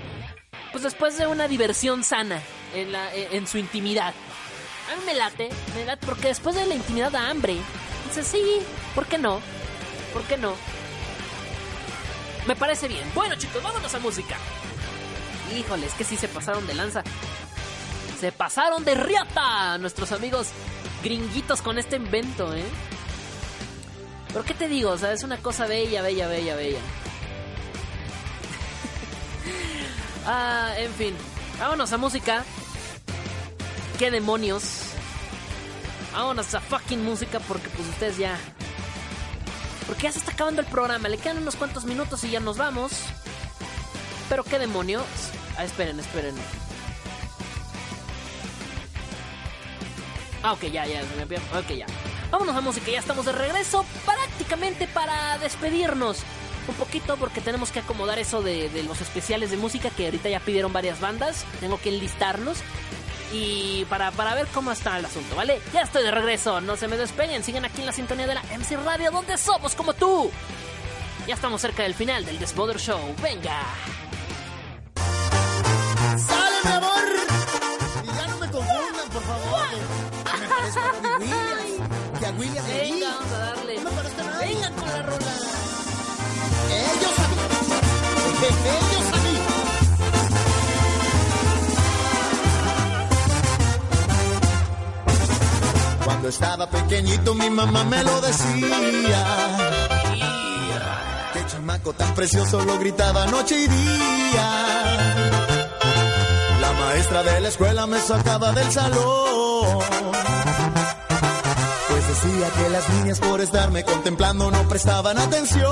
Pues 0.71 0.81
después 0.81 1.17
de 1.17 1.27
una 1.27 1.49
diversión 1.49 2.05
sana 2.05 2.41
en, 2.73 2.93
la, 2.93 3.13
en 3.13 3.45
su 3.47 3.57
intimidad. 3.57 4.13
A 4.89 4.95
mí 4.95 5.01
me 5.05 5.13
late, 5.13 5.49
me 5.75 5.83
late, 5.83 6.05
porque 6.05 6.29
después 6.29 6.55
de 6.55 6.65
la 6.67 6.75
intimidad 6.75 7.11
da 7.11 7.29
hambre. 7.29 7.57
Dice, 8.07 8.23
sí, 8.23 8.61
¿por 8.95 9.07
qué 9.07 9.17
no? 9.17 9.41
¿Por 10.13 10.23
qué 10.23 10.37
no? 10.37 10.55
Me 12.47 12.55
parece 12.55 12.87
bien. 12.87 13.03
Bueno, 13.13 13.35
chicos, 13.35 13.61
vámonos 13.61 13.93
a 13.93 13.99
música. 13.99 14.37
Híjole, 15.53 15.85
es 15.85 15.93
que 15.95 16.05
sí 16.05 16.15
se 16.15 16.29
pasaron 16.29 16.65
de 16.65 16.75
lanza. 16.75 17.03
Se 18.19 18.31
pasaron 18.31 18.85
de 18.85 18.95
riata 18.95 19.77
nuestros 19.77 20.11
amigos 20.11 20.47
gringuitos 21.03 21.61
con 21.61 21.77
este 21.77 21.97
invento, 21.97 22.53
¿eh? 22.53 22.63
Pero 24.29 24.43
qué 24.43 24.53
te 24.53 24.67
digo, 24.67 24.91
o 24.91 24.97
sea, 24.97 25.13
es 25.13 25.23
una 25.23 25.37
cosa 25.37 25.65
bella, 25.65 26.01
bella, 26.01 26.27
bella, 26.27 26.55
bella. 26.55 26.79
ah, 30.25 30.73
en 30.77 30.93
fin. 30.93 31.15
Vámonos 31.59 31.91
a 31.93 31.97
música. 31.97 32.43
¿Qué 33.97 34.11
demonios? 34.11 34.81
Vámonos 36.13 36.53
a 36.53 36.59
fucking 36.59 37.03
música 37.03 37.39
porque 37.41 37.69
pues 37.69 37.87
ustedes 37.89 38.17
ya... 38.17 38.37
Porque 39.87 40.03
ya 40.03 40.11
se 40.11 40.19
está 40.19 40.31
acabando 40.31 40.61
el 40.61 40.67
programa. 40.67 41.07
Le 41.07 41.17
quedan 41.17 41.37
unos 41.37 41.55
cuantos 41.55 41.85
minutos 41.85 42.23
y 42.23 42.31
ya 42.31 42.39
nos 42.39 42.57
vamos. 42.57 42.91
Pero 44.29 44.43
qué 44.43 44.57
demonios. 44.57 45.05
Ah, 45.57 45.63
esperen, 45.63 45.99
esperen. 45.99 46.35
Ok, 50.53 50.63
ya, 50.65 50.85
ya, 50.85 51.01
Ok, 51.57 51.69
ya. 51.75 51.85
Vámonos 52.31 52.55
a 52.55 52.61
música, 52.61 52.91
ya 52.91 52.99
estamos 52.99 53.25
de 53.25 53.31
regreso 53.31 53.85
prácticamente 54.05 54.87
para 54.87 55.37
despedirnos. 55.37 56.19
Un 56.67 56.75
poquito 56.75 57.15
porque 57.17 57.41
tenemos 57.41 57.71
que 57.71 57.79
acomodar 57.79 58.17
eso 58.17 58.41
de, 58.41 58.69
los 58.87 58.99
especiales 59.01 59.51
de 59.51 59.57
música 59.57 59.89
que 59.91 60.05
ahorita 60.05 60.29
ya 60.29 60.39
pidieron 60.39 60.73
varias 60.73 60.99
bandas. 60.99 61.45
Tengo 61.59 61.79
que 61.79 61.89
enlistarlos. 61.89 62.57
Y 63.31 63.85
para, 63.85 64.11
para 64.11 64.33
ver 64.33 64.47
cómo 64.47 64.71
está 64.71 64.97
el 64.97 65.05
asunto, 65.05 65.35
¿vale? 65.35 65.59
Ya 65.73 65.81
estoy 65.81 66.03
de 66.03 66.11
regreso, 66.11 66.61
no 66.61 66.77
se 66.77 66.87
me 66.87 66.95
despeguen, 66.95 67.43
sigan 67.43 67.65
aquí 67.65 67.81
en 67.81 67.87
la 67.87 67.91
sintonía 67.91 68.27
de 68.27 68.35
la 68.35 68.43
MC 68.43 68.77
Radio 68.85 69.11
donde 69.11 69.37
somos 69.37 69.75
como 69.75 69.93
tú. 69.93 70.31
Ya 71.27 71.33
estamos 71.33 71.59
cerca 71.59 71.83
del 71.83 71.95
final 71.95 72.23
del 72.23 72.39
Desmoder 72.39 72.79
Show, 72.79 73.15
venga. 73.21 73.61
Williams. 82.45 82.67
Que 82.67 82.73
a 82.73 82.81
Williams 82.81 82.91
Venga, 82.91 83.07
vamos 83.11 83.31
a 83.31 83.37
darle. 83.37 83.75
No 83.75 83.83
me 83.83 83.95
parezco 83.97 84.21
a 84.21 84.23
nadie. 84.25 84.47
Venga 84.47 84.69
con 84.71 84.89
la 84.89 85.01
rola. 85.01 85.33
Ellos 86.71 87.19
a 87.19 87.27
mí. 87.29 87.35
Ellos 88.45 89.07
a 89.13 89.17
mí. 89.17 89.35
Cuando 96.05 96.27
estaba 96.29 96.69
pequeñito 96.69 97.33
mi 97.33 97.49
mamá 97.49 97.83
me 97.83 98.03
lo 98.03 98.21
decía. 98.21 99.25
Qué 101.33 101.45
chamaco 101.47 101.93
tan 101.93 102.13
precioso 102.13 102.63
lo 102.63 102.77
gritaba 102.79 103.25
noche 103.27 103.55
y 103.57 103.67
día. 103.67 104.49
La 106.61 106.71
maestra 106.73 107.23
de 107.23 107.41
la 107.41 107.47
escuela 107.49 107.87
me 107.87 107.99
sacaba 107.99 108.51
del 108.51 108.71
salón 108.71 110.34
decía 112.15 112.49
que 112.51 112.69
las 112.69 112.89
niñas 112.89 113.19
por 113.19 113.41
estarme 113.41 113.83
contemplando 113.83 114.49
no 114.49 114.67
prestaban 114.69 115.17
atención. 115.17 115.71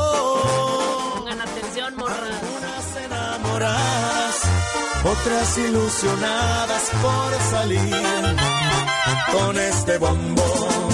Pongan 1.15 1.41
atención, 1.41 1.95
morra. 1.95 2.36
Unas 2.57 3.06
enamoradas, 3.06 4.36
otras 5.03 5.57
ilusionadas 5.57 6.84
por 7.02 7.30
salir 7.52 8.36
con 9.32 9.57
este 9.57 9.98
bombón. 9.98 10.90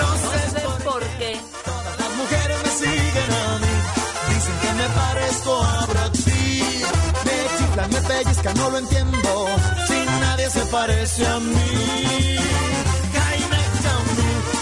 No 0.00 0.08
sé, 0.24 0.84
por 0.84 1.02
qué. 1.18 1.40
Todas 1.64 1.98
las 2.00 2.12
mujeres 2.20 2.58
me 2.64 2.70
siguen 2.82 3.30
a 3.44 3.58
mí. 3.62 3.74
Dicen 4.34 4.56
que 4.62 4.72
me 4.80 4.88
parezco 5.00 5.62
a 5.62 5.86
Brad 5.86 6.12
Pitt. 6.12 6.86
Me 7.24 7.36
chiflan, 7.58 7.90
me 7.90 8.00
pellizcan, 8.02 8.56
no 8.56 8.70
lo 8.70 8.78
entiendo. 8.78 9.46
Si 9.88 10.06
nadie 10.20 10.50
se 10.50 10.66
parece 10.66 11.26
a 11.26 11.40
mí. 11.40 12.63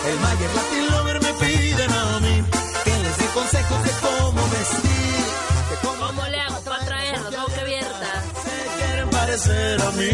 El 0.04 0.18
Mayer 0.20 0.50
Latin 0.54 0.90
Lover 0.90 1.20
me 1.22 1.32
piden 1.34 1.92
a 1.92 2.20
mí 2.20 2.44
que 2.84 2.90
les 2.90 3.18
dé 3.18 3.26
consejos 3.34 3.82
de 3.84 3.90
cómo 4.00 4.48
vestir. 4.50 5.24
De 5.70 5.76
cómo, 5.82 6.06
¿Cómo 6.06 6.26
le 6.28 6.40
hago 6.40 6.60
para 6.62 6.84
traer 6.84 7.20
la 7.20 7.42
boca 7.42 7.60
abierta? 7.60 8.22
Se 8.42 8.84
quieren 8.84 9.10
parecer 9.10 9.80
a 9.80 9.90
mí. 9.92 10.10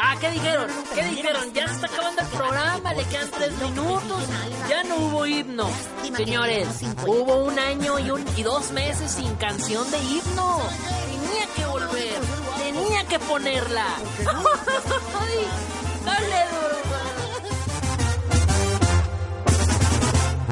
Ah, 0.00 0.16
¿qué 0.20 0.30
dijeron? 0.30 0.70
¿Qué 0.94 1.04
dijeron? 1.04 1.52
Ya 1.54 1.68
se 1.68 1.74
está 1.74 1.86
acabando 1.86 2.22
el 2.22 2.28
programa, 2.28 2.94
le 2.94 3.04
quedan 3.04 3.30
tres 3.30 3.52
minutos. 3.58 4.22
Ya 4.68 4.82
no 4.82 4.96
hubo 4.96 5.26
himno. 5.26 5.70
Señores, 6.16 6.68
hubo 7.06 7.44
un 7.44 7.58
año 7.58 7.98
y, 8.00 8.10
un, 8.10 8.24
y 8.36 8.42
dos 8.42 8.72
meses 8.72 9.12
sin 9.12 9.34
canción 9.36 9.88
de 9.90 9.98
himno. 9.98 10.60
Tenía 11.06 11.46
que 11.56 11.66
volver, 11.66 12.20
tenía 12.58 13.04
que 13.06 13.18
ponerla. 13.20 13.86
Dale 16.04 16.46
duro, 16.50 16.76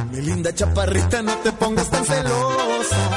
Mi 0.08 0.20
linda 0.22 0.54
chaparrita, 0.54 1.22
no 1.22 1.34
te 1.38 1.52
pongas 1.52 1.90
tan 1.90 2.04
celosa. 2.04 3.10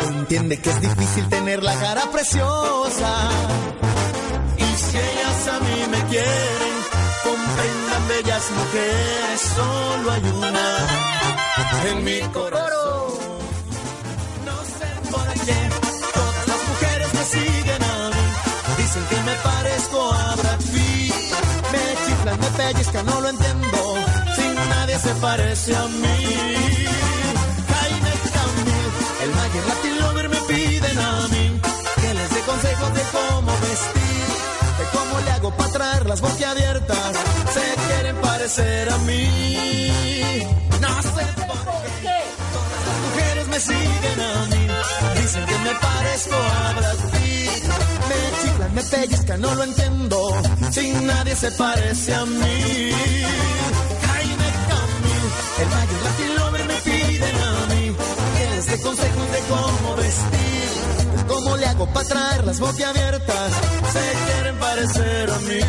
Entiende 0.00 0.60
que 0.60 0.70
es 0.70 0.80
difícil 0.80 1.28
tener 1.28 1.62
la 1.62 1.74
cara 1.74 2.02
preciosa. 2.12 3.10
Y 4.56 4.76
si 4.76 4.96
ellas 4.96 5.48
a 5.48 5.60
mí 5.60 5.84
me 5.90 6.00
quieren, 6.10 6.74
comprendan 7.24 8.08
bellas 8.08 8.50
mujeres, 8.50 9.40
solo 9.56 10.12
hay 10.12 10.22
una 10.22 10.68
en 11.90 12.04
mi 12.04 12.20
corazón. 12.32 13.08
No 14.44 14.56
sé 14.78 15.10
por 15.10 15.28
qué 15.46 15.58
todas 16.14 16.48
las 16.48 16.68
mujeres 16.68 17.14
me 17.14 17.24
siguen 17.24 17.82
a 17.82 18.10
mí. 18.10 18.26
Dicen 18.76 19.04
que 19.10 19.16
me 19.28 19.34
parezco 19.34 20.12
a 20.12 20.36
Brad 20.36 20.58
Pitt. 20.72 21.14
Me 21.72 22.06
chiflan, 22.06 22.40
me 22.40 22.46
pellizcan, 22.58 23.06
no 23.06 23.20
lo 23.20 23.28
entiendo 23.28 23.77
parece 25.20 25.76
a 25.76 25.84
mí. 25.86 26.18
Jaime 27.72 28.12
Camil, 28.34 28.90
el 29.22 29.30
Mayer 29.34 29.66
Latin 29.66 29.98
Lover 30.00 30.28
me 30.28 30.36
piden 30.36 30.98
a 30.98 31.28
mí 31.28 31.60
que 32.00 32.14
les 32.14 32.34
dé 32.34 32.40
consejos 32.40 32.94
de 32.94 33.02
cómo 33.12 33.52
vestir, 33.60 34.28
de 34.78 34.84
cómo 34.92 35.20
le 35.24 35.30
hago 35.30 35.56
para 35.56 35.72
traer 35.72 36.06
las 36.06 36.20
boquiabiertas. 36.20 37.16
Se 37.54 37.74
quieren 37.86 38.16
parecer 38.16 38.90
a 38.90 38.98
mí. 38.98 40.42
No 40.80 41.02
sé 41.02 41.24
por 41.46 41.82
qué. 42.02 42.18
Todas 42.54 42.80
las 42.86 42.98
mujeres 43.06 43.48
me 43.48 43.60
siguen 43.60 44.20
a 44.20 44.46
mí. 44.52 45.20
Dicen 45.20 45.44
que 45.46 45.58
me 45.58 45.74
parezco 45.74 46.36
a 46.36 46.72
Brad 46.72 46.96
Pitt. 47.12 47.64
Me 48.08 48.20
chiflan, 48.42 48.74
me 48.74 48.82
pellizcan, 48.82 49.40
no 49.40 49.54
lo 49.54 49.64
entiendo. 49.64 50.42
Si 50.70 50.90
nadie 50.92 51.36
se 51.36 51.50
parece 51.52 52.14
a 52.14 52.24
mí. 52.24 52.92
El 55.60 55.68
mayor 55.68 56.02
Latin 56.04 56.34
Lover 56.36 56.64
me 56.64 56.74
piden 56.82 57.36
a 57.42 57.66
mí. 57.74 57.96
Que 58.38 58.50
les 58.50 58.66
dé 58.66 58.80
consejos 58.80 59.32
de 59.32 59.40
cómo 59.48 59.96
vestir. 59.96 60.68
¿Cómo 61.26 61.56
le 61.56 61.66
hago 61.66 61.86
para 61.92 62.08
traer 62.08 62.44
las 62.44 62.60
boquiabiertas? 62.60 63.52
Se 63.92 64.32
quieren 64.32 64.56
parecer 64.58 65.30
a 65.30 65.38
mí. 65.40 65.60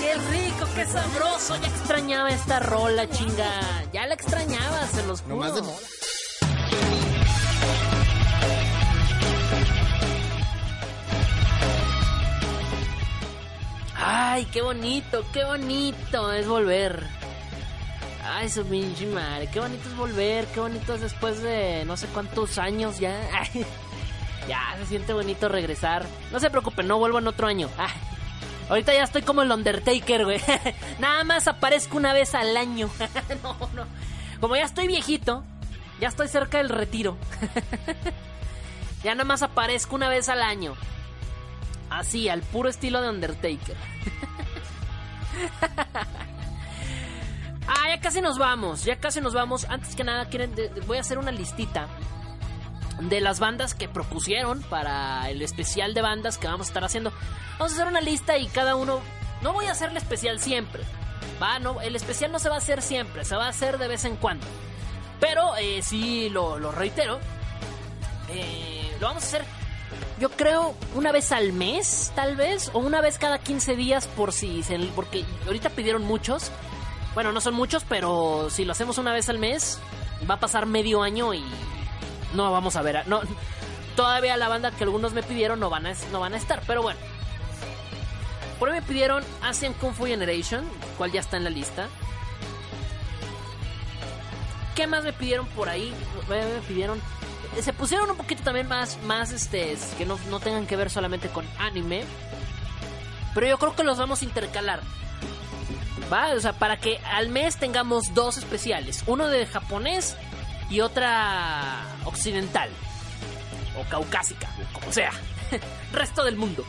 ¡Qué 0.00 0.14
rico, 0.30 0.66
qué 0.74 0.86
sabroso! 0.86 1.56
Ya 1.60 1.68
extrañaba 1.68 2.30
esta 2.30 2.60
rola, 2.60 3.08
chinga. 3.10 3.50
Ya 3.92 4.06
la 4.06 4.14
extrañaba, 4.14 4.88
se 4.94 5.02
los 5.06 5.20
juro. 5.22 5.36
más 5.36 5.54
de 5.54 5.62
moda. 5.62 5.76
Ay, 14.06 14.44
qué 14.52 14.60
bonito, 14.60 15.24
qué 15.32 15.44
bonito 15.44 16.30
es 16.30 16.46
volver. 16.46 17.06
Ay, 18.22 18.50
su 18.50 18.62
pinche 18.66 19.08
qué 19.50 19.60
bonito 19.60 19.88
es 19.88 19.96
volver, 19.96 20.44
qué 20.48 20.60
bonito 20.60 20.94
es 20.94 21.00
después 21.00 21.42
de 21.42 21.84
no 21.86 21.96
sé 21.96 22.06
cuántos 22.08 22.58
años 22.58 22.98
ya. 22.98 23.18
Ya 24.46 24.76
se 24.78 24.84
siente 24.84 25.14
bonito 25.14 25.48
regresar. 25.48 26.04
No 26.30 26.38
se 26.38 26.50
preocupen, 26.50 26.86
no 26.86 26.98
vuelvo 26.98 27.18
en 27.18 27.26
otro 27.26 27.46
año. 27.46 27.70
Ahorita 28.68 28.92
ya 28.92 29.04
estoy 29.04 29.22
como 29.22 29.40
el 29.40 29.50
Undertaker, 29.50 30.26
güey. 30.26 30.38
Nada 30.98 31.24
más 31.24 31.48
aparezco 31.48 31.96
una 31.96 32.12
vez 32.12 32.34
al 32.34 32.54
año. 32.54 32.90
no, 33.42 33.56
no. 33.74 33.86
Como 34.42 34.54
ya 34.54 34.64
estoy 34.64 34.86
viejito, 34.86 35.44
ya 35.98 36.08
estoy 36.08 36.28
cerca 36.28 36.58
del 36.58 36.68
retiro. 36.68 37.16
ya 39.02 39.14
nada 39.14 39.24
más 39.24 39.40
aparezco 39.40 39.94
una 39.94 40.10
vez 40.10 40.28
al 40.28 40.42
año. 40.42 40.74
Así, 41.98 42.28
al 42.28 42.42
puro 42.42 42.68
estilo 42.68 43.00
de 43.00 43.08
Undertaker. 43.08 43.76
ah, 47.68 47.88
ya 47.88 48.00
casi 48.00 48.20
nos 48.20 48.36
vamos, 48.38 48.84
ya 48.84 48.96
casi 48.96 49.20
nos 49.20 49.32
vamos. 49.32 49.64
Antes 49.68 49.94
que 49.94 50.02
nada, 50.02 50.28
voy 50.86 50.98
a 50.98 51.00
hacer 51.00 51.18
una 51.18 51.30
listita 51.30 51.86
de 53.00 53.20
las 53.20 53.38
bandas 53.38 53.74
que 53.74 53.88
propusieron 53.88 54.62
para 54.62 55.30
el 55.30 55.40
especial 55.42 55.94
de 55.94 56.02
bandas 56.02 56.36
que 56.38 56.48
vamos 56.48 56.66
a 56.66 56.70
estar 56.70 56.84
haciendo. 56.84 57.12
Vamos 57.58 57.72
a 57.72 57.74
hacer 57.76 57.86
una 57.86 58.00
lista 58.00 58.38
y 58.38 58.48
cada 58.48 58.74
uno... 58.76 59.00
No 59.40 59.52
voy 59.52 59.66
a 59.66 59.72
hacer 59.72 59.90
el 59.90 59.96
especial 59.96 60.40
siempre. 60.40 60.82
Va, 61.40 61.58
no, 61.58 61.80
el 61.80 61.94
especial 61.94 62.32
no 62.32 62.38
se 62.38 62.48
va 62.48 62.56
a 62.56 62.58
hacer 62.58 62.82
siempre, 62.82 63.24
se 63.24 63.36
va 63.36 63.46
a 63.46 63.50
hacer 63.50 63.78
de 63.78 63.88
vez 63.88 64.04
en 64.04 64.16
cuando. 64.16 64.46
Pero 65.20 65.54
eh, 65.56 65.80
sí, 65.82 66.28
lo, 66.30 66.58
lo 66.58 66.72
reitero. 66.72 67.20
eh, 68.30 68.96
lo 69.00 69.06
vamos 69.08 69.22
a 69.24 69.26
hacer 69.26 69.44
yo 70.24 70.30
creo 70.30 70.74
una 70.94 71.12
vez 71.12 71.32
al 71.32 71.52
mes, 71.52 72.10
tal 72.14 72.34
vez, 72.34 72.70
o 72.72 72.78
una 72.78 73.02
vez 73.02 73.18
cada 73.18 73.40
15 73.40 73.76
días 73.76 74.06
por 74.06 74.32
si 74.32 74.62
se, 74.62 74.78
porque 74.96 75.22
ahorita 75.44 75.68
pidieron 75.68 76.02
muchos. 76.02 76.50
Bueno, 77.12 77.30
no 77.30 77.42
son 77.42 77.52
muchos, 77.52 77.84
pero 77.86 78.48
si 78.48 78.64
lo 78.64 78.72
hacemos 78.72 78.96
una 78.96 79.12
vez 79.12 79.28
al 79.28 79.38
mes, 79.38 79.78
va 80.28 80.36
a 80.36 80.40
pasar 80.40 80.64
medio 80.64 81.02
año 81.02 81.34
y 81.34 81.44
no 82.32 82.50
vamos 82.50 82.74
a 82.76 82.80
ver, 82.80 83.06
no 83.06 83.20
todavía 83.96 84.38
la 84.38 84.48
banda 84.48 84.70
que 84.70 84.84
algunos 84.84 85.12
me 85.12 85.22
pidieron 85.22 85.60
no 85.60 85.68
van 85.68 85.86
a 85.86 85.92
no 86.10 86.20
van 86.20 86.32
a 86.32 86.38
estar, 86.38 86.62
pero 86.66 86.80
bueno. 86.80 86.98
Por 88.58 88.70
ahí 88.70 88.80
me 88.80 88.86
pidieron 88.86 89.22
Asian 89.42 89.74
Kung 89.74 89.92
Fu 89.92 90.06
Generation, 90.06 90.64
cual 90.96 91.12
ya 91.12 91.20
está 91.20 91.36
en 91.36 91.44
la 91.44 91.50
lista. 91.50 91.86
¿Qué 94.74 94.86
más 94.86 95.04
me 95.04 95.12
pidieron 95.12 95.46
por 95.48 95.68
ahí? 95.68 95.92
Me 96.30 96.40
pidieron 96.66 96.98
se 97.62 97.72
pusieron 97.72 98.10
un 98.10 98.16
poquito 98.16 98.42
también 98.42 98.68
más, 98.68 98.98
más 99.02 99.32
este, 99.32 99.76
que 99.96 100.06
no, 100.06 100.18
no 100.30 100.40
tengan 100.40 100.66
que 100.66 100.76
ver 100.76 100.90
solamente 100.90 101.28
con 101.28 101.46
anime. 101.58 102.04
Pero 103.34 103.46
yo 103.46 103.58
creo 103.58 103.74
que 103.74 103.84
los 103.84 103.98
vamos 103.98 104.22
a 104.22 104.24
intercalar. 104.24 104.80
¿Va? 106.12 106.32
O 106.34 106.40
sea, 106.40 106.52
para 106.52 106.78
que 106.78 106.98
al 106.98 107.28
mes 107.28 107.56
tengamos 107.56 108.14
dos 108.14 108.36
especiales. 108.36 109.02
Uno 109.06 109.28
de 109.28 109.46
japonés 109.46 110.16
y 110.70 110.80
otra 110.80 111.82
occidental. 112.04 112.70
O 113.78 113.88
caucásica, 113.88 114.48
o 114.60 114.78
como 114.78 114.92
sea. 114.92 115.10
Resto 115.92 116.24
del 116.24 116.36
mundo. 116.36 116.64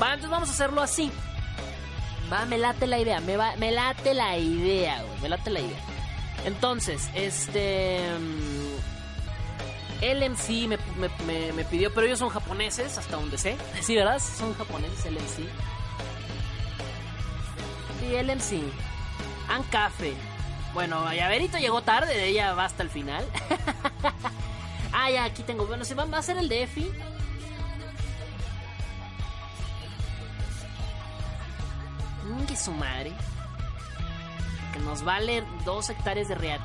Va, 0.00 0.14
entonces 0.14 0.30
vamos 0.30 0.48
a 0.48 0.52
hacerlo 0.52 0.82
así. 0.82 1.12
Va, 2.32 2.44
me 2.46 2.58
late 2.58 2.86
la 2.86 2.98
idea. 2.98 3.20
Me, 3.20 3.36
va, 3.36 3.54
me 3.56 3.70
late 3.70 4.14
la 4.14 4.36
idea, 4.36 5.02
güey. 5.02 5.20
Me 5.20 5.28
late 5.28 5.50
la 5.50 5.60
idea. 5.60 5.78
Entonces, 6.44 7.10
este... 7.14 8.00
LMC 10.02 10.66
me, 10.68 10.78
me, 10.96 11.08
me- 11.26 11.52
me 11.52 11.64
pidió, 11.64 11.92
pero 11.92 12.06
ellos 12.06 12.18
son 12.18 12.30
japoneses, 12.30 12.96
hasta 12.98 13.16
donde 13.16 13.36
sé. 13.38 13.56
Sí, 13.82 13.94
¿verdad? 13.96 14.18
Son 14.18 14.54
japoneses, 14.54 15.04
LMC. 15.06 15.48
Sí, 18.00 18.16
LMC. 18.22 18.62
Ancafe. 19.48 20.14
Bueno, 20.72 21.12
Llaverito 21.12 21.58
llegó 21.58 21.82
tarde, 21.82 22.26
ella 22.26 22.54
va 22.54 22.64
hasta 22.64 22.82
el 22.82 22.90
final. 22.90 23.24
ah, 24.92 25.10
ya, 25.10 25.24
aquí 25.24 25.42
tengo. 25.42 25.66
Bueno, 25.66 25.84
se 25.84 25.94
va, 25.94 26.04
a 26.04 26.22
ser 26.22 26.38
el 26.38 26.48
de 26.48 26.62
Efi. 26.62 26.90
Mm, 32.24 32.44
que 32.46 32.56
su 32.56 32.72
madre. 32.72 33.12
Que 34.72 34.78
nos 34.80 35.02
vale 35.02 35.42
dos 35.64 35.90
hectáreas 35.90 36.28
de 36.28 36.34
real. 36.36 36.60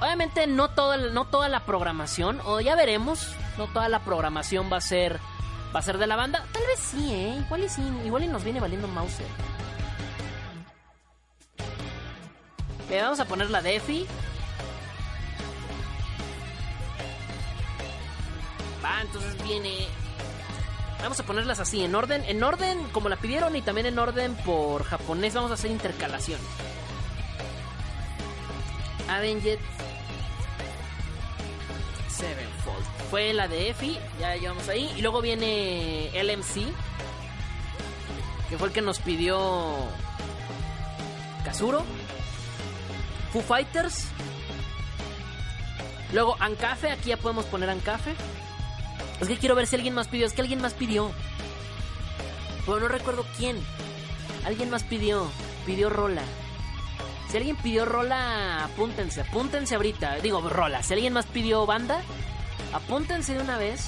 Obviamente 0.00 0.46
no 0.46 0.70
toda, 0.70 0.96
no 0.96 1.26
toda 1.26 1.48
la 1.48 1.66
programación, 1.66 2.40
o 2.44 2.60
ya 2.60 2.74
veremos, 2.74 3.34
no 3.58 3.66
toda 3.66 3.88
la 3.88 4.00
programación 4.00 4.72
va 4.72 4.78
a 4.78 4.80
ser 4.80 5.20
va 5.74 5.80
a 5.80 5.82
ser 5.82 5.98
de 5.98 6.06
la 6.06 6.16
banda. 6.16 6.44
Tal 6.52 6.62
vez 6.66 6.78
sí, 6.80 7.12
eh, 7.12 7.36
igual 7.44 7.64
y 7.64 7.68
sí, 7.68 7.82
igual 8.04 8.24
y 8.24 8.28
nos 8.28 8.42
viene 8.42 8.60
valiendo 8.60 8.88
Mauser. 8.88 9.26
Le 12.88 13.02
vamos 13.02 13.20
a 13.20 13.24
poner 13.26 13.50
la 13.50 13.62
Defi. 13.62 14.06
Va, 18.82 19.02
entonces 19.02 19.42
viene 19.44 19.86
Vamos 21.02 21.18
a 21.18 21.22
ponerlas 21.22 21.60
así, 21.60 21.82
en 21.82 21.94
orden, 21.94 22.22
en 22.26 22.42
orden 22.42 22.84
como 22.92 23.08
la 23.08 23.16
pidieron 23.16 23.56
y 23.56 23.62
también 23.62 23.86
en 23.86 23.98
orden 23.98 24.34
por 24.44 24.84
japonés. 24.84 25.34
Vamos 25.34 25.50
a 25.50 25.54
hacer 25.54 25.70
intercalación. 25.70 26.38
Avenged 29.08 29.58
Fue 33.10 33.32
la 33.32 33.48
de 33.48 33.70
Efi, 33.70 33.98
ya 34.20 34.36
llevamos 34.36 34.68
ahí. 34.68 34.92
Y 34.96 35.02
luego 35.02 35.20
viene 35.20 36.10
LMC, 36.14 36.72
que 38.48 38.56
fue 38.56 38.68
el 38.68 38.72
que 38.72 38.82
nos 38.82 39.00
pidió 39.00 39.74
Kazuro. 41.44 41.84
Foo 43.32 43.42
Fighters. 43.42 44.06
Luego 46.12 46.36
Ancafe, 46.40 46.90
aquí 46.90 47.10
ya 47.10 47.16
podemos 47.16 47.44
poner 47.46 47.70
Ancafe. 47.70 48.14
Es 49.20 49.28
que 49.28 49.36
quiero 49.36 49.54
ver 49.54 49.66
si 49.66 49.76
alguien 49.76 49.94
más 49.94 50.08
pidió. 50.08 50.26
Es 50.26 50.32
que 50.32 50.40
alguien 50.40 50.62
más 50.62 50.74
pidió. 50.74 51.10
Pero 52.64 52.80
no 52.80 52.88
recuerdo 52.88 53.24
quién. 53.36 53.56
Alguien 54.44 54.70
más 54.70 54.84
pidió. 54.84 55.30
Pidió 55.66 55.90
Rola. 55.90 56.22
Si 57.28 57.36
alguien 57.36 57.56
pidió 57.56 57.84
Rola, 57.84 58.64
apúntense. 58.64 59.20
Apúntense 59.20 59.74
ahorita. 59.74 60.16
Digo, 60.16 60.40
Rola. 60.48 60.82
Si 60.82 60.94
alguien 60.94 61.12
más 61.12 61.26
pidió 61.26 61.66
banda, 61.66 62.02
apúntense 62.72 63.34
de 63.34 63.42
una 63.42 63.58
vez. 63.58 63.86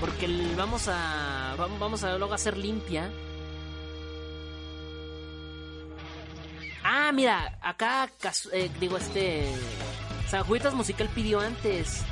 Porque 0.00 0.26
vamos 0.56 0.88
a. 0.88 1.54
vam- 1.58 1.78
Vamos 1.78 2.02
a 2.04 2.16
luego 2.16 2.32
hacer 2.34 2.56
limpia. 2.56 3.10
Ah, 6.82 7.12
mira, 7.12 7.58
acá, 7.60 8.08
eh, 8.52 8.70
digo, 8.80 8.96
este. 8.96 9.52
Sanjuitas 10.28 10.74
Musical 10.74 11.08
pidió 11.08 11.40
antes. 11.40 12.02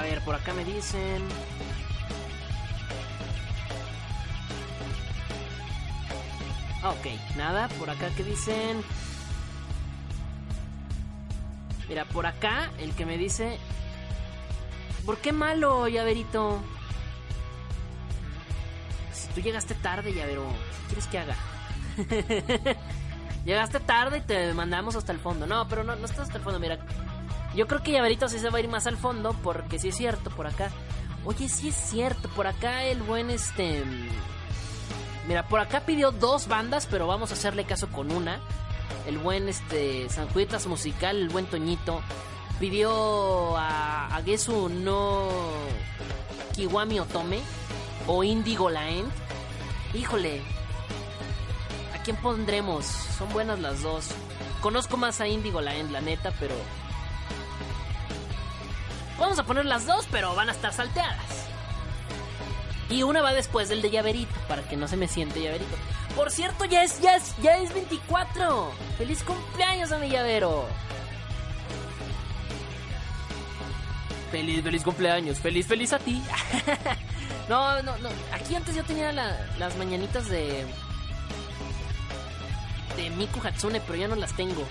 A 0.00 0.02
ver, 0.02 0.22
por 0.22 0.34
acá 0.34 0.54
me 0.54 0.64
dicen. 0.64 1.22
Ok, 6.82 7.36
nada, 7.36 7.68
por 7.78 7.90
acá 7.90 8.08
que 8.16 8.24
dicen... 8.24 8.82
Mira, 11.86 12.06
por 12.06 12.24
acá 12.24 12.70
el 12.78 12.94
que 12.94 13.04
me 13.04 13.18
dice... 13.18 13.58
¿Por 15.04 15.18
qué 15.18 15.32
malo, 15.32 15.86
llaverito? 15.86 16.62
Si 19.12 19.28
tú 19.34 19.42
llegaste 19.42 19.74
tarde, 19.74 20.14
llavero, 20.14 20.46
¿qué 20.48 20.86
quieres 20.86 21.06
que 21.08 21.18
haga? 21.18 21.36
llegaste 23.44 23.80
tarde 23.80 24.16
y 24.16 24.22
te 24.22 24.54
mandamos 24.54 24.96
hasta 24.96 25.12
el 25.12 25.18
fondo. 25.18 25.46
No, 25.46 25.68
pero 25.68 25.84
no, 25.84 25.94
no 25.94 26.06
estás 26.06 26.20
hasta 26.20 26.38
el 26.38 26.42
fondo, 26.42 26.58
mira. 26.58 26.78
Yo 27.54 27.66
creo 27.66 27.82
que 27.82 27.92
llaverito 27.92 28.28
sí 28.28 28.38
se 28.38 28.48
va 28.50 28.58
a 28.58 28.60
ir 28.60 28.68
más 28.68 28.86
al 28.86 28.96
fondo 28.96 29.34
porque 29.42 29.78
sí 29.78 29.88
es 29.88 29.96
cierto, 29.96 30.30
por 30.30 30.46
acá. 30.46 30.70
Oye, 31.24 31.48
sí 31.48 31.68
es 31.68 31.74
cierto, 31.74 32.28
por 32.30 32.46
acá 32.46 32.84
el 32.84 33.02
buen 33.02 33.30
este... 33.30 33.84
Mira, 35.26 35.46
por 35.46 35.60
acá 35.60 35.80
pidió 35.80 36.12
dos 36.12 36.48
bandas, 36.48 36.86
pero 36.86 37.06
vamos 37.06 37.30
a 37.30 37.34
hacerle 37.34 37.64
caso 37.64 37.88
con 37.88 38.10
una. 38.10 38.40
El 39.06 39.18
buen 39.18 39.48
este 39.48 40.08
Sanjuitas 40.08 40.66
Musical, 40.66 41.16
el 41.16 41.28
buen 41.28 41.46
Toñito, 41.46 42.00
pidió 42.58 43.56
a, 43.56 44.14
a 44.14 44.22
Gesu 44.22 44.68
no 44.68 45.28
Kiwami 46.54 47.00
Otome 47.00 47.40
o 48.06 48.24
Indigo 48.24 48.70
Laend. 48.70 49.10
Híjole, 49.94 50.40
¿a 51.94 52.02
quién 52.02 52.16
pondremos? 52.16 52.84
Son 52.86 53.28
buenas 53.32 53.60
las 53.60 53.82
dos. 53.82 54.08
Conozco 54.60 54.96
más 54.96 55.20
a 55.20 55.28
Indigo 55.28 55.60
Laend, 55.60 55.90
la 55.90 56.00
neta, 56.00 56.32
pero 56.40 56.54
Vamos 59.20 59.38
a 59.38 59.44
poner 59.44 59.66
las 59.66 59.86
dos, 59.86 60.08
pero 60.10 60.34
van 60.34 60.48
a 60.48 60.52
estar 60.52 60.72
salteadas. 60.72 61.46
Y 62.88 63.02
una 63.02 63.20
va 63.20 63.34
después 63.34 63.68
del 63.68 63.82
de 63.82 63.90
llaverito, 63.90 64.34
para 64.48 64.62
que 64.62 64.76
no 64.76 64.88
se 64.88 64.96
me 64.96 65.06
siente 65.06 65.42
llaverito. 65.42 65.76
Por 66.16 66.30
cierto, 66.30 66.64
ya 66.64 66.82
es, 66.82 67.00
ya 67.02 67.16
es, 67.16 67.36
ya 67.42 67.58
es 67.58 67.72
24. 67.74 68.72
¡Feliz 68.96 69.22
cumpleaños 69.22 69.92
a 69.92 69.98
mi 69.98 70.08
llavero! 70.08 70.66
Feliz, 74.30 74.62
feliz 74.64 74.82
cumpleaños. 74.82 75.38
Feliz, 75.38 75.66
feliz 75.66 75.92
a 75.92 75.98
ti. 75.98 76.22
no, 77.48 77.82
no, 77.82 77.98
no. 77.98 78.08
Aquí 78.32 78.54
antes 78.54 78.74
yo 78.74 78.84
tenía 78.84 79.12
las 79.12 79.76
mañanitas 79.76 80.28
de. 80.28 80.64
de 82.96 83.10
Miku 83.10 83.40
Hatsune, 83.46 83.80
pero 83.80 83.96
ya 83.98 84.08
no 84.08 84.16
las 84.16 84.32
tengo. 84.34 84.66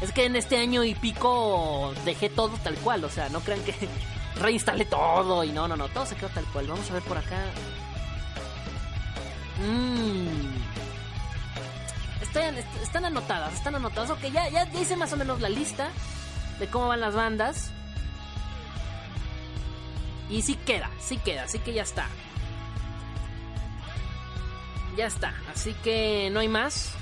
Es 0.00 0.12
que 0.12 0.26
en 0.26 0.36
este 0.36 0.58
año 0.58 0.84
y 0.84 0.94
pico 0.94 1.94
dejé 2.04 2.28
todo 2.28 2.56
tal 2.62 2.74
cual, 2.76 3.04
o 3.04 3.08
sea, 3.08 3.28
no 3.30 3.40
crean 3.40 3.62
que 3.62 3.74
reinstalé 4.40 4.84
todo 4.84 5.42
y 5.44 5.52
no, 5.52 5.66
no, 5.66 5.76
no, 5.76 5.88
todo 5.88 6.04
se 6.04 6.16
quedó 6.16 6.28
tal 6.28 6.44
cual. 6.46 6.66
Vamos 6.66 6.90
a 6.90 6.94
ver 6.94 7.02
por 7.02 7.18
acá. 7.18 7.44
Mmm. 9.58 10.56
Están, 12.82 13.04
anotadas, 13.06 13.54
están 13.54 13.74
anotadas. 13.74 14.10
Ok, 14.10 14.20
ya, 14.32 14.48
ya, 14.50 14.70
ya 14.70 14.80
hice 14.80 14.96
más 14.96 15.12
o 15.12 15.16
menos 15.16 15.40
la 15.40 15.48
lista 15.48 15.88
de 16.58 16.66
cómo 16.66 16.88
van 16.88 17.00
las 17.00 17.14
bandas. 17.14 17.70
Y 20.28 20.42
sí 20.42 20.56
queda, 20.56 20.90
sí 20.98 21.18
queda, 21.18 21.44
así 21.44 21.58
que 21.60 21.72
ya 21.72 21.82
está. 21.82 22.06
Ya 24.96 25.06
está, 25.06 25.34
así 25.52 25.72
que 25.82 26.28
no 26.30 26.40
hay 26.40 26.48
más. 26.48 26.92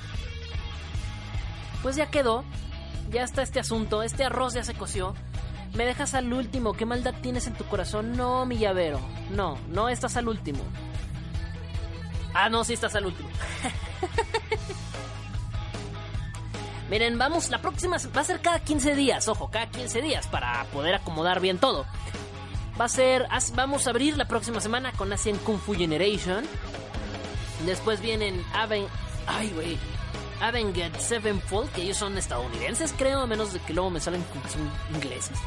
Pues 1.83 1.97
ya 1.97 2.11
quedó 2.11 2.45
ya 3.15 3.23
está 3.23 3.43
este 3.43 3.61
asunto, 3.61 4.03
este 4.03 4.25
arroz 4.25 4.55
ya 4.55 4.65
se 4.65 4.75
coció. 4.75 5.15
Me 5.75 5.87
dejas 5.87 6.15
al 6.15 6.33
último, 6.33 6.75
¿qué 6.75 6.85
maldad 6.85 7.15
tienes 7.23 7.47
en 7.47 7.55
tu 7.55 7.65
corazón? 7.65 8.17
No, 8.17 8.45
mi 8.45 8.59
llavero. 8.59 9.01
No, 9.31 9.57
no 9.69 9.89
estás 9.89 10.17
al 10.17 10.29
último. 10.29 10.63
Ah, 12.35 12.49
no, 12.49 12.65
sí 12.65 12.75
estás 12.75 12.95
al 12.97 13.07
último. 13.07 13.29
Miren, 16.91 17.17
vamos, 17.17 17.51
la 17.51 17.63
próxima 17.63 17.97
va 18.15 18.21
a 18.21 18.25
ser 18.25 18.41
cada 18.41 18.59
15 18.59 18.95
días, 18.95 19.27
ojo, 19.29 19.51
cada 19.51 19.71
15 19.71 20.03
días 20.03 20.27
para 20.27 20.65
poder 20.73 20.97
acomodar 20.97 21.41
bien 21.41 21.59
todo. 21.59 21.87
Va 22.79 22.87
a 22.87 22.89
ser, 22.89 23.29
vamos 23.55 23.87
a 23.87 23.91
abrir 23.91 24.17
la 24.17 24.27
próxima 24.27 24.61
semana 24.61 24.93
con 24.93 25.13
Asian 25.13 25.39
Kung 25.39 25.59
Fu 25.59 25.75
Generation. 25.75 26.45
Después 27.65 28.01
vienen 28.01 28.45
Aven... 28.53 28.87
Ay, 29.27 29.51
güey. 29.55 29.79
Avenged 30.49 30.95
Sevenfold, 30.99 31.71
que 31.73 31.83
ellos 31.83 31.97
son 31.97 32.19
estadounidenses, 32.19 32.93
creo, 32.97 33.21
a 33.21 33.27
menos 33.27 33.55
de 33.55 33.61
que 33.61 33.73
luego 33.73 33.89
me 33.89 33.99
salen 33.99 34.23
que 34.43 34.49
son 34.51 34.71
ingleses. 34.95 35.39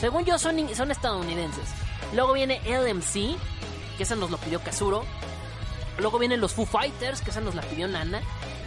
Según 0.00 0.24
yo, 0.24 0.38
son, 0.38 0.74
son 0.74 0.90
estadounidenses. 0.90 1.68
Luego 2.14 2.32
viene 2.32 2.62
LMC, 2.64 3.36
que 3.96 4.02
esa 4.02 4.16
nos 4.16 4.30
lo 4.30 4.38
pidió 4.38 4.60
Kazuro. 4.60 5.04
Luego 5.98 6.18
vienen 6.18 6.40
los 6.40 6.54
Foo 6.54 6.64
Fighters, 6.64 7.20
que 7.20 7.30
esa 7.30 7.42
nos 7.42 7.54
la 7.54 7.60
pidió 7.62 7.86
Nana. 7.88 8.22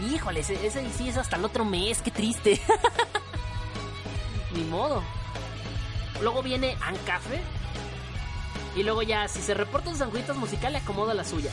Híjole, 0.08 0.42
ese, 0.42 0.56
sí 0.96 1.10
es 1.10 1.18
hasta 1.18 1.36
el 1.38 1.46
otro 1.46 1.66
mes, 1.66 2.02
qué 2.04 2.12
triste. 2.12 2.62
Ni 4.54 4.64
modo. 4.66 5.02
Luego 6.22 6.44
viene 6.44 6.78
Ancafe. 6.80 7.42
Y 8.76 8.84
luego 8.84 9.02
ya, 9.02 9.28
si 9.28 9.42
se 9.42 9.56
reportan 9.56 9.98
sanguitos 9.98 10.38
musicales, 10.38 10.84
acomoda 10.84 11.16
la 11.16 11.24
suya. 11.24 11.50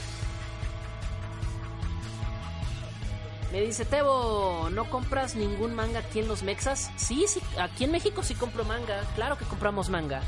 Me 3.52 3.60
dice, 3.60 3.84
Tebo, 3.84 4.70
¿no 4.72 4.88
compras 4.88 5.36
ningún 5.36 5.74
manga 5.74 6.00
aquí 6.00 6.20
en 6.20 6.28
los 6.28 6.42
Mexas? 6.42 6.90
Sí, 6.96 7.26
sí, 7.28 7.42
aquí 7.60 7.84
en 7.84 7.92
México 7.92 8.22
sí 8.22 8.34
compro 8.34 8.64
manga. 8.64 9.04
Claro 9.14 9.36
que 9.36 9.44
compramos 9.44 9.90
manga. 9.90 10.22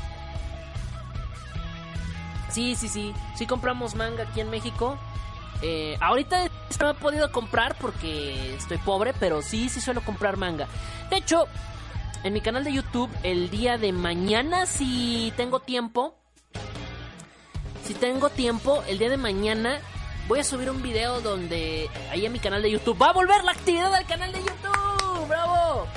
Sí, 2.51 2.75
sí, 2.75 2.87
sí. 2.87 3.13
Sí 3.35 3.47
compramos 3.47 3.95
manga 3.95 4.25
aquí 4.25 4.41
en 4.41 4.51
México. 4.51 4.99
Eh, 5.63 5.97
ahorita 6.01 6.51
no 6.79 6.91
he 6.91 6.93
podido 6.93 7.31
comprar 7.31 7.75
porque 7.79 8.53
estoy 8.53 8.77
pobre, 8.77 9.15
pero 9.19 9.41
sí, 9.41 9.69
sí 9.69 9.81
suelo 9.81 10.01
comprar 10.01 10.37
manga. 10.37 10.67
De 11.09 11.17
hecho, 11.17 11.47
en 12.23 12.31
mi 12.31 12.41
canal 12.41 12.63
de 12.63 12.73
YouTube, 12.73 13.09
el 13.23 13.49
día 13.49 13.79
de 13.79 13.91
mañana, 13.91 14.67
si 14.67 15.33
tengo 15.35 15.61
tiempo, 15.61 16.15
si 17.83 17.95
tengo 17.95 18.29
tiempo, 18.29 18.83
el 18.87 18.99
día 18.99 19.09
de 19.09 19.17
mañana 19.17 19.79
voy 20.27 20.39
a 20.39 20.43
subir 20.43 20.69
un 20.69 20.81
video 20.81 21.21
donde 21.21 21.89
ahí 22.11 22.25
en 22.25 22.33
mi 22.33 22.39
canal 22.39 22.61
de 22.61 22.71
YouTube 22.71 23.01
va 23.01 23.09
a 23.09 23.13
volver 23.13 23.43
la 23.43 23.51
actividad 23.51 23.91
del 23.91 24.05
canal 24.05 24.31
de 24.31 24.39
YouTube. 24.39 25.27
¡Bravo! 25.27 25.87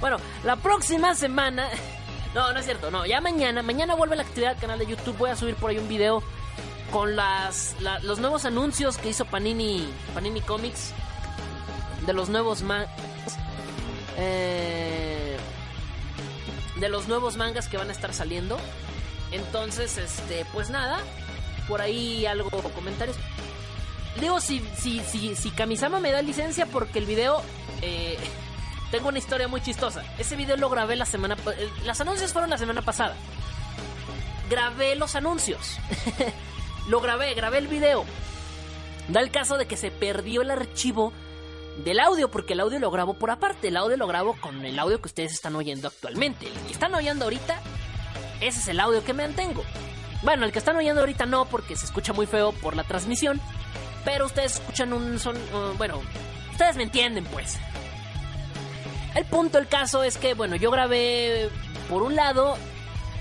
Bueno, 0.00 0.18
la 0.44 0.54
próxima 0.56 1.14
semana 1.14 1.68
No, 2.34 2.52
no 2.52 2.58
es 2.60 2.66
cierto, 2.66 2.90
no, 2.90 3.06
ya 3.06 3.20
mañana, 3.20 3.62
mañana 3.62 3.94
vuelve 3.94 4.16
la 4.16 4.22
actividad 4.22 4.50
del 4.50 4.60
canal 4.60 4.78
de 4.78 4.86
YouTube, 4.86 5.16
voy 5.16 5.30
a 5.30 5.36
subir 5.36 5.54
por 5.56 5.70
ahí 5.70 5.78
un 5.78 5.88
video 5.88 6.22
con 6.92 7.16
las 7.16 7.74
los 8.02 8.18
nuevos 8.18 8.44
anuncios 8.44 8.96
que 8.96 9.10
hizo 9.10 9.24
Panini 9.24 9.88
Panini 10.14 10.40
Comics 10.40 10.92
de 12.06 12.12
los 12.14 12.28
nuevos 12.28 12.62
mangas 12.62 12.88
eh 14.16 15.07
de 16.80 16.88
los 16.88 17.08
nuevos 17.08 17.36
mangas 17.36 17.68
que 17.68 17.76
van 17.76 17.88
a 17.88 17.92
estar 17.92 18.12
saliendo. 18.12 18.58
Entonces, 19.30 19.98
este, 19.98 20.44
pues 20.52 20.70
nada, 20.70 21.00
por 21.66 21.80
ahí 21.80 22.26
algo, 22.26 22.50
comentarios. 22.74 23.16
Digo, 24.20 24.40
si, 24.40 24.60
si, 24.76 25.00
si, 25.00 25.36
si 25.36 25.50
Kamisama 25.50 26.00
me 26.00 26.10
da 26.10 26.22
licencia 26.22 26.66
porque 26.66 26.98
el 26.98 27.06
video, 27.06 27.42
eh, 27.82 28.16
tengo 28.90 29.08
una 29.08 29.18
historia 29.18 29.48
muy 29.48 29.60
chistosa. 29.60 30.02
Ese 30.18 30.36
video 30.36 30.56
lo 30.56 30.70
grabé 30.70 30.96
la 30.96 31.06
semana, 31.06 31.36
eh, 31.56 31.68
las 31.84 32.00
anuncios 32.00 32.32
fueron 32.32 32.50
la 32.50 32.58
semana 32.58 32.82
pasada. 32.82 33.14
Grabé 34.48 34.96
los 34.96 35.14
anuncios. 35.14 35.78
lo 36.88 37.00
grabé, 37.00 37.34
grabé 37.34 37.58
el 37.58 37.68
video. 37.68 38.04
Da 39.08 39.20
el 39.20 39.30
caso 39.30 39.56
de 39.56 39.66
que 39.66 39.76
se 39.76 39.90
perdió 39.90 40.42
el 40.42 40.50
archivo 40.50 41.12
del 41.84 42.00
audio, 42.00 42.30
porque 42.30 42.52
el 42.52 42.60
audio 42.60 42.78
lo 42.78 42.90
grabo 42.90 43.14
por 43.14 43.30
aparte. 43.30 43.68
El 43.68 43.76
audio 43.76 43.96
lo 43.96 44.06
grabo 44.06 44.36
con 44.40 44.64
el 44.64 44.78
audio 44.78 45.00
que 45.00 45.08
ustedes 45.08 45.32
están 45.32 45.56
oyendo 45.56 45.88
actualmente. 45.88 46.46
El 46.46 46.52
que 46.52 46.72
están 46.72 46.94
oyendo 46.94 47.24
ahorita, 47.24 47.60
ese 48.40 48.60
es 48.60 48.68
el 48.68 48.80
audio 48.80 49.04
que 49.04 49.12
mantengo. 49.12 49.64
Bueno, 50.22 50.44
el 50.44 50.52
que 50.52 50.58
están 50.58 50.76
oyendo 50.76 51.00
ahorita 51.00 51.26
no, 51.26 51.44
porque 51.44 51.76
se 51.76 51.86
escucha 51.86 52.12
muy 52.12 52.26
feo 52.26 52.52
por 52.52 52.76
la 52.76 52.84
transmisión. 52.84 53.40
Pero 54.04 54.26
ustedes 54.26 54.54
escuchan 54.54 54.92
un 54.92 55.18
son. 55.18 55.36
Uh, 55.36 55.76
bueno, 55.76 56.00
ustedes 56.52 56.76
me 56.76 56.82
entienden, 56.84 57.24
pues. 57.24 57.58
El 59.14 59.24
punto, 59.24 59.58
el 59.58 59.68
caso 59.68 60.02
es 60.02 60.16
que, 60.16 60.34
bueno, 60.34 60.56
yo 60.56 60.70
grabé 60.70 61.50
por 61.88 62.02
un 62.02 62.14
lado 62.14 62.56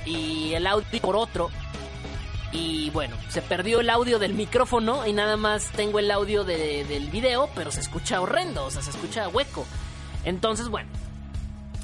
y 0.06 0.54
el 0.54 0.68
audio 0.68 1.02
por 1.02 1.16
otro. 1.16 1.50
Y 2.52 2.90
bueno, 2.92 3.16
se 3.30 3.42
perdió 3.42 3.82
el 3.82 3.90
audio 3.90 4.20
del 4.20 4.34
micrófono 4.34 5.06
y 5.06 5.14
nada 5.14 5.38
más 5.38 5.72
tengo 5.72 6.00
el 6.00 6.10
audio 6.12 6.44
del 6.44 7.10
video, 7.10 7.50
pero 7.56 7.72
se 7.72 7.82
escucha 7.82 8.22
horrendo, 8.22 8.66
o 8.66 8.72
sea, 8.72 8.82
se 8.82 8.92
escucha 8.92 9.28
hueco. 9.28 9.66
Entonces, 10.24 10.70
bueno, 10.70 10.90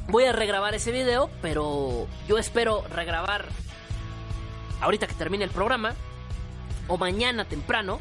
voy 0.08 0.24
a 0.26 0.32
regrabar 0.32 0.74
ese 0.74 0.92
video, 0.92 1.30
pero 1.42 2.08
yo 2.28 2.38
espero 2.38 2.84
regrabar 2.90 3.46
ahorita 4.82 5.08
que 5.08 5.14
termine 5.14 5.44
el 5.44 5.52
programa 5.52 5.94
o 6.88 6.98
mañana 6.98 7.46
temprano. 7.46 8.00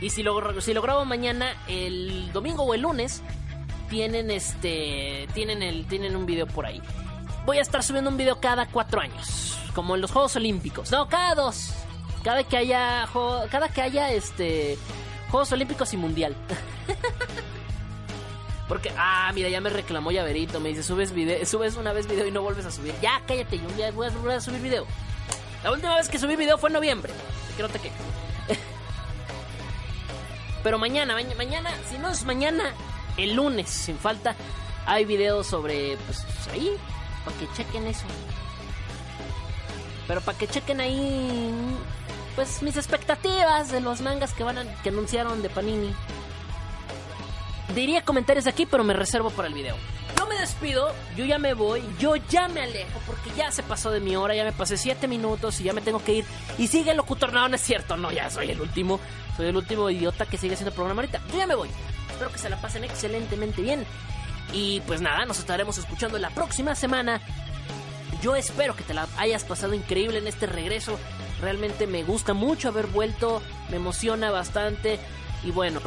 Y 0.00 0.10
si 0.10 0.22
lo, 0.22 0.60
si 0.60 0.74
lo 0.74 0.82
grabo 0.82 1.04
mañana, 1.04 1.54
el 1.68 2.32
domingo 2.32 2.64
o 2.64 2.74
el 2.74 2.82
lunes, 2.82 3.22
tienen 3.88 4.30
este. 4.30 5.28
Tienen 5.34 5.62
el. 5.62 5.86
Tienen 5.86 6.16
un 6.16 6.26
video 6.26 6.46
por 6.46 6.66
ahí. 6.66 6.82
voy 7.44 7.58
a 7.58 7.60
estar 7.62 7.82
subiendo 7.82 8.10
un 8.10 8.16
video 8.16 8.40
cada 8.40 8.66
cuatro 8.66 9.00
años. 9.00 9.58
Como 9.74 9.94
en 9.94 10.00
los 10.00 10.10
Juegos 10.10 10.34
Olímpicos. 10.36 10.90
No, 10.90 11.08
cada 11.08 11.34
dos. 11.34 11.72
Cada 12.22 12.44
que 12.44 12.56
haya. 12.56 13.08
Cada 13.50 13.68
que 13.68 13.82
haya 13.82 14.12
este. 14.12 14.78
Juegos 15.30 15.52
Olímpicos 15.52 15.92
y 15.92 15.96
Mundial. 15.96 16.36
Porque, 18.68 18.92
ah, 18.96 19.30
mira, 19.34 19.48
ya 19.48 19.60
me 19.60 19.70
reclamó 19.70 20.10
Llaverito. 20.12 20.60
Me 20.60 20.70
dice, 20.70 20.82
subes 20.82 21.12
video, 21.12 21.44
subes 21.44 21.76
una 21.76 21.92
vez 21.92 22.06
video 22.06 22.26
y 22.26 22.30
no 22.30 22.42
vuelves 22.42 22.64
a 22.66 22.70
subir. 22.70 22.94
Ya, 23.02 23.20
cállate, 23.26 23.58
yo 23.58 23.66
un 23.66 23.76
día 23.76 23.90
voy 23.90 24.06
a 24.06 24.40
subir 24.40 24.60
video. 24.60 24.86
La 25.62 25.72
última 25.72 25.96
vez 25.96 26.08
que 26.08 26.18
subí 26.18 26.36
video 26.36 26.58
fue 26.58 26.68
en 26.68 26.74
noviembre. 26.74 27.12
Que 27.56 27.62
no 27.62 27.68
te. 27.68 27.78
Pero 30.62 30.78
mañana, 30.78 31.16
mañana, 31.36 31.70
si 31.90 31.98
no 31.98 32.08
es 32.08 32.24
mañana, 32.24 32.72
el 33.16 33.34
lunes, 33.34 33.68
sin 33.68 33.98
falta, 33.98 34.36
hay 34.86 35.04
videos 35.04 35.46
sobre, 35.46 35.96
pues, 36.06 36.24
ahí, 36.52 36.76
para 37.24 37.36
que 37.38 37.48
chequen 37.54 37.86
eso. 37.86 38.04
Pero 40.06 40.20
para 40.20 40.38
que 40.38 40.48
chequen 40.48 40.80
ahí, 40.80 41.50
pues, 42.34 42.62
mis 42.62 42.76
expectativas 42.76 43.70
de 43.70 43.80
los 43.80 44.00
mangas 44.00 44.32
que 44.32 44.44
van 44.44 44.58
a, 44.58 44.82
que 44.82 44.88
anunciaron 44.88 45.42
de 45.42 45.50
Panini. 45.50 45.94
Diría 47.74 48.04
comentarios 48.04 48.46
aquí, 48.46 48.66
pero 48.66 48.84
me 48.84 48.92
reservo 48.92 49.30
para 49.30 49.48
el 49.48 49.54
video. 49.54 49.76
Yo 50.18 50.26
me 50.26 50.36
despido, 50.38 50.92
yo 51.16 51.24
ya 51.24 51.38
me 51.38 51.54
voy, 51.54 51.82
yo 51.98 52.16
ya 52.16 52.48
me 52.48 52.62
alejo 52.62 53.00
porque 53.06 53.30
ya 53.36 53.50
se 53.50 53.62
pasó 53.62 53.90
de 53.90 54.00
mi 54.00 54.14
hora, 54.14 54.34
ya 54.34 54.44
me 54.44 54.52
pasé 54.52 54.76
7 54.76 55.08
minutos 55.08 55.60
y 55.60 55.64
ya 55.64 55.72
me 55.72 55.80
tengo 55.80 56.02
que 56.04 56.14
ir. 56.14 56.24
Y 56.58 56.66
sigue 56.66 56.90
el 56.90 56.98
locutor, 56.98 57.32
no, 57.32 57.48
no 57.48 57.56
es 57.56 57.62
cierto, 57.62 57.96
no, 57.96 58.12
ya 58.12 58.28
soy 58.28 58.50
el 58.50 58.60
último, 58.60 59.00
soy 59.36 59.46
el 59.48 59.56
último 59.56 59.88
idiota 59.88 60.26
que 60.26 60.36
sigue 60.36 60.54
haciendo 60.54 60.74
programa 60.74 61.02
ahorita. 61.02 61.20
Yo 61.30 61.38
ya 61.38 61.46
me 61.46 61.54
voy, 61.54 61.70
espero 62.10 62.30
que 62.30 62.38
se 62.38 62.50
la 62.50 62.60
pasen 62.60 62.84
excelentemente 62.84 63.62
bien. 63.62 63.86
Y 64.52 64.80
pues 64.80 65.00
nada, 65.00 65.24
nos 65.24 65.38
estaremos 65.38 65.78
escuchando 65.78 66.18
la 66.18 66.30
próxima 66.30 66.74
semana. 66.74 67.20
Yo 68.20 68.36
espero 68.36 68.76
que 68.76 68.84
te 68.84 68.94
la 68.94 69.08
hayas 69.16 69.44
pasado 69.44 69.74
increíble 69.74 70.18
en 70.18 70.26
este 70.26 70.46
regreso. 70.46 70.98
Realmente 71.42 71.88
me 71.88 72.04
gusta 72.04 72.34
mucho 72.34 72.68
haber 72.68 72.86
vuelto, 72.86 73.42
me 73.68 73.76
emociona 73.76 74.30
bastante. 74.30 75.00
Y 75.42 75.50
bueno, 75.50 75.80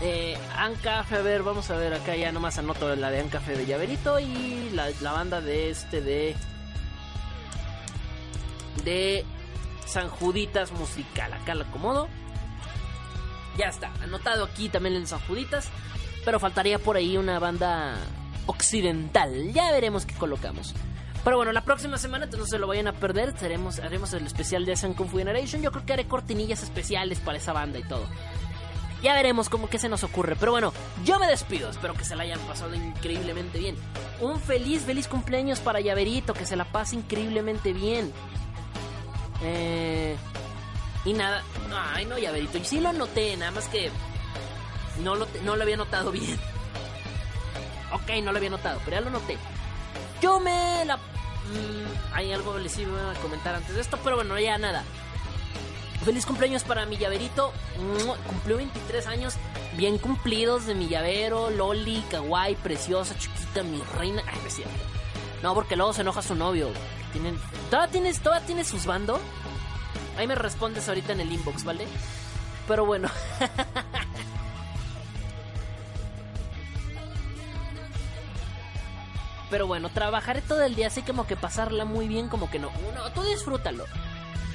eh, 0.00 0.38
Ancafe, 0.56 1.16
a 1.16 1.20
ver, 1.20 1.42
vamos 1.42 1.70
a 1.70 1.76
ver, 1.76 1.92
acá 1.92 2.16
ya 2.16 2.32
nomás 2.32 2.56
anoto 2.56 2.96
la 2.96 3.10
de 3.10 3.20
Ancafe 3.20 3.56
de 3.56 3.66
Llaverito 3.66 4.18
y 4.18 4.70
la, 4.70 5.12
banda 5.12 5.42
de 5.42 5.68
este 5.68 6.00
de. 6.00 6.34
de 8.84 9.26
San 9.84 10.08
Juditas 10.08 10.72
Musical. 10.72 11.30
Acá 11.34 11.54
la 11.54 11.64
acomodo. 11.64 12.08
Ya 13.58 13.66
está, 13.66 13.92
anotado 14.02 14.44
aquí 14.44 14.70
también 14.70 14.94
en 14.94 15.06
San 15.06 15.20
Juditas. 15.20 15.68
Pero 16.24 16.40
faltaría 16.40 16.78
por 16.78 16.96
ahí 16.96 17.18
una 17.18 17.38
banda 17.38 17.96
occidental. 18.46 19.52
Ya 19.52 19.72
veremos 19.72 20.06
qué 20.06 20.14
colocamos. 20.14 20.74
Pero 21.28 21.36
bueno, 21.36 21.52
la 21.52 21.60
próxima 21.60 21.98
semana 21.98 22.24
entonces 22.24 22.46
no 22.46 22.50
se 22.50 22.58
lo 22.58 22.66
vayan 22.66 22.88
a 22.88 22.94
perder. 22.94 23.34
Haremos, 23.42 23.78
el 24.14 24.26
especial 24.26 24.64
de 24.64 24.74
San 24.76 24.94
Kung 24.94 25.10
Fu 25.10 25.18
Generation. 25.18 25.60
Yo 25.60 25.70
creo 25.70 25.84
que 25.84 25.92
haré 25.92 26.06
cortinillas 26.06 26.62
especiales 26.62 27.20
para 27.20 27.36
esa 27.36 27.52
banda 27.52 27.78
y 27.78 27.82
todo. 27.82 28.06
Ya 29.02 29.12
veremos 29.12 29.50
cómo 29.50 29.68
que 29.68 29.78
se 29.78 29.90
nos 29.90 30.04
ocurre. 30.04 30.36
Pero 30.36 30.52
bueno, 30.52 30.72
yo 31.04 31.18
me 31.18 31.26
despido. 31.26 31.68
Espero 31.68 31.92
que 31.92 32.06
se 32.06 32.16
la 32.16 32.22
hayan 32.22 32.40
pasado 32.40 32.74
increíblemente 32.74 33.58
bien. 33.58 33.76
Un 34.20 34.40
feliz, 34.40 34.84
feliz 34.84 35.06
cumpleaños 35.06 35.60
para 35.60 35.80
Llaverito. 35.82 36.32
Que 36.32 36.46
se 36.46 36.56
la 36.56 36.64
pase 36.64 36.96
increíblemente 36.96 37.74
bien. 37.74 38.10
Eh, 39.42 40.16
y 41.04 41.12
nada. 41.12 41.42
Ay, 41.92 42.06
no, 42.06 42.16
Llaverito. 42.16 42.56
Y 42.56 42.64
sí 42.64 42.80
lo 42.80 42.94
noté, 42.94 43.36
nada 43.36 43.50
más 43.50 43.68
que 43.68 43.90
no 45.04 45.14
lo, 45.14 45.28
no 45.44 45.56
lo 45.56 45.62
había 45.62 45.76
notado 45.76 46.10
bien. 46.10 46.40
Ok, 47.92 48.22
no 48.22 48.32
lo 48.32 48.38
había 48.38 48.48
notado, 48.48 48.80
pero 48.86 48.96
ya 48.96 49.02
lo 49.02 49.10
noté. 49.10 49.36
Yo 50.20 50.40
me 50.40 50.84
la. 50.84 50.96
Mm, 50.96 52.12
hay 52.12 52.32
algo 52.32 52.54
que 52.54 52.60
les 52.60 52.78
iba 52.78 53.12
a 53.12 53.14
comentar 53.14 53.54
antes 53.54 53.74
de 53.74 53.80
esto, 53.80 53.98
pero 54.02 54.16
bueno, 54.16 54.38
ya 54.38 54.58
nada. 54.58 54.84
Feliz 56.04 56.26
cumpleaños 56.26 56.64
para 56.64 56.86
mi 56.86 56.96
llaverito. 56.96 57.52
Cumplió 58.26 58.56
23 58.56 59.06
años 59.06 59.34
bien 59.76 59.98
cumplidos 59.98 60.66
de 60.66 60.74
mi 60.74 60.88
llavero. 60.88 61.50
Loli, 61.50 62.02
kawaii, 62.10 62.54
preciosa, 62.56 63.16
chiquita, 63.18 63.62
mi 63.62 63.80
reina. 63.98 64.22
Ay, 64.26 64.38
me 64.42 65.42
No, 65.42 65.54
porque 65.54 65.76
luego 65.76 65.92
se 65.92 66.02
enoja 66.02 66.22
su 66.22 66.34
novio. 66.34 66.70
Tienen... 67.12 67.38
¿Todavía 67.70 67.90
tienes, 67.90 68.20
¿Todavía 68.20 68.46
tienes 68.46 68.68
sus 68.68 68.86
bando? 68.86 69.18
Ahí 70.16 70.26
me 70.26 70.34
respondes 70.34 70.88
ahorita 70.88 71.12
en 71.12 71.20
el 71.20 71.32
inbox, 71.32 71.64
¿vale? 71.64 71.86
Pero 72.66 72.84
bueno. 72.84 73.08
Pero 79.50 79.66
bueno, 79.66 79.88
trabajaré 79.88 80.42
todo 80.42 80.62
el 80.62 80.74
día 80.74 80.88
así 80.88 81.02
como 81.02 81.26
que 81.26 81.36
pasarla 81.36 81.84
muy 81.84 82.08
bien, 82.08 82.28
como 82.28 82.50
que 82.50 82.58
no. 82.58 82.70
No, 82.94 83.10
tú 83.12 83.22
disfrútalo. 83.22 83.84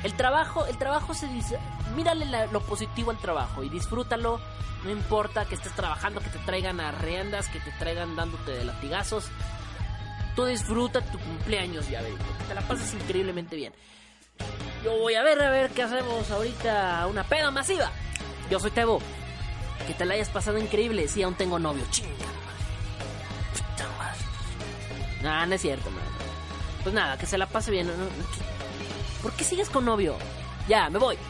El 0.04 0.14
trabajo, 0.16 0.66
el 0.66 0.78
trabajo 0.78 1.14
se 1.14 1.28
dice, 1.28 1.58
mírale 1.96 2.26
lo 2.52 2.62
positivo 2.62 3.12
al 3.12 3.18
trabajo 3.18 3.64
y 3.64 3.70
disfrútalo. 3.70 4.40
No 4.84 4.92
importa 4.92 5.46
que 5.46 5.56
estés 5.56 5.72
trabajando, 5.74 6.20
que 6.20 6.30
te 6.30 6.40
traigan 6.40 6.80
a 6.82 6.92
riendas, 6.92 7.48
que 7.48 7.60
te 7.60 7.72
traigan 7.72 8.16
dándote 8.16 8.52
de 8.52 8.66
latigazos. 8.66 9.26
Tú 10.36 10.46
disfruta 10.46 11.02
tu 11.02 11.18
cumpleaños, 11.20 11.90
ya 11.90 12.02
ves, 12.02 12.14
que 12.14 12.44
te 12.50 12.56
la 12.56 12.62
pases 12.62 12.94
increíblemente 12.94 13.56
bien. 13.56 13.74
Yo 14.84 14.98
voy 14.98 15.16
a 15.16 15.24
ver, 15.24 15.42
a 15.42 15.50
ver 15.50 15.72
qué 15.72 15.84
hacemos 15.84 16.30
ahorita, 16.30 17.08
una 17.08 17.24
peda 17.24 17.50
masiva. 17.52 17.90
Yo 18.50 18.60
soy 18.60 18.72
Tebo. 18.72 19.00
Que 19.88 19.94
te 19.94 20.06
la 20.06 20.16
hayas 20.16 20.30
pasado 20.30 20.58
increíble. 20.58 21.08
Si 21.08 21.24
aún 21.24 21.36
tengo 21.36 21.60
novio, 21.60 21.84
chinga. 21.90 22.10
No, 25.24 25.46
no 25.46 25.56
es 25.56 25.62
cierto, 25.62 25.90
man. 25.90 26.04
Pues 26.84 26.94
nada, 26.94 27.18
que 27.18 27.26
se 27.26 27.38
la 27.38 27.48
pase 27.48 27.72
bien. 27.72 27.90
¿Por 29.22 29.32
qué 29.34 29.46
sigues 29.46 29.70
con 29.70 29.86
novio? 29.86 30.18
Ya, 30.68 30.90
me 30.90 31.00
voy. 31.00 31.18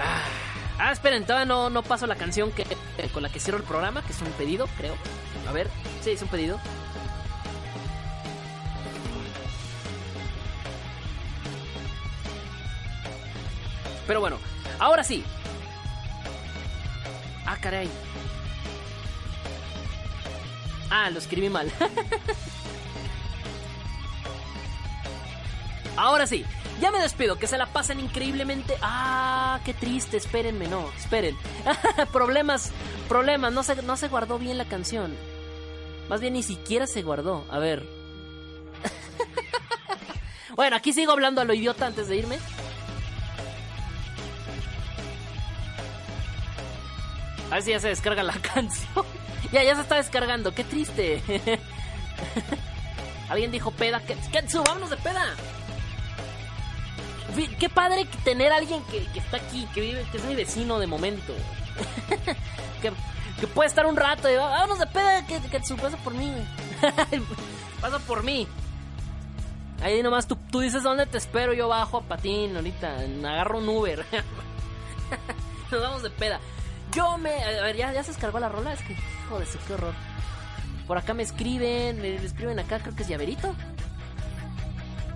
Ah, 0.00 0.22
ah, 0.78 0.92
esperen, 0.92 1.24
todavía 1.24 1.44
no, 1.44 1.70
no 1.70 1.82
paso 1.82 2.06
la 2.06 2.14
canción 2.14 2.52
que, 2.52 2.64
con 3.12 3.24
la 3.24 3.30
que 3.30 3.40
cierro 3.40 3.58
el 3.58 3.64
programa, 3.64 4.00
que 4.02 4.12
es 4.12 4.22
un 4.22 4.30
pedido, 4.30 4.68
creo. 4.76 4.94
A 5.48 5.52
ver, 5.52 5.68
sí, 6.04 6.12
es 6.12 6.22
un 6.22 6.28
pedido. 6.28 6.60
Pero 14.06 14.20
bueno, 14.20 14.38
ahora 14.78 15.02
sí. 15.02 15.24
Ah, 17.44 17.56
caray. 17.60 17.90
Ah, 20.90 21.10
lo 21.10 21.18
escribí 21.18 21.48
mal. 21.48 21.70
Ahora 25.96 26.26
sí, 26.26 26.44
ya 26.80 26.92
me 26.92 27.00
despido, 27.00 27.38
que 27.38 27.48
se 27.48 27.58
la 27.58 27.66
pasen 27.66 27.98
increíblemente. 27.98 28.76
Ah, 28.80 29.60
qué 29.64 29.74
triste, 29.74 30.16
espérenme, 30.16 30.68
no, 30.68 30.88
esperen. 30.96 31.36
problemas, 32.12 32.70
problemas, 33.08 33.52
no 33.52 33.62
se, 33.64 33.82
no 33.82 33.96
se 33.96 34.08
guardó 34.08 34.38
bien 34.38 34.58
la 34.58 34.64
canción. 34.64 35.14
Más 36.08 36.20
bien 36.20 36.34
ni 36.34 36.42
siquiera 36.42 36.86
se 36.86 37.02
guardó. 37.02 37.44
A 37.50 37.58
ver. 37.58 37.84
bueno, 40.56 40.76
aquí 40.76 40.92
sigo 40.92 41.12
hablando 41.12 41.40
a 41.40 41.44
lo 41.44 41.52
idiota 41.52 41.86
antes 41.86 42.06
de 42.06 42.16
irme. 42.16 42.38
A 47.50 47.54
ver 47.54 47.62
si 47.62 47.70
ya 47.70 47.80
se 47.80 47.88
descarga 47.88 48.22
la 48.22 48.34
canción. 48.54 49.04
Ya, 49.52 49.62
ya 49.62 49.74
se 49.74 49.82
está 49.82 49.96
descargando, 49.96 50.54
qué 50.54 50.64
triste. 50.64 51.22
Alguien 53.28 53.50
dijo 53.50 53.70
peda. 53.70 54.00
Ketsu, 54.00 54.62
vámonos 54.62 54.90
de 54.90 54.96
peda 54.96 55.34
qué 57.46 57.68
padre 57.68 58.06
tener 58.24 58.52
a 58.52 58.56
alguien 58.56 58.82
que, 58.84 59.06
está 59.18 59.36
aquí, 59.36 59.66
que 59.74 59.80
vive, 59.80 60.04
que 60.10 60.16
es 60.16 60.24
mi 60.24 60.34
vecino 60.34 60.78
de 60.78 60.86
momento. 60.86 61.32
que, 62.82 62.92
puede 63.48 63.68
estar 63.68 63.86
un 63.86 63.96
rato 63.96 64.28
y 64.30 64.36
vámonos 64.36 64.78
de 64.78 64.86
peda, 64.86 65.26
que 65.26 65.38
pasa 65.80 65.96
por 65.98 66.14
mí, 66.14 66.32
pasa 67.80 67.98
por 68.00 68.22
mí. 68.24 68.46
Ahí 69.80 70.02
nomás 70.02 70.26
tú, 70.26 70.36
tú 70.50 70.60
dices 70.60 70.82
dónde 70.82 71.06
te 71.06 71.18
espero, 71.18 71.52
yo 71.52 71.68
bajo 71.68 71.98
a 71.98 72.02
patín 72.02 72.56
ahorita, 72.56 72.96
agarro 73.24 73.58
un 73.58 73.68
Uber. 73.68 74.04
Nos 75.70 75.80
vamos 75.80 76.02
de 76.02 76.10
peda. 76.10 76.40
Yo 76.92 77.18
me. 77.18 77.32
A 77.32 77.62
ver, 77.62 77.76
¿ya, 77.76 77.92
ya 77.92 78.02
se 78.02 78.12
descargó 78.12 78.38
la 78.38 78.48
rola. 78.48 78.72
Es 78.72 78.82
que, 78.82 78.96
joder, 79.28 79.46
qué 79.66 79.72
horror. 79.74 79.94
Por 80.86 80.96
acá 80.96 81.12
me 81.12 81.22
escriben, 81.22 82.00
me 82.00 82.14
escriben 82.16 82.58
acá, 82.58 82.78
creo 82.78 82.94
que 82.94 83.02
es 83.02 83.08
Llaverito. 83.08 83.54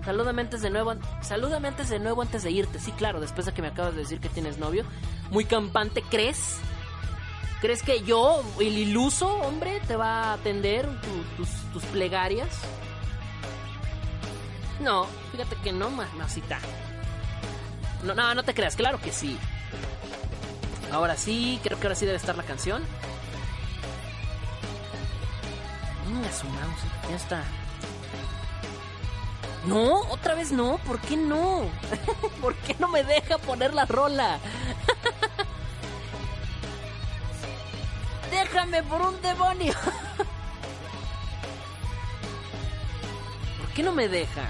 Salúdame 0.05 0.41
antes 0.41 0.61
de 0.61 0.69
nuevo. 0.69 0.93
Salúdame 1.21 1.69
antes 1.69 1.89
de 1.89 1.99
nuevo 1.99 2.21
antes 2.21 2.43
de 2.43 2.51
irte. 2.51 2.79
Sí, 2.79 2.91
claro, 2.91 3.19
después 3.19 3.45
de 3.45 3.53
que 3.53 3.61
me 3.61 3.69
acabas 3.69 3.93
de 3.95 4.01
decir 4.01 4.19
que 4.19 4.29
tienes 4.29 4.57
novio. 4.57 4.85
Muy 5.31 5.45
campante, 5.45 6.03
¿crees? 6.09 6.59
¿Crees 7.61 7.81
que 7.81 8.03
yo, 8.03 8.43
el 8.59 8.77
iluso 8.77 9.33
hombre, 9.37 9.79
te 9.87 9.95
va 9.95 10.23
a 10.23 10.33
atender 10.33 10.85
tus, 11.37 11.83
plegarias? 11.85 12.49
No, 14.81 15.07
fíjate 15.31 15.55
que 15.63 15.71
no, 15.71 15.89
mamacita. 15.89 16.59
No, 18.03 18.13
no, 18.13 18.35
no 18.35 18.43
te 18.43 18.53
creas, 18.53 18.75
claro 18.75 18.99
que 18.99 19.13
sí. 19.13 19.39
Ahora 20.93 21.17
sí, 21.17 21.59
creo 21.63 21.79
que 21.79 21.87
ahora 21.87 21.95
sí 21.95 22.05
debe 22.05 22.17
estar 22.17 22.37
la 22.37 22.43
canción. 22.43 22.83
Mouse, 26.43 26.83
ya 27.09 27.15
está. 27.15 27.43
No, 29.65 30.01
otra 30.09 30.35
vez 30.35 30.51
no, 30.51 30.77
¿por 30.79 30.99
qué 30.99 31.15
no? 31.17 31.63
¿Por 32.41 32.53
qué 32.55 32.75
no 32.79 32.89
me 32.89 33.03
deja 33.03 33.37
poner 33.37 33.73
la 33.73 33.85
rola? 33.85 34.39
Déjame 38.31 38.83
por 38.83 39.01
un 39.01 39.21
demonio. 39.21 39.73
¿Por 43.57 43.67
qué 43.73 43.83
no 43.83 43.91
me 43.93 44.07
deja? 44.07 44.43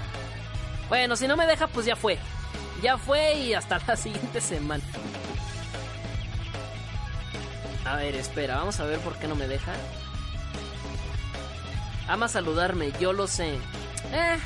Bueno, 0.88 1.16
si 1.16 1.26
no 1.28 1.36
me 1.36 1.46
deja, 1.46 1.66
pues 1.68 1.86
ya 1.86 1.96
fue. 1.96 2.18
Ya 2.82 2.98
fue 2.98 3.34
y 3.34 3.54
hasta 3.54 3.78
la 3.86 3.96
siguiente 3.96 4.40
semana. 4.40 4.82
A 7.84 7.96
ver, 7.96 8.14
espera, 8.14 8.56
vamos 8.56 8.80
a 8.80 8.84
ver 8.84 8.98
por 9.00 9.16
qué 9.16 9.28
no 9.28 9.34
me 9.34 9.46
deja. 9.46 9.72
Ama 12.08 12.28
saludarme, 12.28 12.92
yo 13.00 13.12
lo 13.12 13.26
sé. 13.26 13.54
Eh, 14.12 14.38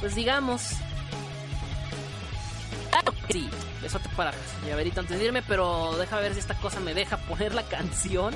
pues 0.00 0.14
digamos. 0.14 0.72
Ah, 2.92 3.02
sí, 3.30 3.48
eso 3.84 3.98
te 3.98 4.08
para 4.10 4.32
llaverito 4.66 5.00
antes 5.00 5.18
de 5.18 5.24
irme, 5.26 5.42
pero 5.42 5.96
deja 5.96 6.18
ver 6.20 6.34
si 6.34 6.40
esta 6.40 6.54
cosa 6.54 6.80
me 6.80 6.94
deja 6.94 7.16
poner 7.16 7.54
la 7.54 7.62
canción. 7.62 8.34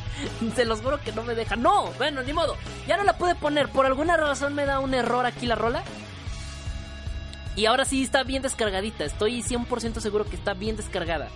Se 0.56 0.64
los 0.64 0.80
juro 0.80 1.00
que 1.00 1.12
no 1.12 1.22
me 1.22 1.34
deja. 1.34 1.56
No, 1.56 1.86
bueno, 1.92 2.22
ni 2.22 2.32
modo. 2.32 2.56
Ya 2.86 2.96
no 2.96 3.04
la 3.04 3.18
pude 3.18 3.34
poner. 3.34 3.68
Por 3.68 3.86
alguna 3.86 4.16
razón 4.16 4.54
me 4.54 4.64
da 4.64 4.78
un 4.80 4.94
error 4.94 5.26
aquí 5.26 5.46
la 5.46 5.54
rola. 5.54 5.82
Y 7.54 7.66
ahora 7.66 7.84
sí 7.84 8.02
está 8.02 8.22
bien 8.22 8.42
descargadita. 8.42 9.04
Estoy 9.04 9.42
100% 9.42 10.00
seguro 10.00 10.24
que 10.24 10.36
está 10.36 10.54
bien 10.54 10.76
descargada. 10.76 11.28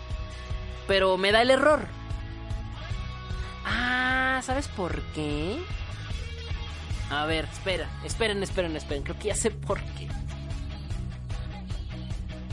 Pero 0.91 1.17
me 1.17 1.31
da 1.31 1.41
el 1.41 1.53
error. 1.53 1.87
Ah, 3.65 4.41
¿sabes 4.43 4.67
por 4.67 5.01
qué? 5.15 5.62
A 7.11 7.27
ver, 7.27 7.45
espera, 7.45 7.89
esperen, 8.03 8.43
esperen, 8.43 8.75
esperen. 8.75 9.05
Creo 9.05 9.17
que 9.17 9.29
ya 9.29 9.37
sé 9.37 9.53
por 9.53 9.81
qué. 9.81 10.09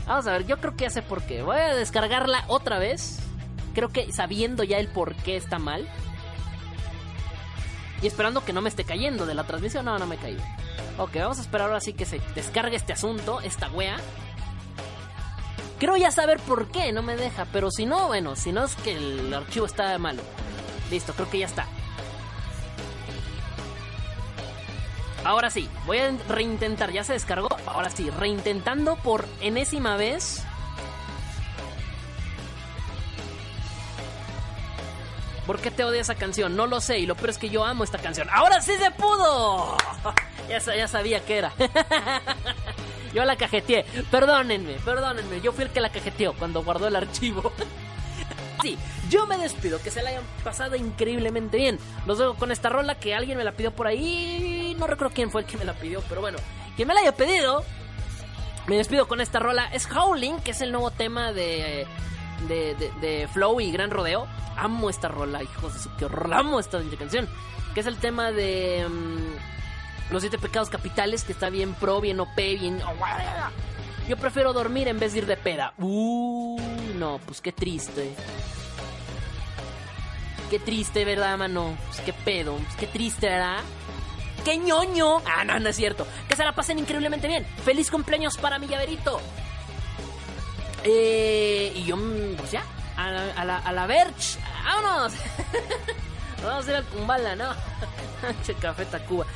Vamos 0.06 0.28
a 0.28 0.34
ver, 0.34 0.46
yo 0.46 0.60
creo 0.60 0.76
que 0.76 0.84
ya 0.84 0.90
sé 0.90 1.02
por 1.02 1.22
qué. 1.22 1.42
Voy 1.42 1.56
a 1.56 1.74
descargarla 1.74 2.44
otra 2.46 2.78
vez. 2.78 3.18
Creo 3.74 3.88
que 3.88 4.12
sabiendo 4.12 4.62
ya 4.62 4.78
el 4.78 4.86
por 4.86 5.16
qué 5.16 5.34
está 5.34 5.58
mal. 5.58 5.88
Y 8.00 8.06
esperando 8.06 8.44
que 8.44 8.52
no 8.52 8.62
me 8.62 8.68
esté 8.68 8.84
cayendo 8.84 9.26
de 9.26 9.34
la 9.34 9.48
transmisión. 9.48 9.84
No, 9.84 9.98
no 9.98 10.06
me 10.06 10.16
caído. 10.16 10.44
Ok, 10.98 11.16
vamos 11.16 11.38
a 11.38 11.40
esperar 11.40 11.66
ahora 11.66 11.80
sí 11.80 11.92
que 11.92 12.06
se 12.06 12.20
descargue 12.36 12.76
este 12.76 12.92
asunto, 12.92 13.40
esta 13.40 13.68
wea. 13.70 13.96
Creo 15.78 15.96
ya 15.96 16.10
saber 16.10 16.40
por 16.40 16.68
qué 16.68 16.92
no 16.92 17.02
me 17.02 17.16
deja, 17.16 17.46
pero 17.52 17.70
si 17.70 17.86
no, 17.86 18.08
bueno, 18.08 18.34
si 18.34 18.50
no 18.52 18.64
es 18.64 18.74
que 18.76 18.92
el 18.92 19.32
archivo 19.32 19.66
está 19.66 19.96
malo. 19.98 20.22
Listo, 20.90 21.12
creo 21.12 21.30
que 21.30 21.38
ya 21.38 21.46
está. 21.46 21.66
Ahora 25.24 25.50
sí, 25.50 25.68
voy 25.86 25.98
a 25.98 26.10
reintentar, 26.28 26.90
ya 26.90 27.04
se 27.04 27.12
descargó. 27.12 27.48
Ahora 27.66 27.90
sí, 27.90 28.10
reintentando 28.10 28.96
por 28.96 29.24
enésima 29.40 29.96
vez. 29.96 30.42
¿Por 35.46 35.60
qué 35.60 35.70
te 35.70 35.84
odia 35.84 36.00
esa 36.00 36.14
canción? 36.14 36.56
No 36.56 36.66
lo 36.66 36.80
sé, 36.80 36.98
y 36.98 37.06
lo 37.06 37.14
peor 37.14 37.30
es 37.30 37.38
que 37.38 37.48
yo 37.48 37.64
amo 37.64 37.84
esta 37.84 37.98
canción. 37.98 38.28
¡Ahora 38.30 38.60
sí 38.60 38.72
se 38.76 38.90
pudo! 38.90 39.76
Ya, 40.48 40.60
ya 40.60 40.88
sabía 40.88 41.22
que 41.22 41.36
era. 41.36 41.52
Yo 43.18 43.24
la 43.24 43.34
cajeteé. 43.34 43.84
Perdónenme, 44.12 44.74
perdónenme. 44.84 45.40
Yo 45.40 45.50
fui 45.50 45.64
el 45.64 45.70
que 45.70 45.80
la 45.80 45.90
cajeteó 45.90 46.34
cuando 46.34 46.62
guardó 46.62 46.86
el 46.86 46.94
archivo. 46.94 47.52
Sí, 48.60 48.76
yo 49.08 49.24
me 49.24 49.38
despido, 49.38 49.80
que 49.80 49.92
se 49.92 50.02
la 50.02 50.10
hayan 50.10 50.24
pasado 50.42 50.74
increíblemente 50.74 51.58
bien. 51.58 51.78
Los 52.06 52.18
dejo 52.18 52.34
con 52.34 52.50
esta 52.50 52.68
rola 52.68 52.96
que 52.96 53.14
alguien 53.14 53.38
me 53.38 53.44
la 53.44 53.52
pidió 53.52 53.70
por 53.70 53.86
ahí. 53.86 54.74
No 54.76 54.88
recuerdo 54.88 55.14
quién 55.14 55.30
fue 55.30 55.42
el 55.42 55.46
que 55.46 55.56
me 55.56 55.64
la 55.64 55.74
pidió, 55.74 56.02
pero 56.08 56.20
bueno, 56.20 56.38
quien 56.74 56.88
me 56.88 56.94
la 56.94 57.02
haya 57.02 57.14
pedido. 57.14 57.62
Me 58.66 58.76
despido 58.76 59.06
con 59.06 59.20
esta 59.20 59.38
rola. 59.38 59.66
Es 59.72 59.88
Howling, 59.88 60.40
que 60.40 60.50
es 60.50 60.60
el 60.60 60.72
nuevo 60.72 60.90
tema 60.90 61.32
de, 61.32 61.86
de, 62.48 62.74
de, 63.00 63.28
Flow 63.32 63.60
y 63.60 63.70
Gran 63.70 63.92
Rodeo. 63.92 64.26
Amo 64.56 64.90
esta 64.90 65.06
rola, 65.06 65.40
hijos 65.40 65.74
de 65.74 65.78
su 65.78 65.94
que. 65.94 66.08
Amo 66.34 66.58
esta 66.58 66.80
canción. 66.98 67.28
Que 67.74 67.80
es 67.80 67.86
el 67.86 67.98
tema 67.98 68.32
de. 68.32 68.84
Los 70.10 70.22
siete 70.22 70.38
pecados 70.38 70.70
capitales, 70.70 71.24
que 71.24 71.32
está 71.32 71.50
bien 71.50 71.74
pro, 71.74 72.00
bien 72.00 72.20
OP, 72.20 72.36
bien. 72.36 72.80
Yo 74.08 74.16
prefiero 74.16 74.52
dormir 74.52 74.88
en 74.88 74.98
vez 74.98 75.12
de 75.12 75.18
ir 75.18 75.26
de 75.26 75.36
peda. 75.36 75.74
Uh, 75.78 76.58
no, 76.96 77.20
pues 77.26 77.40
qué 77.40 77.52
triste. 77.52 78.14
Qué 80.50 80.58
triste, 80.58 81.04
¿verdad, 81.04 81.36
mano? 81.36 81.76
Pues 81.88 82.00
qué 82.00 82.12
pedo, 82.14 82.56
pues 82.56 82.76
qué 82.76 82.86
triste, 82.86 83.28
¿verdad? 83.28 83.60
¡Qué 84.44 84.56
ñoño! 84.56 85.20
Ah, 85.26 85.44
no, 85.44 85.58
no 85.58 85.68
es 85.68 85.76
cierto. 85.76 86.06
Que 86.26 86.36
se 86.36 86.44
la 86.44 86.54
pasen 86.54 86.78
increíblemente 86.78 87.28
bien. 87.28 87.44
¡Feliz 87.64 87.90
cumpleaños 87.90 88.38
para 88.38 88.58
mi 88.58 88.66
llaverito! 88.66 89.20
Eh, 90.84 91.72
y 91.74 91.84
yo, 91.84 91.98
pues 92.38 92.52
ya, 92.52 92.62
a 92.96 93.10
la, 93.10 93.32
a 93.32 93.44
la, 93.44 93.58
a 93.58 93.72
la 93.72 93.86
Verge. 93.86 94.38
¡Vámonos! 94.64 95.12
Vamos 96.42 96.66
a 96.66 96.70
ir 96.70 96.76
al 96.76 96.84
Kumbala, 96.84 97.36
¿no? 97.36 97.52
che, 98.46 98.54
Café 98.54 98.84
Tacuba. 98.86 99.26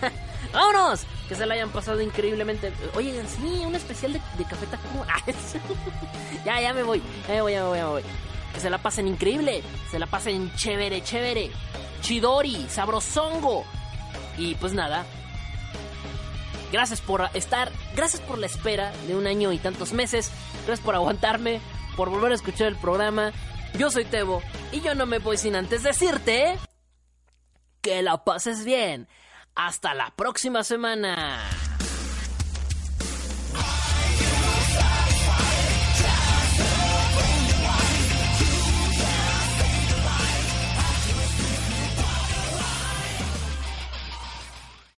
¡Vámonos! 0.52 1.04
Que 1.28 1.34
se 1.34 1.46
la 1.46 1.54
hayan 1.54 1.70
pasado 1.70 2.00
increíblemente. 2.00 2.72
Oye, 2.94 3.22
sí, 3.26 3.62
un 3.64 3.74
especial 3.74 4.12
de, 4.12 4.44
Café 4.44 4.66
Tacuba. 4.66 5.06
ya, 6.44 6.60
ya 6.60 6.72
me 6.72 6.82
voy. 6.82 7.02
Ya 7.28 7.34
me 7.34 7.42
voy, 7.42 7.52
ya 7.52 7.62
me 7.62 7.68
voy, 7.68 7.78
ya 7.78 7.84
me 7.84 7.90
voy. 7.90 8.02
Que 8.52 8.60
se 8.60 8.70
la 8.70 8.78
pasen 8.78 9.08
increíble. 9.08 9.62
Se 9.90 9.98
la 9.98 10.06
pasen 10.06 10.54
chévere, 10.54 11.02
chévere. 11.02 11.50
Chidori, 12.02 12.66
sabrosongo. 12.68 13.64
Y 14.38 14.54
pues 14.56 14.74
nada. 14.74 15.04
Gracias 16.70 17.00
por 17.00 17.28
estar. 17.34 17.72
Gracias 17.96 18.22
por 18.22 18.38
la 18.38 18.46
espera 18.46 18.92
de 19.06 19.16
un 19.16 19.26
año 19.26 19.52
y 19.52 19.58
tantos 19.58 19.92
meses. 19.92 20.30
Gracias 20.66 20.84
por 20.84 20.94
aguantarme. 20.94 21.60
Por 21.96 22.10
volver 22.10 22.32
a 22.32 22.34
escuchar 22.34 22.68
el 22.68 22.76
programa. 22.76 23.32
Yo 23.78 23.90
soy 23.90 24.04
Tebo. 24.04 24.42
Y 24.72 24.80
yo 24.80 24.94
no 24.94 25.06
me 25.06 25.18
voy 25.18 25.36
sin 25.36 25.56
antes 25.56 25.82
decirte. 25.82 26.58
Que 27.80 28.02
la 28.02 28.24
pases 28.24 28.64
bien. 28.64 29.08
Hasta 29.54 29.94
la 29.94 30.10
próxima 30.16 30.62
semana. 30.64 31.38